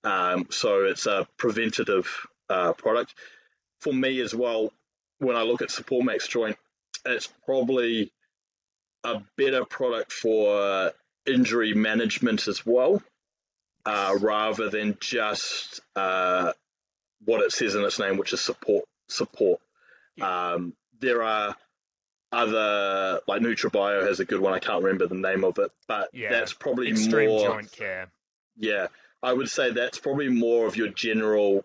Um, 0.04 0.46
so 0.50 0.84
it's 0.84 1.06
a 1.06 1.26
preventative 1.36 2.26
uh, 2.48 2.72
product. 2.72 3.14
For 3.80 3.92
me 3.92 4.20
as 4.20 4.34
well, 4.34 4.72
when 5.18 5.36
I 5.36 5.42
look 5.42 5.62
at 5.62 5.70
Support 5.70 6.04
Max 6.04 6.28
Joint, 6.28 6.56
it's 7.04 7.28
probably 7.44 8.12
a 9.04 9.20
better 9.36 9.64
product 9.64 10.12
for 10.12 10.92
injury 11.26 11.74
management 11.74 12.48
as 12.48 12.64
well, 12.64 13.02
uh, 13.84 14.16
rather 14.20 14.68
than 14.68 14.96
just 15.00 15.80
uh, 15.96 16.52
what 17.24 17.42
it 17.42 17.52
says 17.52 17.74
in 17.74 17.84
its 17.84 17.98
name, 17.98 18.16
which 18.16 18.32
is 18.32 18.40
support. 18.40 18.84
Support. 19.08 19.60
Um, 20.20 20.74
there 21.00 21.22
are 21.22 21.56
other 22.32 23.20
like 23.26 23.42
NutraBio 23.42 24.06
has 24.06 24.20
a 24.20 24.24
good 24.24 24.40
one. 24.40 24.54
I 24.54 24.58
can't 24.58 24.82
remember 24.82 25.06
the 25.06 25.14
name 25.14 25.44
of 25.44 25.58
it, 25.58 25.70
but 25.88 26.10
yeah. 26.12 26.30
that's 26.30 26.52
probably 26.52 26.90
Extreme 26.90 27.28
more 27.28 27.48
joint 27.48 27.72
care. 27.72 28.08
Yeah, 28.56 28.88
I 29.22 29.32
would 29.32 29.48
say 29.48 29.72
that's 29.72 29.98
probably 29.98 30.28
more 30.28 30.66
of 30.66 30.76
your 30.76 30.88
general 30.88 31.64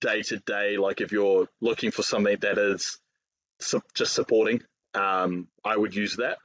day 0.00 0.22
to 0.22 0.38
day. 0.38 0.76
Like 0.76 1.00
if 1.00 1.12
you're 1.12 1.48
looking 1.60 1.90
for 1.90 2.02
something 2.02 2.36
that 2.40 2.58
is 2.58 2.98
su- 3.60 3.82
just 3.94 4.14
supporting, 4.14 4.62
um, 4.94 5.48
I 5.64 5.76
would 5.76 5.94
use 5.94 6.16
that. 6.16 6.38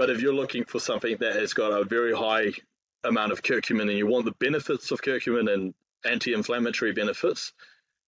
But 0.00 0.08
if 0.08 0.22
you're 0.22 0.32
looking 0.32 0.64
for 0.64 0.80
something 0.80 1.18
that 1.20 1.36
has 1.36 1.52
got 1.52 1.78
a 1.78 1.84
very 1.84 2.14
high 2.14 2.52
amount 3.04 3.32
of 3.32 3.42
curcumin 3.42 3.82
and 3.82 3.98
you 3.98 4.06
want 4.06 4.24
the 4.24 4.32
benefits 4.32 4.90
of 4.92 5.02
curcumin 5.02 5.52
and 5.52 5.74
anti-inflammatory 6.06 6.92
benefits, 6.92 7.52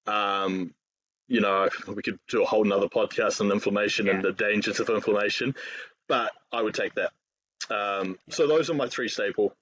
um, 0.07 0.73
you 1.29 1.43
know, 1.43 1.69
we 1.87 2.01
could 2.01 2.19
do 2.29 2.43
a 2.43 2.47
whole 2.47 2.65
nother 2.65 2.89
podcast 2.89 3.43
on 3.43 3.53
inflammation 3.53 4.07
yeah. 4.07 4.15
and 4.15 4.23
the 4.23 4.33
dangers 4.33 4.81
of 4.81 4.89
inflammation, 4.89 5.55
but 6.09 6.33
I 6.51 6.63
would 6.63 6.73
take 6.73 6.95
that. 6.95 7.13
Um, 7.69 8.17
yeah. 8.27 8.37
So 8.37 8.47
those 8.47 8.71
are 8.71 8.75
my 8.75 8.89
three 8.89 9.09
staple. 9.09 9.55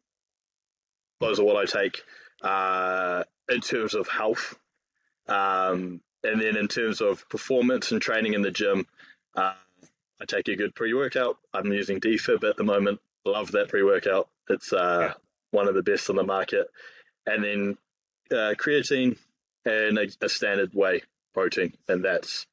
Those 1.19 1.41
are 1.41 1.45
what 1.45 1.57
I 1.57 1.65
take 1.65 2.01
uh, 2.43 3.25
in 3.49 3.61
terms 3.61 3.95
of 3.97 4.07
health. 4.07 4.57
Um, 5.27 6.01
and 6.23 6.41
then 6.41 6.57
in 6.57 6.69
terms 6.69 7.01
of 7.01 7.29
performance 7.29 7.91
and 7.91 8.01
training 8.01 8.35
in 8.35 8.43
the 8.43 8.53
gym, 8.53 8.87
uh, 9.35 9.55
I 10.21 10.25
take 10.27 10.49
a 10.49 10.57
good 10.57 10.75
pre 10.75 10.95
workout. 10.95 11.39
I'm 11.53 11.73
using 11.73 12.01
DFib 12.01 12.49
at 12.49 12.57
the 12.57 12.65
moment. 12.65 13.01
Love 13.25 13.53
that 13.53 13.69
pre 13.69 13.83
workout. 13.83 14.29
It's 14.49 14.73
uh, 14.73 14.99
yeah. 15.01 15.13
one 15.51 15.69
of 15.69 15.75
the 15.75 15.83
best 15.83 16.11
on 16.11 16.17
the 16.17 16.25
market. 16.25 16.67
And 17.27 17.45
then 17.45 17.79
uh, 18.33 18.55
creatine 18.55 19.17
and 19.65 19.99
a, 19.99 20.09
a 20.23 20.29
standard 20.29 20.73
whey 20.75 21.03
protein, 21.35 21.75
and 21.89 22.05
that's 22.05 22.47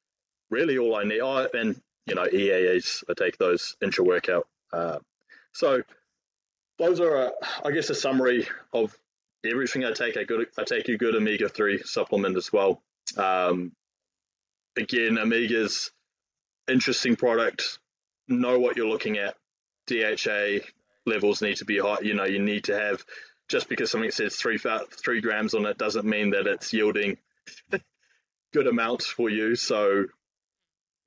really 0.50 0.78
all 0.78 0.96
I 0.96 1.04
need. 1.04 1.20
Oh, 1.20 1.46
and 1.52 1.80
you 2.06 2.14
know, 2.14 2.24
EAAs, 2.24 3.04
I 3.08 3.14
take 3.14 3.38
those 3.38 3.76
intra 3.82 4.04
workout. 4.04 4.46
Uh, 4.72 4.98
so 5.52 5.82
those 6.78 7.00
are, 7.00 7.16
a, 7.16 7.30
I 7.64 7.70
guess, 7.70 7.90
a 7.90 7.94
summary 7.94 8.46
of 8.72 8.96
everything 9.44 9.84
I 9.84 9.92
take. 9.92 10.16
I 10.16 10.24
good, 10.24 10.46
I 10.58 10.64
take 10.64 10.88
a 10.88 10.96
good 10.96 11.14
omega 11.14 11.48
three 11.48 11.82
supplement 11.82 12.36
as 12.36 12.52
well. 12.52 12.82
Um, 13.16 13.72
again, 14.76 15.16
omegas, 15.16 15.90
interesting 16.68 17.16
product. 17.16 17.78
Know 18.28 18.58
what 18.58 18.76
you're 18.76 18.88
looking 18.88 19.18
at. 19.18 19.36
DHA 19.86 20.66
levels 21.06 21.42
need 21.42 21.56
to 21.56 21.64
be 21.64 21.78
high. 21.78 22.00
You 22.02 22.14
know, 22.14 22.24
you 22.24 22.38
need 22.38 22.64
to 22.64 22.78
have 22.78 23.04
just 23.48 23.68
because 23.68 23.90
something 23.90 24.10
says 24.10 24.36
three 24.36 24.58
three 24.58 25.20
grams 25.20 25.54
on 25.54 25.66
it 25.66 25.78
doesn't 25.78 26.04
mean 26.04 26.30
that 26.30 26.46
it's 26.46 26.72
yielding 26.72 27.16
good 28.52 28.66
amounts 28.66 29.06
for 29.06 29.30
you. 29.30 29.56
So 29.56 30.04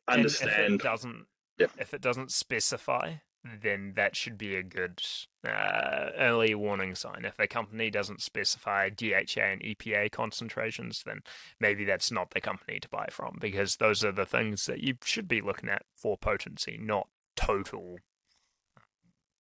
understand. 0.08 0.52
And 0.52 0.76
if 0.76 0.82
it 0.82 0.84
doesn't, 0.84 1.26
yep. 1.60 1.72
if 1.78 1.94
it 1.94 2.02
doesn't 2.02 2.32
specify, 2.32 3.14
then 3.62 3.94
that 3.96 4.16
should 4.16 4.38
be 4.38 4.56
a 4.56 4.64
good 4.64 5.02
uh, 5.48 6.10
early 6.18 6.54
warning 6.54 6.94
sign. 6.94 7.26
If 7.26 7.40
a 7.40 7.48
company 7.48 7.90
doesn't 7.90 8.22
specify 8.22 8.90
DHA 8.90 9.42
and 9.42 9.62
EPA 9.62 10.12
concentrations, 10.12 11.04
then 11.06 11.22
maybe 11.60 11.84
that's 11.84 12.12
not 12.12 12.32
the 12.32 12.42
company 12.42 12.80
to 12.80 12.90
buy 12.90 13.08
from 13.10 13.38
because 13.42 13.78
those 13.78 14.04
are 14.04 14.12
the 14.12 14.26
things 14.26 14.66
that 14.66 14.82
you 14.82 14.96
should 15.04 15.28
be 15.28 15.42
looking 15.42 15.70
at 15.70 15.84
for 15.96 16.18
potency, 16.18 16.78
not 16.80 17.08
total 17.36 17.98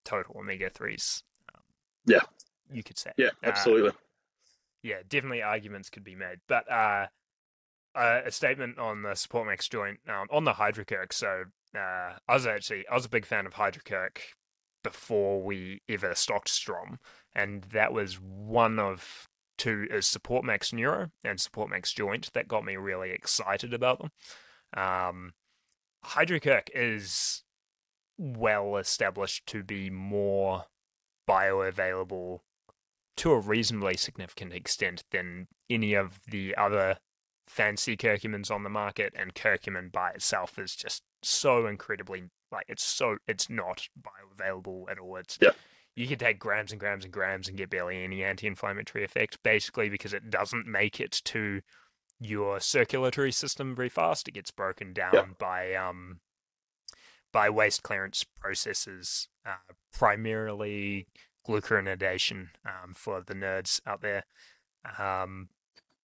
total 0.04 0.38
omega 0.40 0.70
threes. 0.70 1.24
Um, 1.54 1.62
yeah, 2.06 2.22
you 2.72 2.84
could 2.84 2.98
say. 2.98 3.12
Yeah, 3.18 3.30
absolutely. 3.44 3.90
Uh, 3.90 3.94
yeah, 4.82 4.98
definitely 5.08 5.44
arguments 5.44 5.92
could 5.92 6.04
be 6.04 6.16
made, 6.16 6.40
but 6.48 6.70
uh, 6.72 7.06
uh, 7.94 8.22
a 8.26 8.32
statement 8.32 8.80
on 8.80 9.04
the 9.04 9.14
support 9.14 9.48
max 9.48 9.68
joint 9.68 10.00
um, 10.10 10.28
on 10.32 10.44
the 10.44 10.54
hydrocurc. 10.54 11.14
So 11.14 11.44
uh, 11.76 12.14
I 12.28 12.34
was 12.34 12.46
actually 12.46 12.86
I 12.88 12.96
was 12.96 13.06
a 13.06 13.10
big 13.10 13.26
fan 13.26 13.46
of 13.46 13.54
hydrocurc 13.54 14.18
before 14.84 15.42
we 15.44 15.82
ever 15.88 16.16
stocked 16.16 16.50
Strom, 16.50 17.00
and 17.34 17.64
that 17.72 17.94
was 17.94 18.16
one 18.20 18.80
of 18.80 19.28
two 19.58 19.88
is 19.92 20.08
support 20.08 20.44
max 20.44 20.74
neuro 20.74 21.12
and 21.24 21.40
support 21.40 21.70
max 21.70 21.94
joint 21.94 22.32
that 22.34 22.48
got 22.48 22.66
me 22.66 22.76
really 22.76 23.12
excited 23.12 23.74
about 23.74 24.00
them. 24.00 24.12
Um, 24.76 25.34
hydrocurc 26.04 26.70
is 26.74 27.44
well 28.18 28.78
established 28.78 29.46
to 29.48 29.64
be 29.64 29.90
more 29.90 30.66
bioavailable 31.30 32.40
to 33.18 33.32
a 33.32 33.40
reasonably 33.40 33.98
significant 33.98 34.54
extent 34.54 35.04
than 35.12 35.48
any 35.70 35.94
of 35.94 36.20
the 36.30 36.56
other 36.56 36.98
fancy 37.48 37.98
curcumins 37.98 38.52
on 38.52 38.64
the 38.64 38.70
market, 38.70 39.14
and 39.16 39.34
curcumin 39.34 39.92
by 39.92 40.12
itself 40.12 40.58
is 40.58 40.76
just 40.76 41.04
so 41.22 41.68
incredibly 41.68 42.24
like 42.52 42.66
it's 42.68 42.84
so 42.84 43.18
it's 43.28 43.50
not 43.50 43.88
bioavailable 44.02 44.90
at 44.90 45.00
all. 45.00 45.18
It's 45.18 45.38
yep. 45.42 45.56
you 45.96 46.08
can 46.08 46.18
take 46.18 46.40
grams 46.40 46.72
and 46.72 46.80
grams 46.80 47.04
and 47.04 47.14
grams 47.14 47.48
and 47.48 47.58
get 47.58 47.70
barely 47.70 48.04
any 48.04 48.24
anti-inflammatory 48.24 49.04
effect, 49.04 49.42
basically 49.44 49.90
because 49.90 50.14
it 50.14 50.30
doesn't 50.30 50.68
make 50.68 51.00
it 51.00 51.22
to 51.26 51.62
your 52.20 52.60
circulatory 52.60 53.32
system 53.32 53.76
very 53.76 53.90
fast. 53.90 54.28
It 54.28 54.34
gets 54.34 54.52
broken 54.52 54.94
down 54.94 55.14
yep. 55.14 55.38
by 55.40 55.74
um 55.74 56.20
by 57.32 57.50
waste 57.50 57.84
clearance 57.84 58.26
processes, 58.40 59.30
uh, 59.46 59.74
primarily 59.94 61.08
glucuronidation 61.48 62.50
um, 62.66 62.94
for 62.94 63.22
the 63.22 63.34
nerds 63.34 63.80
out 63.88 64.02
there. 64.02 64.26
Um, 65.00 65.50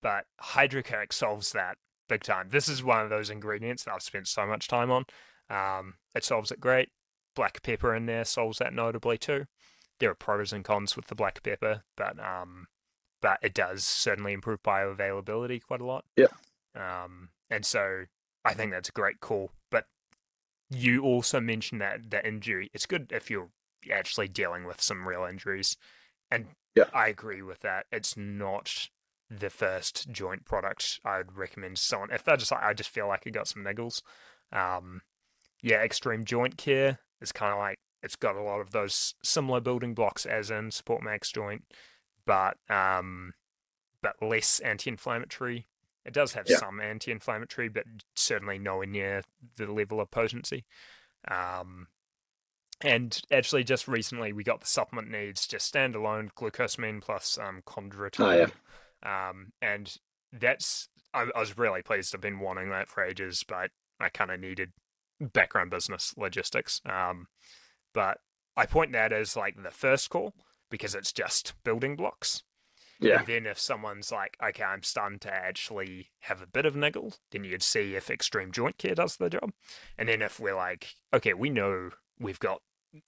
but 0.08 0.24
hydrocurc 0.42 1.12
solves 1.12 1.52
that 1.52 1.78
big 2.08 2.24
time. 2.24 2.48
This 2.50 2.70
is 2.70 2.82
one 2.82 3.02
of 3.02 3.10
those 3.10 3.30
ingredients 3.30 3.84
that 3.84 3.94
I've 3.94 4.02
spent 4.02 4.30
so 4.30 4.48
much 4.48 4.70
time 4.70 4.90
on. 4.90 5.06
Um, 5.50 5.96
it 6.16 6.24
solves 6.24 6.50
it 6.50 6.62
great. 6.62 6.92
Black 7.36 7.62
pepper 7.62 7.94
in 7.94 8.06
there 8.06 8.24
solves 8.24 8.60
that 8.60 8.74
notably 8.74 9.18
too. 9.18 9.48
There 10.00 10.10
are 10.10 10.16
pros 10.16 10.54
and 10.54 10.64
cons 10.64 10.96
with 10.96 11.08
the 11.08 11.16
black 11.16 11.44
pepper, 11.44 11.84
but 11.98 12.18
um, 12.22 12.68
but 13.22 13.40
it 13.42 13.54
does 13.54 13.84
certainly 13.84 14.32
improve 14.32 14.64
bioavailability 14.64 15.62
quite 15.62 15.82
a 15.82 15.86
lot. 15.86 16.06
Yeah. 16.16 16.28
Um, 16.74 17.28
and 17.50 17.66
so 17.66 18.06
I 18.46 18.54
think 18.54 18.72
that's 18.72 18.88
a 18.88 18.94
great 18.94 19.20
call. 19.20 19.52
But 19.70 19.88
you 20.70 21.04
also 21.04 21.42
mentioned 21.42 21.82
that 21.82 22.12
the 22.12 22.26
injury. 22.26 22.72
It's 22.74 22.86
good 22.86 23.12
if 23.12 23.30
you're 23.30 23.50
actually 23.92 24.30
dealing 24.30 24.64
with 24.64 24.82
some 24.82 25.06
real 25.06 25.26
injuries, 25.26 25.76
and 26.32 26.46
yeah. 26.76 26.86
I 26.94 27.10
agree 27.10 27.42
with 27.42 27.60
that. 27.60 27.88
It's 27.92 28.16
not 28.16 28.88
the 29.30 29.50
first 29.50 30.10
joint 30.12 30.46
product 30.46 31.00
I'd 31.04 31.36
recommend 31.36 31.78
someone 31.78 32.12
if 32.12 32.24
they're 32.24 32.38
just 32.38 32.52
like 32.52 32.64
I 32.64 32.74
just 32.74 32.90
feel 32.90 33.08
like 33.08 33.26
it 33.26 33.32
got 33.32 33.48
some 33.48 33.64
niggles. 33.64 34.02
Um, 34.52 35.02
yeah, 35.62 35.78
extreme 35.78 36.24
joint 36.24 36.58
care 36.58 37.00
is 37.22 37.32
kind 37.32 37.52
of 37.52 37.60
like 37.60 37.80
it's 38.04 38.16
got 38.16 38.36
a 38.36 38.42
lot 38.42 38.62
of 38.62 38.72
those 38.72 39.16
similar 39.24 39.60
building 39.60 39.94
blocks 39.94 40.26
as 40.26 40.50
in 40.52 40.72
support 40.72 41.04
max 41.04 41.32
joint, 41.32 41.64
but 42.26 42.58
um, 42.70 43.34
but 44.02 44.16
less 44.22 44.60
anti-inflammatory. 44.60 45.68
It 46.06 46.14
does 46.14 46.34
have 46.34 46.46
Yeah. 46.48 46.58
some 46.58 46.80
anti-inflammatory, 46.80 47.68
but 47.68 47.84
certainly 48.16 48.60
nowhere 48.60 48.86
near 48.88 49.24
the 49.58 49.70
level 49.70 50.00
of 50.00 50.10
potency. 50.10 50.64
Um, 51.28 51.88
and 52.80 53.20
actually, 53.32 53.64
just 53.64 53.88
recently, 53.88 54.32
we 54.32 54.44
got 54.44 54.62
the 54.62 54.68
supplement 54.68 55.10
needs 55.10 55.48
just 55.48 55.74
standalone 55.74 56.30
glucosamine 56.34 57.02
plus 57.02 57.38
um, 57.38 57.62
chondroitin. 57.66 58.52
Um, 59.04 59.54
and 59.62 59.94
that's 60.32 60.90
I, 61.14 61.28
I 61.36 61.40
was 61.40 61.58
really 61.58 61.82
pleased. 61.82 62.14
I've 62.14 62.22
been 62.22 62.40
wanting 62.40 62.70
that 62.70 62.90
for 62.90 63.04
ages, 63.04 63.44
but 63.48 63.72
I 64.00 64.10
kind 64.10 64.32
of 64.32 64.40
needed 64.40 64.74
background 65.20 65.72
business 65.72 66.14
logistics. 66.18 66.82
Um, 66.86 67.28
but 67.94 68.20
I 68.56 68.66
point 68.66 68.92
that 68.94 69.14
as 69.14 69.36
like 69.36 69.62
the 69.62 69.72
first 69.72 70.10
call 70.10 70.34
because 70.70 70.96
it's 70.96 71.14
just 71.14 71.54
building 71.64 71.96
blocks. 71.96 72.44
Yeah. 73.00 73.20
And 73.20 73.28
then 73.28 73.46
if 73.46 73.60
someone's 73.60 74.12
like, 74.12 74.38
okay, 74.44 74.64
I'm 74.64 74.82
starting 74.84 75.20
to 75.20 75.34
actually 75.34 76.10
have 76.22 76.42
a 76.42 76.48
bit 76.48 76.66
of 76.66 76.76
niggle, 76.76 77.14
then 77.32 77.44
you'd 77.44 77.62
see 77.62 77.96
if 77.96 78.10
extreme 78.10 78.52
joint 78.52 78.80
care 78.80 78.96
does 78.96 79.18
the 79.18 79.30
job. 79.30 79.52
And 79.98 80.10
then 80.10 80.22
if 80.22 80.40
we're 80.40 80.56
like, 80.56 80.96
okay, 81.14 81.34
we 81.34 81.50
know 81.50 81.92
we've 82.20 82.40
got 82.40 82.62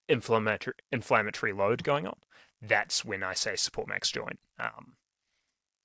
inflammatory 0.07 0.75
inflammatory 0.91 1.53
load 1.53 1.83
going 1.83 2.05
on, 2.05 2.19
that's 2.61 3.03
when 3.03 3.23
I 3.23 3.33
say 3.33 3.55
support 3.55 3.87
max 3.87 4.11
joint. 4.11 4.39
Um, 4.59 4.93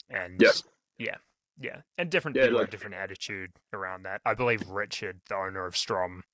and 0.09 0.40
Yep. 0.40 0.55
yeah, 0.98 1.16
yeah, 1.59 1.82
and 1.98 2.10
different 2.10 2.36
Yeah, 2.36 2.44
people 2.44 2.59
like- 2.59 2.66
have 2.66 2.70
different 2.70 2.94
attitude 2.97 3.52
around 3.72 4.02
that. 4.05 4.20
I 4.24 4.35
believe 4.35 4.68
Richard, 4.68 5.20
the 5.28 5.36
owner 5.36 5.66
of 5.66 5.76
Strom, 5.76 6.24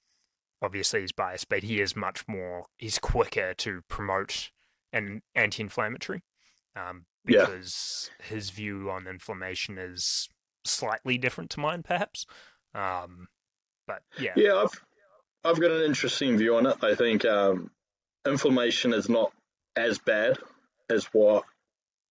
obviously 0.63 1.03
is 1.03 1.13
biased, 1.13 1.49
but 1.49 1.63
he 1.63 1.81
is 1.81 1.97
much 1.97 2.27
more. 2.29 2.67
He's 2.77 2.99
quicker 2.99 3.55
to 3.55 3.83
promote 3.89 4.51
an 4.93 5.23
anti-inflammatory, 5.35 6.23
um, 6.77 7.07
Yeah. 7.25 7.47
because 7.47 8.11
his 8.23 8.51
view 8.51 8.91
on 8.91 9.07
inflammation 9.07 9.79
is 9.79 10.29
slightly 10.65 11.17
different 11.17 11.51
to 11.53 11.61
mine, 11.61 11.83
perhaps. 11.83 12.27
Um, 12.75 13.29
but 13.87 14.03
yeah, 14.19 14.33
Yeah, 14.37 14.57
I've 14.57 14.85
I've 15.43 15.59
got 15.61 15.71
an 15.71 15.83
interesting 15.83 16.37
view 16.37 16.57
on 16.57 16.67
it. 16.67 16.85
I 16.85 16.95
think 16.95 17.25
um, 17.25 17.71
inflammation 18.27 18.93
is 18.93 19.09
not 19.09 19.33
as 19.75 19.99
bad 19.99 20.39
as 20.91 21.05
what 21.15 21.45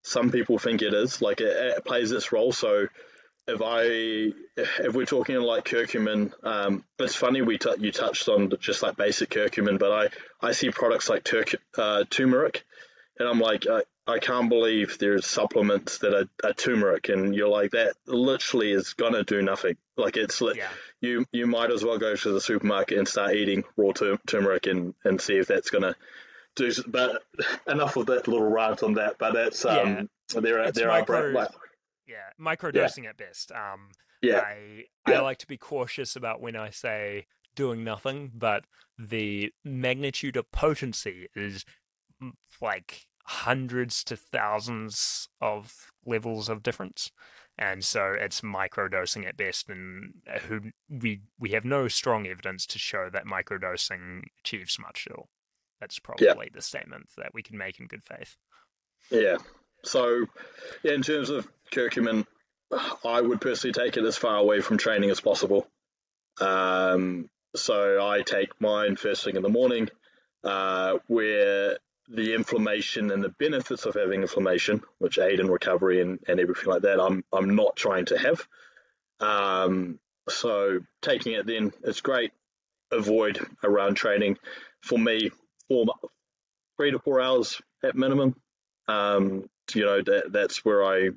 some 0.10 0.32
people 0.32 0.58
think 0.58 0.82
it 0.82 0.94
is. 0.94 1.22
Like 1.22 1.40
it, 1.42 1.56
it 1.78 1.86
plays 1.86 2.12
its 2.12 2.32
role. 2.32 2.52
So 2.52 2.88
if 3.48 3.62
I 3.62 3.84
if 4.58 4.94
we're 4.94 5.06
talking 5.06 5.36
like 5.38 5.66
curcumin, 5.66 6.34
um, 6.44 6.84
it's 6.98 7.16
funny 7.16 7.42
we 7.42 7.58
t- 7.58 7.76
you 7.80 7.92
touched 7.92 8.28
on 8.28 8.52
just 8.60 8.84
like 8.84 8.96
basic 8.98 9.30
curcumin, 9.30 9.80
but 9.80 9.92
I 9.92 10.48
I 10.48 10.52
see 10.54 10.70
products 10.72 11.10
like 11.10 11.24
turc- 11.24 11.56
uh, 11.78 12.06
turmeric, 12.10 12.64
and 13.18 13.28
I'm 13.28 13.40
like 13.40 13.68
I, 13.68 13.84
I 14.08 14.20
can't 14.20 14.50
believe 14.50 14.98
there's 14.98 15.26
supplements 15.28 16.00
that 16.00 16.14
are, 16.14 16.30
are 16.44 16.54
turmeric, 16.54 17.10
and 17.10 17.36
you're 17.36 17.50
like 17.50 17.72
that 17.72 17.94
literally 18.08 18.72
is 18.72 18.94
gonna 18.94 19.24
do 19.24 19.42
nothing. 19.42 19.78
Like 19.96 20.18
it's 20.18 20.42
li- 20.42 20.56
yeah, 20.58 20.70
you 21.02 21.26
you 21.32 21.46
might 21.48 21.72
as 21.72 21.84
well 21.84 21.98
go 22.00 22.16
to 22.16 22.32
the 22.32 22.42
supermarket 22.42 22.98
and 22.98 23.08
start 23.08 23.36
eating 23.36 23.64
raw 23.78 23.92
tur- 23.92 24.20
turmeric 24.28 24.66
and, 24.68 24.94
and 25.04 25.22
see 25.22 25.38
if 25.38 25.48
that's 25.48 25.70
gonna 25.70 25.96
do. 26.60 26.84
But 26.88 27.24
enough 27.68 27.96
of 27.98 28.06
that 28.08 28.28
little 28.28 28.50
rant 28.50 28.84
on 28.84 28.94
that. 28.94 29.18
But 29.18 29.34
that's 29.34 29.66
um 29.66 30.10
there 30.34 30.62
are 30.62 30.72
there 30.72 30.88
micro- 30.88 31.32
bra- 31.32 31.42
like, 31.42 31.50
yeah, 32.08 32.30
microdosing 32.40 33.06
at 33.08 33.18
best. 33.18 33.52
Um, 33.52 33.90
yeah 34.22 34.40
I 34.40 34.84
Yeah. 35.08 35.20
I 35.20 35.22
like 35.22 35.40
to 35.40 35.48
be 35.48 35.58
cautious 35.58 36.16
about 36.16 36.42
when 36.42 36.56
I 36.56 36.70
say 36.70 37.28
doing 37.56 37.84
nothing, 37.84 38.32
but 38.34 38.66
the 38.98 39.52
magnitude 39.64 40.38
of 40.38 40.52
potency 40.52 41.28
is 41.36 41.66
mm, 42.22 42.32
like 42.62 43.08
hundreds 43.26 44.04
to 44.06 44.16
thousands 44.18 45.30
of 45.40 45.92
levels 46.06 46.50
of 46.50 46.64
difference. 46.64 47.12
And 47.58 47.84
so 47.84 48.14
it's 48.18 48.42
microdosing 48.42 49.28
at 49.28 49.36
best, 49.36 49.70
and 49.70 50.14
uh, 50.34 50.40
who 50.40 50.72
we 50.90 51.22
we 51.38 51.50
have 51.52 51.66
no 51.66 51.90
strong 51.90 52.26
evidence 52.26 52.66
to 52.68 52.80
show 52.80 53.10
that 53.12 53.26
microdosing 53.26 54.22
achieves 54.40 54.80
much 54.80 55.08
at 55.10 55.16
all. 55.18 55.30
That's 55.80 56.00
probably 56.00 56.50
the 56.54 56.62
statement 56.62 57.10
that 57.18 57.34
we 57.34 57.42
can 57.42 57.58
make 57.58 57.80
in 57.80 57.88
good 57.88 58.04
faith. 58.04 58.36
yeah. 59.12 59.38
So 59.84 60.26
yeah, 60.84 60.94
in 60.94 61.02
terms 61.02 61.30
of 61.30 61.48
curcumin, 61.72 62.26
I 63.06 63.22
would 63.22 63.42
personally 63.42 63.74
take 63.74 63.98
it 63.98 64.04
as 64.04 64.18
far 64.18 64.36
away 64.36 64.62
from 64.62 64.78
training 64.78 65.10
as 65.10 65.22
possible. 65.22 65.68
Um, 66.40 67.30
so 67.56 68.06
I 68.06 68.22
take 68.22 68.62
mine 68.62 68.96
first 68.96 69.24
thing 69.24 69.36
in 69.36 69.42
the 69.42 69.50
morning, 69.50 69.90
uh, 70.44 70.98
where 71.08 71.78
the 72.10 72.34
inflammation 72.34 73.12
and 73.12 73.24
the 73.24 73.30
benefits 73.30 73.86
of 73.86 73.96
having 73.96 74.22
inflammation, 74.22 74.82
which 74.98 75.20
aid 75.20 75.40
in 75.40 75.50
recovery 75.50 76.02
and, 76.02 76.20
and 76.28 76.40
everything 76.40 76.66
like 76.66 76.82
that, 76.84 77.00
I'm 77.00 77.24
I'm 77.32 77.56
not 77.56 77.76
trying 77.76 78.06
to 78.06 78.18
have. 78.18 78.48
Um, 79.20 80.00
so 80.28 80.80
taking 81.02 81.34
it 81.34 81.46
then 81.46 81.72
it's 81.84 82.02
great. 82.02 82.32
Avoid 82.92 83.40
around 83.64 83.96
training. 83.96 84.38
For 84.82 84.98
me, 84.98 85.32
four, 85.70 85.86
three 86.76 86.92
to 86.92 87.00
four 87.00 87.22
hours 87.22 87.62
at 87.84 87.96
minimum. 87.96 88.36
Um, 88.90 89.50
you 89.74 89.86
know 89.86 90.02
that 90.02 90.32
that's 90.34 90.66
where 90.66 90.84
I 90.84 91.12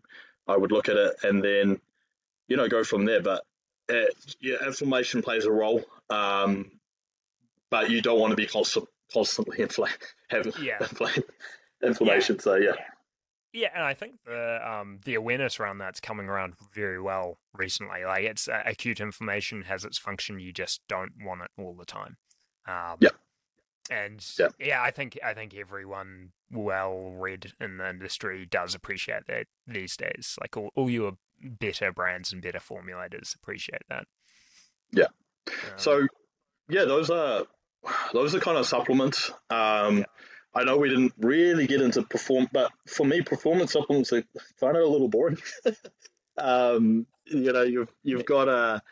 I 0.46 0.56
would 0.56 0.70
look 0.70 0.88
at 0.88 0.96
it 0.96 1.16
and 1.24 1.42
then 1.42 1.80
you 2.46 2.56
know 2.56 2.68
go 2.68 2.84
from 2.84 3.04
there. 3.06 3.22
But 3.22 3.42
uh, 3.90 4.04
yeah, 4.40 4.56
inflammation 4.64 5.22
plays 5.22 5.46
a 5.46 5.50
role, 5.50 5.82
um, 6.10 6.70
but 7.70 7.90
you 7.90 8.00
don't 8.02 8.20
want 8.20 8.30
to 8.32 8.36
be 8.36 8.46
constant, 8.46 8.86
constantly 9.12 9.58
infl- 9.58 9.88
having 10.30 10.52
Yeah. 10.60 10.78
infl- 10.80 11.22
inflammation. 11.82 12.38
So 12.38 12.54
yeah, 12.56 12.72
Yeah, 13.52 13.70
and 13.74 13.82
I 13.82 13.94
think 13.94 14.16
the 14.24 14.60
um, 14.70 15.00
the 15.04 15.14
awareness 15.14 15.58
around 15.58 15.78
that's 15.78 16.00
coming 16.00 16.26
around 16.26 16.54
very 16.74 17.00
well 17.00 17.38
recently. 17.54 18.04
Like, 18.04 18.24
it's 18.24 18.48
uh, 18.48 18.62
acute 18.66 19.00
inflammation 19.00 19.62
has 19.62 19.84
its 19.84 19.98
function. 19.98 20.38
You 20.38 20.52
just 20.52 20.82
don't 20.88 21.12
want 21.24 21.40
it 21.42 21.50
all 21.58 21.74
the 21.74 21.86
time. 21.86 22.16
Um, 22.68 22.98
Yeah. 23.00 23.10
And 23.90 24.24
Yeah. 24.38 24.48
yeah, 24.58 24.82
I 24.82 24.90
think 24.90 25.18
I 25.24 25.34
think 25.34 25.54
everyone 25.54 26.32
well 26.50 27.10
read 27.12 27.52
in 27.60 27.78
the 27.78 27.88
industry 27.88 28.46
does 28.46 28.74
appreciate 28.74 29.26
that 29.26 29.46
these 29.66 29.96
days. 29.96 30.38
Like 30.40 30.56
all, 30.56 30.70
all 30.74 30.88
your 30.88 31.16
better 31.40 31.92
brands 31.92 32.32
and 32.32 32.40
better 32.40 32.60
formulators 32.60 33.34
appreciate 33.34 33.82
that. 33.88 34.06
Yeah. 34.92 35.08
Um, 35.48 35.78
So 35.78 36.06
yeah, 36.68 36.84
those 36.84 37.10
are 37.10 37.44
those 38.12 38.34
are 38.34 38.40
kind 38.40 38.56
of 38.56 38.66
supplements. 38.66 39.30
Um, 39.50 39.98
Yeah. 39.98 40.04
I 40.54 40.64
know 40.64 40.76
we 40.76 40.90
didn't 40.90 41.14
really 41.18 41.66
get 41.66 41.80
into 41.80 42.02
perform, 42.02 42.46
but 42.52 42.70
for 42.86 43.06
me, 43.06 43.22
performance 43.22 43.72
supplements 43.72 44.12
are 44.12 44.22
kind 44.60 44.76
of 44.76 44.82
a 44.82 44.86
little 44.86 45.08
boring. 45.08 45.38
um, 46.38 47.06
you 47.24 47.52
know, 47.52 47.62
you've 47.62 47.88
you've 48.02 48.26
got 48.26 48.48
a 48.48 48.82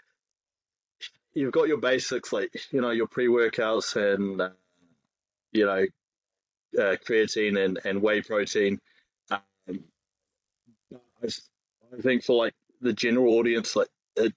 you've 1.34 1.52
got 1.52 1.68
your 1.68 1.76
basics 1.76 2.32
like 2.32 2.50
you 2.72 2.80
know 2.80 2.90
your 2.90 3.06
pre 3.06 3.28
workouts 3.28 3.94
and 3.94 4.40
uh, 4.40 4.50
you 5.52 5.66
know 5.66 5.84
uh, 6.78 6.96
creatine 7.06 7.62
and, 7.62 7.78
and 7.84 8.00
whey 8.02 8.22
protein. 8.22 8.78
Um, 9.30 9.40
I, 11.22 11.26
I 11.26 12.00
think 12.00 12.24
for 12.24 12.36
like 12.36 12.54
the 12.80 12.92
general 12.92 13.34
audience, 13.34 13.76
like 13.76 13.88
it, 14.16 14.32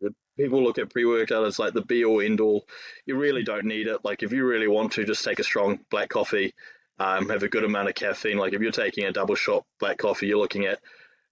the 0.00 0.14
people 0.36 0.62
look 0.62 0.78
at 0.78 0.90
pre 0.90 1.04
workout 1.04 1.44
as 1.46 1.58
like 1.58 1.74
the 1.74 1.82
be 1.82 2.04
all 2.04 2.20
end 2.20 2.40
all. 2.40 2.66
You 3.06 3.16
really 3.16 3.42
don't 3.42 3.64
need 3.64 3.86
it. 3.86 4.04
Like 4.04 4.22
if 4.22 4.32
you 4.32 4.44
really 4.44 4.68
want 4.68 4.92
to, 4.92 5.04
just 5.04 5.24
take 5.24 5.38
a 5.38 5.44
strong 5.44 5.80
black 5.90 6.08
coffee, 6.08 6.54
um, 6.98 7.28
have 7.28 7.42
a 7.42 7.48
good 7.48 7.64
amount 7.64 7.88
of 7.88 7.94
caffeine. 7.94 8.38
Like 8.38 8.52
if 8.52 8.60
you're 8.60 8.72
taking 8.72 9.04
a 9.04 9.12
double 9.12 9.34
shot 9.34 9.64
black 9.80 9.98
coffee, 9.98 10.26
you're 10.26 10.38
looking 10.38 10.66
at 10.66 10.80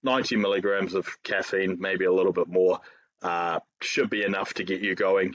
90 0.03 0.37
milligrams 0.37 0.95
of 0.95 1.23
caffeine, 1.23 1.77
maybe 1.79 2.07
a 2.07 2.13
little 2.13 2.33
bit 2.33 2.49
more. 2.49 2.81
Uh, 3.23 3.61
should 3.83 4.09
be 4.09 4.25
enough 4.25 4.55
to 4.55 4.65
get 4.65 4.81
you 4.81 4.95
going. 4.95 5.35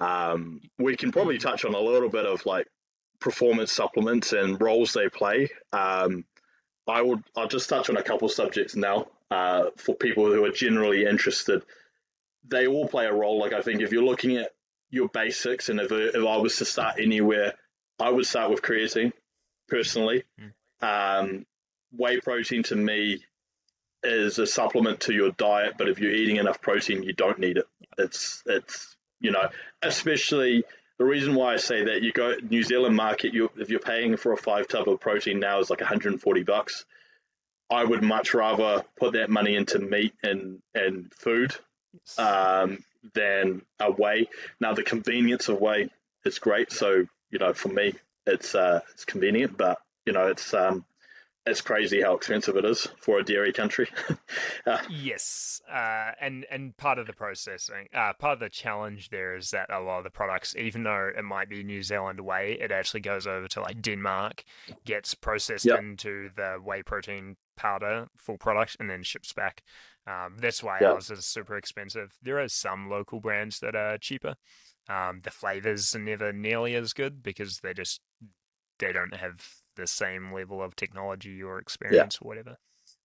Um, 0.00 0.62
we 0.78 0.96
can 0.96 1.12
probably 1.12 1.38
touch 1.38 1.66
on 1.66 1.74
a 1.74 1.80
little 1.80 2.08
bit 2.08 2.24
of 2.24 2.46
like 2.46 2.66
performance 3.20 3.72
supplements 3.72 4.32
and 4.32 4.60
roles 4.60 4.92
they 4.92 5.08
play. 5.08 5.50
Um, 5.72 6.24
I 6.86 7.02
would 7.02 7.22
I'll 7.36 7.48
just 7.48 7.68
touch 7.68 7.90
on 7.90 7.96
a 7.96 8.02
couple 8.02 8.28
subjects 8.28 8.74
now 8.74 9.08
uh, 9.30 9.66
for 9.76 9.94
people 9.94 10.26
who 10.26 10.44
are 10.44 10.50
generally 10.50 11.04
interested. 11.04 11.62
They 12.46 12.66
all 12.66 12.88
play 12.88 13.06
a 13.06 13.12
role. 13.12 13.38
Like 13.38 13.52
I 13.52 13.60
think 13.60 13.82
if 13.82 13.92
you're 13.92 14.04
looking 14.04 14.36
at 14.36 14.52
your 14.90 15.08
basics, 15.08 15.68
and 15.68 15.80
if 15.80 15.92
if 15.92 16.24
I 16.24 16.36
was 16.38 16.56
to 16.56 16.64
start 16.64 16.98
anywhere, 16.98 17.54
I 18.00 18.10
would 18.10 18.26
start 18.26 18.50
with 18.50 18.62
creatine 18.62 19.12
personally. 19.68 20.24
Um, 20.80 21.46
whey 21.92 22.20
protein 22.20 22.62
to 22.64 22.76
me 22.76 23.22
is 24.02 24.38
a 24.38 24.46
supplement 24.46 25.00
to 25.00 25.12
your 25.12 25.32
diet, 25.32 25.74
but 25.76 25.88
if 25.88 25.98
you're 25.98 26.12
eating 26.12 26.36
enough 26.36 26.60
protein, 26.60 27.02
you 27.02 27.12
don't 27.12 27.38
need 27.38 27.58
it. 27.58 27.66
It's 27.98 28.42
it's 28.46 28.96
you 29.20 29.32
know 29.32 29.48
especially 29.82 30.64
the 30.98 31.04
reason 31.04 31.34
why 31.34 31.54
I 31.54 31.56
say 31.56 31.84
that 31.84 32.02
you 32.02 32.12
go 32.12 32.34
New 32.50 32.62
Zealand 32.62 32.96
market, 32.96 33.32
you 33.32 33.50
if 33.56 33.70
you're 33.70 33.80
paying 33.80 34.16
for 34.16 34.32
a 34.32 34.36
five 34.36 34.66
tub 34.68 34.88
of 34.88 35.00
protein 35.00 35.38
now 35.38 35.60
is 35.60 35.70
like 35.70 35.80
140 35.80 36.42
bucks. 36.42 36.84
I 37.70 37.84
would 37.84 38.02
much 38.02 38.34
rather 38.34 38.82
put 38.98 39.12
that 39.12 39.30
money 39.30 39.54
into 39.54 39.78
meat 39.78 40.14
and 40.22 40.60
and 40.74 41.12
food 41.14 41.54
yes. 41.94 42.18
um, 42.18 42.78
than 43.14 43.62
a 43.78 43.90
whey. 43.90 44.28
Now 44.60 44.74
the 44.74 44.82
convenience 44.82 45.48
of 45.48 45.60
whey 45.60 45.88
is 46.24 46.38
great, 46.38 46.72
so 46.72 47.06
you 47.30 47.38
know 47.38 47.52
for 47.52 47.68
me 47.68 47.94
it's 48.26 48.54
uh, 48.54 48.80
it's 48.92 49.04
convenient, 49.04 49.56
but 49.56 49.78
you 50.04 50.12
know 50.12 50.26
it's 50.26 50.52
um, 50.52 50.84
it's 51.48 51.60
crazy 51.60 52.02
how 52.02 52.14
expensive 52.14 52.56
it 52.56 52.64
is 52.64 52.86
for 53.00 53.18
a 53.18 53.24
dairy 53.24 53.52
country. 53.52 53.88
uh, 54.66 54.78
yes, 54.88 55.60
uh, 55.72 56.12
and 56.20 56.46
and 56.50 56.76
part 56.76 56.98
of 56.98 57.06
the 57.06 57.12
processing, 57.12 57.86
uh, 57.94 58.12
part 58.18 58.34
of 58.34 58.40
the 58.40 58.48
challenge 58.48 59.10
there 59.10 59.36
is 59.36 59.50
that 59.50 59.70
a 59.70 59.80
lot 59.80 59.98
of 59.98 60.04
the 60.04 60.10
products, 60.10 60.54
even 60.56 60.84
though 60.84 61.10
it 61.16 61.24
might 61.24 61.48
be 61.48 61.62
New 61.62 61.82
Zealand 61.82 62.20
whey, 62.20 62.58
it 62.60 62.70
actually 62.70 63.00
goes 63.00 63.26
over 63.26 63.48
to 63.48 63.60
like 63.60 63.82
Denmark, 63.82 64.44
gets 64.84 65.14
processed 65.14 65.64
yep. 65.64 65.78
into 65.78 66.30
the 66.36 66.58
whey 66.62 66.82
protein 66.82 67.36
powder, 67.56 68.08
full 68.16 68.38
product, 68.38 68.76
and 68.78 68.88
then 68.88 69.02
ships 69.02 69.32
back. 69.32 69.62
Um, 70.06 70.36
that's 70.38 70.62
why 70.62 70.78
yep. 70.80 70.94
ours 70.94 71.10
is 71.10 71.26
super 71.26 71.56
expensive. 71.56 72.16
There 72.22 72.40
are 72.40 72.48
some 72.48 72.88
local 72.88 73.20
brands 73.20 73.60
that 73.60 73.74
are 73.74 73.98
cheaper. 73.98 74.36
Um, 74.88 75.20
the 75.22 75.30
flavors 75.30 75.94
are 75.94 75.98
never 75.98 76.32
nearly 76.32 76.74
as 76.74 76.94
good 76.94 77.22
because 77.22 77.58
they 77.58 77.74
just 77.74 78.00
they 78.78 78.92
don't 78.92 79.14
have 79.14 79.44
the 79.78 79.86
same 79.86 80.32
level 80.32 80.62
of 80.62 80.76
technology 80.76 81.42
or 81.42 81.58
experience 81.58 82.18
yeah. 82.20 82.26
or 82.26 82.28
whatever. 82.28 82.56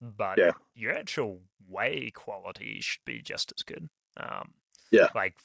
But 0.02 0.38
yeah. 0.38 0.52
your 0.76 0.92
actual 0.92 1.42
whey 1.68 2.12
quality 2.14 2.80
should 2.82 3.06
be 3.06 3.22
just 3.22 3.54
as 3.58 3.64
good. 3.64 3.90
Um, 4.18 4.54
yeah. 4.92 5.08
Like, 5.16 5.36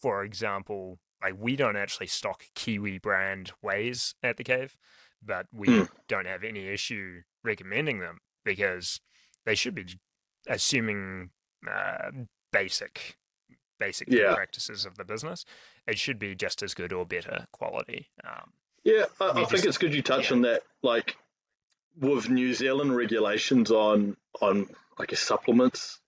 for 0.00 0.24
example, 0.24 0.98
like 1.22 1.34
we 1.38 1.56
don't 1.56 1.76
actually 1.76 2.08
stock 2.08 2.44
Kiwi 2.54 2.98
brand 2.98 3.52
wheys 3.62 4.14
at 4.22 4.36
the 4.36 4.44
cave, 4.44 4.76
but 5.22 5.46
we 5.52 5.68
mm. 5.68 5.88
don't 6.08 6.26
have 6.26 6.44
any 6.44 6.68
issue 6.68 7.22
recommending 7.42 8.00
them 8.00 8.18
because 8.44 9.00
they 9.46 9.54
should 9.54 9.74
be 9.74 9.86
assuming 10.46 11.30
uh, 11.70 12.10
basic 12.52 13.16
basic 13.80 14.08
yeah. 14.10 14.34
practices 14.34 14.86
of 14.86 14.96
the 14.96 15.04
business. 15.04 15.44
It 15.86 15.98
should 15.98 16.18
be 16.18 16.34
just 16.34 16.62
as 16.62 16.74
good 16.74 16.92
or 16.92 17.04
better 17.04 17.46
quality. 17.52 18.08
Um, 18.24 18.52
yeah, 18.84 19.04
I, 19.20 19.30
I 19.30 19.40
just, 19.40 19.50
think 19.50 19.64
it's 19.64 19.78
good 19.78 19.94
you 19.94 20.02
touch 20.02 20.30
yeah. 20.30 20.36
on 20.36 20.42
that. 20.42 20.62
Like 20.82 21.16
with 21.98 22.28
New 22.28 22.54
Zealand 22.54 22.94
regulations 22.94 23.70
on 23.70 24.16
on 24.40 24.68
I 24.98 25.06
guess 25.06 25.20
supplements, 25.20 25.98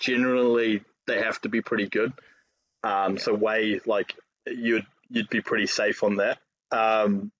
generally 0.00 0.82
they 1.06 1.22
have 1.22 1.40
to 1.42 1.48
be 1.48 1.60
pretty 1.60 1.88
good. 1.88 2.12
Um, 2.82 3.14
yeah. 3.14 3.22
So 3.22 3.34
whey 3.34 3.80
like 3.86 4.14
you'd 4.46 4.86
you'd 5.08 5.28
be 5.28 5.40
pretty 5.40 5.66
safe 5.66 6.02
on 6.02 6.16
that. 6.16 6.38
Um, 6.70 7.30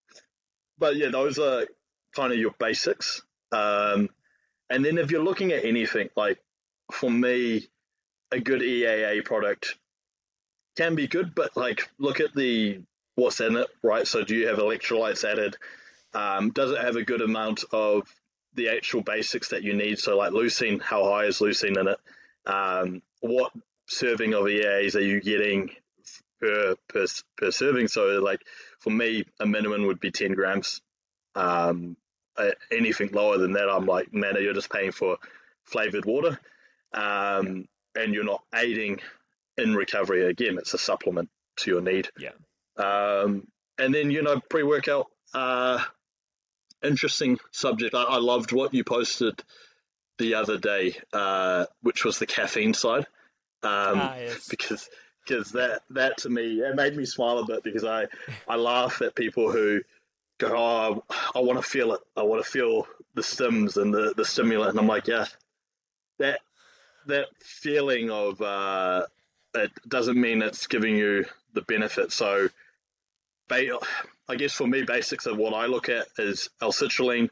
but 0.78 0.97
yeah, 0.97 1.09
those 1.09 1.39
are 1.39 1.66
kind 2.15 2.32
of 2.32 2.39
your 2.39 2.55
basics. 2.59 3.23
Um, 3.53 4.11
and 4.69 4.85
then 4.85 4.98
if 4.98 5.11
you're 5.11 5.24
looking 5.24 5.53
at 5.53 5.65
anything 5.65 6.11
like 6.16 6.39
for 6.93 7.11
me, 7.11 7.69
a 8.32 8.40
good 8.40 8.61
EAA 8.61 9.24
product 9.24 9.77
can 10.77 10.94
be 10.94 11.07
good, 11.07 11.35
but 11.35 11.57
like 11.57 11.89
look 11.98 12.20
at 12.20 12.35
the 12.35 12.81
what's 13.16 13.40
in 13.40 13.56
it, 13.56 13.66
right? 13.82 14.06
So 14.06 14.22
do 14.22 14.36
you 14.36 14.47
have 14.47 14.59
electrolytes 14.59 15.24
added? 15.24 15.56
Um, 16.14 16.51
does 16.51 16.70
it 16.70 16.78
have 16.78 16.97
a 16.97 17.02
good 17.02 17.20
amount 17.20 17.64
of 17.72 18.09
the 18.55 18.68
actual 18.68 19.02
basics 19.02 19.48
that 19.48 19.64
you 19.64 19.74
need? 19.74 19.98
So 19.98 20.16
like 20.16 20.32
leucine, 20.32 20.80
how 20.80 21.05
high 21.05 21.24
is 21.24 21.40
leucine 21.40 21.78
in 21.78 21.88
it? 21.88 21.98
Um, 22.47 23.02
what 23.20 23.52
serving 23.88 24.34
of 24.34 24.48
EAs 24.48 24.94
are 24.94 25.01
you 25.01 25.20
getting 25.20 25.70
per, 26.40 26.76
per 26.88 27.06
per 27.36 27.51
serving? 27.51 27.88
So 27.88 28.20
like 28.20 28.43
for 28.78 28.90
me, 28.90 29.24
a 29.40 29.47
minimum 29.47 29.86
would 29.86 30.01
be 30.01 30.12
ten 30.12 30.32
grams. 30.32 30.80
Um, 31.34 31.97
anything 32.70 33.10
lower 33.12 33.38
than 33.38 33.52
that, 33.52 33.68
I'm 33.68 33.86
like, 33.86 34.12
man, 34.12 34.36
you're 34.40 34.55
just 34.55 34.70
paying 34.70 34.93
for 34.93 35.18
flavored 35.64 36.05
water, 36.05 36.38
um, 36.93 37.66
and 37.94 38.14
you're 38.14 38.24
not 38.24 38.43
aiding 38.55 39.01
in 39.56 39.74
recovery. 39.74 40.26
Again, 40.26 40.59
it's 40.59 40.74
a 40.74 40.78
supplement 40.78 41.30
to 41.59 41.70
your 41.70 41.80
need. 41.80 42.09
Yeah. 42.18 42.30
Um, 42.77 43.47
and 43.78 43.94
then, 43.94 44.11
you 44.11 44.23
know, 44.23 44.40
pre 44.48 44.62
workout, 44.62 45.07
uh, 45.35 45.82
interesting 46.82 47.39
subject. 47.53 47.94
I, 47.94 48.03
I, 48.03 48.19
loved 48.19 48.53
what 48.53 48.74
you 48.74 48.85
posted 48.85 49.43
the 50.19 50.35
other 50.35 50.59
day, 50.59 50.97
uh, 51.12 51.66
which 51.82 52.05
was 52.05 52.19
the 52.19 52.27
caffeine 52.27 52.74
side. 52.74 53.07
Um, 53.62 53.98
ah, 54.01 54.16
yes. 54.16 54.48
Because 54.48 54.89
because 55.27 55.53
that 55.53 55.82
that 55.90 56.19
to 56.19 56.28
me 56.28 56.61
it 56.61 56.74
made 56.77 56.97
me 56.97 57.05
smile 57.05 57.39
a 57.39 57.47
bit 57.47 57.62
because 57.62 57.85
I 57.85 58.07
I 58.48 58.57
laugh 58.57 59.03
at 59.03 59.15
people 59.15 59.51
who 59.51 59.81
go 60.39 60.55
oh 60.57 61.05
I 61.35 61.40
want 61.40 61.59
to 61.59 61.69
feel 61.69 61.93
it 61.94 62.01
I 62.16 62.23
want 62.23 62.44
to 62.44 62.51
feel 62.51 62.86
the 63.15 63.23
stims 63.23 63.77
and 63.77 63.93
the 63.93 64.15
the 64.16 64.24
stimulant 64.24 64.70
and 64.70 64.78
I'm 64.78 64.86
like 64.86 65.07
yeah 65.09 65.27
that 66.19 66.40
that 67.07 67.27
feeling 67.40 68.11
of 68.11 68.40
uh, 68.40 69.07
it 69.55 69.70
doesn't 69.89 70.20
mean 70.20 70.43
it's 70.43 70.66
giving 70.66 70.97
you 70.97 71.24
the 71.55 71.62
benefit 71.62 72.12
so 72.12 72.48
I 73.51 74.36
guess 74.36 74.52
for 74.52 74.66
me, 74.66 74.82
basics 74.82 75.27
of 75.27 75.36
what 75.36 75.55
I 75.55 75.66
look 75.66 75.89
at 75.89 76.06
is 76.18 76.48
L-citrulline, 76.60 77.31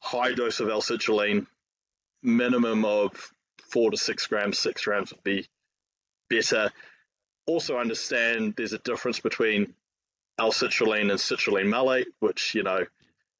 high 0.00 0.34
dose 0.34 0.60
of 0.60 0.68
L-citrulline, 0.68 1.46
minimum 2.22 2.84
of 2.84 3.12
four 3.70 3.90
to 3.90 3.96
six 3.96 4.26
grams. 4.26 4.58
Six 4.58 4.84
grams 4.84 5.12
would 5.12 5.22
be 5.24 5.46
better. 6.28 6.70
Also 7.46 7.78
understand 7.78 8.54
there's 8.56 8.72
a 8.72 8.78
difference 8.78 9.20
between 9.20 9.74
L-citrulline 10.38 11.10
and 11.10 11.18
citrulline 11.18 11.68
malate, 11.68 12.08
which 12.20 12.54
you 12.54 12.62
know 12.62 12.84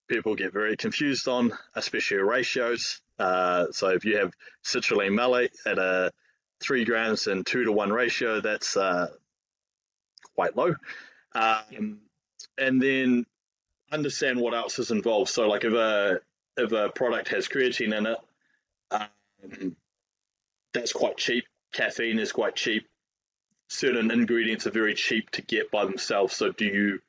people 0.08 0.34
get 0.34 0.52
very 0.52 0.76
confused 0.76 1.28
on, 1.28 1.52
especially 1.74 2.18
ratios. 2.18 3.00
Uh, 3.18 3.66
so 3.72 3.88
if 3.88 4.04
you 4.04 4.16
have 4.18 4.32
citrulline 4.64 5.14
malate 5.14 5.52
at 5.66 5.78
a 5.78 6.12
three 6.60 6.84
grams 6.84 7.26
and 7.26 7.46
two 7.46 7.64
to 7.64 7.72
one 7.72 7.92
ratio, 7.92 8.40
that's 8.40 8.76
uh, 8.76 9.08
quite 10.34 10.56
low. 10.56 10.74
Um, 11.34 12.00
and 12.58 12.80
then 12.80 13.26
understand 13.90 14.40
what 14.40 14.54
else 14.54 14.78
is 14.78 14.90
involved. 14.90 15.30
So, 15.30 15.48
like 15.48 15.64
if 15.64 15.72
a 15.72 16.20
if 16.56 16.72
a 16.72 16.88
product 16.90 17.28
has 17.28 17.48
creatine 17.48 17.96
in 17.96 18.06
it, 18.06 18.18
um, 18.90 19.76
that's 20.72 20.92
quite 20.92 21.16
cheap. 21.16 21.44
Caffeine 21.72 22.18
is 22.18 22.32
quite 22.32 22.56
cheap. 22.56 22.86
Certain 23.68 24.10
ingredients 24.10 24.66
are 24.66 24.70
very 24.70 24.94
cheap 24.94 25.30
to 25.30 25.42
get 25.42 25.70
by 25.70 25.84
themselves. 25.84 26.34
So, 26.36 26.52
do 26.52 26.64
you 26.64 27.00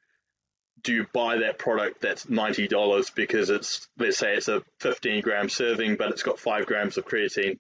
do 0.84 0.94
you 0.94 1.08
buy 1.12 1.38
that 1.40 1.58
product 1.58 2.02
that's 2.02 2.30
ninety 2.30 2.68
dollars 2.68 3.10
because 3.10 3.50
it's 3.50 3.88
let's 3.98 4.18
say 4.18 4.36
it's 4.36 4.48
a 4.48 4.64
fifteen 4.80 5.22
gram 5.22 5.50
serving, 5.50 5.96
but 5.96 6.12
it's 6.12 6.24
got 6.24 6.40
five 6.40 6.66
grams 6.66 6.98
of 6.98 7.06
creatine 7.06 7.60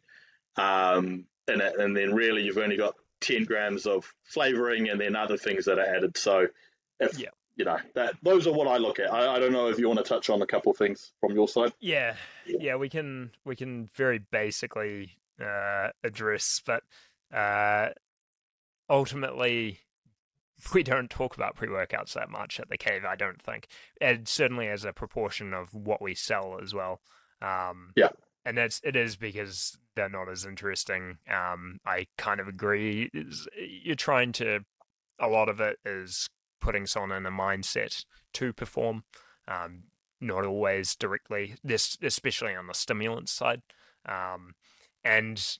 um, 0.57 1.25
in 1.47 1.61
it, 1.61 1.79
and 1.79 1.95
then 1.95 2.13
really 2.13 2.43
you've 2.43 2.57
only 2.57 2.77
got 2.77 2.95
ten 3.21 3.45
grams 3.45 3.85
of 3.85 4.11
flavoring 4.23 4.89
and 4.89 4.99
then 4.99 5.15
other 5.15 5.37
things 5.37 5.65
that 5.65 5.79
are 5.79 5.95
added. 5.95 6.17
So, 6.17 6.47
if 6.99 7.19
yeah 7.19 7.29
you 7.57 7.65
know 7.65 7.77
that 7.95 8.15
those 8.21 8.47
are 8.47 8.53
what 8.53 8.67
I 8.67 8.77
look 8.77 8.99
at. 8.99 9.11
I, 9.11 9.35
I 9.35 9.39
don't 9.39 9.51
know 9.51 9.67
if 9.67 9.79
you 9.79 9.87
want 9.87 9.99
to 9.99 10.05
touch 10.05 10.29
on 10.29 10.41
a 10.41 10.47
couple 10.47 10.71
of 10.71 10.77
things 10.77 11.11
from 11.19 11.33
your 11.33 11.47
side. 11.47 11.73
Yeah, 11.79 12.15
yeah, 12.45 12.75
we 12.75 12.87
can 12.87 13.31
we 13.43 13.55
can 13.55 13.89
very 13.95 14.19
basically 14.19 15.17
uh, 15.41 15.89
address, 16.03 16.61
but 16.65 16.83
uh, 17.35 17.89
ultimately 18.89 19.79
we 20.73 20.83
don't 20.83 21.09
talk 21.09 21.35
about 21.35 21.55
pre 21.55 21.67
workouts 21.67 22.13
that 22.13 22.29
much 22.29 22.59
at 22.59 22.69
the 22.69 22.77
cave. 22.77 23.03
I 23.03 23.15
don't 23.15 23.41
think, 23.41 23.67
and 23.99 24.27
certainly 24.27 24.67
as 24.67 24.85
a 24.85 24.93
proportion 24.93 25.53
of 25.53 25.73
what 25.73 26.01
we 26.01 26.13
sell 26.13 26.59
as 26.61 26.73
well. 26.73 27.01
Um, 27.41 27.91
yeah, 27.95 28.09
and 28.45 28.57
that's 28.57 28.79
it 28.83 28.95
is 28.95 29.15
because 29.15 29.77
they're 29.95 30.09
not 30.09 30.29
as 30.29 30.45
interesting. 30.45 31.17
Um, 31.29 31.79
I 31.85 32.05
kind 32.17 32.39
of 32.39 32.47
agree. 32.47 33.09
You're 33.83 33.95
trying 33.95 34.31
to. 34.33 34.59
A 35.19 35.27
lot 35.27 35.49
of 35.49 35.59
it 35.59 35.79
is 35.83 36.29
putting 36.59 36.85
someone 36.85 37.11
in 37.11 37.25
a 37.25 37.31
mindset 37.31 38.05
to 38.33 38.53
perform. 38.53 39.03
Um, 39.47 39.83
not 40.19 40.45
always 40.45 40.95
directly, 40.95 41.55
this 41.63 41.97
especially 42.01 42.55
on 42.55 42.67
the 42.67 42.73
stimulant 42.73 43.29
side. 43.29 43.61
Um, 44.07 44.55
and 45.03 45.57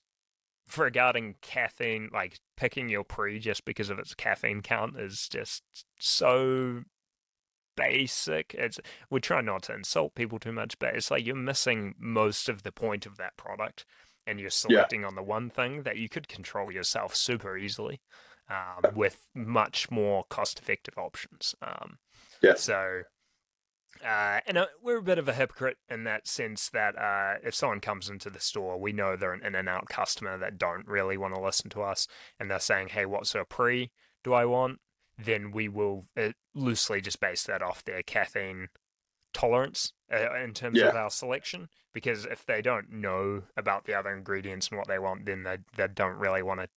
regarding 0.76 1.36
caffeine, 1.42 2.10
like 2.12 2.40
picking 2.56 2.90
your 2.90 3.04
pre 3.04 3.40
just 3.40 3.66
because 3.66 3.90
of 3.90 4.00
its 4.00 4.16
caffeine 4.16 4.62
count 4.62 5.00
is 5.00 5.28
just 5.30 5.64
so 6.00 6.84
basic. 7.76 8.56
It's 8.58 8.80
we 9.10 9.20
try 9.20 9.42
not 9.42 9.64
to 9.64 9.76
insult 9.76 10.16
people 10.16 10.40
too 10.40 10.52
much, 10.52 10.78
but 10.80 10.96
it's 10.96 11.12
like 11.12 11.26
you're 11.26 11.36
missing 11.36 11.96
most 12.00 12.50
of 12.50 12.64
the 12.64 12.72
point 12.72 13.06
of 13.06 13.18
that 13.18 13.38
product, 13.38 13.86
and 14.26 14.40
you're 14.40 14.50
selecting 14.50 15.02
yeah. 15.02 15.08
on 15.08 15.16
the 15.16 15.24
one 15.24 15.50
thing 15.50 15.84
that 15.84 15.98
you 15.98 16.10
could 16.10 16.28
control 16.28 16.72
yourself 16.72 17.16
super 17.16 17.58
easily 17.58 18.02
um, 18.50 18.96
with 18.96 19.30
much 19.36 19.92
more 19.92 20.26
cost-effective 20.30 20.98
options. 20.98 21.56
Um, 21.62 21.98
yeah. 22.42 22.56
So, 22.56 23.04
uh, 24.04 24.40
and 24.46 24.58
uh, 24.58 24.68
we're 24.82 25.00
a 25.00 25.04
bit 25.04 25.18
of 25.18 25.28
a 25.28 25.34
hypocrite 25.34 25.78
in 25.90 26.04
that 26.04 26.28
sense 26.28 26.70
that 26.70 26.98
uh, 26.98 27.36
if 27.44 27.56
someone 27.56 27.80
comes 27.80 28.10
into 28.10 28.30
the 28.30 28.40
store, 28.40 28.80
we 28.80 28.94
know 28.94 29.16
they're 29.16 29.34
an 29.34 29.46
in-and-out 29.46 29.88
customer 29.90 30.38
that 30.38 30.58
don't 30.58 30.88
really 30.88 31.18
want 31.18 31.34
to 31.34 31.42
listen 31.42 31.70
to 31.72 31.82
us, 31.82 32.08
and 32.40 32.50
they're 32.50 32.60
saying, 32.60 32.90
"Hey, 32.90 33.06
what's 33.06 33.36
a 33.36 33.44
pre 33.44 33.92
do 34.24 34.34
I 34.34 34.46
want?" 34.46 34.80
Then 35.18 35.52
we 35.52 35.68
will 35.68 36.06
uh, 36.16 36.34
loosely 36.54 37.02
just 37.02 37.20
base 37.20 37.44
that 37.44 37.64
off 37.64 37.84
their 37.84 38.04
caffeine 38.04 38.68
tolerance 39.34 39.94
uh, 40.12 40.36
in 40.36 40.54
terms 40.54 40.80
yeah. 40.80 40.88
of 40.88 40.96
our 40.96 41.10
selection 41.10 41.70
because 41.94 42.26
if 42.26 42.46
they 42.46 42.62
don't 42.62 42.92
know 42.92 43.44
about 43.56 43.86
the 43.86 43.94
other 43.94 44.12
ingredients 44.16 44.70
and 44.70 44.78
what 44.78 44.88
they 44.88 44.98
want 44.98 45.26
then 45.26 45.44
they, 45.44 45.58
they 45.76 45.88
don't 45.88 46.18
really 46.18 46.42
want 46.42 46.60
to 46.60 46.68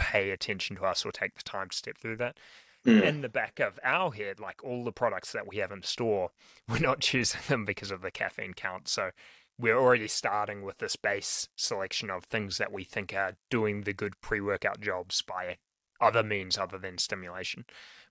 pay 0.00 0.30
attention 0.30 0.76
to 0.76 0.84
us 0.84 1.04
or 1.04 1.12
take 1.12 1.34
the 1.34 1.42
time 1.42 1.68
to 1.68 1.76
step 1.76 1.98
through 1.98 2.16
that. 2.16 2.38
Mm. 2.86 3.02
In 3.02 3.20
the 3.20 3.28
back 3.28 3.60
of 3.60 3.78
our 3.84 4.10
head, 4.10 4.40
like 4.40 4.64
all 4.64 4.84
the 4.84 4.92
products 4.92 5.32
that 5.32 5.46
we 5.46 5.58
have 5.58 5.70
in 5.70 5.82
store, 5.82 6.30
we're 6.68 6.78
not 6.78 7.00
choosing 7.00 7.40
them 7.46 7.66
because 7.66 7.90
of 7.90 8.00
the 8.00 8.10
caffeine 8.10 8.54
count. 8.54 8.88
So 8.88 9.10
we're 9.58 9.78
already 9.78 10.08
starting 10.08 10.62
with 10.62 10.78
this 10.78 10.96
base 10.96 11.48
selection 11.56 12.08
of 12.08 12.24
things 12.24 12.56
that 12.56 12.72
we 12.72 12.84
think 12.84 13.12
are 13.12 13.36
doing 13.50 13.82
the 13.82 13.92
good 13.92 14.18
pre-workout 14.22 14.80
jobs 14.80 15.20
by 15.20 15.58
other 16.00 16.22
means 16.22 16.56
other 16.56 16.78
than 16.78 16.96
stimulation. 16.96 17.66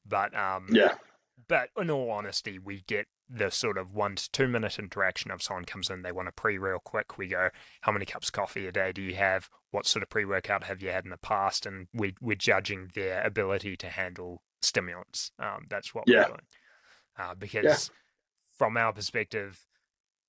But 0.07 0.37
um, 0.37 0.67
yeah, 0.71 0.95
but 1.47 1.69
in 1.75 1.89
all 1.89 2.11
honesty, 2.11 2.59
we 2.59 2.83
get 2.87 3.07
the 3.29 3.51
sort 3.51 3.77
of 3.77 3.93
one 3.93 4.15
to 4.15 4.31
two 4.31 4.47
minute 4.47 4.79
interaction 4.79 5.29
of 5.31 5.43
someone 5.43 5.65
comes 5.65 5.89
in, 5.89 6.01
they 6.01 6.11
want 6.11 6.27
a 6.27 6.31
pre 6.31 6.57
real 6.57 6.79
quick. 6.79 7.17
We 7.17 7.27
go, 7.27 7.49
how 7.81 7.91
many 7.91 8.05
cups 8.05 8.29
of 8.29 8.33
coffee 8.33 8.65
a 8.67 8.71
day 8.71 8.91
do 8.91 9.01
you 9.01 9.15
have? 9.15 9.49
What 9.71 9.85
sort 9.85 10.03
of 10.03 10.09
pre 10.09 10.25
workout 10.25 10.63
have 10.63 10.81
you 10.81 10.89
had 10.89 11.05
in 11.05 11.11
the 11.11 11.17
past? 11.17 11.65
And 11.65 11.87
we, 11.93 12.15
we're 12.19 12.35
judging 12.35 12.91
their 12.95 13.21
ability 13.23 13.77
to 13.77 13.87
handle 13.89 14.41
stimulants. 14.61 15.31
Um, 15.37 15.65
that's 15.69 15.93
what 15.93 16.05
yeah. 16.07 16.21
we're 16.21 16.27
doing. 16.27 16.41
Uh, 17.17 17.35
because 17.35 17.63
yeah. 17.63 17.95
from 18.57 18.77
our 18.77 18.93
perspective, 18.93 19.65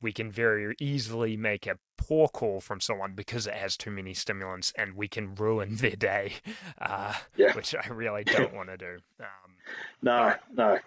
we 0.03 0.13
can 0.13 0.31
very 0.31 0.75
easily 0.81 1.37
make 1.37 1.67
a 1.67 1.79
poor 1.97 2.29
call 2.29 2.61
from 2.61 2.81
someone 2.81 3.13
because 3.15 3.47
it 3.47 3.55
has 3.55 3.77
too 3.77 3.91
many 3.91 4.15
stimulants 4.15 4.73
and 4.77 4.95
we 4.95 5.09
can 5.09 5.35
ruin 5.35 5.77
their 5.77 5.91
day, 5.91 6.35
uh, 6.81 7.15
yeah. 7.37 7.55
which 7.55 7.75
I 7.75 7.89
really 7.89 8.25
don't 8.27 8.55
want 8.55 8.69
to 8.69 8.77
do. 8.77 8.99
Um, 9.21 9.55
no, 10.03 10.35
no 10.53 10.79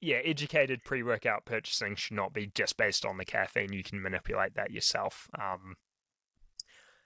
yeah, 0.00 0.18
educated 0.24 0.84
pre 0.84 1.02
workout 1.02 1.44
purchasing 1.44 1.96
should 1.96 2.16
not 2.16 2.32
be 2.32 2.50
just 2.54 2.76
based 2.76 3.04
on 3.04 3.18
the 3.18 3.24
caffeine. 3.24 3.72
You 3.72 3.82
can 3.82 4.00
manipulate 4.00 4.54
that 4.54 4.70
yourself. 4.70 5.28
Um, 5.38 5.76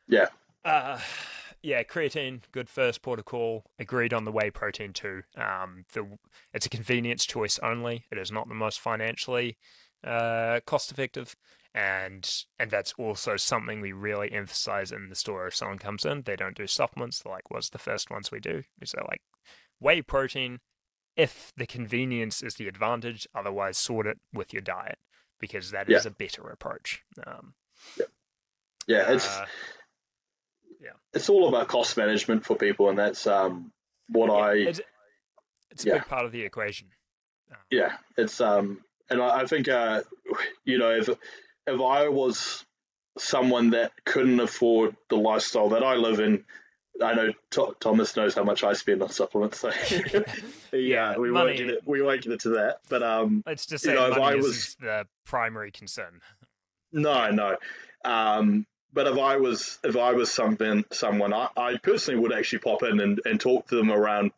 yeah. 0.07 0.27
Uh, 0.65 0.99
yeah, 1.63 1.83
creatine, 1.85 2.43
good 2.53 2.69
first 2.69 3.03
protocol. 3.03 3.65
Agreed 3.79 4.13
on 4.13 4.25
the 4.25 4.33
whey 4.33 4.51
protein 4.51 4.93
too. 4.93 5.23
Um, 5.37 5.85
the 5.93 6.19
it's 6.53 6.67
a 6.67 6.71
convenience 6.71 7.25
choice 7.25 7.59
only. 7.61 8.05
It 8.11 8.19
is 8.19 8.33
not 8.33 8.49
the 8.49 8.55
most 8.55 8.81
financially 8.81 9.57
uh, 10.05 10.61
cost 10.67 10.91
effective, 10.91 11.37
and 11.75 12.29
and 12.59 12.71
that's 12.71 12.95
also 12.99 13.37
something 13.37 13.81
we 13.81 13.93
really 13.93 14.33
emphasize 14.33 14.93
in 14.93 15.09
the 15.09 15.15
store. 15.15 15.47
If 15.47 15.55
someone 15.55 15.79
comes 15.79 16.05
in, 16.05 16.23
they 16.23 16.37
don't 16.37 16.57
do 16.57 16.67
supplements. 16.67 17.25
Like, 17.25 17.51
what's 17.51 17.71
the 17.71 17.79
first 17.79 18.11
ones 18.11 18.31
we 18.31 18.41
do? 18.41 18.65
Is 18.81 18.91
So 18.91 19.05
like 19.09 19.23
whey 19.81 20.03
protein, 20.03 20.61
if 21.17 21.53
the 21.57 21.67
convenience 21.67 22.43
is 22.43 22.55
the 22.55 22.69
advantage. 22.69 23.27
Otherwise, 23.35 23.79
sort 23.79 24.07
it 24.07 24.19
with 24.33 24.53
your 24.53 24.63
diet 24.63 24.99
because 25.41 25.71
that 25.73 25.89
yeah. 25.89 25.99
is 25.99 26.07
a 26.07 26.11
better 26.11 26.49
approach. 26.49 27.03
Um, 27.27 27.55
yeah. 27.99 28.07
yeah, 28.87 29.13
it's 29.13 29.27
uh, 29.27 29.47
yeah, 30.81 30.91
it's 31.13 31.29
all 31.29 31.49
about 31.49 31.69
cost 31.69 31.97
management 31.97 32.45
for 32.45 32.57
people, 32.57 32.89
and 32.89 32.99
that's 32.99 33.27
um, 33.27 33.73
what 34.09 34.31
yeah, 34.31 34.37
I. 34.37 34.53
It's, 34.55 34.81
it's 35.71 35.85
a 35.85 35.89
yeah. 35.89 35.95
big 35.95 36.07
part 36.07 36.25
of 36.25 36.33
the 36.33 36.43
equation. 36.43 36.89
Um, 37.51 37.59
yeah, 37.71 37.97
it's 38.17 38.41
um, 38.41 38.81
and 39.11 39.21
I, 39.21 39.41
I 39.41 39.47
think 39.47 39.69
uh, 39.69 40.03
you 40.65 40.79
know, 40.79 40.91
if 40.91 41.09
if 41.09 41.81
I 41.81 42.09
was 42.09 42.65
someone 43.19 43.71
that 43.71 43.93
couldn't 44.05 44.41
afford 44.41 44.97
the 45.11 45.17
lifestyle 45.17 45.71
that 45.71 45.83
I 45.83 45.97
live 45.97 46.21
in, 46.21 46.45
I 47.03 47.15
know 47.15 47.33
T- 47.51 47.73
Thomas 47.81 48.17
knows 48.17 48.35
how 48.35 48.45
much 48.45 48.65
I 48.65 48.75
spend 48.75 49.03
on 49.03 49.11
supplements, 49.11 49.61
so 49.61 49.71
yeah, 50.73 51.17
we 51.17 51.31
money, 51.31 51.47
won't 51.47 51.57
get 51.59 51.71
it, 51.71 51.83
we 51.87 52.03
won't 52.03 52.23
get 52.23 52.33
into 52.33 52.51
that. 52.51 52.81
But 52.89 53.03
um, 53.03 53.43
let's 53.47 53.67
just 53.67 53.85
say 53.85 53.93
you 53.93 53.99
know, 53.99 54.11
money 54.11 54.41
was 54.41 54.77
the 54.81 55.07
primary 55.25 55.71
concern. 55.71 56.21
No, 56.93 57.31
no. 57.31 57.57
Um, 58.05 58.67
but 58.93 59.07
if 59.07 59.19
I 59.19 59.37
was 59.37 59.79
if 59.85 59.97
I 59.97 60.13
was 60.13 60.31
something 60.31 60.85
someone, 60.93 61.33
I, 61.33 61.49
I 61.57 61.77
personally 61.79 62.21
would 62.21 62.33
actually 62.33 62.59
pop 62.61 62.83
in 62.83 63.01
and, 63.01 63.21
and 63.25 63.41
talk 63.41 63.69
to 63.69 63.77
them 63.77 63.91
around 63.91 64.33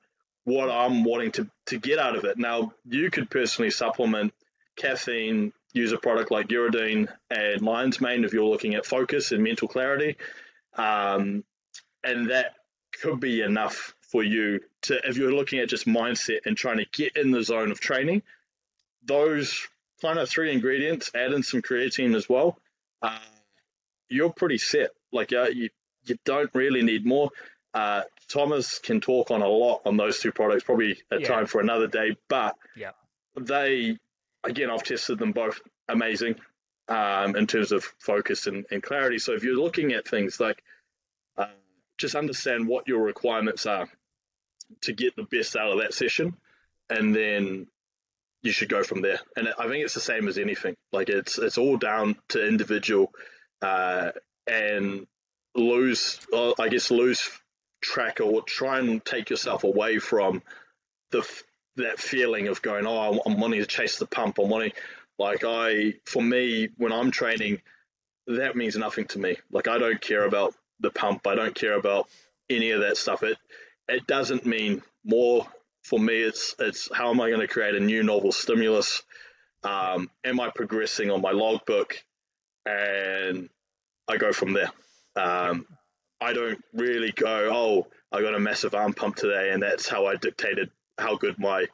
what 0.44 0.70
I'm 0.70 1.04
wanting 1.04 1.32
to 1.32 1.50
to 1.66 1.78
get 1.78 1.98
out 1.98 2.16
of 2.16 2.24
it. 2.24 2.38
Now, 2.38 2.72
you 2.88 3.10
could 3.10 3.30
personally 3.30 3.70
supplement 3.70 4.32
caffeine, 4.76 5.52
use 5.72 5.92
a 5.92 5.98
product 5.98 6.30
like 6.30 6.48
Uridine 6.48 7.08
and 7.30 7.62
Lion's 7.62 8.00
Mane 8.00 8.24
if 8.24 8.32
you're 8.32 8.44
looking 8.44 8.74
at 8.74 8.86
focus 8.86 9.32
and 9.32 9.42
mental 9.42 9.68
clarity. 9.68 10.16
Um, 10.76 11.44
and 12.04 12.30
that 12.30 12.54
could 13.00 13.20
be 13.20 13.42
enough 13.42 13.94
for 14.00 14.22
you 14.22 14.60
to 14.82 15.00
if 15.08 15.16
you're 15.16 15.32
looking 15.32 15.58
at 15.58 15.68
just 15.68 15.86
mindset 15.86 16.40
and 16.46 16.56
trying 16.56 16.78
to 16.78 16.86
get 16.92 17.16
in 17.16 17.30
the 17.30 17.42
zone 17.42 17.70
of 17.70 17.80
training 17.80 18.22
those 19.04 19.66
kind 20.00 20.18
of 20.18 20.28
three 20.28 20.52
ingredients 20.52 21.10
add 21.14 21.32
in 21.32 21.42
some 21.42 21.62
creatine 21.62 22.14
as 22.14 22.28
well 22.28 22.58
uh, 23.02 23.18
you're 24.08 24.32
pretty 24.32 24.58
set. 24.58 24.90
Like 25.12 25.32
uh, 25.32 25.48
you, 25.52 25.70
you 26.04 26.16
don't 26.24 26.50
really 26.54 26.82
need 26.82 27.04
more. 27.04 27.30
Uh, 27.72 28.02
thomas 28.28 28.78
can 28.78 29.00
talk 29.00 29.32
on 29.32 29.42
a 29.42 29.48
lot 29.48 29.82
on 29.84 29.96
those 29.96 30.20
two 30.20 30.30
products 30.30 30.62
probably 30.62 30.96
a 31.10 31.18
yeah. 31.18 31.26
time 31.26 31.44
for 31.44 31.60
another 31.60 31.88
day 31.88 32.16
but 32.28 32.54
yeah. 32.76 32.92
they 33.36 33.98
again 34.44 34.70
i've 34.70 34.84
tested 34.84 35.18
them 35.18 35.32
both 35.32 35.60
amazing 35.88 36.36
um, 36.88 37.36
in 37.36 37.46
terms 37.46 37.72
of 37.72 37.84
focus 37.98 38.46
and, 38.46 38.66
and 38.70 38.82
clarity. 38.82 39.18
So 39.18 39.32
if 39.32 39.42
you're 39.42 39.56
looking 39.56 39.92
at 39.92 40.06
things 40.06 40.38
like 40.38 40.62
uh, 41.36 41.46
just 41.98 42.14
understand 42.14 42.66
what 42.66 42.88
your 42.88 43.02
requirements 43.02 43.66
are 43.66 43.88
to 44.82 44.92
get 44.92 45.16
the 45.16 45.24
best 45.24 45.56
out 45.56 45.72
of 45.72 45.78
that 45.78 45.94
session, 45.94 46.36
and 46.90 47.14
then 47.14 47.66
you 48.42 48.52
should 48.52 48.68
go 48.68 48.82
from 48.82 49.02
there. 49.02 49.20
And 49.36 49.48
I 49.58 49.68
think 49.68 49.84
it's 49.84 49.94
the 49.94 50.00
same 50.00 50.28
as 50.28 50.38
anything. 50.38 50.76
Like 50.92 51.08
it's 51.08 51.38
it's 51.38 51.58
all 51.58 51.76
down 51.76 52.16
to 52.28 52.46
individual, 52.46 53.12
uh, 53.62 54.12
and 54.46 55.06
lose 55.54 56.18
I 56.58 56.68
guess 56.68 56.90
lose 56.90 57.30
track 57.80 58.20
or 58.20 58.42
try 58.42 58.78
and 58.78 59.04
take 59.04 59.30
yourself 59.30 59.64
away 59.64 59.98
from 59.98 60.42
the 61.10 61.26
that 61.76 61.98
feeling 61.98 62.48
of 62.48 62.62
going, 62.62 62.86
oh, 62.86 63.20
I'm 63.24 63.40
wanting 63.40 63.60
to 63.60 63.66
chase 63.66 63.98
the 63.98 64.06
pump. 64.06 64.38
I'm 64.38 64.48
wanting, 64.48 64.72
like 65.18 65.42
I, 65.44 65.94
for 66.04 66.22
me, 66.22 66.68
when 66.76 66.92
I'm 66.92 67.10
training, 67.10 67.60
that 68.28 68.56
means 68.56 68.76
nothing 68.76 69.06
to 69.06 69.18
me. 69.18 69.36
Like 69.50 69.68
I 69.68 69.78
don't 69.78 70.00
care 70.00 70.24
about 70.24 70.54
the 70.80 70.90
pump. 70.90 71.26
I 71.26 71.34
don't 71.34 71.54
care 71.54 71.74
about 71.74 72.08
any 72.50 72.70
of 72.70 72.80
that 72.80 72.96
stuff. 72.96 73.22
It 73.22 73.38
it 73.88 74.06
doesn't 74.06 74.46
mean 74.46 74.82
more 75.04 75.46
for 75.82 75.98
me. 75.98 76.22
It's 76.22 76.54
it's 76.58 76.88
how 76.92 77.10
am 77.10 77.20
I 77.20 77.28
going 77.28 77.40
to 77.40 77.48
create 77.48 77.74
a 77.74 77.80
new 77.80 78.02
novel 78.02 78.32
stimulus? 78.32 79.02
Um, 79.62 80.10
am 80.24 80.40
I 80.40 80.50
progressing 80.50 81.10
on 81.10 81.20
my 81.20 81.32
logbook? 81.32 81.96
And 82.66 83.48
I 84.08 84.16
go 84.16 84.32
from 84.32 84.52
there. 84.52 84.70
Um, 85.16 85.66
I 86.20 86.32
don't 86.32 86.62
really 86.72 87.12
go, 87.12 87.50
oh, 87.52 87.86
I 88.12 88.22
got 88.22 88.34
a 88.34 88.40
massive 88.40 88.74
arm 88.74 88.94
pump 88.94 89.16
today, 89.16 89.50
and 89.52 89.62
that's 89.62 89.88
how 89.88 90.06
I 90.06 90.16
dictated 90.16 90.70
how 90.98 91.16
good 91.16 91.38
my 91.38 91.66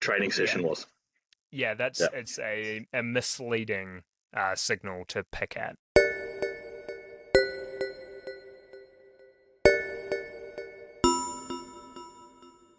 training 0.00 0.32
session 0.32 0.62
yeah. 0.62 0.66
was. 0.66 0.86
Yeah, 1.50 1.74
that's 1.74 2.00
yeah. 2.00 2.08
it's 2.14 2.38
a, 2.38 2.86
a 2.94 3.02
misleading 3.02 4.02
uh, 4.34 4.54
signal 4.54 5.04
to 5.08 5.24
pick 5.24 5.56
at. 5.56 5.76